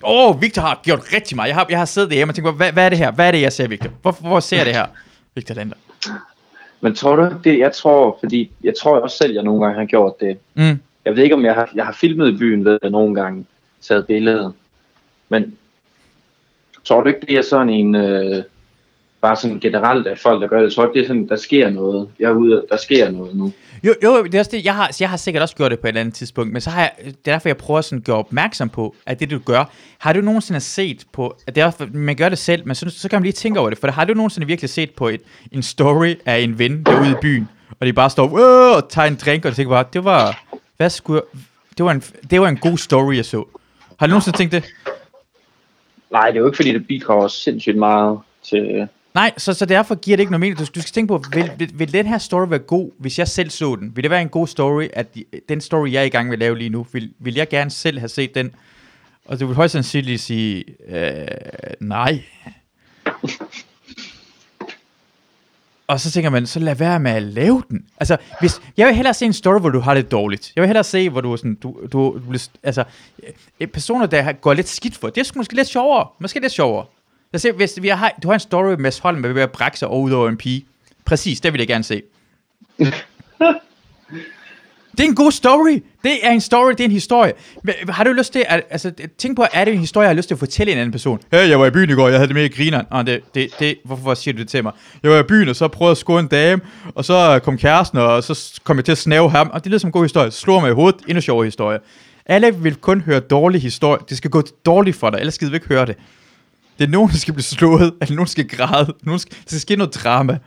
Åh, 0.03 0.31
oh, 0.31 0.43
Victor 0.43 0.63
har 0.63 0.81
gjort 0.85 1.13
rigtig 1.13 1.37
meget. 1.37 1.49
Jeg 1.49 1.57
har, 1.57 1.67
jeg 1.69 1.79
har 1.79 1.85
siddet 1.85 2.11
derhjemme 2.11 2.31
og 2.31 2.35
tænkt, 2.35 2.57
hvad, 2.57 2.73
hvad 2.73 2.85
er 2.85 2.89
det 2.89 2.99
her? 2.99 3.11
Hvad 3.11 3.29
er 3.29 3.33
det, 3.33 3.41
jeg 3.41 3.53
ser, 3.53 3.69
Victor? 3.69 3.91
Hvor, 4.03 4.13
hvor 4.13 4.41
ser 4.41 4.57
jeg 4.57 4.67
det 4.67 4.75
her, 4.75 4.87
Victor 5.35 5.55
Lander? 5.55 5.77
Men 6.81 6.95
tror 6.95 7.17
du 7.17 7.31
det? 7.45 7.59
Jeg 7.59 7.73
tror, 7.73 8.17
fordi 8.21 8.51
jeg 8.65 8.75
tror 8.81 9.01
også 9.01 9.17
selv, 9.17 9.33
jeg 9.35 9.43
nogle 9.43 9.65
gange 9.65 9.79
har 9.79 9.87
gjort 9.87 10.21
det. 10.21 10.39
Mm. 10.55 10.79
Jeg 11.05 11.17
ved 11.17 11.23
ikke, 11.23 11.35
om 11.35 11.45
jeg 11.45 11.55
har, 11.55 11.71
jeg 11.75 11.85
har 11.85 11.93
filmet 11.93 12.29
i 12.29 12.37
byen, 12.37 12.65
ved 12.65 12.79
jeg 12.83 12.91
nogle 12.91 13.15
gange, 13.15 13.47
taget 13.81 14.07
billeder. 14.07 14.51
Men 15.29 15.57
tror 16.85 17.01
du 17.01 17.09
ikke, 17.09 17.21
det 17.21 17.37
er 17.37 17.43
sådan 17.43 17.71
en, 17.71 17.95
øh, 17.95 18.43
bare 19.21 19.37
sådan 19.37 19.61
generelt 19.61 20.07
af 20.07 20.19
folk, 20.19 20.43
der 20.43 20.49
gør 20.49 20.57
det. 20.57 20.65
Jeg 20.65 20.73
tror 20.73 20.85
ikke, 20.85 20.95
det 20.95 21.03
er 21.03 21.07
sådan, 21.07 21.29
der 21.29 21.37
sker 21.37 21.71
noget. 21.71 22.09
Jeg 22.19 22.31
er 22.31 22.35
ude, 22.35 22.65
der 22.71 22.77
sker 22.77 23.11
noget 23.11 23.37
nu. 23.37 23.53
Jo, 23.85 23.95
jo, 24.05 24.25
det 24.25 24.35
er 24.35 24.39
også 24.39 24.51
det. 24.51 24.65
Jeg 24.65 24.75
har, 24.75 24.97
jeg 25.01 25.11
har 25.11 25.17
sikkert 25.17 25.43
også 25.43 25.57
gjort 25.57 25.71
det 25.71 25.81
på 25.81 25.87
et 25.87 25.89
eller 25.89 26.01
andet 26.01 26.15
tidspunkt, 26.15 26.53
men 26.53 26.61
så 26.61 26.71
har 26.71 26.81
jeg, 26.81 26.93
det 27.05 27.09
er 27.09 27.13
derfor, 27.25 27.49
jeg 27.49 27.57
prøver 27.57 27.81
sådan 27.81 27.99
at 27.99 28.05
gøre 28.05 28.17
opmærksom 28.17 28.69
på, 28.69 28.95
at 29.07 29.21
det 29.21 29.31
du 29.31 29.39
gør, 29.39 29.65
har 29.99 30.13
du 30.13 30.21
nogensinde 30.21 30.61
set 30.61 31.05
på, 31.13 31.37
at 31.47 31.55
det 31.55 31.63
er, 31.63 31.87
man 31.93 32.17
gør 32.17 32.29
det 32.29 32.39
selv, 32.39 32.67
men 32.67 32.75
så, 32.75 32.91
så 32.91 33.09
kan 33.09 33.17
man 33.17 33.23
lige 33.23 33.33
tænke 33.33 33.61
over 33.61 33.71
det, 33.71 33.79
for 33.79 33.91
har 33.91 34.05
du 34.05 34.15
nogensinde 34.15 34.47
virkelig 34.47 34.71
set 34.71 34.91
på 34.91 35.09
et, 35.09 35.21
en 35.53 35.63
story 35.63 36.15
af 36.27 36.39
en 36.39 36.59
ven 36.59 36.83
derude 36.83 37.11
i 37.11 37.15
byen, 37.23 37.49
og 37.81 37.87
de 37.87 37.93
bare 37.93 38.11
står 38.11 38.39
og 38.77 38.89
tager 38.89 39.09
en 39.09 39.19
drink, 39.25 39.45
og 39.45 39.55
tænker 39.57 39.71
bare, 39.71 39.85
det 39.93 40.05
var, 40.05 40.45
hvad 40.77 40.91
skulle 40.91 41.23
det 41.79 41.85
var, 41.85 41.91
en, 41.91 42.03
det 42.31 42.41
var 42.41 42.49
en 42.49 42.57
god 42.57 42.79
story, 42.79 43.17
jeg 43.17 43.25
så. 43.25 43.45
Har 43.99 44.07
du 44.07 44.11
nogensinde 44.11 44.39
tænkt 44.39 44.53
det? 44.53 44.65
Nej, 46.11 46.27
det 46.27 46.37
er 46.37 46.41
jo 46.41 46.47
ikke 46.47 46.57
fordi, 46.57 46.73
det 46.73 46.87
bidrager 46.87 47.29
sindssygt 47.29 47.77
meget 47.77 48.19
til, 48.43 48.89
Nej, 49.17 49.33
så, 49.37 49.55
så 49.55 49.67
derfor 49.67 49.95
giver 49.95 50.17
det 50.17 50.23
ikke 50.23 50.33
noget 50.33 50.41
mening. 50.41 50.59
Du, 50.59 50.65
du 50.75 50.81
skal 50.81 50.93
tænke 50.93 51.09
på, 51.09 51.23
vil, 51.33 51.51
vil, 51.59 51.71
vil 51.75 51.93
den 51.93 52.07
her 52.07 52.19
story 52.19 52.49
være 52.49 52.59
god, 52.59 52.91
hvis 52.99 53.19
jeg 53.19 53.29
selv 53.29 53.51
så 53.51 53.77
den? 53.77 53.97
Vil 53.97 54.05
det 54.05 54.11
være 54.11 54.23
en 54.23 54.29
god 54.29 54.47
story, 54.47 54.89
at 54.93 55.15
de, 55.15 55.25
den 55.49 55.61
story, 55.61 55.93
jeg 55.93 56.01
er 56.01 56.05
i 56.05 56.09
gang 56.09 56.29
med 56.29 56.33
at 56.33 56.39
lave 56.39 56.59
lige 56.59 56.71
nu, 56.71 56.87
vil, 56.93 57.13
vil 57.19 57.35
jeg 57.35 57.49
gerne 57.49 57.71
selv 57.71 57.99
have 57.99 58.09
set 58.09 58.35
den? 58.35 58.55
Og 59.25 59.41
du 59.41 59.47
vil 59.47 59.57
højst 59.57 59.73
sandsynligt 59.73 60.23
sige, 60.23 60.65
øh, 60.89 61.27
nej. 61.81 62.23
Og 65.87 66.01
så 66.01 66.11
tænker 66.11 66.31
man, 66.31 66.47
så 66.47 66.61
lad 66.61 66.75
være 66.75 67.01
med 67.01 67.11
at 67.11 67.23
lave 67.23 67.63
den. 67.69 67.85
Altså, 68.01 68.17
hvis, 68.41 68.61
jeg 68.77 68.87
vil 68.87 68.95
hellere 68.95 69.15
se 69.15 69.25
en 69.25 69.33
story, 69.33 69.61
hvor 69.61 69.71
du 69.71 69.81
har 69.81 69.95
det 69.95 70.11
dårligt. 70.11 70.53
Jeg 70.57 70.63
vil 70.63 70.69
hellere 70.69 70.85
se, 70.85 71.11
hvor 71.11 71.21
du 71.21 71.33
er 71.33 71.37
sådan, 71.37 71.55
du, 71.55 71.77
du, 71.93 72.21
du 72.29 72.39
altså, 72.63 72.85
øh, 73.61 73.67
personer, 73.67 74.07
der 74.07 74.33
går 74.33 74.55
lidt 74.55 74.69
skidt 74.69 74.97
for, 74.97 75.11
det 75.11 75.29
er 75.29 75.33
måske 75.37 75.55
lidt 75.55 75.69
sjovere. 75.69 76.09
Måske 76.19 76.41
lidt 76.41 76.53
sjovere. 76.53 76.87
Lad 77.33 77.39
os 77.39 77.43
se, 77.43 77.53
hvis 77.53 77.83
vi 77.83 77.89
har, 77.89 78.13
du 78.23 78.29
har 78.29 78.35
en 78.35 78.41
story 78.41 78.69
med 78.69 78.77
Mads 78.77 78.99
Holm, 78.99 79.23
ved 79.23 79.43
at 79.43 79.51
brække 79.51 79.79
sig 79.79 79.91
ud 79.91 80.11
over 80.11 80.29
en 80.29 80.37
pige. 80.37 80.67
Præcis, 81.05 81.41
det 81.41 81.53
vil 81.53 81.59
jeg 81.59 81.69
gerne 81.69 81.85
se. 81.85 82.03
Det 84.99 85.05
er 85.05 85.09
en 85.09 85.15
god 85.15 85.33
story. 85.33 85.83
Det 86.05 86.13
er 86.23 86.31
en 86.31 86.41
story, 86.41 86.71
det 86.71 86.81
er 86.81 86.85
en 86.85 86.91
historie. 86.91 87.33
Men 87.63 87.75
har 87.89 88.05
du 88.05 88.13
lyst 88.13 88.33
til 88.33 88.45
at, 88.49 88.63
altså, 88.71 88.93
tænk 89.19 89.37
på, 89.37 89.47
er 89.53 89.65
det 89.65 89.75
en 89.75 89.81
historie, 89.81 90.05
jeg 90.05 90.09
har 90.09 90.15
lyst 90.17 90.29
til 90.29 90.35
at 90.35 90.39
fortælle 90.39 90.73
en 90.73 90.79
anden 90.79 90.93
person? 90.93 91.21
Hey, 91.33 91.49
jeg 91.49 91.61
var 91.61 91.67
i 91.67 91.71
byen 91.71 91.91
i 91.91 91.93
går, 91.93 92.09
jeg 92.09 92.17
havde 92.17 92.29
det 92.29 92.35
med 92.35 92.45
i 92.45 92.49
grineren. 92.49 92.87
Oh, 92.91 93.05
det, 93.05 93.21
det, 93.35 93.51
det, 93.59 93.77
hvorfor 93.85 94.15
siger 94.15 94.33
du 94.33 94.39
det 94.39 94.49
til 94.49 94.63
mig? 94.63 94.73
Jeg 95.03 95.11
var 95.11 95.19
i 95.19 95.23
byen, 95.23 95.49
og 95.49 95.57
så 95.57 95.69
prøvede 95.69 95.91
at 95.91 95.99
score 95.99 96.21
en 96.21 96.27
dame, 96.27 96.63
og 96.95 97.05
så 97.05 97.41
kom 97.45 97.59
kæresten, 97.59 97.99
og 97.99 98.25
så 98.25 98.61
kom 98.65 98.77
jeg 98.77 98.85
til 98.85 98.93
at 98.93 98.99
snave 98.99 99.31
ham, 99.31 99.51
og 99.53 99.65
det 99.65 99.71
lyder 99.71 99.79
som 99.79 99.89
en 99.89 99.93
god 99.93 100.05
historie. 100.05 100.31
Slår 100.31 100.61
mig 100.61 100.71
i 100.71 100.75
hovedet, 100.75 101.01
endnu 101.09 101.21
sjovere 101.21 101.45
historie. 101.45 101.79
Alle 102.27 102.55
vil 102.57 102.75
kun 102.75 103.01
høre 103.01 103.21
dårlige 103.21 103.63
historier. 103.63 104.03
Det 104.03 104.17
skal 104.17 104.31
gå 104.31 104.43
dårligt 104.67 104.97
for 104.97 105.11
dig, 105.11 105.19
ellers 105.19 105.35
skal 105.35 105.51
vi 105.51 105.55
ikke 105.55 105.69
høre 105.69 105.87
det. 105.87 105.97
Det 106.79 106.85
er 106.85 106.89
nogen, 106.89 107.11
der 107.11 107.17
skal 107.17 107.35
blive 107.35 107.45
slået, 107.45 107.95
eller 108.01 108.15
nogen 108.15 108.29
skal 108.29 108.49
græde. 108.49 108.95
Nogen 109.03 109.19
skal, 109.19 109.37
det 109.37 109.49
skal 109.49 109.61
ske 109.61 109.77
noget 109.77 109.95
drama. 109.95 110.39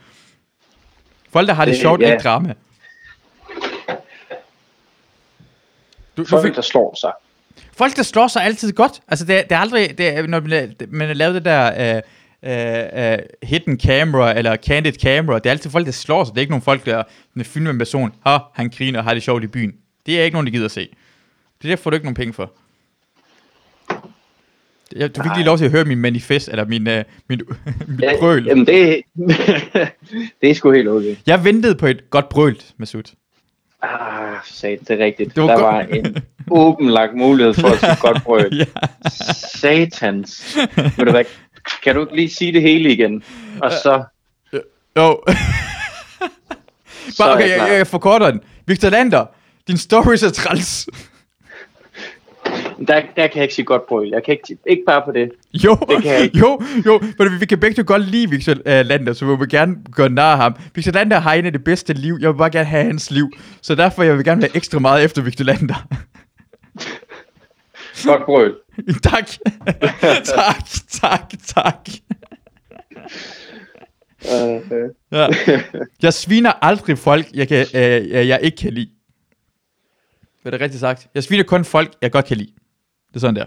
Folk, 1.30 1.48
der 1.48 1.54
har 1.54 1.66
det, 1.66 1.72
det 1.72 1.82
sjovt, 1.82 2.02
ja. 2.02 2.12
ikke 2.12 2.24
drama. 2.24 2.54
Du, 6.18 6.26
Folk, 6.26 6.48
du 6.48 6.56
der 6.56 6.62
slår 6.62 6.98
sig. 7.02 7.12
Folk, 7.74 7.96
der 7.96 8.04
slår 8.04 8.28
sig 8.28 8.44
altid 8.44 8.74
godt. 8.74 9.02
Altså, 9.08 9.26
det 9.26 9.38
er, 9.38 9.42
det 9.42 9.52
er 9.52 9.60
aldrig, 9.60 9.98
det 9.98 10.18
er, 10.18 10.28
når 10.28 10.40
man, 10.40 10.76
man 10.88 11.08
har 11.08 11.14
lavet 11.14 11.36
det 11.36 11.46
der 11.46 11.96
uh, 11.96 12.02
uh, 12.50 13.14
uh, 13.14 13.50
hidden 13.50 13.80
camera, 13.80 14.38
eller 14.38 14.56
candid 14.56 14.94
camera, 14.94 15.36
det 15.36 15.46
er 15.46 15.52
altid 15.52 15.70
folk, 15.70 15.86
der 15.86 15.92
slår 15.92 16.24
sig. 16.24 16.34
Det 16.34 16.38
er 16.38 16.42
ikke 16.42 16.52
nogen 16.52 16.62
folk, 16.62 16.86
der, 16.86 17.04
der 17.38 17.44
filmer 17.44 17.72
en 17.72 17.78
person, 17.78 18.14
ha, 18.26 18.38
han 18.54 18.70
griner 18.70 19.00
og 19.00 19.06
har 19.06 19.14
det 19.14 19.24
sjovt 19.24 19.44
i 19.44 19.48
byen. 19.48 19.74
Det 20.06 20.20
er 20.20 20.24
ikke 20.24 20.36
nogen, 20.36 20.48
der 20.48 20.52
gider 20.52 20.66
at 20.66 20.72
se. 20.72 20.90
Det 21.62 21.70
der 21.70 21.76
får 21.76 21.90
du 21.90 21.96
ikke 21.96 22.06
nogen 22.06 22.16
penge 22.16 22.34
for. 22.34 22.52
Jeg, 24.96 25.16
du 25.16 25.24
fik 25.24 25.32
lige 25.36 25.46
lov 25.46 25.58
til 25.58 25.66
at 25.66 25.72
høre 25.72 25.86
min 25.86 25.98
manifest, 25.98 26.50
eller 26.50 26.66
min, 26.66 26.88
uh, 26.88 26.94
min, 27.30 27.42
min 27.88 28.00
ja, 28.02 28.20
brøl. 28.20 28.46
Jamen, 28.46 28.68
det, 28.68 29.02
det 30.42 30.50
er 30.50 30.54
sgu 30.54 30.72
helt 30.72 30.88
okay. 30.88 31.16
Jeg 31.28 31.44
ventede 31.44 31.76
på 31.76 31.88
et 31.88 32.10
godt 32.10 32.30
brøl, 32.30 32.62
Masud. 32.78 33.04
Ah, 33.82 34.36
sat, 34.46 34.80
det 34.88 35.02
er 35.02 35.06
rigtigt. 35.06 35.36
Det 35.36 35.44
var 35.44 35.56
der 35.56 35.62
var 35.62 35.80
en 35.82 36.18
åbenlagt 36.52 37.16
mulighed 37.16 37.54
for 37.54 37.68
at 37.68 37.80
sige 37.80 37.96
godt 38.08 38.24
brøl. 38.24 38.56
ja. 38.56 38.66
Satans. 39.56 40.58
Ved 40.76 41.06
du 41.06 41.12
hvad, 41.12 41.24
kan 41.84 41.96
du 41.96 42.02
ikke 42.02 42.16
lige 42.16 42.30
sige 42.30 42.54
det 42.54 42.62
hele 42.62 42.92
igen? 42.92 43.24
Og 43.62 43.72
så... 43.72 44.04
Jo. 44.98 45.22
Bare, 47.18 47.34
okay, 47.34 47.50
jeg, 47.50 47.78
jeg 47.78 47.88
forkorter 47.88 48.32
den. 48.32 48.42
Victor 48.66 48.90
Lander, 48.90 49.26
din 49.68 49.78
story 49.78 50.14
er 50.14 50.32
træls. 50.34 50.88
Der, 52.88 53.02
der 53.16 53.28
kan 53.28 53.36
jeg 53.36 53.44
ikke 53.44 53.54
sige 53.54 53.66
godt 53.66 53.88
på. 53.90 54.04
Jeg 54.04 54.24
kan 54.24 54.32
ikke, 54.32 54.58
ikke 54.68 54.84
bare 54.88 55.02
på 55.06 55.12
det. 55.12 55.32
Jo, 55.54 55.76
det 55.90 56.04
kan 56.04 56.14
jeg 56.14 56.22
ikke. 56.22 56.38
jo, 56.38 56.62
jo, 56.86 57.02
men 57.20 57.40
vi 57.40 57.46
kan 57.46 57.60
begge 57.60 57.84
godt 57.84 58.10
lide 58.10 58.30
Victor 58.30 58.52
uh, 58.52 58.60
Lander, 58.66 59.14
så 59.14 59.26
vi 59.26 59.36
vil 59.40 59.50
gerne 59.50 59.76
gøre 59.96 60.10
nær 60.10 60.36
ham. 60.36 60.56
Victor 60.76 60.92
Lander 60.92 61.20
har 61.20 61.34
en 61.34 61.46
af 61.46 61.52
det 61.52 61.64
bedste 61.64 61.94
liv. 61.94 62.18
Jeg 62.22 62.30
vil 62.30 62.38
bare 62.38 62.50
gerne 62.50 62.66
have 62.66 62.84
hans 62.84 63.12
liv. 63.12 63.32
Så 63.62 63.76
derfor 63.76 64.04
jeg 64.04 64.18
vil 64.18 64.26
gerne 64.26 64.42
have 64.42 64.56
ekstra 64.56 64.80
meget 64.80 65.04
efter 65.04 65.22
Victor 65.22 65.46
Lander. 65.46 65.88
godt 68.06 68.26
brød. 68.26 68.54
tak. 69.10 69.28
tak, 70.24 70.66
tak, 71.02 71.34
tak. 71.46 71.90
Ja. 75.12 75.28
Jeg 76.02 76.14
sviner 76.14 76.52
aldrig 76.62 76.98
folk, 76.98 77.26
jeg, 77.34 77.48
kan, 77.48 77.66
øh, 77.76 78.28
jeg 78.28 78.40
ikke 78.44 78.58
kan 78.58 78.74
lide. 78.74 78.90
Hvad 80.42 80.54
er 80.54 80.58
det 80.58 80.64
rigtigt 80.64 80.80
sagt? 80.80 81.08
Jeg 81.16 81.24
sviner 81.24 81.44
kun 81.44 81.66
folk, 81.66 81.94
jeg 82.02 82.12
godt 82.12 82.26
kan 82.26 82.38
lide. 82.38 82.52
Det 83.10 83.16
er 83.16 83.20
sådan 83.20 83.36
der. 83.36 83.45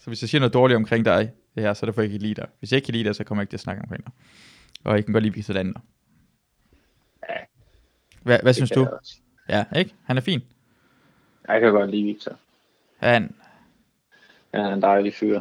Så 0.00 0.06
hvis 0.10 0.22
jeg 0.22 0.28
siger 0.28 0.40
noget 0.40 0.54
dårligt 0.54 0.76
omkring 0.76 1.04
dig, 1.04 1.30
det 1.54 1.62
her, 1.62 1.74
så 1.74 1.84
er 1.84 1.86
det 1.86 1.94
for, 1.94 2.02
jeg 2.02 2.12
ikke 2.12 2.22
lide 2.22 2.34
dig. 2.34 2.46
Hvis 2.58 2.72
jeg 2.72 2.76
ikke 2.76 2.86
kan 2.86 2.94
lide 2.94 3.04
dig, 3.04 3.14
så 3.14 3.24
kommer 3.24 3.42
jeg 3.42 3.44
ikke 3.44 3.50
til 3.50 3.56
at 3.56 3.60
snakke 3.60 3.82
omkring 3.82 4.04
dig. 4.04 4.12
Og 4.84 4.96
jeg 4.96 5.04
kan 5.04 5.12
godt 5.12 5.24
lide 5.24 5.34
Victor 5.34 5.54
Lander. 5.54 5.80
Hvad, 8.22 8.38
hvad 8.42 8.54
synes 8.54 8.70
du? 8.70 8.88
Ja, 9.48 9.64
ikke? 9.76 9.94
Han 10.04 10.16
er 10.16 10.20
fin. 10.20 10.40
Jeg 11.48 11.60
kan 11.60 11.72
godt 11.72 11.90
lide 11.90 12.02
Victor. 12.04 12.32
Han, 12.96 13.34
Han 14.54 14.64
er 14.64 14.74
en 14.74 14.82
dejlig 14.82 15.14
fyr. 15.14 15.40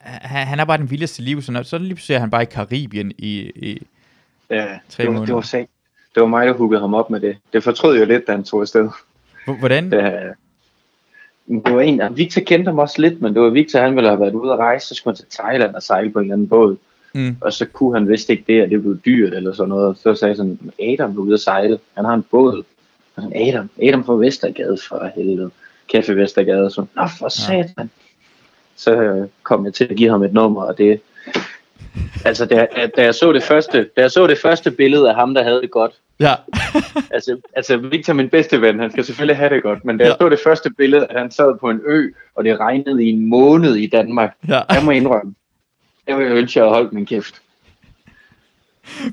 han, 0.00 0.46
han 0.46 0.60
er 0.60 0.64
bare 0.64 0.78
den 0.78 0.90
vildeste 0.90 1.22
liv, 1.22 1.42
så, 1.42 1.62
så 1.62 1.78
lige 1.78 1.94
pludselig 1.94 2.14
er 2.14 2.18
han 2.20 2.30
bare 2.30 2.42
i 2.42 2.46
Karibien 2.46 3.12
i, 3.18 3.40
i 3.56 3.86
Ja, 4.50 4.78
Tre 4.88 5.02
det, 5.02 5.06
var, 5.08 5.12
måneder. 5.12 5.26
det, 5.26 5.34
var 5.34 5.40
sag. 5.40 5.68
det 6.14 6.20
var 6.20 6.26
mig, 6.26 6.46
der 6.46 6.52
huggede 6.52 6.80
ham 6.80 6.94
op 6.94 7.10
med 7.10 7.20
det. 7.20 7.38
Det 7.52 7.64
fortrød 7.64 7.98
jeg 7.98 8.06
lidt, 8.06 8.26
da 8.26 8.32
han 8.32 8.44
tog 8.44 8.60
afsted. 8.60 8.90
Hvor- 9.44 9.54
hvordan? 9.58 9.90
Det, 9.90 10.34
det 11.48 11.74
var 11.74 11.80
en, 11.80 12.02
Victor 12.16 12.40
kendte 12.40 12.68
ham 12.68 12.78
også 12.78 13.00
lidt, 13.02 13.22
men 13.22 13.34
det 13.34 13.42
var 13.42 13.50
Victor, 13.50 13.80
han 13.80 13.96
ville 13.96 14.08
have 14.08 14.20
været 14.20 14.34
ude 14.34 14.52
at 14.52 14.58
rejse, 14.58 14.86
så 14.86 14.94
skulle 14.94 15.16
han 15.16 15.16
til 15.16 15.38
Thailand 15.40 15.74
og 15.74 15.82
sejle 15.82 16.10
på 16.10 16.18
en 16.18 16.24
eller 16.24 16.34
anden 16.34 16.48
båd. 16.48 16.76
Mm. 17.14 17.36
Og 17.40 17.52
så 17.52 17.66
kunne 17.66 17.98
han 17.98 18.08
vist 18.08 18.30
ikke 18.30 18.44
det, 18.46 18.60
at 18.60 18.70
det 18.70 18.82
blev 18.82 18.98
dyrt 19.04 19.34
eller 19.34 19.52
sådan 19.52 19.68
noget. 19.68 19.98
Så 19.98 20.14
sagde 20.14 20.30
jeg 20.30 20.36
sådan, 20.36 20.58
Adam 20.82 21.10
er 21.10 21.20
ude 21.20 21.34
at 21.34 21.40
sejle. 21.40 21.78
Han 21.94 22.04
har 22.04 22.14
en 22.14 22.24
båd. 22.30 22.64
Og 23.16 23.22
sådan, 23.22 23.48
Adam, 23.48 23.70
Adam 23.82 24.04
fra 24.04 24.14
Vestergade 24.14 24.78
for 24.88 25.10
helvede. 25.16 25.50
Café 25.94 26.12
Vestergade. 26.12 26.70
Så, 26.70 26.84
Nå 26.96 27.02
for 27.18 27.28
satan. 27.28 27.90
Så 28.76 29.02
øh, 29.02 29.28
kom 29.42 29.64
jeg 29.64 29.74
til 29.74 29.84
at 29.84 29.96
give 29.96 30.10
ham 30.10 30.22
et 30.22 30.32
nummer, 30.32 30.62
og 30.62 30.78
det... 30.78 31.00
Altså, 32.24 32.46
da, 32.46 32.66
da, 32.96 33.02
jeg 33.02 33.14
så 33.14 33.32
det 33.32 33.42
første, 33.42 33.88
da 33.96 34.00
jeg 34.00 34.10
så 34.10 34.26
det 34.26 34.38
første 34.38 34.70
billede 34.70 35.08
af 35.08 35.14
ham, 35.14 35.34
der 35.34 35.42
havde 35.42 35.60
det 35.60 35.70
godt, 35.70 35.92
Ja. 36.20 36.34
altså, 37.14 37.40
altså 37.56 37.76
Victor 37.76 38.12
er 38.12 38.14
min 38.16 38.28
bedste 38.28 38.60
ven, 38.60 38.78
han 38.80 38.90
skal 38.90 39.04
selvfølgelig 39.04 39.36
have 39.36 39.54
det 39.54 39.62
godt, 39.62 39.84
men 39.84 39.98
da 39.98 40.04
jeg 40.04 40.16
Ja. 40.20 40.24
så 40.24 40.28
det 40.28 40.38
første 40.44 40.70
billede, 40.70 41.06
at 41.10 41.20
han 41.20 41.30
sad 41.30 41.58
på 41.60 41.70
en 41.70 41.80
ø, 41.86 42.10
og 42.34 42.44
det 42.44 42.60
regnede 42.60 43.04
i 43.04 43.08
en 43.08 43.26
måned 43.26 43.74
i 43.74 43.86
Danmark, 43.86 44.32
ja. 44.48 44.60
jeg 44.70 44.84
må 44.84 44.90
indrømme, 44.90 45.34
jeg 46.06 46.18
ville 46.18 46.32
ønske, 46.34 46.60
at 46.60 46.64
jeg 46.66 46.74
holdt 46.74 46.92
min 46.92 47.06
kæft. 47.06 47.34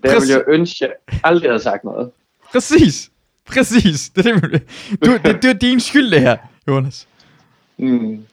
Der 0.04 0.20
ville 0.20 0.34
jeg 0.34 0.43
ønske, 0.47 0.86
at 0.86 0.91
jeg 1.12 1.20
aldrig 1.24 1.49
havde 1.49 1.64
sagt 1.64 1.84
noget. 1.84 2.12
Præcis. 2.51 3.10
Præcis. 3.45 4.10
Det 4.10 4.26
er, 4.26 4.39
det, 4.39 4.64
du, 5.06 5.12
det, 5.26 5.41
det 5.43 5.49
er 5.49 5.54
din 5.54 5.80
skyld, 5.80 6.12
det 6.12 6.22
her, 6.22 6.38
Jonas. 6.68 7.08
Mm. 7.78 8.26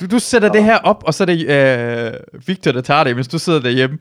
Du, 0.00 0.06
du 0.06 0.18
sætter 0.18 0.48
det 0.52 0.64
her 0.64 0.78
op, 0.78 1.02
og 1.06 1.14
så 1.14 1.24
er 1.24 1.26
det 1.26 1.46
øh, 1.46 2.12
Victor, 2.46 2.72
der 2.72 2.80
tager 2.80 3.04
det, 3.04 3.16
mens 3.16 3.28
du 3.28 3.38
sidder 3.38 3.60
derhjemme 3.60 3.98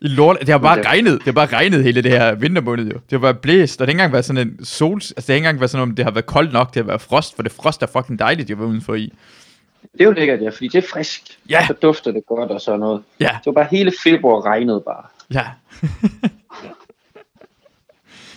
i 0.00 0.08
lort. 0.08 0.36
Det 0.40 0.48
har 0.48 0.58
bare 0.58 0.76
Det- 0.78 0.86
regnet. 0.86 1.12
Det 1.12 1.24
har 1.24 1.32
bare 1.32 1.46
regnet 1.46 1.82
hele 1.84 2.02
det 2.02 2.10
her 2.10 2.34
vintermåned, 2.34 2.84
jo. 2.86 2.92
Det 2.92 3.10
har 3.12 3.18
bare 3.18 3.34
blæst, 3.34 3.80
og 3.80 3.86
det 3.86 3.88
har 3.88 3.90
ikke 3.92 3.98
engang 4.00 4.12
været 4.12 4.24
sådan 4.24 4.48
en 4.48 4.64
sol... 4.64 4.96
Altså, 4.96 5.14
det 5.16 5.26
har 5.26 5.34
ikke 5.34 5.36
engang 5.44 5.60
været 5.60 5.70
sådan, 5.70 5.82
om 5.82 5.94
det 5.94 6.04
har 6.04 6.12
været 6.12 6.26
koldt 6.26 6.52
nok, 6.52 6.74
det 6.74 6.76
har 6.82 6.86
været 6.86 7.00
frost, 7.00 7.36
for 7.36 7.42
det 7.42 7.52
frost 7.52 7.82
er 7.82 7.86
fucking 7.86 8.18
dejligt, 8.18 8.48
jeg 8.50 8.58
var 8.58 8.64
udenfor 8.66 8.94
i. 8.94 9.12
Det 9.92 10.00
er 10.00 10.04
jo 10.04 10.10
lækkert, 10.12 10.42
ja, 10.42 10.48
fordi 10.48 10.68
det 10.68 10.84
er 10.84 10.88
frisk. 10.92 11.22
Ja. 11.50 11.66
Så 11.66 11.72
dufter 11.72 12.10
det 12.12 12.22
godt 12.28 12.50
og 12.50 12.60
sådan 12.60 12.80
noget. 12.80 13.02
Ja, 13.20 13.24
Det 13.28 13.46
var 13.46 13.52
bare 13.52 13.66
hele 13.70 13.92
februar 14.04 14.40
regnede 14.46 14.82
bare. 14.86 15.02
ja. 15.32 15.44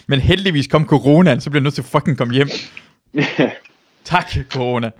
Men 0.08 0.20
heldigvis 0.20 0.68
kom 0.68 0.86
coronaen, 0.88 1.42
så 1.42 1.50
bliver 1.50 1.62
jeg 1.62 1.64
nødt 1.64 1.74
til 1.74 1.82
at 1.82 1.86
fucking 1.86 2.18
komme 2.18 2.34
hjem. 2.34 2.50
Tak, 4.06 4.32
corona. 4.52 4.92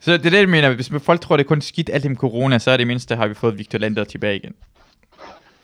Så 0.00 0.12
det 0.12 0.26
er 0.26 0.30
det, 0.30 0.38
jeg 0.38 0.48
mener. 0.48 0.74
Hvis 0.74 0.90
folk 0.98 1.20
tror, 1.20 1.36
det 1.36 1.44
er 1.44 1.48
kun 1.48 1.60
skidt 1.60 1.90
alt 1.92 2.02
det 2.02 2.10
med 2.10 2.16
corona, 2.18 2.58
så 2.58 2.70
er 2.70 2.76
det 2.76 2.86
mindste, 2.86 3.16
har 3.16 3.26
vi 3.26 3.34
fået 3.34 3.58
Victor 3.58 3.78
Lander 3.78 4.04
tilbage 4.04 4.36
igen. 4.36 4.54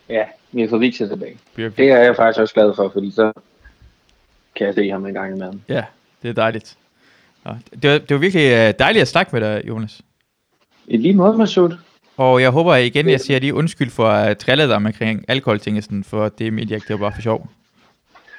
ja, 0.09 0.25
vi 0.53 0.61
har 0.61 0.69
fået 0.69 0.81
Victor 0.81 1.07
tilbage. 1.07 1.37
Det 1.57 1.79
er 1.91 1.99
jeg 1.99 2.17
faktisk 2.17 2.41
også 2.41 2.55
glad 2.55 2.73
for, 2.77 2.91
fordi 2.93 3.11
så 3.11 3.33
kan 4.57 4.67
jeg 4.67 4.75
se 4.75 4.91
ham 4.91 5.07
en 5.07 5.15
gang 5.15 5.35
imellem. 5.37 5.61
Ja, 5.69 5.85
det 6.23 6.29
er 6.29 6.33
dejligt. 6.33 6.77
Det, 7.83 7.91
var, 7.91 7.99
det 7.99 8.11
var 8.11 8.19
virkelig 8.19 8.43
øh, 8.53 8.75
dejligt 8.79 9.03
at 9.03 9.09
snakke 9.09 9.31
med 9.33 9.41
dig, 9.41 9.69
Jonas. 9.69 10.01
I 10.87 10.97
lige 10.97 11.15
måde, 11.15 11.39
Masud. 11.39 11.77
Og 12.17 12.43
jeg 12.43 12.51
håber 12.51 12.75
igen, 12.77 13.09
jeg 13.09 13.21
siger 13.21 13.39
lige 13.41 13.55
undskyld 13.55 13.91
for 13.91 14.09
at 14.09 14.39
trille 14.39 14.69
dig 14.69 14.77
omkring 14.77 15.25
alkoholtingelsen, 15.29 16.05
for 16.05 16.29
det 16.29 16.53
med 16.53 16.67
det 16.67 16.83
var 16.89 16.97
bare 16.97 17.13
for 17.15 17.23
sjov. 17.23 17.51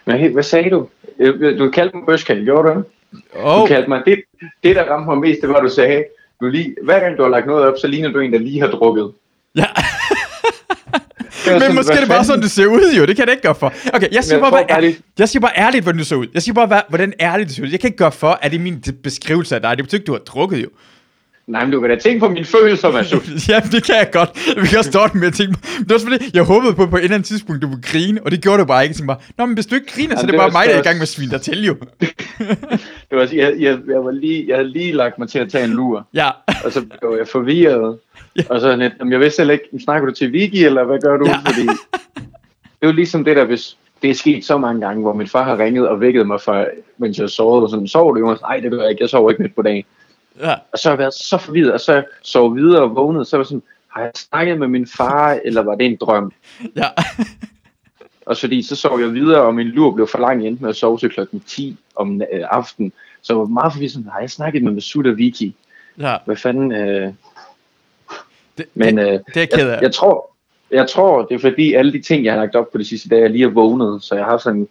Men 0.05 0.33
hvad 0.33 0.43
sagde 0.43 0.69
du? 0.69 0.89
Øh, 1.19 1.59
Du 1.59 1.71
kaldte 1.71 1.97
mig 1.97 2.05
bøskal, 2.05 2.43
gjorde 2.45 2.69
du 2.69 2.75
det? 2.75 2.85
Du 3.13 3.19
Og 3.39 3.67
kaldte 3.67 3.89
mig, 3.89 4.01
det, 4.05 4.19
det 4.63 4.75
der 4.75 4.83
ramte 4.83 5.05
mig 5.09 5.17
mest, 5.17 5.41
det 5.41 5.49
var, 5.49 5.59
du 5.61 5.69
sagde, 5.69 6.03
du 6.41 6.45
lige, 6.45 6.75
hver 6.83 6.99
gang 6.99 7.17
du 7.17 7.21
har 7.23 7.29
lagt 7.29 7.47
noget 7.47 7.65
op, 7.65 7.73
så 7.81 7.87
ligner 7.87 8.09
du 8.11 8.19
en, 8.19 8.33
der 8.33 8.39
lige 8.39 8.59
har 8.59 8.67
drukket. 8.67 9.11
ja, 9.55 9.65
men 11.51 11.59
sådan, 11.61 11.75
måske 11.75 11.93
er 11.93 11.99
det 11.99 12.09
bare 12.09 12.23
sådan, 12.25 12.41
det 12.41 12.51
ser 12.51 12.65
ud 12.65 12.93
jo. 12.97 13.05
Det 13.05 13.15
kan 13.15 13.17
jeg 13.17 13.27
da 13.27 13.31
ikke 13.31 13.43
gøre 13.43 13.55
for. 13.55 13.73
Okay, 13.93 14.07
jeg 14.11 14.23
siger, 14.23 14.35
jeg 14.37 14.51
bare, 14.51 14.65
bare, 14.69 14.81
det- 14.81 14.99
jeg 15.19 15.29
siger 15.29 15.41
bare 15.41 15.51
ærligt, 15.57 15.83
hvordan 15.83 15.97
du 15.99 16.05
så 16.05 16.15
ud. 16.15 16.27
Jeg 16.33 16.41
siger 16.41 16.53
bare, 16.67 16.81
hvordan 16.89 17.13
ærligt 17.19 17.49
du 17.49 17.53
ser 17.53 17.63
ud. 17.63 17.67
Jeg 17.69 17.79
kan 17.79 17.87
ikke 17.87 17.97
gøre 17.97 18.11
for, 18.11 18.39
at 18.41 18.51
det 18.51 18.57
er 18.57 18.61
min 18.61 18.83
beskrivelse 19.03 19.55
af 19.55 19.61
dig. 19.61 19.77
Det 19.77 19.85
betyder 19.85 19.99
ikke, 19.99 20.07
du 20.07 20.11
har 20.11 20.19
drukket 20.19 20.63
jo. 20.63 20.67
Nej, 21.47 21.63
men 21.63 21.71
du 21.71 21.79
kan 21.81 21.89
da 21.89 21.95
tænke 21.95 22.19
på 22.19 22.29
mine 22.29 22.45
følelser, 22.45 22.91
Masud. 22.97 23.19
ja, 23.49 23.59
det 23.71 23.83
kan 23.85 23.95
jeg 23.95 24.09
godt. 24.11 24.29
Vi 24.61 24.67
kan 24.67 24.77
også 24.77 24.91
starte 24.91 25.17
med 25.17 25.27
at 25.27 25.33
tænke 25.33 25.53
på. 25.53 25.59
Det 25.79 25.89
var 25.89 25.99
fordi, 25.99 26.31
jeg 26.33 26.43
håbede 26.43 26.73
på, 26.73 26.85
på 26.85 26.97
et 26.97 27.03
eller 27.03 27.15
andet 27.15 27.27
tidspunkt, 27.27 27.61
du 27.61 27.67
ville 27.67 27.81
grine, 27.83 28.23
og 28.25 28.31
det 28.31 28.41
gjorde 28.41 28.57
du 28.57 28.65
bare 28.65 28.83
ikke. 28.83 28.91
Jeg 28.91 28.95
tænkte 28.95 29.07
bare, 29.13 29.21
Nå, 29.37 29.45
men 29.45 29.53
hvis 29.53 29.65
du 29.65 29.75
ikke 29.75 29.87
griner, 29.93 30.15
så 30.15 30.21
er 30.21 30.21
Jamen, 30.21 30.27
det 30.27 30.33
det 30.33 30.39
bare 30.39 30.51
mig, 30.51 30.67
der 30.69 30.75
er 30.75 30.79
i 30.79 30.83
gang 30.83 30.97
med 30.97 31.01
at 31.01 31.07
svine 31.07 31.31
dig 31.31 31.41
til, 31.41 31.65
jo. 31.65 31.75
Det 33.09 33.17
var, 33.17 33.29
jeg, 33.33 33.53
jeg, 33.59 33.79
jeg, 33.87 34.05
var 34.05 34.11
lige, 34.11 34.45
jeg 34.47 34.55
havde 34.57 34.69
lige 34.69 34.91
lagt 34.91 35.19
mig 35.19 35.29
til 35.29 35.39
at 35.39 35.49
tage 35.51 35.63
en 35.65 35.71
lur, 35.71 36.07
Ja, 36.13 36.29
og 36.65 36.71
så 36.71 36.81
blev 36.81 37.15
jeg 37.17 37.27
forvirret. 37.27 37.97
Ja. 38.35 38.41
Og 38.49 38.61
så 38.61 38.75
net, 38.75 38.91
jamen, 38.99 39.11
jeg 39.11 39.19
vidste 39.19 39.39
heller 39.39 39.53
ikke, 39.53 39.65
snakker 39.83 40.07
du 40.09 40.13
til 40.13 40.33
Vicky, 40.33 40.65
eller 40.65 40.83
hvad 40.83 40.99
gør 40.99 41.17
du? 41.17 41.25
Ja. 41.27 41.37
Fordi 41.45 41.61
det 42.63 42.81
er 42.81 42.87
jo 42.87 42.91
ligesom 42.91 43.23
det 43.23 43.35
der, 43.35 43.45
hvis 43.45 43.77
det 44.01 44.09
er 44.09 44.13
sket 44.13 44.45
så 44.45 44.57
mange 44.57 44.81
gange, 44.81 45.01
hvor 45.01 45.13
min 45.13 45.27
far 45.27 45.43
har 45.43 45.59
ringet 45.59 45.87
og 45.87 46.01
vækket 46.01 46.27
mig, 46.27 46.41
for, 46.41 46.67
mens 46.97 47.19
jeg 47.19 47.29
sovede, 47.29 47.63
og 47.63 47.69
sådan, 47.69 47.87
sover 47.87 48.13
du, 48.13 48.19
Jonas? 48.19 48.41
Nej, 48.41 48.59
det 48.59 48.71
gør 48.71 48.81
jeg 48.81 48.89
ikke, 48.89 49.01
jeg 49.01 49.09
sover 49.09 49.29
ikke 49.31 49.41
midt 49.41 49.55
på 49.55 49.61
dagen. 49.61 49.83
Ja. 50.39 50.53
Og 50.71 50.79
så 50.79 50.89
har 50.89 50.93
jeg 50.93 50.99
været 50.99 51.13
så 51.13 51.37
forvirret, 51.37 51.73
og 51.73 51.79
så 51.79 52.03
sov 52.21 52.55
videre 52.55 52.81
og 52.81 52.95
vågnet, 52.95 53.27
så 53.27 53.37
var 53.37 53.43
jeg 53.43 53.47
sådan, 53.47 53.63
har 53.87 54.01
jeg 54.01 54.11
snakket 54.15 54.59
med 54.59 54.67
min 54.67 54.87
far, 54.87 55.39
eller 55.45 55.61
var 55.63 55.75
det 55.75 55.85
en 55.85 55.95
drøm? 55.95 56.31
ja. 56.75 56.87
Og 58.25 58.37
fordi 58.37 58.61
så 58.61 58.75
sov 58.75 58.99
jeg 58.99 59.13
videre, 59.13 59.41
og 59.41 59.55
min 59.55 59.67
lur 59.67 59.91
blev 59.91 60.07
for 60.07 60.17
lang, 60.17 60.47
endte 60.47 60.61
med 60.61 60.69
at 60.69 60.75
sove 60.75 60.97
til 60.97 61.09
klokken 61.09 61.39
10 61.39 61.77
om 61.95 62.21
øh, 62.33 62.43
aftenen. 62.51 62.93
Så 63.21 63.33
jeg 63.33 63.39
var 63.39 63.45
meget 63.45 63.73
forvirret, 63.73 63.91
sådan, 63.91 64.09
har 64.09 64.19
jeg 64.19 64.29
snakket 64.29 64.63
med 64.63 64.71
Masud 64.71 65.07
og 65.07 65.17
Vicky? 65.17 65.53
ja. 65.99 66.17
Hvad 66.25 66.35
fanden? 66.35 66.71
Øh... 66.71 67.13
Det, 68.57 68.65
Men 68.73 68.97
det, 68.97 69.03
øh, 69.03 69.11
det 69.11 69.37
er 69.37 69.41
jeg 69.41 69.49
ked 69.49 69.69
af. 69.69 69.73
jeg, 69.73 69.81
jeg, 69.81 69.93
tror, 69.93 70.31
jeg 70.71 70.89
tror, 70.89 71.25
det 71.25 71.35
er 71.35 71.39
fordi 71.39 71.73
alle 71.73 71.93
de 71.93 72.01
ting, 72.01 72.25
jeg 72.25 72.33
har 72.33 72.39
lagt 72.39 72.55
op 72.55 72.71
på 72.71 72.77
de 72.77 72.85
sidste 72.85 73.09
dage, 73.09 73.21
jeg 73.21 73.29
lige 73.29 73.43
er 73.43 73.49
vågnet, 73.49 74.03
så 74.03 74.15
jeg 74.15 74.25
har 74.25 74.37
sådan, 74.37 74.67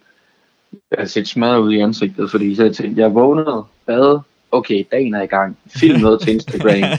jeg 0.91 0.99
har 0.99 1.07
set 1.07 1.29
smadret 1.29 1.61
ud 1.61 1.73
i 1.73 1.81
ansigtet, 1.81 2.31
fordi 2.31 2.55
så 2.55 2.63
jeg 2.65 2.75
tænkte, 2.75 3.01
jeg 3.01 3.07
er 3.09 3.13
vågnet, 3.13 3.65
bad, 3.87 4.21
okay, 4.57 4.85
dagen 4.93 5.15
er 5.15 5.23
i 5.23 5.27
gang, 5.27 5.57
film 5.69 6.01
noget 6.01 6.21
til 6.21 6.33
Instagram, 6.33 6.99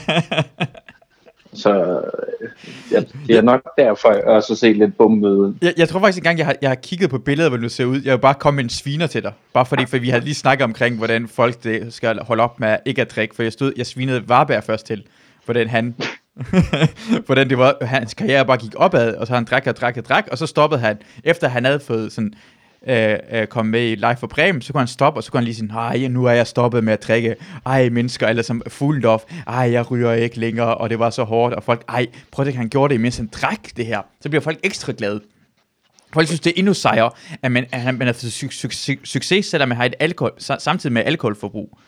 så 1.52 2.00
øh, 2.40 2.48
jeg, 2.92 3.06
det 3.26 3.36
er 3.36 3.42
nok 3.42 3.62
derfor, 3.78 4.12
jeg 4.12 4.24
også 4.24 4.52
har 4.52 4.56
set 4.56 4.76
lidt 4.76 4.94
ud. 5.00 5.54
Jeg, 5.62 5.74
jeg 5.76 5.88
tror 5.88 6.00
faktisk 6.00 6.18
engang, 6.18 6.38
jeg 6.38 6.46
har, 6.46 6.56
jeg 6.62 6.70
har 6.70 6.74
kigget 6.74 7.10
på 7.10 7.18
billeder, 7.18 7.48
hvordan 7.48 7.62
du 7.62 7.68
ser 7.68 7.84
ud. 7.84 8.00
Jeg 8.04 8.12
vil 8.12 8.20
bare 8.20 8.34
komme 8.34 8.56
med 8.56 8.64
en 8.64 8.70
sviner 8.70 9.06
til 9.06 9.22
dig. 9.22 9.32
Bare 9.52 9.66
fordi, 9.66 9.86
for 9.86 9.98
vi 9.98 10.08
havde 10.08 10.24
lige 10.24 10.34
snakket 10.34 10.64
omkring, 10.64 10.96
hvordan 10.96 11.28
folk 11.28 11.64
det 11.64 11.92
skal 11.94 12.18
holde 12.22 12.42
op 12.42 12.60
med 12.60 12.76
ikke 12.86 13.02
at 13.02 13.10
drikke. 13.16 13.34
For 13.34 13.42
jeg, 13.42 13.52
stod, 13.52 13.72
jeg 13.76 13.86
svinede 13.86 14.28
Varberg 14.28 14.64
først 14.64 14.86
til, 14.86 15.02
hvordan 15.44 15.68
han... 15.68 15.94
hvordan 17.26 17.48
det 17.48 17.58
var, 17.58 17.76
hans 17.80 18.14
karriere 18.14 18.46
bare 18.46 18.56
gik 18.56 18.74
opad, 18.76 19.14
og 19.14 19.26
så 19.26 19.34
han 19.34 19.44
drak 19.44 19.66
og 19.66 19.76
drak 19.76 19.96
og 19.96 20.04
drak, 20.04 20.28
og 20.30 20.38
så 20.38 20.46
stoppede 20.46 20.80
han, 20.80 20.98
efter 21.24 21.48
han 21.48 21.64
havde 21.64 21.80
fået 21.80 22.12
sådan, 22.12 22.32
øh, 22.86 23.16
øh, 23.32 23.46
kom 23.46 23.66
med 23.66 23.90
i 23.90 23.94
Live 23.94 24.16
for 24.16 24.26
Bremen, 24.26 24.62
så 24.62 24.72
kunne 24.72 24.80
han 24.80 24.88
stoppe, 24.88 25.18
og 25.18 25.24
så 25.24 25.30
kunne 25.30 25.38
han 25.38 25.44
lige 25.44 25.54
sige, 25.54 25.72
ej, 25.72 26.08
nu 26.08 26.24
er 26.24 26.32
jeg 26.32 26.46
stoppet 26.46 26.84
med 26.84 26.92
at 26.92 27.02
drikke, 27.02 27.36
ej, 27.66 27.88
mennesker, 27.88 28.26
eller 28.28 28.42
som 28.42 28.62
fulddof, 28.68 29.22
ej, 29.46 29.72
jeg 29.72 29.90
ryger 29.90 30.12
ikke 30.12 30.40
længere, 30.40 30.74
og 30.74 30.90
det 30.90 30.98
var 30.98 31.10
så 31.10 31.24
hårdt, 31.24 31.54
og 31.54 31.62
folk, 31.62 31.84
ej, 31.88 32.06
prøv 32.30 32.46
at 32.46 32.54
han 32.54 32.68
gjorde 32.68 32.94
det, 32.94 33.00
mens 33.00 33.16
han 33.16 33.26
drak 33.32 33.60
det 33.76 33.86
her, 33.86 34.02
så 34.20 34.28
bliver 34.28 34.42
folk 34.42 34.58
ekstra 34.62 34.92
glade. 34.98 35.20
Folk 36.12 36.26
synes, 36.26 36.40
det 36.40 36.50
er 36.50 36.54
endnu 36.56 36.74
sejere, 36.74 37.10
at 37.42 37.52
man, 37.52 37.66
at 37.72 37.94
man 37.94 38.06
har 38.06 38.14
succes, 38.14 38.98
succes, 39.04 39.46
selvom 39.46 39.68
man 39.68 39.76
har 39.76 39.84
et 39.84 39.94
alkohol, 39.98 40.32
samtidig 40.38 40.92
med 40.92 41.02
alkoholforbrug. 41.04 41.78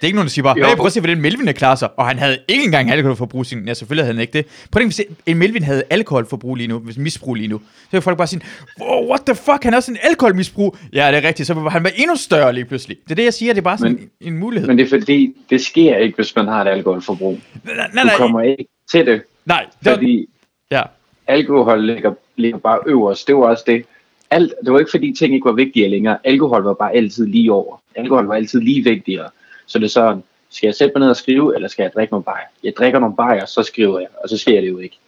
Det 0.00 0.04
er 0.04 0.06
ikke 0.06 0.16
nogen, 0.16 0.26
der 0.26 0.30
siger 0.30 0.42
bare, 0.42 0.54
hey, 0.68 0.76
prøv 0.76 0.86
at 0.86 0.92
se, 0.92 1.00
hvordan 1.00 1.20
Melvin 1.20 1.48
er 1.48 1.52
klarer 1.52 1.74
sig. 1.74 1.88
Og 1.96 2.06
han 2.06 2.18
havde 2.18 2.38
ikke 2.48 2.64
engang 2.64 2.90
alkoholforbrug. 2.90 3.46
Sin, 3.46 3.66
ja, 3.66 3.74
selvfølgelig 3.74 4.04
havde 4.04 4.14
han 4.14 4.20
ikke 4.20 4.32
det. 4.32 4.46
Prøv 4.70 4.80
at 4.80 4.86
hvis 4.86 5.00
en 5.26 5.38
Melvin 5.38 5.62
havde 5.62 5.82
alkoholforbrug 5.90 6.54
lige 6.56 6.66
nu, 6.66 6.78
hvis 6.78 6.98
misbrug 6.98 7.34
lige 7.34 7.48
nu, 7.48 7.58
så 7.58 7.88
vil 7.92 8.02
folk 8.02 8.16
bare 8.18 8.26
sige, 8.26 8.40
wow, 8.80 9.08
what 9.08 9.20
the 9.26 9.34
fuck, 9.34 9.62
han 9.62 9.72
har 9.72 9.80
sådan 9.80 9.94
en 9.96 10.00
alkoholmisbrug. 10.08 10.76
Ja, 10.92 11.08
det 11.12 11.24
er 11.24 11.28
rigtigt, 11.28 11.46
så 11.46 11.54
vil 11.54 11.70
han 11.70 11.84
være 11.84 12.00
endnu 12.00 12.16
større 12.16 12.52
lige 12.52 12.64
pludselig. 12.64 12.96
Det 13.04 13.10
er 13.10 13.14
det, 13.14 13.24
jeg 13.24 13.34
siger, 13.34 13.52
det 13.52 13.58
er 13.60 13.62
bare 13.64 13.78
sådan 13.78 13.92
Men- 13.92 14.10
en 14.34 14.38
mulighed. 14.38 14.68
Men 14.68 14.78
det 14.78 14.84
er 14.84 14.88
fordi, 14.98 15.34
det 15.50 15.60
sker 15.60 15.96
ikke, 15.96 16.16
hvis 16.16 16.36
man 16.36 16.46
har 16.46 16.64
et 16.64 16.68
alkoholforbrug. 16.68 17.38
nej, 17.64 17.74
nej, 17.76 17.86
Du 18.02 18.06
nej, 18.06 18.14
kommer 18.16 18.42
ikke 18.42 18.64
til 18.90 19.06
det, 19.06 19.22
nej, 19.46 19.66
det 19.84 19.90
var, 19.90 19.96
fordi 19.96 20.26
ja, 20.70 20.82
alkohol 21.26 21.86
ligger, 21.86 22.12
ligger 22.36 22.58
bare 22.58 22.78
øverst. 22.86 23.26
Det 23.26 23.34
var 23.36 23.42
også 23.42 23.64
det. 23.66 23.84
Alt, 24.30 24.52
det 24.64 24.72
var 24.72 24.78
ikke 24.78 24.90
fordi 24.90 25.14
ting 25.18 25.34
ikke 25.34 25.44
var 25.44 25.52
vigtigere 25.52 25.90
længere. 25.90 26.18
Alkohol 26.24 26.62
var 26.62 26.74
bare 26.74 26.94
altid 26.94 27.26
lige 27.26 27.52
over. 27.52 27.76
Alkohol 27.96 28.26
var 28.26 28.34
altid 28.34 28.60
lige 28.60 28.84
vigtigere. 28.84 29.28
Så 29.68 29.78
det 29.78 29.84
er 29.84 29.88
sådan, 29.88 30.22
skal 30.50 30.66
jeg 30.66 30.74
sætte 30.74 30.92
mig 30.94 31.00
ned 31.00 31.10
og 31.10 31.16
skrive, 31.16 31.54
eller 31.54 31.68
skal 31.68 31.82
jeg 31.82 31.92
drikke 31.94 32.12
nogle 32.12 32.24
bajer? 32.24 32.46
Jeg 32.64 32.72
drikker 32.78 32.98
nogle 32.98 33.16
bajer, 33.16 33.46
så 33.46 33.62
skriver 33.62 33.98
jeg, 33.98 34.08
og 34.22 34.28
så 34.28 34.38
sker 34.38 34.60
det 34.60 34.68
jo 34.68 34.78
ikke 34.78 34.98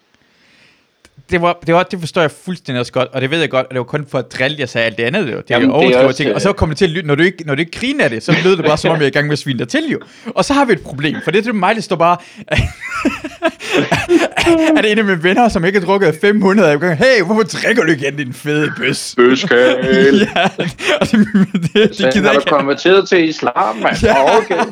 det, 1.30 1.42
var, 1.42 1.58
det, 1.66 1.74
var, 1.74 1.82
det 1.82 2.00
forstår 2.00 2.20
jeg 2.20 2.30
fuldstændig 2.30 2.80
også 2.80 2.92
godt, 2.92 3.08
og 3.12 3.20
det 3.20 3.30
ved 3.30 3.40
jeg 3.40 3.50
godt, 3.50 3.66
og 3.66 3.70
det 3.70 3.78
var 3.78 3.84
kun 3.84 4.06
for 4.10 4.18
at 4.18 4.32
drille, 4.32 4.56
jeg 4.58 4.68
sagde 4.68 4.86
alt 4.86 4.98
det 4.98 5.04
andet, 5.04 5.20
jo. 5.20 5.24
det 5.26 5.36
er 5.36 5.42
Jamen, 5.50 5.70
jo 5.70 5.80
det 5.80 5.96
er 5.96 5.98
også, 6.04 6.16
ting, 6.16 6.34
og 6.34 6.40
så 6.40 6.52
kommer 6.52 6.74
det 6.74 6.78
til 6.78 6.84
at 6.84 6.90
lyde, 6.90 7.06
når 7.06 7.14
du 7.14 7.22
ikke, 7.22 7.44
når 7.46 7.54
du 7.54 7.60
ikke 7.60 7.78
griner 7.78 8.04
af 8.04 8.10
det, 8.10 8.22
så 8.22 8.36
lyder 8.44 8.56
det 8.56 8.64
bare 8.64 8.78
som 8.78 8.90
om, 8.90 8.96
jeg 8.96 9.04
er 9.04 9.08
i 9.08 9.10
gang 9.10 9.26
med 9.26 9.32
at 9.32 9.38
svine 9.38 9.58
dig 9.58 9.68
til, 9.68 9.90
jo. 9.92 9.98
Og 10.26 10.44
så 10.44 10.54
har 10.54 10.64
vi 10.64 10.72
et 10.72 10.80
problem, 10.82 11.16
for 11.24 11.30
det 11.30 11.38
er 11.38 11.42
det 11.42 11.54
mig, 11.54 11.74
der 11.74 11.80
står 11.82 11.96
bare, 11.96 12.16
er 14.76 14.82
det 14.82 14.92
en 14.92 14.98
af 14.98 15.04
mine 15.04 15.22
venner, 15.22 15.48
som 15.48 15.64
ikke 15.64 15.78
har 15.78 15.86
drukket 15.86 16.18
500, 16.20 16.66
og 16.66 16.70
jeg 16.70 16.80
går, 16.80 16.92
hey, 16.92 17.22
hvorfor 17.22 17.42
drikker 17.42 17.84
du 17.84 17.92
igen, 17.92 18.16
din 18.16 18.32
fede 18.32 18.72
bøs? 18.76 19.14
Bøskal. 19.16 20.28
ja, 20.36 20.44
og 21.00 21.10
det, 21.10 21.26
det, 21.52 21.72
det, 21.74 21.98
det 21.98 22.12
gider 22.12 22.26
har 22.26 22.32
du 22.34 22.40
ikke. 22.40 22.50
konverteret 22.50 23.08
til 23.08 23.28
islam, 23.28 23.76
mand. 23.76 23.96
Ja. 24.02 24.36
Okay. 24.36 24.64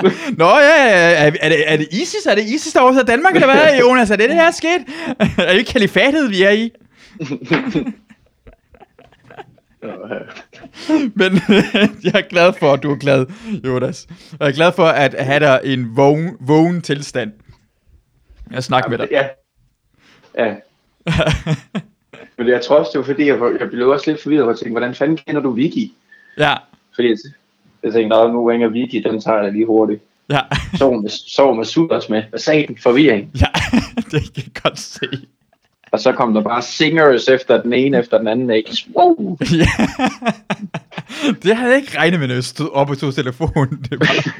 Nå 0.40 0.48
ja, 0.58 0.88
er, 0.88 1.30
er, 1.40 1.48
det, 1.48 1.72
er 1.72 1.76
det 1.76 1.88
ISIS? 1.90 2.26
Er 2.28 2.34
det 2.34 2.44
ISIS, 2.44 2.72
der 2.72 2.80
overtager 2.80 3.04
Danmark, 3.04 3.34
eller 3.34 3.46
hvad, 3.46 3.78
Jonas? 3.80 4.10
Er 4.10 4.16
det 4.16 4.28
det 4.28 4.36
her 4.36 4.50
sket? 4.50 4.80
er 5.38 5.50
det 5.50 5.58
ikke 5.58 5.72
kalifatet, 5.94 6.30
vi 6.30 6.42
er 6.42 6.50
i? 6.50 6.70
Men 11.14 11.32
jeg 12.04 12.14
er 12.14 12.28
glad 12.28 12.52
for, 12.58 12.72
at 12.72 12.82
du 12.82 12.90
er 12.90 12.96
glad, 12.96 13.26
Jonas. 13.66 14.06
Og 14.32 14.38
jeg 14.40 14.48
er 14.48 14.52
glad 14.52 14.72
for 14.72 14.84
at 14.84 15.14
have 15.24 15.40
dig 15.40 15.60
i 15.64 15.72
en 15.72 15.96
vågen, 15.96 16.36
vågen 16.40 16.82
tilstand. 16.82 17.32
Jeg 18.50 18.64
snakker 18.64 18.90
med 18.90 18.98
dig. 18.98 19.08
Ja. 19.10 19.26
Ja. 20.38 20.54
Men 22.38 22.48
jeg 22.48 22.62
tror 22.62 22.76
også, 22.78 22.90
det 22.92 22.98
var 22.98 23.04
fordi, 23.04 23.26
jeg, 23.26 23.38
jeg 23.60 23.70
blev 23.70 23.88
også 23.88 24.10
lidt 24.10 24.22
forvirret 24.22 24.48
og 24.48 24.58
tænkte, 24.58 24.70
hvordan 24.70 24.94
fanden 24.94 25.16
kender 25.16 25.40
du 25.40 25.50
Vicky? 25.50 25.92
Ja, 26.38 26.54
Fordi 26.94 27.08
jeg, 27.08 27.16
jeg 27.82 27.92
tænkte, 27.92 28.08
"Nå, 28.16 28.32
nu 28.32 28.44
ringer 28.46 28.68
Vicky, 28.68 29.02
den 29.08 29.20
tager 29.20 29.42
jeg 29.42 29.52
lige 29.52 29.66
hurtigt. 29.66 30.02
ja, 30.30 30.40
Sov 30.78 31.02
med, 31.02 31.10
sov 31.10 31.56
med 31.56 31.64
Suders 31.64 32.08
med. 32.08 32.22
Hvad 32.30 32.40
sagde 32.40 32.66
den? 32.66 32.78
Forvirring. 32.82 33.30
ja, 33.40 33.46
det 34.10 34.34
kan 34.34 34.42
jeg 34.44 34.62
godt 34.62 34.78
se. 34.78 35.06
Og 35.92 36.00
så 36.00 36.12
kom 36.12 36.34
der 36.34 36.40
bare 36.40 36.62
singers 36.62 37.28
efter 37.28 37.62
den 37.62 37.72
ene 37.72 37.98
efter 37.98 38.18
den 38.18 38.28
anden. 38.28 38.50
Ikke? 38.50 38.70
Wow. 38.96 39.36
Ja. 39.52 39.84
Det 41.42 41.56
havde 41.56 41.70
jeg 41.70 41.80
ikke 41.80 41.98
regnet 41.98 42.20
med, 42.20 42.28
når 42.28 42.34
jeg 42.34 42.44
stod 42.44 42.70
op 42.72 42.90
og 42.90 42.98
tog 42.98 43.14
telefonen. 43.14 43.86
Det 43.90 44.00
var... 44.00 44.34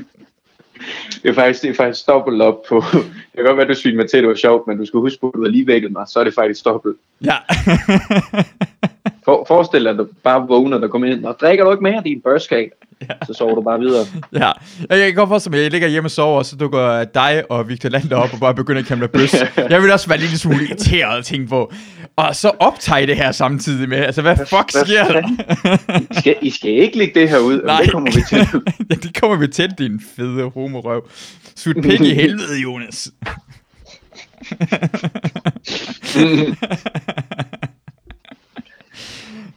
Det 1.23 1.29
er 1.29 1.35
faktisk, 1.35 1.63
det 1.63 1.71
er 1.71 1.75
faktisk 1.75 2.07
dobbelt 2.07 2.43
op 2.43 2.63
på... 2.69 2.85
Det 2.93 3.37
kan 3.37 3.45
godt 3.45 3.57
være, 3.57 3.67
at 3.67 3.69
du 3.69 3.75
sviner 3.75 3.97
mig 3.97 4.11
til, 4.11 4.19
det 4.19 4.29
var 4.29 4.35
sjovt, 4.35 4.67
men 4.67 4.79
du 4.79 4.87
skal 4.87 5.01
huske 5.01 5.21
på, 5.21 5.29
at 5.29 5.35
du 5.35 5.43
har 5.43 5.49
lige 5.51 5.67
vækket 5.67 5.93
mig, 5.93 6.05
så 6.09 6.21
er 6.21 6.25
det 6.25 6.35
faktisk 6.35 6.65
dobbelt. 6.65 6.97
Ja. 7.25 7.37
For, 9.25 9.45
forestil 9.49 9.85
dig, 9.85 9.91
at 9.91 9.99
du 9.99 10.09
bare 10.23 10.49
vågner, 10.49 10.79
der 10.79 10.89
kommer 10.89 11.09
ind, 11.09 11.25
og 11.25 11.37
drikker 11.41 11.65
du 11.65 11.71
ikke 11.71 11.83
mere 11.83 12.03
din 12.05 12.21
børskag? 12.21 12.71
Ja. 13.09 13.15
Så 13.27 13.35
sover 13.35 13.55
du 13.55 13.63
bare 13.63 13.79
videre. 13.81 14.07
Ja, 14.33 14.53
jeg 14.91 15.07
kan 15.07 15.15
godt 15.15 15.29
forstå, 15.29 15.51
at 15.51 15.63
jeg 15.63 15.71
ligger 15.71 15.89
hjemme 15.89 16.07
og 16.07 16.11
sover, 16.11 16.39
og 16.39 16.47
så 16.47 16.57
dukker 16.57 17.05
dig 17.05 17.45
og 17.51 17.69
Victor 17.69 17.89
Lander 17.89 18.17
op 18.17 18.33
og 18.33 18.41
bare 18.41 18.55
begynder 18.55 18.81
at 18.81 18.87
kæmpe 18.87 19.09
bøs. 19.09 19.35
Jeg 19.71 19.83
vil 19.83 19.93
også 19.93 20.09
være 20.09 20.19
lidt 20.19 20.41
smule 20.41 20.67
irriteret 20.67 21.19
at 21.19 21.25
tænke 21.25 21.49
på. 21.49 21.73
Og 22.17 22.37
så 22.37 22.51
optage 22.59 23.07
det 23.07 23.17
her 23.17 23.33
samtidig 23.33 23.89
med, 23.89 23.99
altså 23.99 24.23
hvad 24.23 24.37
fuck 24.37 24.73
hvad 24.73 24.85
sker 24.85 25.05
der? 25.05 25.23
I 26.11 26.21
skal, 26.21 26.37
I 26.43 26.51
skal 26.51 26.71
ikke 26.71 26.99
lægge 26.99 27.21
det 27.21 27.29
her 27.29 27.39
ud, 27.39 27.63
Nej. 27.63 27.83
det 27.83 27.93
kommer 27.93 28.11
vi 28.11 28.23
til. 28.29 28.39
ja, 28.91 28.95
det 28.95 29.21
kommer 29.21 29.37
vi 29.37 29.49
til, 29.49 29.71
din 29.79 30.01
fede 30.17 30.51
homorøv. 30.51 31.09
Sut 31.57 31.77
pik 31.83 32.01
i 32.01 32.15
helvede, 32.15 32.61
Jonas. 32.63 33.13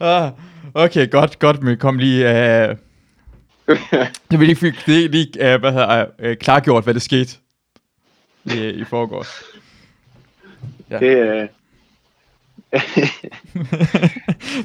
ah, 0.00 0.30
okay, 0.74 1.10
godt, 1.10 1.38
godt, 1.38 1.62
men 1.62 1.76
kom 1.76 1.98
lige... 1.98 2.70
Uh... 2.70 2.76
Det 4.30 4.38
vil 4.38 4.46
lige, 4.46 4.56
fik, 4.56 4.74
det 4.86 5.10
lige 5.10 5.28
uh, 5.54 5.60
hvad 5.60 5.72
hedder, 5.72 6.06
uh, 6.24 6.34
klargjort, 6.34 6.84
hvad 6.84 6.94
der 6.94 7.00
skete 7.00 7.36
i, 8.44 8.68
i 8.68 8.84
forgårs. 8.84 9.42
Ja. 10.90 10.98
det, 10.98 11.16
øh, 11.16 11.48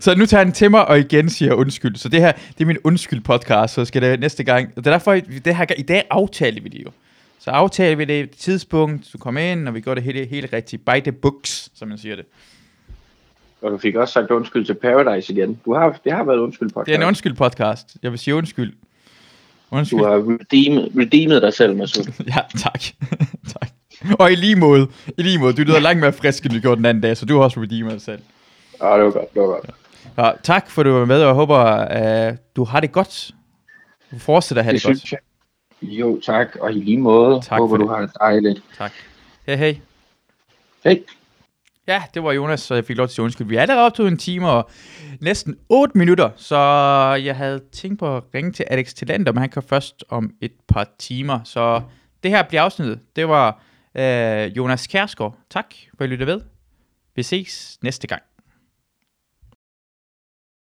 så 0.02 0.16
nu 0.16 0.26
tager 0.26 0.44
han 0.44 0.54
til 0.54 0.72
mig 0.72 0.88
og 0.88 1.00
igen 1.00 1.30
siger 1.30 1.54
undskyld. 1.54 1.96
Så 1.96 2.10
det 2.10 2.20
her, 2.22 2.32
det 2.32 2.62
er 2.62 2.66
min 2.66 2.78
undskyld 2.84 3.22
podcast, 3.22 3.74
så 3.74 3.86
skal 3.86 4.02
det 4.02 4.20
næste 4.20 4.44
gang. 4.44 4.76
Det 4.76 4.88
er 4.88 4.92
derfor, 4.92 5.14
i- 5.14 5.20
det 5.22 5.56
her, 5.56 5.66
i 5.78 5.82
dag 5.82 6.04
aftaler 6.10 6.62
vi 6.62 6.70
det 6.70 6.84
jo. 6.86 6.92
Så 7.40 7.52
aftaler 7.52 7.96
vi 7.96 8.06
det 8.06 8.20
et 8.20 8.32
tidspunkt, 8.32 9.10
du 9.14 9.18
kommer 9.18 9.42
ind, 9.42 9.68
og 9.68 9.74
vi 9.74 9.82
går 9.82 9.94
det 9.94 10.04
hele, 10.04 10.26
helt 10.26 10.54
rigtigt. 10.54 10.86
By 10.86 11.00
the 11.04 11.12
books, 11.12 11.70
som 11.76 11.88
man 11.88 11.98
siger 11.98 12.16
det. 12.16 12.26
og 13.62 13.72
du 13.72 13.78
fik 13.78 13.96
også 13.96 14.12
sagt 14.12 14.32
undskyld 14.32 14.66
til 14.66 14.74
Paradise 14.74 15.34
igen. 15.34 15.60
Du 15.66 15.74
har, 15.74 16.00
det 16.04 16.12
har 16.12 16.24
været 16.24 16.38
undskyld 16.38 16.70
podcast. 16.70 16.86
Det 16.88 16.94
er 16.96 16.98
en 17.00 17.08
undskyld 17.08 17.34
podcast. 17.34 17.98
Jeg 18.04 18.12
vil 18.12 18.20
sige 18.20 18.36
undskyld. 18.36 18.74
Undskyld. 19.72 20.00
Du 20.00 20.06
har 20.06 20.16
redeemed, 20.16 20.90
redeemed 21.00 21.42
dig 21.42 21.54
selv, 21.54 21.76
Masud. 21.76 22.04
Ja, 22.28 22.40
tak. 22.58 22.82
tak. 23.60 23.70
Og 24.20 24.32
i 24.32 24.36
lige 24.36 24.56
måde, 24.56 24.88
i 25.18 25.22
lige 25.22 25.38
måde, 25.40 25.54
du 25.54 25.62
lyder 25.62 25.80
langt 25.80 26.00
mere 26.00 26.14
frisk, 26.14 26.46
end 26.46 26.54
du 26.54 26.60
gjorde 26.60 26.76
den 26.78 26.86
anden 26.86 27.02
dag, 27.04 27.18
så 27.18 27.26
du 27.26 27.36
har 27.38 27.44
også 27.44 27.60
redeemet 27.62 27.92
dig 27.94 28.02
selv. 28.02 28.20
Ja, 28.82 28.96
det 28.98 29.04
var 29.06 29.12
godt, 29.12 29.34
det 29.34 29.42
var 29.42 29.48
godt. 29.48 29.70
Ja, 30.18 30.32
tak 30.44 30.70
for, 30.70 30.82
at 30.82 30.86
du 30.86 30.92
var 30.92 31.06
med, 31.06 31.22
og 31.22 31.28
jeg 31.28 31.34
håber, 31.36 31.58
at 31.58 32.56
du 32.56 32.64
har 32.64 32.80
det 32.80 32.92
godt. 32.92 33.32
Du 34.12 34.20
fortsætter 34.20 34.62
at 34.62 34.66
have 34.66 34.74
det, 34.74 34.84
Det 34.84 34.88
godt. 34.88 35.12
jeg. 35.12 35.20
Jo, 35.82 36.20
tak, 36.26 36.56
og 36.62 36.72
i 36.72 36.76
lige 36.76 36.98
måde. 36.98 37.42
Tak 37.42 37.60
Håber, 37.60 37.78
du 37.78 37.84
det. 37.84 37.92
har 37.92 38.02
det 38.02 38.12
dejligt. 38.22 38.64
Tak. 38.78 38.92
Hej, 39.48 39.56
hej. 39.56 39.78
Hej. 40.84 41.00
Ja, 41.90 42.04
det 42.14 42.24
var 42.24 42.32
Jonas, 42.32 42.60
så 42.60 42.76
jeg 42.76 42.86
fik 42.86 42.98
lov 42.98 43.08
til 43.08 43.12
at 43.12 43.16
sige 43.16 43.24
undskyld. 43.24 43.48
Vi 43.48 43.56
er 43.56 43.62
allerede 43.62 43.86
op 43.86 43.94
til 43.94 44.06
en 44.06 44.18
time 44.18 44.50
og 44.50 44.70
næsten 45.22 45.56
8 45.70 45.98
minutter, 45.98 46.30
så 46.36 46.58
jeg 47.24 47.36
havde 47.36 47.62
tænkt 47.72 48.00
på 48.00 48.18
at 48.18 48.24
ringe 48.34 48.52
til 48.52 48.66
Alex 48.70 48.94
Tillander, 48.94 49.32
men 49.32 49.42
han 49.42 49.50
kan 49.50 49.64
først 49.64 50.04
om 50.10 50.32
et 50.42 50.52
par 50.68 50.88
timer. 51.00 51.40
Så 51.44 51.82
det 52.24 52.32
her 52.32 52.44
bliver 52.44 52.62
afsnittet. 52.62 53.00
Det 53.16 53.28
var 53.28 53.64
øh, 53.98 54.58
Jonas 54.58 54.88
Kærsgaard. 54.88 55.38
Tak 55.50 55.66
for 55.98 56.04
at 56.04 56.10
lytte 56.10 56.26
ved. 56.26 56.42
Vi 57.16 57.24
ses 57.24 57.78
næste 57.82 58.08
gang. 58.08 58.22